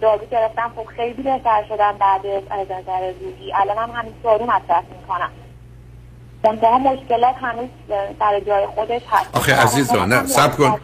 دارو 0.00 0.20
گرفتم 0.30 0.72
خب 0.76 0.86
خیلی 0.96 1.22
بهتر 1.22 1.64
شدم 1.68 1.94
بعد 2.00 2.26
از 2.26 2.66
نظر 2.66 3.12
روحی. 3.20 3.52
الان 3.54 3.78
هم 3.78 3.90
همین 3.90 4.12
دارو 4.24 4.44
مصرف 4.44 4.84
می‌کنم. 5.00 5.30
منتها 6.44 6.78
مشکلات 6.78 7.34
هنوز 7.40 7.68
در 8.20 8.40
جای 8.46 8.66
خودش 8.66 9.02
هست. 9.10 9.30
آخه 9.32 9.54
عزیز 9.54 9.92
نه 9.92 10.26
سب 10.26 10.56
کن. 10.56 10.80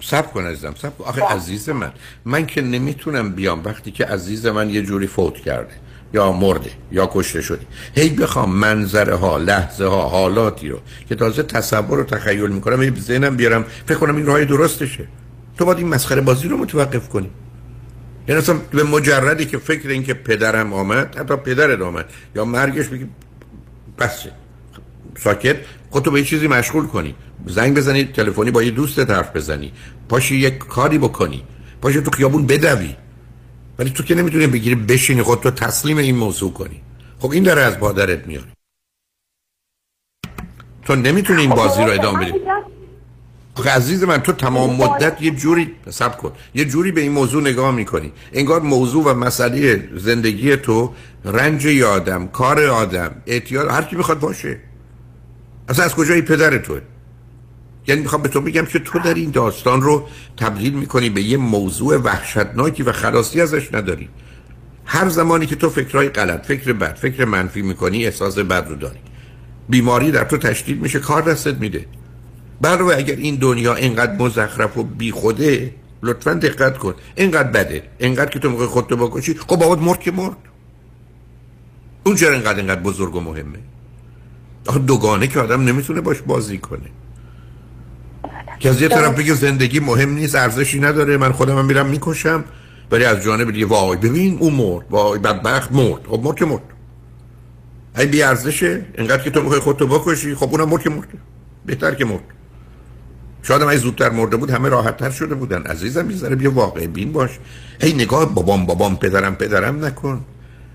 سب 0.00 0.32
کن 0.32 0.46
عزیزم 0.46 0.74
سب 0.74 0.98
کن. 0.98 1.04
آخه 1.04 1.24
عزیز 1.24 1.68
من 1.68 1.92
من 2.24 2.46
که 2.46 2.62
نمی‌تونم 2.62 3.32
بیام 3.32 3.62
وقتی 3.64 3.90
که 3.90 4.04
عزیز 4.04 4.46
من 4.46 4.70
یه 4.70 4.82
جوری 4.82 5.06
فوت 5.06 5.38
کرده 5.38 5.74
یا 6.14 6.32
مرده 6.32 6.70
یا 6.92 7.10
کشته 7.12 7.40
شده. 7.40 7.66
هی 7.94 8.08
بخوام 8.10 8.50
منظره 8.50 9.16
ها 9.16 9.38
لحظه 9.38 9.86
ها 9.86 10.08
حالاتی 10.08 10.68
رو 10.68 10.78
که 11.08 11.14
تازه 11.14 11.42
تصور 11.42 12.00
و 12.00 12.04
تخیل 12.04 12.50
می‌کنم 12.50 12.82
هی 12.82 12.90
ذهنم 12.90 13.36
بیارم 13.36 13.62
فکر 13.62 13.98
کنم 13.98 14.16
این 14.16 14.26
راه 14.26 14.44
درستشه. 14.44 15.06
تو 15.58 15.64
باید 15.64 15.78
این 15.78 15.88
مسخره 15.88 16.20
بازی 16.20 16.48
رو 16.48 16.56
متوقف 16.56 17.08
کنی. 17.08 17.30
یعنی 18.28 18.40
اصلا 18.40 18.54
به 18.70 18.82
مجردی 18.82 19.46
که 19.46 19.58
فکر 19.58 19.88
این 19.88 20.04
که 20.04 20.14
پدرم 20.14 20.72
آمد 20.72 21.16
حتی 21.16 21.36
پدرت 21.36 21.80
آمد. 21.80 22.10
یا 22.34 22.44
مرگش 22.44 22.86
بگی 22.88 23.06
بسه 23.98 24.32
ساکت. 25.18 25.56
خودتو 25.90 26.10
به 26.10 26.18
یه 26.18 26.26
چیزی 26.26 26.48
مشغول 26.48 26.86
کنی. 26.86 27.14
زنگ 27.46 27.76
بزنی 27.76 28.04
تلفنی 28.04 28.50
با 28.50 28.62
یه 28.62 28.70
دوست 28.70 28.98
حرف 28.98 29.36
بزنی. 29.36 29.72
پاشی 30.08 30.36
یک 30.36 30.58
کاری 30.58 30.98
بکنی. 30.98 31.44
پاشی 31.82 32.00
تو 32.00 32.10
خیابون 32.10 32.46
بدوی. 32.46 32.94
ولی 33.78 33.90
تو 33.90 34.02
که 34.02 34.14
نمی‌تونی 34.14 34.46
بگیری 34.46 34.74
بشینی 34.74 35.22
خودتو 35.22 35.50
تسلیم 35.50 35.96
این 35.96 36.16
موضوع 36.16 36.52
کنی. 36.52 36.82
خب 37.18 37.30
این 37.30 37.42
داره 37.42 37.62
از 37.62 37.78
بادرت 37.78 38.26
میاد 38.26 38.44
تو 40.84 40.96
نمی‌تونی 40.96 41.40
این 41.40 41.50
بازی 41.50 41.82
رو 41.82 41.90
ادامه 41.90 42.30
بدی. 42.30 42.40
عزیز 43.64 44.04
من 44.04 44.18
تو 44.18 44.32
تمام 44.32 44.76
مدت 44.76 45.22
یه 45.22 45.30
جوری 45.30 45.72
سب 45.90 46.16
کن 46.16 46.32
یه 46.54 46.64
جوری 46.64 46.92
به 46.92 47.00
این 47.00 47.12
موضوع 47.12 47.42
نگاه 47.42 47.74
می‌کنی. 47.74 48.12
انگار 48.32 48.60
موضوع 48.60 49.04
و 49.04 49.14
مسئله 49.14 49.88
زندگی 49.96 50.56
تو 50.56 50.94
رنج 51.24 51.64
یادم 51.64 52.26
کار 52.26 52.64
آدم 52.64 53.10
اعتیاد 53.26 53.68
هر 53.68 53.82
کی 53.82 53.96
می‌خواد 53.96 54.20
باشه. 54.20 54.58
اصلا 55.68 55.84
از 55.84 55.94
کجای 55.94 56.22
پدر 56.22 56.58
توه؟ 56.58 56.80
یعنی 57.86 58.00
می‌خوام 58.00 58.22
به 58.22 58.28
تو 58.28 58.40
بگم 58.40 58.66
که 58.66 58.78
تو 58.78 58.98
در 58.98 59.14
این 59.14 59.30
داستان 59.30 59.82
رو 59.82 60.08
تبدیل 60.36 60.72
می‌کنی 60.72 61.10
به 61.10 61.22
یه 61.22 61.36
موضوع 61.36 61.96
وحشتناکی 61.96 62.82
و 62.82 62.92
خلاصی 62.92 63.40
ازش 63.40 63.74
نداری. 63.74 64.08
هر 64.84 65.08
زمانی 65.08 65.46
که 65.46 65.56
تو 65.56 65.70
فکرهای 65.70 66.08
غلط 66.08 66.46
فکر 66.46 66.72
بد 66.72 66.94
فکر 66.94 67.24
منفی 67.24 67.62
می‌کنی 67.62 68.04
احساس 68.04 68.38
بد 68.38 68.66
رو 68.68 68.76
داری. 68.76 68.98
بیماری 69.68 70.10
در 70.10 70.24
تو 70.24 70.36
تشدید 70.36 70.82
میشه 70.82 70.98
کار 70.98 71.22
دستت 71.22 71.54
میده. 71.54 71.86
برای 72.60 72.94
اگر 72.94 73.16
این 73.16 73.34
دنیا 73.34 73.74
اینقدر 73.74 74.12
مزخرف 74.16 74.76
و 74.78 74.82
بیخوده 74.82 75.74
لطفا 76.02 76.34
دقت 76.34 76.78
کن. 76.78 76.94
اینقدر 77.14 77.48
بده. 77.48 77.82
اینقدر 77.98 78.30
که 78.30 78.38
تو 78.38 78.50
موقع 78.50 78.66
خودتو 78.66 78.96
بکشی. 78.96 79.34
خب 79.34 79.56
بابات 79.56 79.78
مرد 79.78 80.00
که 80.00 80.10
مرد. 80.10 80.36
اون 82.04 82.16
چرا 82.16 82.32
اینقدر 82.32 82.58
اینقدر 82.58 82.80
بزرگ 82.80 83.14
و 83.14 83.20
مهمه؟ 83.20 83.58
آخه 84.66 84.78
دوگانه 84.78 85.26
که 85.26 85.40
آدم 85.40 85.64
نمی‌تونه 85.64 86.00
باش 86.00 86.20
بازی 86.20 86.58
کنه. 86.58 86.90
که 88.58 88.70
از 88.70 88.82
یه 88.82 88.88
طرف 88.88 89.18
بگه 89.18 89.34
زندگی 89.34 89.80
مهم 89.80 90.10
نیست 90.10 90.34
ارزشی 90.34 90.80
نداره 90.80 91.16
من 91.16 91.32
خودم 91.32 91.58
هم 91.58 91.64
میرم 91.64 91.86
می‌کشم. 91.86 92.44
ولی 92.90 93.04
از 93.04 93.22
جانب 93.22 93.50
دیگه 93.50 93.66
وای 93.66 93.96
ببین 93.96 94.38
اون 94.40 94.54
مرد 94.54 94.86
وای 94.90 95.18
بدبخت 95.18 95.72
مرد. 95.72 96.06
خب 96.06 96.20
مرد 96.24 96.36
که 96.36 96.44
مرد. 96.44 96.62
ای 97.98 98.06
بی 98.06 98.22
ارزشه 98.22 98.86
اینقدر 98.98 99.22
که 99.22 99.30
تو 99.30 99.42
می‌خوای 99.42 99.60
خودتو 99.60 99.86
بکشی 99.86 100.34
خب 100.34 100.50
اونم 100.50 100.68
مرد 100.68 100.82
که 100.82 100.90
مرد 100.90 101.08
بهتر 101.66 101.94
که 101.94 102.04
مرد. 102.04 102.24
شاید 103.48 103.62
من 103.62 103.76
زودتر 103.76 104.10
مرده 104.10 104.36
بود 104.36 104.50
همه 104.50 104.68
راحت 104.68 104.96
تر 104.96 105.10
شده 105.10 105.34
بودن. 105.34 105.62
عزیزم 105.62 106.10
یه 106.10 106.28
بیا 106.28 106.50
واقع 106.50 106.86
بین 106.86 107.12
باش. 107.12 107.30
هی 107.80 107.92
نگاه 107.92 108.34
بابام 108.34 108.66
بابام 108.66 108.96
پدرم 108.96 109.34
پدرم 109.34 109.84
نکن 109.84 110.24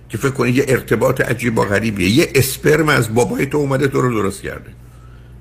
که 0.10 0.18
فکر 0.18 0.32
کنی 0.32 0.52
یه 0.52 0.66
ارتباط 0.68 1.22
عجیب 1.22 1.58
و 1.58 1.66
غریبیه. 1.66 2.10
یه 2.10 2.30
اسپرم 2.36 2.90
از 2.90 3.14
بابای 3.14 3.46
تو 3.46 3.58
اومده 3.58 3.88
تو 3.88 4.02
رو 4.02 4.22
درست 4.22 4.42
کرده. 4.42 4.70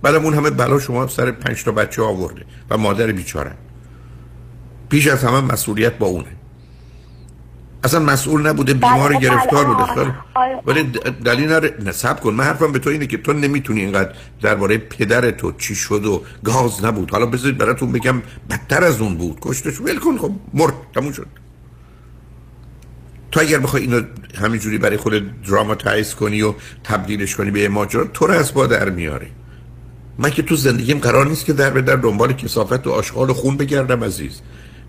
بعدم 0.03 0.25
اون 0.25 0.35
همه 0.35 0.51
بلا 0.51 0.79
شما 0.79 1.07
سر 1.07 1.31
پنج 1.31 1.65
تا 1.65 1.73
بچه 1.73 2.03
آورده 2.03 2.45
و 2.71 2.79
مادر 2.79 3.13
بیچاره 3.13 3.53
پیش 4.89 5.07
از 5.07 5.25
همه 5.25 5.41
مسئولیت 5.41 5.99
با 5.99 6.07
اونه. 6.07 6.40
اصلا 7.85 8.01
مسئول 8.01 8.47
نبوده 8.47 8.75
بیمار 8.75 9.09
بله، 9.09 9.21
گرفتار 9.21 9.65
بله. 9.65 9.87
بوده. 9.95 10.15
ولی 10.67 10.83
دلیل 11.25 11.49
نره 11.49 11.75
نصب 11.85 12.21
کن. 12.21 12.35
من 12.35 12.45
حرفم 12.45 12.73
به 12.73 12.79
تو 12.79 12.91
اینه 12.91 13.07
که 13.07 13.19
تو 13.19 13.33
نمی‌تونی 13.33 13.81
اینقدر 13.81 14.13
درباره 14.43 14.79
پدر 14.79 15.31
تو 15.31 15.53
چی 15.53 15.75
شد 15.75 16.07
و 16.07 16.23
گاز 16.45 16.85
نبود. 16.85 17.11
حالا 17.11 17.27
بذارید 17.27 17.59
براتون 17.59 17.93
بگم 17.93 18.23
بدتر 18.51 18.85
از 18.85 19.01
اون 19.01 19.15
بود. 19.15 19.39
کشتش 19.41 19.81
ول 19.81 19.99
کن 19.99 20.19
خب 20.19 20.33
مرد 20.55 20.75
تموم 20.95 21.13
شد. 21.13 21.27
تو 23.33 23.41
اگر 23.41 23.59
بخوای 23.59 23.83
اینو 23.83 24.03
همینجوری 24.43 24.79
برای 24.79 24.97
خود 24.97 25.43
دراماتایز 25.43 26.15
کنی 26.15 26.43
و 26.43 26.55
تبدیلش 26.85 27.37
کنی 27.37 27.51
به 27.51 27.69
ماجرا 27.69 28.05
تو 28.05 28.27
رو 28.27 28.35
از 28.35 28.55
با 28.55 28.67
در 28.67 28.91
میاره. 28.91 29.27
من 30.19 30.31
که 30.31 30.43
تو 30.43 30.57
زندگیم 30.57 30.99
قرار 30.99 31.27
نیست 31.27 31.45
که 31.45 31.53
در 31.53 31.71
به 31.71 31.83
در 31.83 31.97
دنبال 31.97 32.33
کسافت 32.33 32.87
و 32.87 32.91
آشغال 32.91 33.31
و 33.31 33.35
خون 33.35 33.57
بگردم 33.57 34.05
عزیز. 34.05 34.41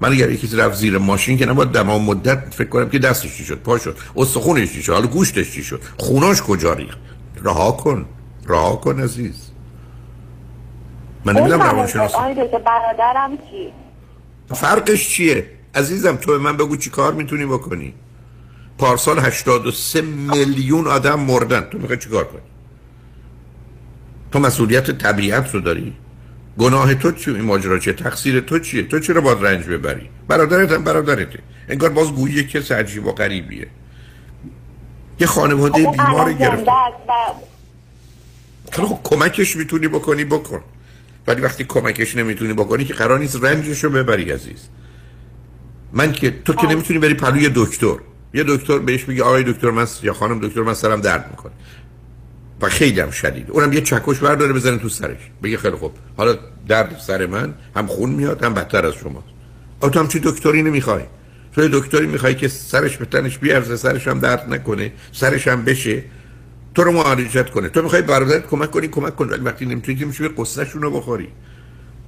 من 0.01 0.11
اگر 0.11 0.31
یکی 0.31 0.57
رفت 0.57 0.75
زیر 0.75 0.97
ماشین 0.97 1.37
که 1.37 1.45
نباید 1.45 1.71
تمام 1.71 2.05
مدت 2.05 2.53
فکر 2.53 2.67
کنم 2.69 2.89
که 2.89 2.99
دستش 2.99 3.37
چی 3.37 3.43
شد 3.43 3.59
پا 3.59 3.77
شد. 3.77 3.97
استخونش 4.15 4.73
چی 4.73 4.83
شد؟ 4.83 4.93
حالا 4.93 5.07
گوشتش 5.07 5.51
چی 5.51 5.63
شد؟ 5.63 5.81
خوناش 5.97 6.41
کجا 6.41 6.73
ریخت؟ 6.73 6.97
رها 7.43 7.71
کن. 7.71 8.05
رها 8.47 8.75
کن 8.75 8.99
عزیز. 8.99 9.51
من 11.25 11.37
نمی‌دونم 11.37 11.61
آقای 11.61 11.85
دکتر 12.33 12.59
برادرم 12.59 13.37
چی؟ 13.37 13.73
فرقش 14.55 15.09
چیه؟ 15.09 15.45
عزیزم 15.75 16.15
تو 16.15 16.31
به 16.31 16.37
من 16.37 16.57
بگو 16.57 16.77
چی 16.77 16.89
کار 16.89 17.13
می‌تونی 17.13 17.45
بکنی؟ 17.45 17.93
پارسال 18.77 19.19
83 19.19 20.01
میلیون 20.01 20.87
آدم 20.87 21.19
مردن. 21.19 21.61
تو 21.61 21.77
می‌خوای 21.77 21.97
چیکار 21.97 22.23
کنی؟ 22.23 22.41
تو 24.31 24.39
مسئولیت 24.39 24.91
طبیعت 24.91 25.53
رو 25.53 25.59
داری؟ 25.59 25.93
گناه 26.57 26.95
تو 26.95 27.11
چیه 27.11 27.33
این 27.33 27.45
ماجرا 27.45 27.79
چیه؟ 27.79 27.93
تقصیر 27.93 28.39
تو 28.39 28.59
چیه؟ 28.59 28.83
تو 28.83 28.99
چرا 28.99 29.21
باید 29.21 29.45
رنج 29.45 29.65
ببری؟ 29.65 30.09
برادرت 30.27 30.71
هم 30.71 30.83
برادرته. 30.83 31.39
انگار 31.69 31.89
باز 31.89 32.11
گویی 32.11 32.43
کس 32.43 32.71
عجیب 32.71 33.05
و 33.05 33.11
غریبیه. 33.11 33.67
یه 35.19 35.27
خانواده 35.27 35.77
بیمار 35.77 36.21
الان 36.21 36.37
گرفت 36.37 36.55
زنده 36.55 36.71
است 36.71 38.79
و 38.79 38.85
خب 38.85 38.99
کمکش 39.03 39.55
می‌تونی 39.55 39.87
بکنی؟ 39.87 40.25
بکن. 40.25 40.61
ولی 41.27 41.41
وقتی 41.41 41.63
کمکش 41.63 42.15
نمی‌تونی 42.15 42.53
بکنی 42.53 42.85
که 42.85 42.93
قرار 42.93 43.19
نیست 43.19 43.43
رنجش 43.43 43.83
رو 43.83 43.89
ببری 43.89 44.31
عزیز. 44.31 44.67
من 45.93 46.11
که 46.11 46.31
تو 46.45 46.53
که 46.53 46.67
نمی‌تونی 46.67 46.99
بری 46.99 47.13
پلوی 47.13 47.51
دکتر. 47.55 47.95
یه 48.33 48.43
دکتر 48.47 48.79
بهش 48.79 49.07
میگه 49.07 49.23
آقای 49.23 49.43
دکتر 49.43 49.69
من 49.69 49.87
یا 50.03 50.13
خانم 50.13 50.39
دکتر 50.39 50.61
من 50.61 50.73
سرم 50.73 51.01
درد 51.01 51.27
می‌کنه. 51.29 51.51
و 52.61 52.69
خیلی 52.69 52.99
هم 52.99 53.11
شدید. 53.11 53.51
اونم 53.51 53.73
یه 53.73 53.81
چکش 53.81 54.19
برداره 54.19 54.53
بزنه 54.53 54.77
تو 54.77 54.89
سرش. 54.89 55.17
بگه 55.43 55.57
خیلی 55.57 55.75
خوب. 55.75 55.91
حالا 56.17 56.37
درد 56.67 56.97
سر 57.07 57.25
من 57.25 57.53
هم 57.75 57.87
خون 57.87 58.09
میاد 58.09 58.43
هم 58.43 58.53
بدتر 58.53 58.85
از 58.85 58.93
شما. 58.93 59.23
تو 59.81 59.99
هم 59.99 60.07
چی 60.07 60.19
دکتری 60.19 60.63
نمی‌خوای؟ 60.63 61.03
تو 61.55 61.67
دکتری 61.67 62.07
می‌خوای 62.07 62.35
که 62.35 62.47
سرش 62.47 62.97
به 62.97 63.05
تنش 63.05 63.37
بیارزه 63.37 63.75
سرش 63.75 64.07
هم 64.07 64.19
درد 64.19 64.53
نکنه 64.53 64.91
سرش 65.11 65.47
هم 65.47 65.63
بشه. 65.63 66.03
تو 66.75 66.83
رو 66.83 66.91
معالجت 66.91 67.49
کنه. 67.49 67.69
تو 67.69 67.81
می‌خوای 67.81 68.01
برادرت 68.01 68.47
کمک 68.47 68.71
کنی 68.71 68.87
کمک 68.87 69.15
کن. 69.15 69.29
ولی 69.29 69.41
وقتی 69.41 69.65
نمی‌تونی 69.65 69.97
که 69.97 70.05
میشه 70.05 70.27
قصهشون 70.27 70.81
رو 70.81 70.91
بخوری. 70.91 71.27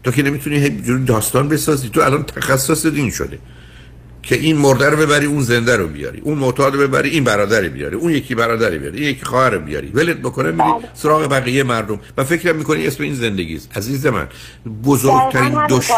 تو 0.03 0.11
که 0.11 0.23
نمی‌تونی 0.23 0.55
هی 0.55 0.69
داستان 1.05 1.49
بسازی. 1.49 1.89
تو 1.89 2.01
الان 2.01 2.23
تخصص 2.23 2.85
دین 2.85 3.09
شده. 3.09 3.39
که 4.23 4.35
این 4.35 4.57
مرده 4.57 4.89
رو 4.89 4.97
ببری 4.97 5.25
اون 5.25 5.41
زنده 5.41 5.75
رو 5.75 5.87
بیاری. 5.87 6.19
اون 6.19 6.37
معتاد 6.37 6.75
رو 6.75 6.87
ببری 6.87 7.09
این 7.09 7.23
برادر 7.23 7.61
بیاری. 7.61 7.95
اون 7.95 8.11
یکی 8.11 8.35
برادر 8.35 8.69
بیاری 8.69 8.99
این 8.99 9.09
یکی 9.09 9.25
خواهر 9.25 9.57
بیاری. 9.57 9.87
ولت 9.87 10.17
بکنه 10.17 10.51
میری 10.51 10.69
سراغ 10.93 11.31
بقیه 11.31 11.63
مردم. 11.63 11.99
و 12.17 12.23
فکر 12.23 12.53
می‌کنی 12.53 12.87
اسم 12.87 13.03
این 13.03 13.15
زندگی 13.15 13.55
است. 13.55 13.77
عزیز 13.77 14.05
من 14.05 14.27
بزرگترین 14.83 15.67
دشمن 15.69 15.97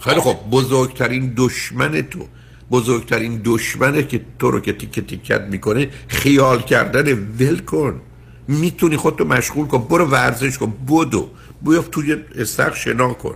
خیلی 0.00 0.20
خب 0.20 0.36
بزرگترین 0.50 1.32
دشمن 1.36 2.02
تو. 2.02 2.26
بزرگترین 2.70 3.40
دشمنه 3.44 4.02
که 4.02 4.20
تو 4.38 4.50
رو 4.50 4.60
که 4.60 4.72
تیکه 4.72 5.02
تیکت 5.02 5.40
می‌کنه 5.40 5.88
خیال 6.08 6.62
کردن 6.62 7.12
ول 7.40 7.58
کن. 7.58 8.00
می‌تونی 8.48 8.96
خودتو 8.96 9.24
مشغول 9.24 9.66
کن. 9.66 9.78
برو 9.78 10.04
ورزش 10.04 10.58
کن. 10.58 10.72
بدو. 10.88 11.28
بیافت 11.62 11.90
توی 11.90 12.16
استخ 12.38 12.76
شنا 12.76 13.12
کن. 13.12 13.34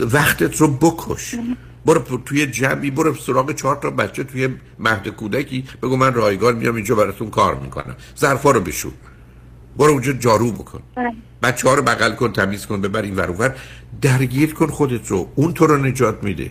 وقتت 0.00 0.56
رو 0.56 0.68
بکش. 0.68 1.34
برو 1.86 2.00
توی 2.26 2.46
جمعی 2.46 2.90
برو 2.90 3.14
سراغ 3.14 3.52
چهار 3.52 3.76
تا 3.76 3.90
بچه 3.90 4.24
توی 4.24 4.48
مهد 4.78 5.08
کودکی 5.08 5.64
بگو 5.82 5.96
من 5.96 6.14
رایگان 6.14 6.56
میام 6.56 6.74
اینجا 6.74 6.94
براتون 6.94 7.30
کار 7.30 7.54
می‌کنم. 7.54 7.96
ظرفا 8.18 8.50
رو 8.50 8.60
بشون 8.60 8.92
برو 9.78 9.92
اونجا 9.92 10.12
جارو 10.12 10.52
بکن. 10.52 10.82
بچه 11.42 11.68
ها 11.68 11.74
رو 11.74 11.82
بغل 11.82 12.14
کن 12.14 12.32
تمیز 12.32 12.66
کن 12.66 12.80
ببر 12.80 13.02
این 13.02 13.16
ور 13.16 13.54
درگیر 14.02 14.54
کن 14.54 14.66
خودت 14.66 15.08
رو. 15.08 15.28
اون 15.34 15.52
تو 15.52 15.66
رو 15.66 15.76
نجات 15.76 16.24
میده. 16.24 16.50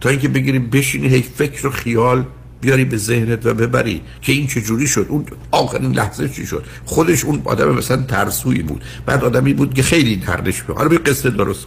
تا 0.00 0.08
اینکه 0.08 0.28
بگیریم 0.28 0.70
بشینی 0.70 1.08
هی 1.08 1.22
فکر 1.22 1.66
و 1.66 1.70
خیال 1.70 2.24
بیاری 2.60 2.84
به 2.84 2.96
ذهنت 2.96 3.46
و 3.46 3.54
ببری 3.54 4.02
که 4.22 4.32
این 4.32 4.46
چجوری 4.46 4.86
شد. 4.86 5.06
اون 5.08 5.24
آخرین 5.50 5.92
لحظه 5.92 6.28
چی 6.28 6.46
شد. 6.46 6.64
خودش 6.84 7.24
اون 7.24 7.42
آدم 7.44 7.74
مثلا 7.74 8.02
ترسویی 8.02 8.62
بود. 8.62 8.84
بعد 9.06 9.24
آدمی 9.24 9.54
بود 9.54 9.74
که 9.74 9.82
خیلی 9.82 10.16
دردش 10.16 10.62
بود 10.62 10.76
حالا 10.76 10.88
به 10.88 10.98
قصه 10.98 11.30
درست. 11.30 11.66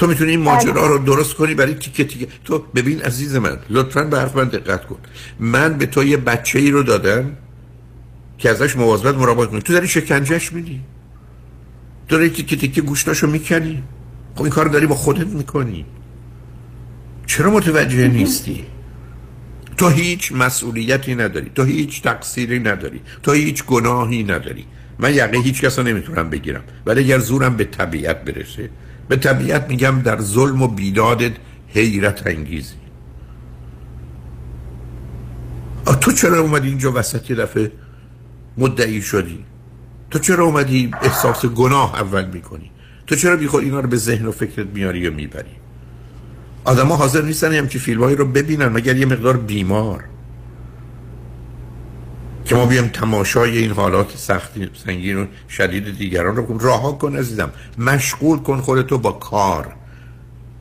تو 0.00 0.06
می‌تونی 0.06 0.30
این 0.30 0.40
ماجرا 0.40 0.86
رو 0.86 0.98
درست 0.98 1.34
کنی 1.34 1.54
برای 1.54 1.74
تیکه 1.74 2.04
تیکه. 2.04 2.28
تو 2.44 2.58
ببین 2.58 3.02
عزیز 3.02 3.36
من 3.36 3.58
لطفا 3.70 4.04
به 4.04 4.18
حرف 4.18 4.36
من 4.36 4.48
دقت 4.48 4.86
کن. 4.86 4.98
من 5.40 5.78
به 5.78 5.86
تو 5.86 6.04
یه 6.04 6.16
بچه 6.16 6.58
ای 6.58 6.70
رو 6.70 6.82
دادم 6.82 7.36
که 8.38 8.50
ازش 8.50 8.76
مواظبت 8.76 9.14
مراقبت 9.14 9.50
کنی. 9.50 9.60
تو 9.60 9.72
داری 9.72 9.88
شکنجهش 9.88 10.52
میدی 10.52 10.80
تو 12.08 12.16
داری 12.16 12.30
تیکه 12.30 12.56
تیکه 12.56 12.80
گوشتاشو 12.80 13.26
می‌کنی. 13.26 13.82
خب 14.34 14.42
این 14.42 14.50
کار 14.50 14.68
داری 14.68 14.86
با 14.86 14.94
خودت 14.94 15.26
می‌کنی. 15.26 15.86
چرا 17.26 17.50
متوجه 17.50 18.08
نیستی؟ 18.08 18.64
تو 19.76 19.88
هیچ 19.88 20.32
مسئولیتی 20.32 21.14
نداری. 21.14 21.50
تو 21.54 21.64
هیچ 21.64 22.02
تقصیری 22.02 22.58
نداری. 22.58 23.00
تو 23.22 23.32
هیچ 23.32 23.64
گناهی 23.64 24.22
نداری. 24.22 24.64
من 24.98 25.14
یقه 25.14 25.38
هیچ 25.38 25.60
کس 25.60 25.78
رو 25.78 25.84
نمی‌تونم 25.84 26.30
بگیرم. 26.30 26.62
ولی 26.86 27.00
اگر 27.00 27.18
زورم 27.18 27.56
به 27.56 27.64
طبیعت 27.64 28.24
برسه 28.24 28.70
به 29.10 29.16
طبیعت 29.16 29.68
میگم 29.68 30.02
در 30.04 30.20
ظلم 30.20 30.62
و 30.62 30.68
بیدادت 30.68 31.32
حیرت 31.68 32.26
انگیزی 32.26 32.74
تو 36.00 36.12
چرا 36.12 36.40
اومدی 36.40 36.68
اینجا 36.68 36.92
وسط 36.94 37.30
یه 37.30 37.36
دفعه 37.36 37.72
مدعی 38.58 39.02
شدی؟ 39.02 39.44
تو 40.10 40.18
چرا 40.18 40.44
اومدی 40.44 40.90
احساس 41.02 41.46
گناه 41.46 41.94
اول 41.94 42.24
می‌کنی؟ 42.24 42.70
تو 43.06 43.14
چرا 43.16 43.36
بیخود 43.36 43.64
اینا 43.64 43.80
رو 43.80 43.88
به 43.88 43.96
ذهن 43.96 44.26
و 44.26 44.32
فکرت 44.32 44.66
میاری 44.66 45.08
و 45.08 45.12
می‌بری؟ 45.12 45.56
آدم 46.64 46.86
ها 46.86 46.96
حاضر 46.96 47.22
نیستن 47.22 47.52
هم 47.52 47.68
که 47.68 47.78
فیلم 47.78 48.02
رو 48.02 48.24
ببینن 48.24 48.68
مگر 48.68 48.96
یه 48.96 49.06
مقدار 49.06 49.36
بیمار. 49.36 50.04
که 52.50 52.56
ما 52.56 52.66
بیام 52.66 52.88
تماشای 52.88 53.58
این 53.58 53.70
حالات 53.70 54.16
سختی 54.16 54.70
سنگین 54.84 55.18
و 55.18 55.26
شدید 55.48 55.98
دیگران 55.98 56.36
رو 56.36 56.46
کن 56.46 56.58
راه 56.58 56.98
کن 56.98 57.16
عزیزم. 57.16 57.50
مشغول 57.78 58.38
کن 58.38 58.60
خودتو 58.60 58.98
با 58.98 59.12
کار. 59.12 59.76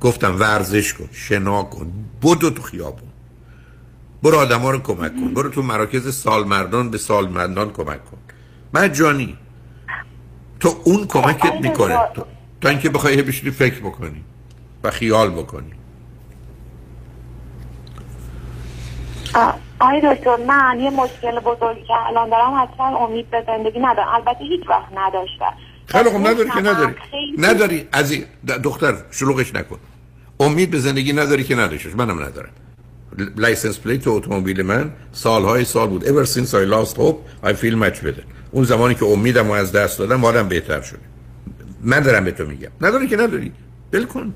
گفتم 0.01 0.39
ورزش 0.39 0.93
کن 0.93 1.09
شنا 1.11 1.63
کن 1.63 1.91
بدو 2.23 2.49
تو 2.49 2.61
خیابون. 2.61 3.09
برو 4.23 4.37
آدم 4.37 4.59
ها 4.59 4.71
رو 4.71 4.79
کمک 4.79 5.11
کن 5.15 5.33
برو 5.33 5.49
تو 5.49 5.61
مراکز 5.61 6.15
سالمردان 6.15 6.89
به 6.89 6.97
سالمردان 6.97 7.71
کمک 7.71 8.05
کن. 8.05 8.17
مجانی 8.73 9.37
تو 10.59 10.77
اون 10.83 11.07
کمکت 11.07 11.53
می‌کنه. 11.61 11.97
تا 12.61 12.69
اینکه 12.69 12.89
بخوای 12.89 13.21
بشینی 13.21 13.51
فکر 13.51 13.79
بکنی 13.79 14.23
و 14.83 14.91
خیال 14.91 15.29
بکنی. 15.29 15.71
آقای 19.79 20.01
دکتر 20.03 20.35
من 20.35 20.79
یه 20.79 20.89
مشکل 20.89 21.39
بزرگی 21.39 21.83
که 21.87 21.93
الان 22.07 22.29
دارم 22.29 22.53
اصلا 22.53 22.85
امید 22.97 23.29
به 23.29 23.43
زندگی 23.47 23.79
ندارم. 23.79 24.07
البته 24.13 24.43
هیچ 24.43 24.69
وقت 24.69 24.87
نداشتم. 24.95 25.53
خیلی 25.85 26.09
خوب 26.09 26.27
نداری 26.27 26.49
که 26.49 26.61
نداری. 26.61 26.95
نداری 27.37 27.87
از 27.91 28.11
این 28.11 28.23
دختر 28.63 28.93
شلوغش 29.11 29.55
نکن. 29.55 29.79
امید 30.39 30.71
به 30.71 30.79
زندگی 30.79 31.13
نداری 31.13 31.43
که 31.43 31.55
نداشتش 31.55 31.95
منم 31.95 32.23
ندارم. 32.23 32.49
license 33.37 33.79
plate 33.79 34.07
اتومبیل 34.07 34.61
من 34.61 34.91
سالهای 35.11 35.65
سال 35.65 35.87
بود. 35.87 36.05
Ever 36.05 36.25
since 36.29 36.49
I 36.53 36.65
lost 36.73 36.97
hope 36.97 37.47
I 37.49 37.53
feel 37.53 37.75
much 37.75 37.97
better. 38.05 38.23
اون 38.51 38.63
زمانی 38.63 38.95
که 38.95 39.05
امیدم 39.05 39.51
از 39.51 39.71
دست 39.71 39.99
دادم 39.99 40.21
حالم 40.25 40.47
بهتر 40.47 40.81
شده. 40.81 40.99
من 41.81 41.99
دارم 41.99 42.25
به 42.25 42.31
تو 42.31 42.45
میگم. 42.45 42.69
نداری 42.81 43.07
که 43.07 43.17
نداری. 43.17 43.51
بل 43.91 44.05
کن. 44.05 44.33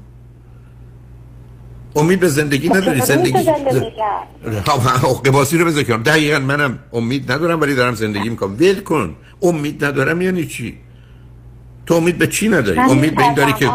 امید 1.95 2.19
به 2.19 2.27
زندگی 2.27 2.69
خب، 2.69 2.75
نداری 2.75 3.01
زندگی 3.01 3.33
قباسی 5.25 5.57
رو 5.57 5.65
بذار 5.65 5.83
کنم 5.83 6.03
دقیقا 6.03 6.39
منم 6.39 6.79
امید 6.93 7.31
ندارم 7.31 7.61
ولی 7.61 7.75
دارم 7.75 7.95
زندگی 7.95 8.29
می‌کنم. 8.29 8.53
ول 8.53 8.79
کن. 8.79 9.15
امید 9.41 9.85
ندارم 9.85 10.21
یعنی 10.21 10.45
چی؟ 10.45 10.77
تو 11.85 11.93
امید 11.93 12.17
به 12.17 12.27
چی 12.27 12.49
نداری؟ 12.49 12.79
امید 12.79 13.15
به 13.15 13.23
این 13.23 13.33
داری 13.33 13.53
که 13.53 13.69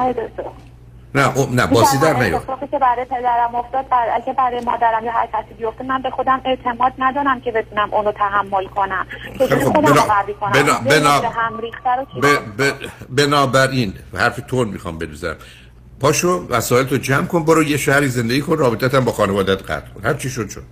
نه 1.14 1.38
ام... 1.38 1.54
نه 1.54 1.66
باسی 1.66 1.98
در 1.98 2.22
نیاد 2.22 2.42
که 2.70 2.78
برای 2.78 3.04
پدرم 3.04 3.54
افتاد 3.54 3.88
بر... 3.88 4.06
اگه 4.14 4.32
برای 4.32 4.60
مادرم 4.64 5.04
یا 5.04 5.12
هر 5.12 5.26
کسی 5.26 5.54
بیفته 5.58 5.84
من 5.84 6.02
به 6.02 6.10
خودم 6.10 6.40
اعتماد 6.44 6.92
ندارم 6.98 7.40
که 7.40 7.52
بتونم 7.52 7.94
اونو 7.94 8.12
تحمل 8.12 8.66
کنم. 8.66 9.06
خب 9.38 9.72
بنا... 10.52 10.80
بنا... 10.80 11.20
بنا... 11.20 12.40
بنابراین 13.08 13.94
حرف 14.14 14.40
تون 14.48 14.68
می‌خوام 14.68 14.98
بدوزم 14.98 15.36
پاشو 16.00 16.46
وسایل 16.50 16.86
تو 16.86 16.96
جمع 16.96 17.26
کن 17.26 17.44
برو 17.44 17.62
یه 17.62 17.76
شهری 17.76 18.08
زندگی 18.08 18.40
کن 18.40 18.58
رابطت 18.58 18.94
هم 18.94 19.04
با 19.04 19.12
خانوادت 19.12 19.62
قطع 19.70 19.88
کن. 19.88 20.04
هر 20.04 20.14
چی 20.14 20.30
شد 20.30 20.48
شد. 20.48 20.62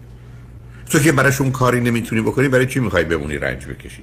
تو 0.91 0.99
که 0.99 1.13
براشون 1.13 1.51
کاری 1.51 1.81
نمی‌تونی 1.81 2.21
بکنی 2.21 2.49
برای 2.49 2.67
چی 2.67 2.81
می‌خوای 2.81 3.05
بمونی 3.05 3.39
رنج 3.39 3.67
بکشی؟ 3.67 4.03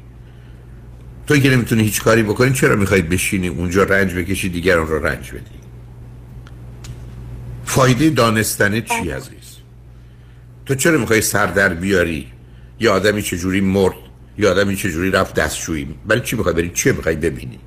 تو 1.27 1.37
که 1.37 1.49
نمی‌تونی 1.49 1.83
هیچ 1.83 2.01
کاری 2.01 2.23
بکنی 2.23 2.53
چرا 2.53 2.75
می‌خوای 2.75 3.01
بشینی 3.01 3.47
اونجا 3.47 3.83
رنج 3.83 4.13
بکشی 4.13 4.49
دیگران 4.49 4.87
رو 4.87 5.05
رنج 5.05 5.31
بدی؟ 5.31 5.59
فایده 7.65 8.09
دانستن 8.09 8.81
چی 8.81 9.09
عزیز؟ 9.09 9.57
تو 10.65 10.75
چرا 10.75 10.97
می‌خوای 10.97 11.21
سر 11.21 11.45
در 11.45 11.73
بیاری؟ 11.73 12.27
یا 12.79 12.93
آدمی 12.93 13.21
چجوری 13.21 13.61
مرد؟ 13.61 13.95
یا 14.37 14.51
آدمی 14.51 14.75
چجوری 14.75 15.11
رفت 15.11 15.35
دستشویی؟ 15.35 15.95
برای 16.07 16.21
چی 16.21 16.35
می‌خوای 16.35 16.55
بری؟ 16.55 16.69
چه 16.69 16.91
می‌خوای 16.91 17.15
ببینی؟ 17.15 17.59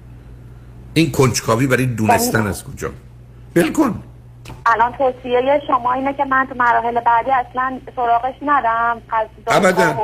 این 0.94 1.10
کنجکاوی 1.10 1.66
برای 1.66 1.86
دونستن 1.86 2.46
از 2.46 2.64
کجا؟ 2.64 2.90
بلکن 3.56 4.02
الان 4.66 4.92
توصیه 4.92 5.60
شما 5.66 5.92
اینه 5.92 6.12
که 6.12 6.24
من 6.24 6.46
تو 6.48 6.54
مراحل 6.54 7.00
بعدی 7.00 7.30
اصلا 7.30 7.80
سراغش 7.96 8.34
ندم 8.42 9.02
ابدا 9.48 9.94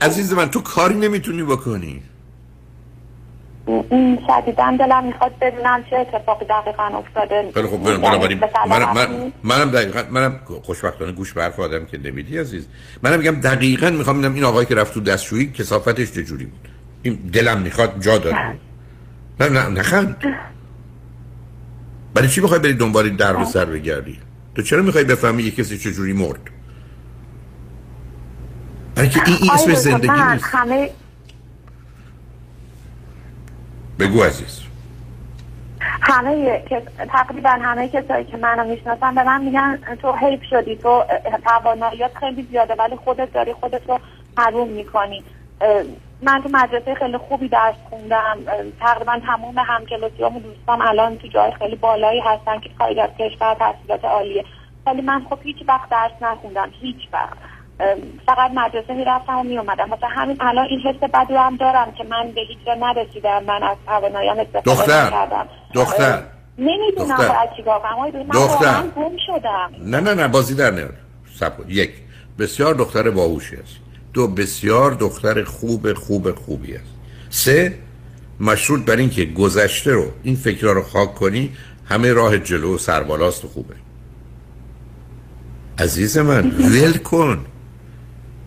عزیز 0.00 0.32
من 0.32 0.50
تو 0.50 0.60
کاری 0.60 0.94
نمی‌تونی 0.94 1.42
بکنی 1.42 2.02
شدیدن 4.26 4.76
دلم 4.76 5.04
می‌خواد 5.04 5.32
بدونم 5.40 5.84
چه 5.90 5.96
اتفاقی 5.96 6.44
دقیقا 6.44 6.82
افتاده 6.82 7.50
خیلی 7.54 7.68
خب 7.68 8.00
بنابراین 8.00 8.40
منم 8.68 8.92
من 8.94 9.32
منم 9.44 9.70
دقیقا 9.70 10.02
منم 10.10 10.40
خوشبختانه 10.62 11.12
گوش 11.12 11.32
به 11.32 11.42
حرف 11.42 11.60
آدم 11.60 11.84
که 11.84 11.98
نمیدی 11.98 12.38
عزیز 12.38 12.68
منم 13.02 13.18
میگم 13.18 13.40
دقیقا 13.40 13.90
می‌خوام 13.90 14.18
ببینم 14.18 14.34
این 14.34 14.44
آقایی 14.44 14.66
که 14.66 14.74
رفت 14.74 14.94
تو 14.94 15.00
دستشویی 15.00 15.52
کسافتش 15.52 16.12
چجوری 16.12 16.44
بود 16.44 16.68
این 17.02 17.14
دلم 17.14 17.58
می‌خواد 17.58 18.00
جا 18.00 18.18
داره 18.18 18.54
نه 19.40 19.48
نه 19.48 19.68
نخند 19.68 20.16
برای 22.14 22.28
چی 22.28 22.40
می‌خوای 22.40 22.60
بری 22.60 22.74
دنبال 22.74 23.04
این 23.04 23.16
در 23.16 23.44
سر 23.44 23.64
بگردی؟ 23.64 24.18
تو 24.54 24.62
چرا 24.62 24.82
می‌خوای 24.82 25.04
بفهمی 25.04 25.42
یه 25.42 25.50
کسی 25.50 25.78
چجوری 25.78 26.12
مرد؟ 26.12 26.40
برای 28.94 29.08
که 29.08 29.20
این, 29.26 29.36
این 29.42 29.50
اسم 29.50 29.74
زندگی 29.74 30.22
نیست. 30.32 30.44
همه... 30.44 30.90
بگو 33.98 34.22
عزیز. 34.22 34.60
همه 35.80 36.62
تقریبا 37.08 37.48
همه 37.50 37.88
کسایی 37.88 38.24
که 38.24 38.36
منو 38.36 38.64
می‌شناسن 38.64 39.14
به 39.14 39.22
من 39.22 39.44
میگن 39.44 39.78
تو 40.02 40.12
حیف 40.12 40.40
شدی 40.50 40.76
تو 40.76 41.04
تواناییات 41.44 42.10
خیلی 42.20 42.46
زیاده 42.50 42.74
ولی 42.74 42.96
خودت 42.96 43.32
داری 43.32 43.52
خودت 43.52 43.88
رو 43.88 44.00
حروم 44.36 44.68
می‌کنی. 44.68 45.24
من 46.24 46.42
تو 46.42 46.48
مدرسه 46.52 46.94
خیلی 46.94 47.18
خوبی 47.18 47.48
درس 47.48 47.74
خوندم. 47.90 48.38
تقریبا 48.80 49.20
تمام 49.26 49.58
همکلاسیام 49.58 50.36
و 50.36 50.40
دوستام 50.40 50.80
الان 50.80 51.18
تو 51.18 51.28
جای 51.28 51.52
خیلی 51.58 51.76
بالایی 51.76 52.20
هستن 52.20 52.60
که 52.60 52.70
خارج 52.78 52.98
از 52.98 53.10
کشور 53.18 53.54
تحصیلات 53.54 54.04
عالیه. 54.04 54.44
ولی 54.86 55.02
من 55.02 55.26
خب 55.30 55.38
هیچ 55.42 55.56
وقت 55.68 55.90
درس 55.90 56.12
نخوندم 56.20 56.70
هیچ 56.80 56.96
وقت. 57.12 57.36
فقط 58.26 58.50
مدرسه 58.54 58.94
می‌رفتم 58.94 59.38
و 59.38 59.42
میومدم 59.42 59.88
مثلا 59.88 60.08
همین 60.08 60.36
الان 60.40 60.66
این 60.66 60.80
حس 60.80 61.10
بد 61.10 61.26
رو 61.30 61.38
هم 61.38 61.56
دارم 61.56 61.92
که 61.92 62.04
من 62.04 62.32
به 62.34 62.40
هیچ 62.40 62.58
جا 62.66 62.74
نرسیدم. 62.74 63.44
من 63.44 63.62
از 63.62 63.76
تواناییام 63.86 64.38
استفاده 64.38 64.70
دختر. 64.70 65.06
نکردم. 65.06 65.48
دختر. 65.74 66.22
نمی‌دونم. 66.58 67.16
باید 67.16 67.50
چیکار 67.56 67.80
کنم. 67.80 67.98
من 67.98 68.28
دختر. 68.34 68.64
واقعا 68.64 68.82
گم 68.82 69.16
شدم. 69.26 69.72
نه 69.80 70.00
نه 70.00 70.14
نه 70.14 70.28
بازی 70.28 70.54
در 70.54 70.70
نیار. 70.70 70.94
یک. 71.68 71.90
بسیار 72.38 72.74
دختر 72.74 73.10
باهوشی 73.10 73.56
است 73.56 73.83
دو 74.14 74.28
بسیار 74.28 74.90
دختر 74.90 75.44
خوب 75.44 75.92
خوب 75.92 76.34
خوبی 76.34 76.74
است. 76.74 76.84
سه 77.30 77.78
مشروط 78.40 78.80
بر 78.84 78.96
اینکه 78.96 79.24
گذشته 79.24 79.92
رو 79.92 80.12
این 80.22 80.36
فکرها 80.36 80.72
رو 80.72 80.82
خاک 80.82 81.14
کنی 81.14 81.50
همه 81.84 82.12
راه 82.12 82.38
جلو 82.38 82.74
و 82.74 82.78
سربالاست 82.78 83.44
و 83.44 83.48
خوبه. 83.48 83.74
عزیز 85.78 86.18
من 86.18 86.50
ول 86.50 86.92
کن. 86.92 87.44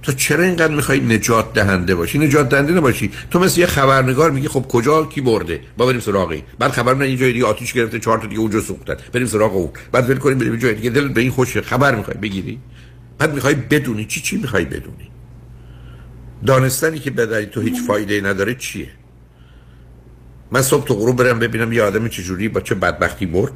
تو 0.04 0.12
چرا 0.12 0.44
اینقدر 0.44 0.76
می‌خوای 0.76 1.00
نجات 1.00 1.54
دهنده 1.54 1.96
باشی؟ 1.96 2.20
نجات 2.20 2.50
دهنده 2.50 2.74
نباشی. 2.74 3.12
تو 3.32 3.40
مثل 3.40 3.60
یه 3.60 3.66
خبرنگار 3.66 4.32
میگی 4.32 4.48
خب 4.48 4.66
کجا 4.70 5.06
کی 5.06 5.22
برده؟ 5.22 5.60
با 5.78 5.86
بریم 5.86 6.00
سراغ 6.00 6.30
این. 6.30 6.44
بعد 6.60 6.72
خبر 6.72 7.06
یه 7.06 7.18
جای 7.18 7.34
دیگه 7.34 7.46
آتیش 7.46 7.74
گرفته 7.74 8.00
چهار 8.00 8.20
تا 8.20 8.28
دیگه 8.28 8.42
اونجا 8.42 8.62
سوختن. 8.62 8.96
بریم 9.14 9.28
سراغ 9.28 9.56
اون. 9.56 9.70
بعد 9.92 10.10
ول 10.10 10.18
کنیم 10.18 10.38
بریم 10.38 10.56
جای 10.56 10.74
دیگه. 10.74 10.90
دل 10.90 11.08
به 11.08 11.22
این 11.22 11.32
خوشه 11.32 11.62
خبر 11.62 11.96
می‌خوای 11.96 12.18
بگیری؟ 12.18 12.60
بعد 13.18 13.34
می‌خوای 13.34 13.56
بدونی 13.56 14.06
چی 14.06 14.22
چی 14.22 14.38
می‌خوای 14.38 14.66
بدونی؟ 14.66 15.12
دانستنی 16.46 17.00
که 17.00 17.12
بداری 17.12 17.46
تو 17.46 17.62
هیچ 17.62 17.82
فایده 17.88 18.22
نداره 18.22 18.56
چیه؟ 18.56 18.90
من 20.52 20.62
صبح 20.62 20.86
تو 20.86 20.94
غروب 20.94 21.24
برم 21.24 21.40
ببینم 21.40 21.74
یه 21.74 21.84
آدم 21.84 22.08
چجوری 22.08 22.50
با 22.50 22.62
چه 22.62 22.76
بدبختی 22.76 23.26
مرد؟ 23.26 23.54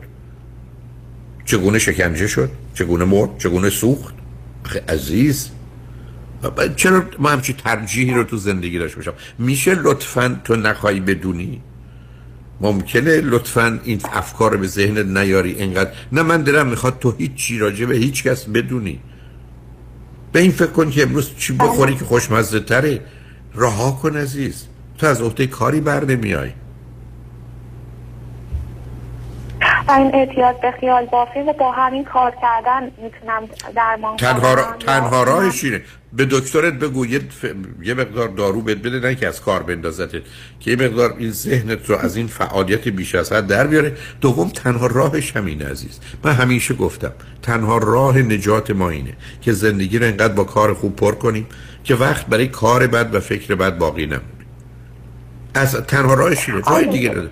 چگونه 1.46 1.80
شکنجه 1.80 2.28
شد؟ 2.28 2.50
چگونه 2.74 3.06
مرد؟ 3.06 3.38
چگونه 3.38 3.70
سوخت؟ 3.70 4.14
عزیز. 4.90 5.50
چرا 6.76 7.04
ما 7.20 7.30
همچی 7.30 7.54
ترجیحی 7.54 8.14
رو 8.14 8.24
تو 8.24 8.38
زندگی 8.38 8.80
داشته 8.80 8.96
باشم؟ 8.98 9.14
میشه 9.40 9.76
لطفا 9.76 10.42
تو 10.44 10.56
نخواهی 10.56 11.00
بدونی؟ 11.00 11.62
ممکنه 12.62 13.22
لطفا 13.22 13.80
این 13.84 14.02
افکار 14.14 14.58
به 14.58 14.68
ذهنت 14.68 15.06
نیاری 15.06 15.52
اینقدر؟ 15.52 15.92
نه 16.12 16.22
من 16.22 16.42
دلم 16.42 16.68
می‌خواد 16.68 17.00
تو 17.00 17.12
هیچ 17.18 17.34
چی 17.36 17.60
راجع 17.60 17.86
به 17.86 17.96
هیچ 17.96 18.24
کس 18.24 18.46
بدونی. 18.46 19.00
به 20.32 20.40
این 20.40 20.52
فکر 20.52 20.72
کن 20.72 20.90
که 20.90 21.04
امروز 21.04 21.32
چی 21.38 21.54
بخوری 21.54 21.96
که 21.96 22.06
خوشمزه 22.06 22.60
تره. 22.60 23.02
رها 23.56 23.92
کن 23.92 24.18
عزیز. 24.18 24.66
تو 24.98 25.08
از 25.08 25.22
عهده 25.22 25.48
کاری 25.48 25.82
بر 25.82 26.06
نمیای. 26.06 26.54
و 29.88 29.92
این 29.92 30.16
اعتیاد 30.16 30.62
به 30.62 30.74
خیال 30.80 31.06
بافی 31.06 31.40
و 31.40 31.54
با 31.54 31.72
همین 31.72 32.04
کار 32.04 32.34
کردن 32.42 32.84
می‌تونم 32.84 33.50
درمان 33.76 34.18
تنها, 34.18 34.54
را... 34.54 34.64
کنم. 34.64 34.78
تنها 34.78 35.24
راهش 35.24 35.64
اینه. 35.64 35.82
به 36.14 36.26
دکترت 36.26 36.74
بگو 36.74 37.06
یه, 37.06 37.20
ف... 37.20 37.46
یه 37.82 37.94
مقدار 37.94 38.28
دارو 38.28 38.62
بهت 38.62 38.78
بده 38.78 39.00
نه 39.00 39.16
که 39.16 39.28
از 39.28 39.42
کار 39.42 39.64
بندازتت. 39.64 40.22
که 40.60 40.72
یه 40.72 40.78
مقدار 40.78 41.16
این 41.18 41.32
ذهنت 41.32 41.90
رو 41.90 41.98
از 41.98 42.16
این 42.16 42.28
فعالیت 42.28 42.88
بیش 42.88 43.16
از 43.16 43.32
حد 43.32 43.48
در 43.48 43.68
بیاره. 43.68 43.94
دوم 44.22 44.50
تنها 44.50 44.88
راهش 44.88 45.36
همینه 45.36 45.70
عزیز. 45.70 46.00
من 46.24 46.32
همیشه 46.32 46.74
گفتم 46.74 47.12
تنها 47.42 47.78
راه 47.78 48.18
نجات 48.18 48.72
ما 48.72 48.90
اینه 48.90 49.14
که 49.42 49.52
زندگی 49.52 50.00
رو 50.00 50.06
انقدر 50.06 50.34
با 50.34 50.44
کار 50.44 50.74
خوب 50.74 50.96
پر 50.96 51.16
کنیم 51.16 51.48
که 51.84 51.96
وقت 51.96 52.26
برای 52.26 52.48
کار 52.48 52.88
بد 52.88 53.16
و 53.16 53.20
فکر 53.20 53.56
بد 53.56 53.78
باقی 53.78 54.06
نمونه. 54.06 54.22
از 55.54 55.76
تنها 55.76 56.14
راهش 56.14 56.50
اینه. 56.50 56.62
راه 56.62 56.84
دیگه 56.84 57.10
نداره 57.10 57.30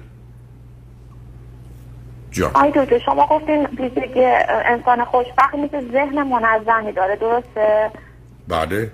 جان. 2.31 2.51
آی 2.53 2.71
دکتر 2.75 2.99
شما 2.99 3.27
گفتین 3.27 3.65
ویژگی 3.65 4.25
انسان 4.65 5.05
خوشبخت 5.05 5.55
مثل 5.55 5.91
ذهن 5.91 6.23
منظمی 6.23 6.91
داره 6.91 7.15
درسته؟ 7.15 7.91
بله. 8.47 8.91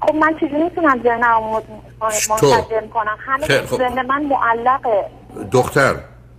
خب 0.00 0.14
من 0.14 0.34
چجوری 0.40 0.62
می‌تونم 0.62 1.02
ذهنم 1.02 1.62
منسجم 2.00 2.88
کنم؟ 2.94 3.18
همه 3.26 3.66
خب. 3.66 3.78
ذهن 3.78 4.06
من 4.06 4.24
معلقه. 4.24 5.04
دختر 5.52 5.94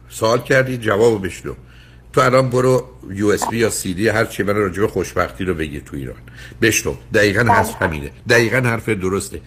سوال 0.09 0.39
کردی 0.39 0.77
جواب 0.77 1.25
بشنو. 1.25 1.53
تو 2.13 2.21
الان 2.21 2.49
برو 2.49 2.83
یو 3.09 3.27
اس 3.27 3.47
بی 3.47 3.57
یا 3.57 3.69
سی 3.69 3.93
دی 3.93 4.09
هر 4.09 4.25
چی 4.25 4.43
من 4.43 4.55
راجع 4.55 4.81
به 4.81 4.87
خوشبختی 4.87 5.45
رو 5.45 5.53
بگیر 5.53 5.83
تو 5.83 5.95
ایران. 5.95 6.15
بشنو. 6.61 6.93
دقیقا 7.13 7.53
هست 7.53 7.75
همینه. 7.81 8.09
دقیقا 8.29 8.57
حرف 8.57 8.89
درسته. 8.89 9.41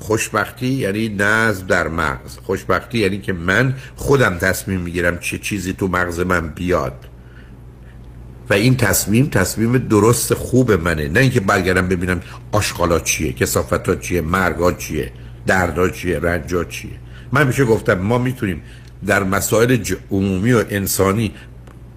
خوشبختی 0.00 0.66
یعنی 0.66 1.08
نظم 1.08 1.66
در 1.66 1.88
مغز. 1.88 2.38
خوشبختی 2.46 2.98
یعنی 2.98 3.18
که 3.18 3.32
من 3.32 3.74
خودم 3.96 4.38
تصمیم 4.38 4.80
می‌گیرم 4.80 5.18
چه 5.18 5.38
چیزی 5.38 5.72
تو 5.72 5.88
مغز 5.88 6.20
من 6.20 6.48
بیاد. 6.48 7.06
و 8.50 8.54
این 8.54 8.76
تصمیم 8.76 9.26
تصمیم 9.26 9.78
درست 9.78 10.34
خوب 10.34 10.72
منه. 10.72 11.08
نه 11.08 11.20
اینکه 11.20 11.40
برگردم 11.40 11.88
ببینم 11.88 12.20
آشغالا 12.52 13.00
چیه 13.00 13.32
کسافتا 13.32 13.96
چیه 13.96 14.20
مرگا 14.20 14.72
چیه 14.72 15.12
دردا 15.46 15.88
چیه 15.88 16.18
رنجا 16.18 16.64
چیه. 16.64 16.90
من 17.32 17.46
میشه 17.46 17.64
گفتم 17.64 17.94
ما 17.94 18.18
می‌تونیم 18.18 18.62
در 19.06 19.22
مسائل 19.22 19.84
عمومی 20.10 20.52
و 20.52 20.64
انسانی 20.70 21.32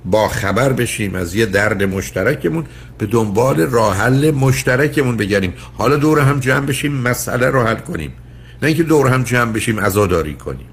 با 0.06 0.28
خبر 0.28 0.74
بشیم 0.74 1.16
از 1.16 1.36
یه 1.36 1.46
درد 1.46 1.84
مشترکمون 1.84 2.66
به 2.98 3.06
دنبال 3.06 3.62
راه 3.62 3.98
حل 3.98 4.32
مشترکمون 4.32 5.18
بگردیم. 5.18 5.54
حالا 5.78 5.96
دور 5.96 6.20
هم 6.20 6.40
جمع 6.40 6.66
بشیم 6.66 6.94
مسئله 6.94 7.50
رو 7.50 7.64
حل 7.64 7.76
کنیم. 7.76 8.14
نه 8.62 8.68
اینکه 8.68 8.84
دور 8.84 9.08
هم 9.08 9.24
جمع 9.24 9.52
بشیم 9.52 9.80
عزاداری 9.80 10.34
کنیم. 10.34 10.68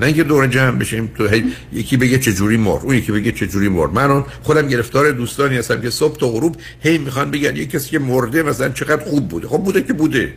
نه 0.00 0.06
اینکه 0.06 0.24
دور 0.24 0.46
جمع 0.46 0.78
بشیم 0.78 1.12
تو 1.16 1.28
هی 1.28 1.44
یکی 1.72 1.96
بگه 1.96 2.18
چه 2.18 2.32
جوری 2.32 2.56
مرد 2.56 2.84
اون 2.84 2.94
یکی 2.94 3.12
بگه 3.12 3.32
چه 3.32 3.46
جوری 3.46 3.68
مرد. 3.68 3.92
من 3.92 4.24
خودم 4.42 4.68
گرفتار 4.68 5.10
دوستانی 5.10 5.56
هستم 5.56 5.80
که 5.80 5.90
صبح 5.90 6.18
تا 6.18 6.28
غروب 6.28 6.56
هی 6.80 6.98
می‌خوان 6.98 7.30
بگن 7.30 7.56
یه 7.56 7.66
کسی 7.66 7.90
که 7.90 7.98
مرده 7.98 8.42
مثلا 8.42 8.68
چقدر 8.68 9.04
خوب 9.04 9.28
بوده. 9.28 9.48
خب 9.48 9.58
بوده 9.58 9.82
که 9.82 9.92
بوده. 9.92 10.32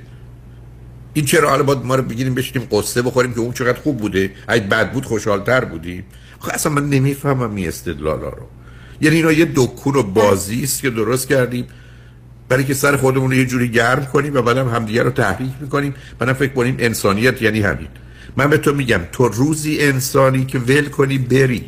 این 1.14 1.26
چرا 1.26 1.50
حالا 1.50 1.64
باید 1.64 1.86
ما 1.86 1.96
رو 1.96 2.04
بگیریم 2.04 2.36
بشینیم 2.36 2.68
قصه 2.72 3.02
بخوریم 3.02 3.34
که 3.34 3.40
اون 3.40 3.54
چقدر 3.54 3.80
خوب 3.80 3.98
بوده؟ 3.98 4.32
اگه 4.48 4.64
بد 4.64 4.92
بود 4.92 5.06
خوشحالتر 5.06 5.66
بودیم. 5.66 6.04
خب 6.42 6.52
اصلا 6.54 6.72
من 6.72 6.90
نمی‌فهمم 6.90 7.56
این 7.56 7.68
استدلالا 7.68 8.30
رو. 8.30 8.48
یعنی 9.02 9.16
اینا 9.16 9.32
یه 9.32 9.52
دکون 9.56 9.96
و 9.96 10.04
بازی 10.04 10.64
است 10.64 10.82
که 10.82 10.90
درست 10.90 11.28
کردیم. 11.28 11.68
برای 12.50 12.64
که 12.64 12.74
سر 12.74 12.98
خودمون 12.98 13.32
رو 13.32 13.38
یه 13.38 13.46
جوری 13.46 13.70
گرم 13.70 14.06
کنیم 14.06 14.34
و 14.36 14.42
بعدم 14.42 14.70
همدیگه 14.70 15.04
رو 15.04 15.10
تحریک 15.10 15.52
می‌کنیم. 15.62 15.94
بعدم 16.20 16.34
فکر 16.34 16.54
کنیم 16.54 16.76
انسانیت 16.80 17.42
یعنی 17.42 17.62
همین. 17.62 17.88
من 18.38 18.50
به 18.50 18.58
تو 18.58 18.74
میگم 18.74 19.02
تو 19.12 19.28
روزی 19.28 19.80
انسانی 19.80 20.46
که 20.46 20.60
ول 20.60 20.86
کنی 20.86 21.18
بری. 21.18 21.64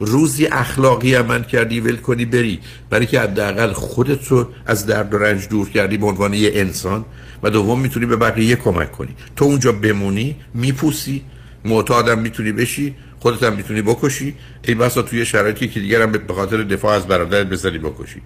روزی 0.00 0.46
اخلاقی 0.46 1.14
عمل 1.14 1.42
کردی 1.42 1.80
ول 1.80 1.96
کنی 1.96 2.24
بری. 2.24 2.60
برای 2.90 3.06
که 3.06 3.20
حداقل 3.20 3.72
خودت 3.72 4.28
رو 4.28 4.48
از 4.66 4.86
درد 4.86 5.14
و 5.14 5.18
رنج 5.18 5.48
دور 5.48 5.68
کردی 5.68 5.96
به 5.96 6.06
عنوان 6.06 6.34
یه 6.34 6.50
انسان 6.54 7.04
و 7.42 7.50
دوم 7.50 7.80
می‌تونی 7.80 8.06
به 8.06 8.16
بقیه 8.16 8.56
کمک 8.56 8.92
کنی. 8.92 9.14
تو 9.36 9.44
اونجا 9.44 9.72
بمونی 9.72 10.36
میپوسی. 10.54 11.22
معتادم 11.64 12.18
می‌تونی 12.18 12.52
بشی. 12.52 12.94
خودت 13.26 13.42
هم 13.42 13.56
می‌تونی 13.56 13.82
بکشی. 13.82 14.34
ای 14.64 14.74
بسا 14.74 15.02
توی 15.02 15.24
شرایطی 15.24 15.68
که 15.68 15.80
دیگرم 15.80 16.12
به 16.12 16.34
خاطر 16.34 16.62
دفاع 16.62 16.96
از 16.96 17.06
برادرت 17.06 17.46
بزنی 17.46 17.78
بکشی. 17.78 18.22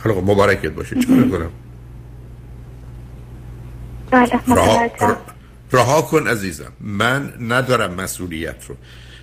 حالا 0.00 0.20
خب 0.20 0.30
مبارکت 0.30 0.70
باشه. 0.70 1.00
چیکار 1.00 1.28
کنم؟ 1.28 1.50
رها, 4.48 4.90
رها 5.72 6.02
کن 6.02 6.26
عزیزم. 6.26 6.72
من 6.80 7.32
ندارم 7.40 7.94
مسئولیت 7.94 8.64
رو. 8.68 8.76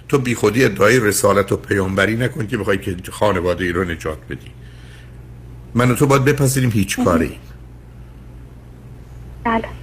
تو 0.09 0.17
بی 0.17 0.35
خودی 0.35 0.65
ادعای 0.65 0.99
رسالت 0.99 1.51
و 1.51 1.57
پیامبری 1.57 2.15
نکن 2.17 2.47
که 2.47 2.57
بخوای 2.57 2.77
که 2.77 3.11
خانواده 3.11 3.63
ای 3.63 3.71
رو 3.71 3.83
نجات 3.83 4.19
بدی. 4.29 4.51
من 5.75 5.91
و 5.91 5.95
تو 5.95 6.07
باید 6.07 6.25
بپذیریم 6.25 6.69
هیچ 6.69 6.99
کاری. 6.99 7.39
بله. 9.43 9.80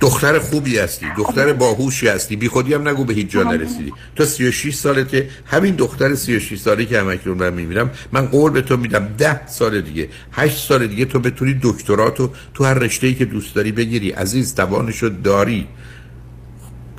دختر 0.00 0.38
خوبی 0.38 0.78
هستی 0.78 1.06
دختر 1.16 1.52
باهوشی 1.52 2.08
هستی. 2.08 2.36
بی 2.36 2.48
خودی 2.48 2.74
هم 2.74 2.88
نگو 2.88 3.04
به 3.04 3.14
هیچ 3.14 3.30
جا 3.30 3.42
نرسیدی. 3.42 3.92
تو 4.16 4.24
36 4.24 4.74
سالته. 4.74 5.28
همین 5.46 5.74
دختر 5.74 6.14
36 6.14 6.58
ساله 6.58 6.84
که 6.84 7.00
همکنون 7.00 7.38
من 7.38 7.52
می‌بینم 7.52 7.90
من 8.12 8.26
قول 8.26 8.52
به 8.52 8.62
تو 8.62 8.76
میدم 8.76 9.08
10 9.18 9.46
سال 9.46 9.80
دیگه 9.80 10.08
8 10.32 10.68
سال 10.68 10.86
دیگه 10.86 11.04
تو 11.04 11.18
بتونی 11.18 11.60
دکتراتو 11.62 12.30
تو 12.54 12.64
هر 12.64 12.74
رشته‌ای 12.74 13.14
که 13.14 13.24
دوست 13.24 13.54
داری 13.54 13.72
بگیری. 13.72 14.10
عزیز 14.10 14.54
توانشو 14.54 15.08
داری. 15.24 15.66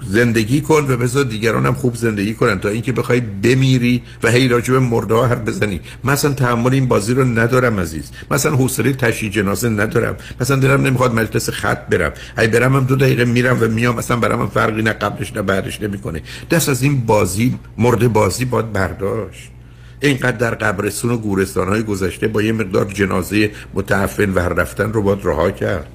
زندگی 0.08 0.62
کن 0.62 0.86
و 0.90 0.98
بذار 0.98 1.24
دیگران 1.24 1.66
هم 1.66 1.74
خوب 1.74 1.96
زندگی 1.96 2.34
کنن. 2.34 2.60
تا 2.60 2.70
اینکه 2.70 2.92
بخوای 2.92 3.20
بمیری 3.20 4.04
و 4.24 4.32
هی 4.32 4.48
راجع 4.48 4.74
مرده 4.74 5.14
ها 5.14 5.28
حرف 5.28 5.40
بزنی. 5.40 5.82
مثلا 6.04 6.34
تحمل 6.34 6.74
این 6.74 6.88
بازی 6.88 7.14
رو 7.14 7.24
ندارم 7.24 7.80
عزیز. 7.80 8.12
مثلا 8.32 8.56
حوصله 8.56 8.94
تشییع 8.94 9.32
جنازه 9.32 9.70
ندارم. 9.70 10.16
مثلا 10.42 10.58
دلم 10.58 10.82
نمی‌خواد 10.82 11.14
مجلس 11.14 11.50
خط 11.50 11.88
برم. 11.88 12.12
ای 12.38 12.48
برم 12.48 12.76
هم 12.76 12.84
دو 12.84 12.96
دقیقه 12.96 13.26
میرم 13.26 13.58
و 13.62 13.68
میام 13.68 13.96
مثلا 13.96 14.18
برام 14.18 14.50
فرقی 14.50 14.82
نه 14.82 14.94
قبلش 14.94 15.34
نه 15.34 15.42
بعدش 15.42 15.82
نمی‌کنه. 15.82 16.22
دست 16.52 16.70
از 16.70 16.84
این 16.84 17.06
بازی 17.06 17.60
مرده 17.78 18.08
بازی 18.08 18.46
باید 18.46 18.74
برداشت. 18.74 19.52
اینقدر 20.00 20.38
در 20.38 20.56
قبرستون 20.56 21.12
و 21.12 21.18
گورستان 21.18 21.68
های 21.68 21.84
گذشته 21.84 22.28
با 22.28 22.42
یه 22.42 22.52
مقدار 22.52 22.86
جنازه 22.86 23.52
متعفن 23.74 24.30
و 24.34 24.40
رفتن 24.40 24.94
رو 24.94 25.02
باید 25.02 25.20
رها 25.24 25.52
کرد. 25.52 25.88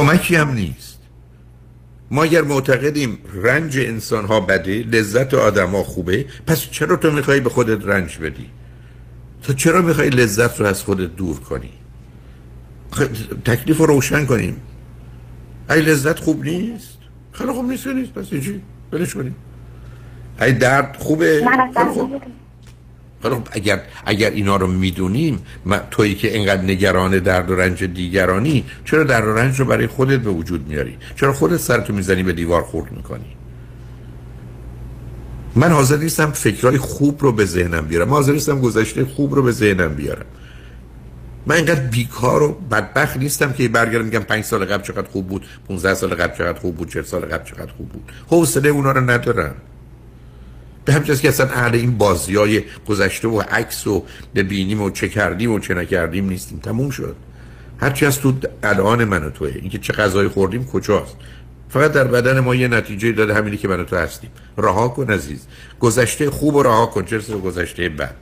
کمکی 0.00 0.36
هم 0.36 0.52
نیست. 0.52 0.98
ما 2.10 2.22
اگر 2.22 2.42
معتقدیم 2.42 3.18
رنج 3.34 3.78
انسان 3.78 4.24
ها 4.24 4.40
بده 4.40 4.82
لذت 4.82 5.34
آدم 5.34 5.70
ها 5.70 5.82
خوبه 5.82 6.26
پس 6.46 6.70
چرا 6.70 6.96
تو 6.96 7.10
می‌خوای 7.10 7.40
به 7.40 7.50
خودت 7.50 7.86
رنج 7.86 8.18
بدی؟ 8.18 8.50
تو 9.42 9.52
چرا 9.52 9.82
می‌خوای 9.82 10.10
لذت 10.10 10.60
رو 10.60 10.66
از 10.66 10.82
خودت 10.82 11.16
دور 11.16 11.40
کنی؟ 11.40 11.72
تکلیف 13.44 13.78
رو 13.78 13.86
روشن 13.86 14.26
کنیم. 14.26 14.56
ای 15.70 15.80
لذت 15.80 16.18
خوب 16.18 16.44
نیست؟ 16.44 16.98
خیلی 17.32 17.52
خوب 17.52 17.70
نیست 17.70 17.86
نیست 17.86 18.12
پس 18.12 18.30
چی؟ 18.30 18.62
بلش 18.90 19.14
کنیم. 19.14 19.34
ای 20.40 20.52
درد 20.52 20.96
خوبه؟ 20.96 21.48
خیلی 21.74 22.20
خب 23.22 23.48
اگر 23.50 23.80
اگر 24.06 24.30
اینا 24.30 24.56
رو 24.56 24.66
می‌دونیم 24.66 25.38
تویی 25.90 26.14
که 26.14 26.34
اینقدر 26.34 26.62
نگران 26.62 27.18
درد 27.18 27.50
و 27.50 27.56
رنج 27.56 27.84
دیگرانی 27.84 28.64
چرا 28.84 29.04
درد 29.04 29.24
و 29.24 29.34
رنج 29.34 29.60
رو 29.60 29.64
برای 29.64 29.86
خودت 29.86 30.20
به 30.20 30.30
وجود 30.30 30.68
میاری؟ 30.68 30.96
چرا 31.16 31.32
خودت 31.32 31.56
سرتو 31.56 31.92
می‌زنی 31.92 32.22
به 32.22 32.32
دیوار 32.32 32.62
خورد 32.62 32.92
می‌کنی؟ 32.92 33.36
من 35.54 35.72
حاضر 35.72 35.96
نیستم 35.96 36.30
فکرهای 36.30 36.78
خوب 36.78 37.22
رو 37.22 37.32
به 37.32 37.44
ذهنم 37.44 37.86
بیارم. 37.86 38.08
من 38.08 38.14
حاضر 38.14 38.32
نیستم 38.32 38.60
گذشته 38.60 39.04
خوب 39.04 39.34
رو 39.34 39.42
به 39.42 39.52
ذهنم 39.52 39.94
بیارم. 39.94 40.26
من 41.46 41.56
اینقدر 41.56 41.80
بیکار 41.80 42.42
و 42.42 42.52
بدبخت 42.70 43.16
نیستم 43.16 43.52
که 43.52 43.68
برگردم 43.68 44.04
میگم 44.04 44.18
پنج 44.18 44.44
سال 44.44 44.64
قبل 44.64 44.82
چقدر 44.82 45.08
خوب 45.08 45.28
بود 45.28 45.46
15 45.68 45.94
سال 45.94 46.14
قبل 46.14 46.38
چقدر 46.38 46.58
خوب 46.58 46.76
بود 46.76 46.88
40 46.88 47.02
سال 47.02 47.20
قبل 47.20 47.44
چقدر 47.44 47.72
خوب 47.76 47.88
بود. 47.88 48.12
حوصله 48.28 48.68
اونا 48.68 48.92
رو 48.92 49.10
ندارم. 49.10 49.54
به 50.84 50.92
همین 50.92 51.16
که 51.16 51.28
اصلا 51.28 51.46
اهل 51.46 51.74
این 51.74 51.98
بازی 51.98 52.36
های 52.36 52.62
گذشته 52.86 53.28
و 53.28 53.40
عکس 53.40 53.86
و 53.86 54.04
ببینیم 54.34 54.82
و 54.82 54.90
چه 54.90 55.08
کردیم 55.08 55.52
و 55.52 55.58
چه 55.58 55.74
نکردیم 55.74 56.28
نیستیم. 56.28 56.58
تموم 56.58 56.90
شد. 56.90 57.16
هرچی 57.80 58.06
از 58.06 58.20
تو 58.20 58.32
الان 58.62 59.04
من 59.04 59.24
و 59.24 59.30
توه. 59.30 59.52
اینکه 59.60 59.78
چه 59.78 59.92
غذایی 59.92 60.28
خوردیم 60.28 60.64
کجاست؟ 60.64 61.16
فقط 61.68 61.92
در 61.92 62.04
بدن 62.04 62.40
ما 62.40 62.54
یه 62.54 62.68
نتیجه 62.68 63.12
داده 63.12 63.34
همینی 63.34 63.56
که 63.56 63.68
من 63.68 63.80
و 63.80 63.84
تو 63.84 63.96
هستیم. 63.96 64.30
رها 64.58 64.88
کن 64.88 65.10
عزیز. 65.10 65.46
گذشته 65.80 66.30
خوب 66.30 66.54
و 66.54 66.62
رها 66.62 66.86
کن. 66.86 67.04
چه 67.04 67.18
گذشته 67.18 67.88
بد؟ 67.88 68.14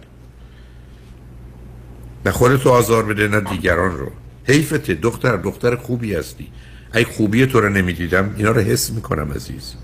نه 2.26 2.32
خودتو 2.32 2.70
آزار 2.70 3.02
بده 3.02 3.28
نه 3.28 3.40
دیگران 3.40 3.98
رو. 3.98 4.10
حیفته. 4.44 4.94
دختر 4.94 5.36
دختر 5.36 5.76
خوبی 5.76 6.14
هستی. 6.14 6.48
ای 6.94 7.04
خوبی 7.04 7.46
تو 7.46 7.60
رو 7.60 7.68
نمی‌دیدم. 7.68 8.34
اینا 8.36 8.50
رو 8.50 8.60
حس 8.60 8.90
می‌کنم 8.90 9.32
عزیز. 9.32 9.74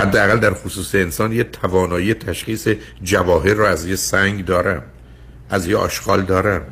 حداقل 0.00 0.38
در 0.38 0.54
خصوص 0.54 0.94
انسان 0.94 1.32
یه 1.32 1.44
توانایی 1.44 2.14
تشخیص 2.14 2.68
جواهر 3.02 3.54
رو 3.54 3.64
از 3.64 3.86
یه 3.86 3.96
سنگ 3.96 4.44
دارم 4.44 4.82
از 5.50 5.66
یه 5.66 5.76
آشغال 5.76 6.22
دارم. 6.22 6.62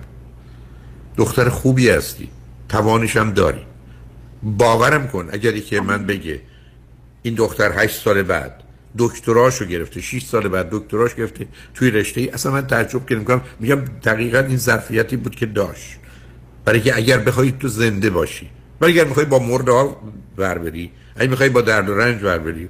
دختر 1.16 1.48
خوبی 1.48 1.88
هستی 1.88 2.28
توانش 2.68 3.16
هم 3.16 3.30
داری. 3.32 3.66
باورم 4.42 5.08
کن 5.08 5.28
اگر 5.32 5.58
که 5.58 5.80
من 5.80 6.06
بگه 6.06 6.40
این 7.22 7.34
دختر 7.34 7.84
هشت 7.84 8.00
سال 8.00 8.22
بعد 8.22 8.62
دکتراشو 8.98 9.64
گرفته 9.64 10.00
6 10.00 10.24
سال 10.24 10.48
بعد 10.48 10.68
دکتراش 10.70 11.14
گرفته 11.14 11.46
توی 11.74 11.90
رشته 11.90 12.20
ای 12.20 12.28
اصلا 12.28 12.52
من 12.52 12.66
تعجب 12.66 13.06
کردم 13.06 13.40
میگم 13.60 13.80
دقیقا 14.04 14.38
این 14.38 14.56
ظرفیتی 14.56 15.16
بود 15.16 15.34
که 15.34 15.46
داشت. 15.46 15.98
برای 16.64 16.80
که 16.80 16.96
اگر 16.96 17.18
بخوای 17.18 17.52
تو 17.60 17.68
زنده 17.68 18.10
باشی 18.10 18.50
ولی 18.80 18.92
اگر 18.92 19.04
می‌خوای 19.04 19.26
با 19.26 19.38
مرده 19.38 19.72
ها 19.72 20.02
ور 20.38 20.58
بری 20.58 20.90
اگه 21.18 21.30
می‌خوای 21.30 21.48
با 21.48 21.60
درد 21.60 21.88
و 21.88 21.94
رنج 21.94 22.22
ور 22.22 22.38
بری 22.38 22.68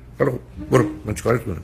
برو 0.70 0.84
من 1.06 1.14
چیکارت 1.14 1.44
کنم؟ 1.44 1.62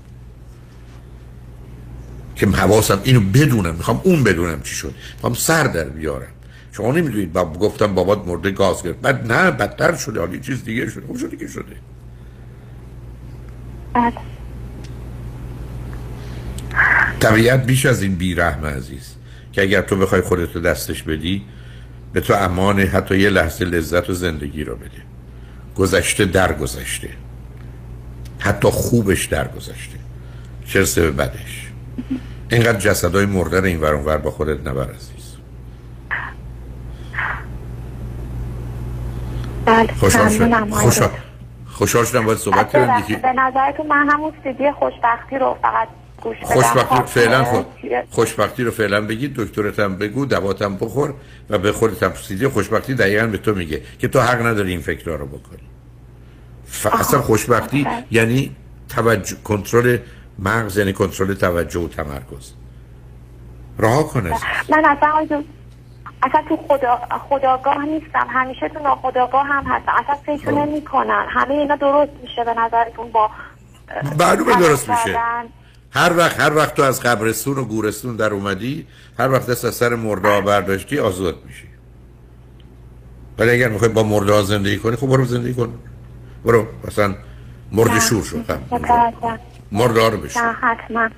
که 2.37 2.47
حواسم 2.47 3.01
اینو 3.05 3.21
بدونم 3.21 3.75
می‌خوام 3.75 4.01
اون 4.05 4.25
بدونم 4.25 4.63
چی 4.63 4.75
شد. 4.75 4.95
می‌خوام 5.15 5.35
سر 5.35 5.65
در 5.65 5.85
بیارم. 5.85 6.27
شما 6.73 6.93
نمی‌دونید 6.93 7.33
با 7.33 7.45
گفتم 7.45 7.95
بابات 7.95 8.27
مرده 8.27 8.51
گاز 8.51 8.83
گرفت. 8.83 9.01
بعد 9.01 9.33
نه 9.33 9.51
بدتر 9.51 9.97
شده 9.97 10.21
حالی 10.21 10.41
چیز 10.41 10.65
دیگه 10.65 10.91
شده 10.91 11.07
خوب 11.07 11.17
شده 11.17 11.37
که 11.37 11.47
شده. 11.47 11.77
بله. 13.95 14.13
طبیعت 17.21 17.67
بیش 17.67 17.87
از 17.87 18.03
این 18.03 18.15
بیرحم 18.15 18.67
عزیز 18.67 19.15
که 19.53 19.63
اگر 19.63 19.83
تو 19.83 19.97
بخوای 19.97 20.21
خودتو 20.21 20.61
دستش 20.61 21.03
بدی 21.03 21.43
به 22.13 22.21
تو 22.21 22.35
امان 22.35 22.81
حتی 22.81 23.19
یه 23.19 23.31
لحظه 23.31 23.65
لذت 23.65 24.11
و 24.11 24.13
زندگی 24.13 24.65
رو 24.65 24.77
بده. 24.77 25.14
گذشته 25.77 26.25
در 26.25 26.53
گذشته 26.53 27.09
حتی 28.39 28.69
خوبش 28.69 29.27
در 29.27 29.49
گذشته 29.49 29.99
چرسه 30.67 31.03
به 31.03 31.11
بدش. 31.11 31.71
اینقدر 32.51 32.79
جسدهای 32.79 33.27
مردن 33.27 33.65
این 33.65 33.81
ور 33.81 34.17
با 34.17 34.31
خودت 34.31 34.67
نبر 34.67 34.91
عزیز. 34.91 35.37
بله 39.65 39.93
خوشحال 40.01 40.29
شدم. 40.29 40.71
خوشحال 41.67 42.05
شدم. 42.05 42.25
باید 42.25 42.39
صحبت 42.39 42.73
کردم 42.73 43.03
به 43.23 43.33
نظرتون 43.33 43.87
من 43.87 44.09
همون 44.11 44.33
سیدی 44.43 44.73
خوشبختی 44.73 45.39
رو 45.39 45.57
فقط 45.63 45.89
خوشبختی 46.43 46.97
رو 46.97 47.07
فعلا 47.07 47.45
خود 47.45 47.67
خوشبختی 48.11 48.65
رو 48.65 48.71
فعلا 48.71 49.01
بگید 49.01 49.35
دکترتم 49.37 49.97
بگو 49.97 50.27
دواتم 50.27 50.77
بخور 50.77 51.15
و 51.51 51.59
به 51.59 51.73
خودتم 51.73 52.13
سیدی 52.15 52.49
خوشبختی 52.49 52.95
دقیقا 52.95 53.27
به 53.27 53.39
تو 53.39 53.55
میگه 53.55 53.83
که 53.99 54.09
تو 54.09 54.21
حق 54.21 54.47
نداری 54.47 54.71
این 54.71 54.81
فکر 54.81 55.11
رو 55.11 55.27
بکنی. 55.27 55.69
اصلا 56.93 57.23
خوشبختی 57.23 57.87
یعنی 58.11 58.57
توجه 58.89 59.37
کنترل 59.45 59.99
مغز 60.39 60.79
یعنی 60.79 60.93
کنترل 60.93 61.35
توجه 61.35 61.81
و 61.81 61.89
تمرکز. 61.89 62.53
رها 63.79 64.03
کنه 64.03 64.31
من 64.69 64.85
اصلا 64.85 65.43
اصلا 66.23 66.43
تو 66.49 66.57
خدا 66.57 67.01
خداگاه 67.29 67.85
نیستم. 67.85 68.27
همیشه 68.31 68.69
تو 68.69 68.79
ناخداگاه 68.79 69.47
هم 69.47 69.65
هستم. 69.67 69.93
اصلا 69.99 70.15
فکر 70.15 70.51
خب. 70.51 70.59
نمی 70.59 70.85
کنن 70.85 71.27
همه 71.29 71.55
اینا 71.55 71.77
درست 71.77 72.13
میشه 72.23 72.45
به 72.45 72.55
نظرتون 72.55 73.13
با 73.13 73.31
معلومه 74.19 74.57
درست 74.57 74.91
میشه. 74.91 75.19
هر 75.95 76.13
وقت 76.17 76.41
هر 76.41 76.57
وقت 76.57 76.75
تو 76.75 76.83
از 76.83 77.01
قبرستون 77.01 77.59
و 77.59 77.65
گورستون 77.65 78.17
در 78.17 78.33
اومدی 78.33 78.87
هر 79.19 79.33
وقت 79.33 79.47
دست 79.47 79.65
از 79.65 79.75
سر 79.75 79.95
مرده 79.95 80.41
برداشتی 80.41 80.99
آزاد 80.99 81.37
میشی. 81.47 81.69
ولی 83.39 83.51
اگر 83.51 83.69
می‌خوای 83.69 83.91
با 83.91 84.03
مرده 84.03 84.43
زندگی 84.43 84.79
کنی 84.79 84.97
خب 84.97 85.07
برو 85.07 85.25
زندگی 85.25 85.55
کن. 85.55 85.79
برو 86.45 86.67
مثلا 86.89 87.15
مرد 87.73 87.99
شور 87.99 88.25
شو 88.25 88.39
مرده 89.73 90.09
رو 90.11 90.19
بشو 90.19 90.41
حتما. 90.41 91.09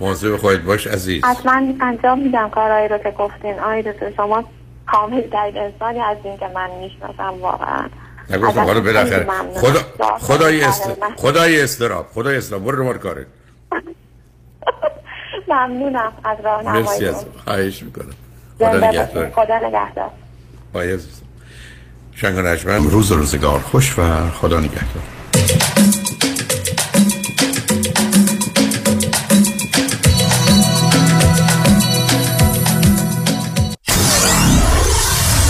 مواظب 0.00 0.36
خواهید 0.36 0.64
باش 0.64 0.86
عزیز. 0.86 1.24
حتما 1.24 1.74
انجام 1.80 2.18
میدم 2.22 2.50
کارهایی 2.50 2.88
رو 2.88 2.98
که 2.98 3.10
گفتین. 3.10 3.60
آی 3.60 3.84
شما 4.16 4.44
کامل 4.86 5.20
در 5.20 5.52
انسانی 5.56 6.00
از 6.00 6.16
این 6.24 6.36
که 6.36 6.46
من 6.54 6.70
می‌شناسم 6.80 7.40
واقعا. 7.40 7.88
نگفتم 8.30 8.60
حالا 8.60 8.80
بالاخره 8.80 9.26
خدا 9.54 9.80
خدای 10.18 10.64
است 10.64 10.82
خدای 11.16 11.60
استراب 11.60 12.06
خدای 12.14 12.36
استراب 12.36 12.64
برو 12.64 12.92
رو 12.92 12.98
کاره 12.98 13.26
ممنونم 15.48 16.12
از 16.24 16.38
راهنمایی 16.44 16.82
مرسی 16.84 17.06
از 17.06 17.26
خواهش 17.44 17.82
می‌کنم. 17.82 18.14
خدا 18.58 18.88
نگهدار. 18.88 19.30
خدا 19.30 19.58
نگهدار. 19.58 20.10
شنگ 22.12 22.38
روز 22.66 23.12
روزگار 23.12 23.60
خوش 23.60 23.98
و 23.98 24.30
خدا 24.30 24.60
نگهدار. 24.60 25.02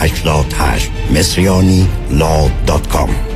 88 0.00 0.90
مصریانی 1.14 1.88
لا 2.10 2.48
دات 2.66 2.88
کام. 2.88 3.35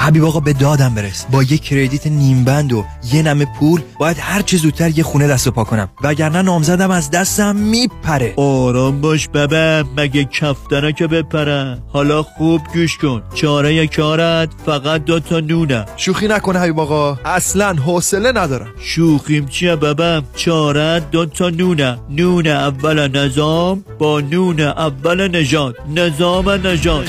حبیب 0.00 0.24
آقا 0.24 0.40
به 0.40 0.52
دادم 0.52 0.94
برس. 0.94 1.26
با 1.30 1.42
یه 1.42 1.58
کردیت 1.58 2.06
نیم 2.06 2.44
بند 2.44 2.72
و 2.72 2.84
یه 3.12 3.22
نمه 3.22 3.46
پول 3.58 3.80
باید 3.98 4.16
هر 4.20 4.42
چه 4.42 4.56
زودتر 4.56 4.98
یه 4.98 5.04
خونه 5.04 5.28
دست 5.28 5.46
و 5.46 5.50
پا 5.50 5.64
کنم. 5.64 5.88
وگرنه 6.02 6.42
نامزدم 6.42 6.90
از 6.90 7.10
دستم 7.10 7.56
میپره. 7.56 8.34
آرام 8.36 9.00
باش 9.00 9.28
بابا 9.28 9.84
مگه 9.96 10.24
کفتره 10.24 10.92
که 10.92 11.06
بپره. 11.06 11.82
حالا 11.88 12.22
خوب 12.22 12.60
گوش 12.74 12.98
کن. 12.98 13.22
چاره 13.34 13.86
کارت 13.86 14.48
فقط 14.66 15.04
دو 15.04 15.20
تا 15.20 15.40
نونه. 15.40 15.86
شوخی 15.96 16.28
نکنه 16.28 16.58
حبیب 16.58 16.80
آقا. 16.80 17.18
اصلا 17.24 17.72
حوصله 17.72 18.32
ندارم. 18.32 18.68
شوخیم 18.78 19.46
چیه 19.46 19.76
بابا؟ 19.76 20.22
چاره 20.36 21.00
دو 21.00 21.26
تا 21.26 21.50
نونه. 21.50 21.98
نون 22.10 22.46
اول 22.46 23.08
نظام 23.08 23.84
با 23.98 24.20
نون 24.20 24.60
اول 24.60 25.36
نجات 25.36 25.74
نظام 25.94 26.50
نجات 26.50 27.08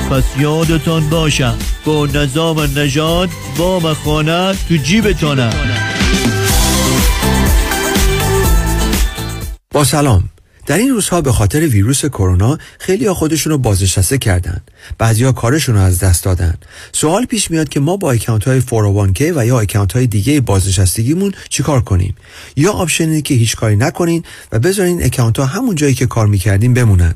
پس 0.11 0.23
یادتان 0.39 1.09
باشه 1.09 1.57
با 1.85 2.05
نظام 2.05 2.59
نجات 2.59 3.29
وام 3.57 3.93
خانه 3.93 4.53
تو 4.69 4.75
جیبتانه 4.75 5.49
با 9.73 9.83
سلام. 9.83 10.23
در 10.65 10.77
این 10.77 10.89
روزها 10.89 11.21
به 11.21 11.31
خاطر 11.31 11.59
ویروس 11.59 12.05
کرونا 12.05 12.57
خیلی 12.79 13.05
ها 13.05 13.13
خودشون 13.13 13.51
رو 13.51 13.57
بازنشسته 13.57 14.17
کردن. 14.17 14.61
بعضیا 14.97 15.31
کارشون 15.31 15.75
رو 15.75 15.81
از 15.81 15.99
دست 15.99 16.23
دادن. 16.23 16.53
سوال 16.91 17.25
پیش 17.25 17.51
میاد 17.51 17.69
که 17.69 17.79
ما 17.79 17.97
با 17.97 18.11
account 18.11 18.47
های 18.47 18.61
401k 18.61 19.21
و 19.35 19.45
یا 19.45 19.59
account 19.59 19.93
های 19.93 20.07
دیگه 20.07 20.41
بازنشستگیمون 20.41 21.33
چیکار 21.49 21.81
کنیم؟ 21.81 22.15
یه 22.55 22.71
option 22.71 23.03
اینه 23.03 23.21
که 23.21 23.33
هیچ 23.33 23.55
کاری 23.55 23.75
نکنین 23.75 24.23
و 24.51 24.59
بذارین 24.59 25.03
account 25.03 25.39
ها 25.39 25.45
همون 25.45 25.75
جایی 25.75 25.93
که 25.93 26.05
کار 26.05 26.27
می‌کردین 26.27 26.73
بمونن. 26.73 27.15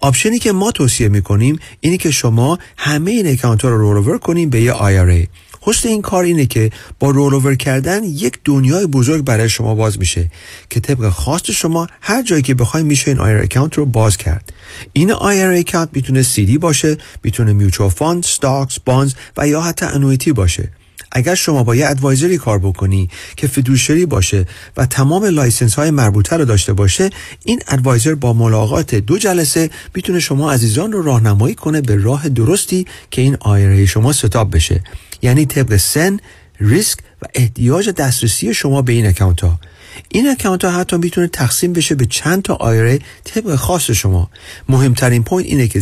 option 0.00 0.33
ی 0.33 0.38
که 0.38 0.52
ما 0.52 0.70
توصیه 0.70 1.08
می‌کنیم 1.08 1.58
اینه 1.80 1.96
که 1.96 2.10
شما 2.10 2.58
همه 2.76 3.10
این 3.10 3.26
account 3.26 3.62
ها 3.62 3.70
رو 3.70 4.02
roll 4.02 4.18
کنین 4.18 4.50
به 4.50 4.60
یه 4.60 4.72
IRA 4.72 5.26
حسن 5.66 5.88
این 5.88 6.02
کار 6.02 6.24
اینه 6.24 6.46
که 6.46 6.70
با 6.98 7.10
رولوور 7.10 7.54
کردن 7.54 8.04
یک 8.04 8.38
دنیای 8.44 8.86
بزرگ 8.86 9.24
برای 9.24 9.48
شما 9.48 9.74
باز 9.74 9.98
میشه 9.98 10.30
که 10.70 10.80
طبق 10.80 11.08
خواست 11.08 11.52
شما 11.52 11.86
هر 12.00 12.22
جایی 12.22 12.42
که 12.42 12.54
بخواید 12.54 12.86
میشه 12.86 13.10
این 13.10 13.20
IRA 13.20 13.38
account 13.38 13.74
رو 13.74 13.86
باز 13.86 14.16
کرد. 14.16 14.52
این 14.92 15.12
IRA 15.12 15.50
account 15.50 15.88
می‌تونه 15.92 16.22
دی 16.22 16.58
باشه 16.58 16.96
می‌تونه 17.22 17.52
mutual 17.52 17.90
fund 17.90 18.24
stocks 18.24 18.78
bonds 18.78 19.14
و 19.36 19.48
یا 19.48 19.60
حتی 19.60 19.86
annuity 19.86 20.32
باشه. 20.32 20.70
اگر 21.12 21.34
شما 21.34 21.62
با 21.62 21.76
یه 21.76 21.88
advisor 21.88 22.32
ی 22.32 22.38
کار 22.38 22.58
بکنی 22.58 23.08
که 23.36 23.46
fiduciary 23.46 24.06
باشه 24.06 24.46
و 24.76 24.86
تمام 24.86 25.24
license 25.24 25.74
های 25.74 25.90
مربوطه 25.90 26.36
رو 26.36 26.44
داشته 26.44 26.72
باشه 26.72 27.10
این 27.44 27.60
advisor 27.68 28.14
با 28.14 28.32
ملاقات 28.32 28.94
دو 28.94 29.18
جلسه 29.18 29.70
می‌تونه 29.94 30.20
شما 30.20 30.52
عزیزان 30.52 30.92
رو 30.92 31.02
راهنمایی 31.02 31.54
کنه 31.54 31.80
به 31.80 31.96
راه 31.96 32.28
درستی 32.28 32.86
که 33.10 33.22
این 33.22 33.36
IRA 33.40 33.86
شما 33.86 34.12
set 34.12 34.37
up 34.37 34.54
بشه. 34.54 34.82
یعنی 35.22 35.46
طبق 35.46 35.76
سن 35.76 36.16
ریسک 36.60 36.98
و 37.22 37.26
احتیاج 37.34 37.90
دسترسی 37.90 38.54
شما 38.54 38.82
به 38.82 38.92
این 38.92 39.06
account 39.06 39.40
ها 39.40 39.60
این 40.08 40.28
account 40.28 40.64
ها 40.64 40.70
حتی 40.70 40.96
می‌تونه 40.96 41.26
تقسیم 41.26 41.72
بشه 41.72 41.94
به 41.94 42.06
چند 42.06 42.42
تا 42.42 42.54
IRA 42.54 42.98
طبق 43.24 43.54
خواست 43.54 43.90
شما. 43.90 44.30
مهمترین 44.68 45.22
point 45.22 45.46
اینه 45.46 45.68
که 45.68 45.80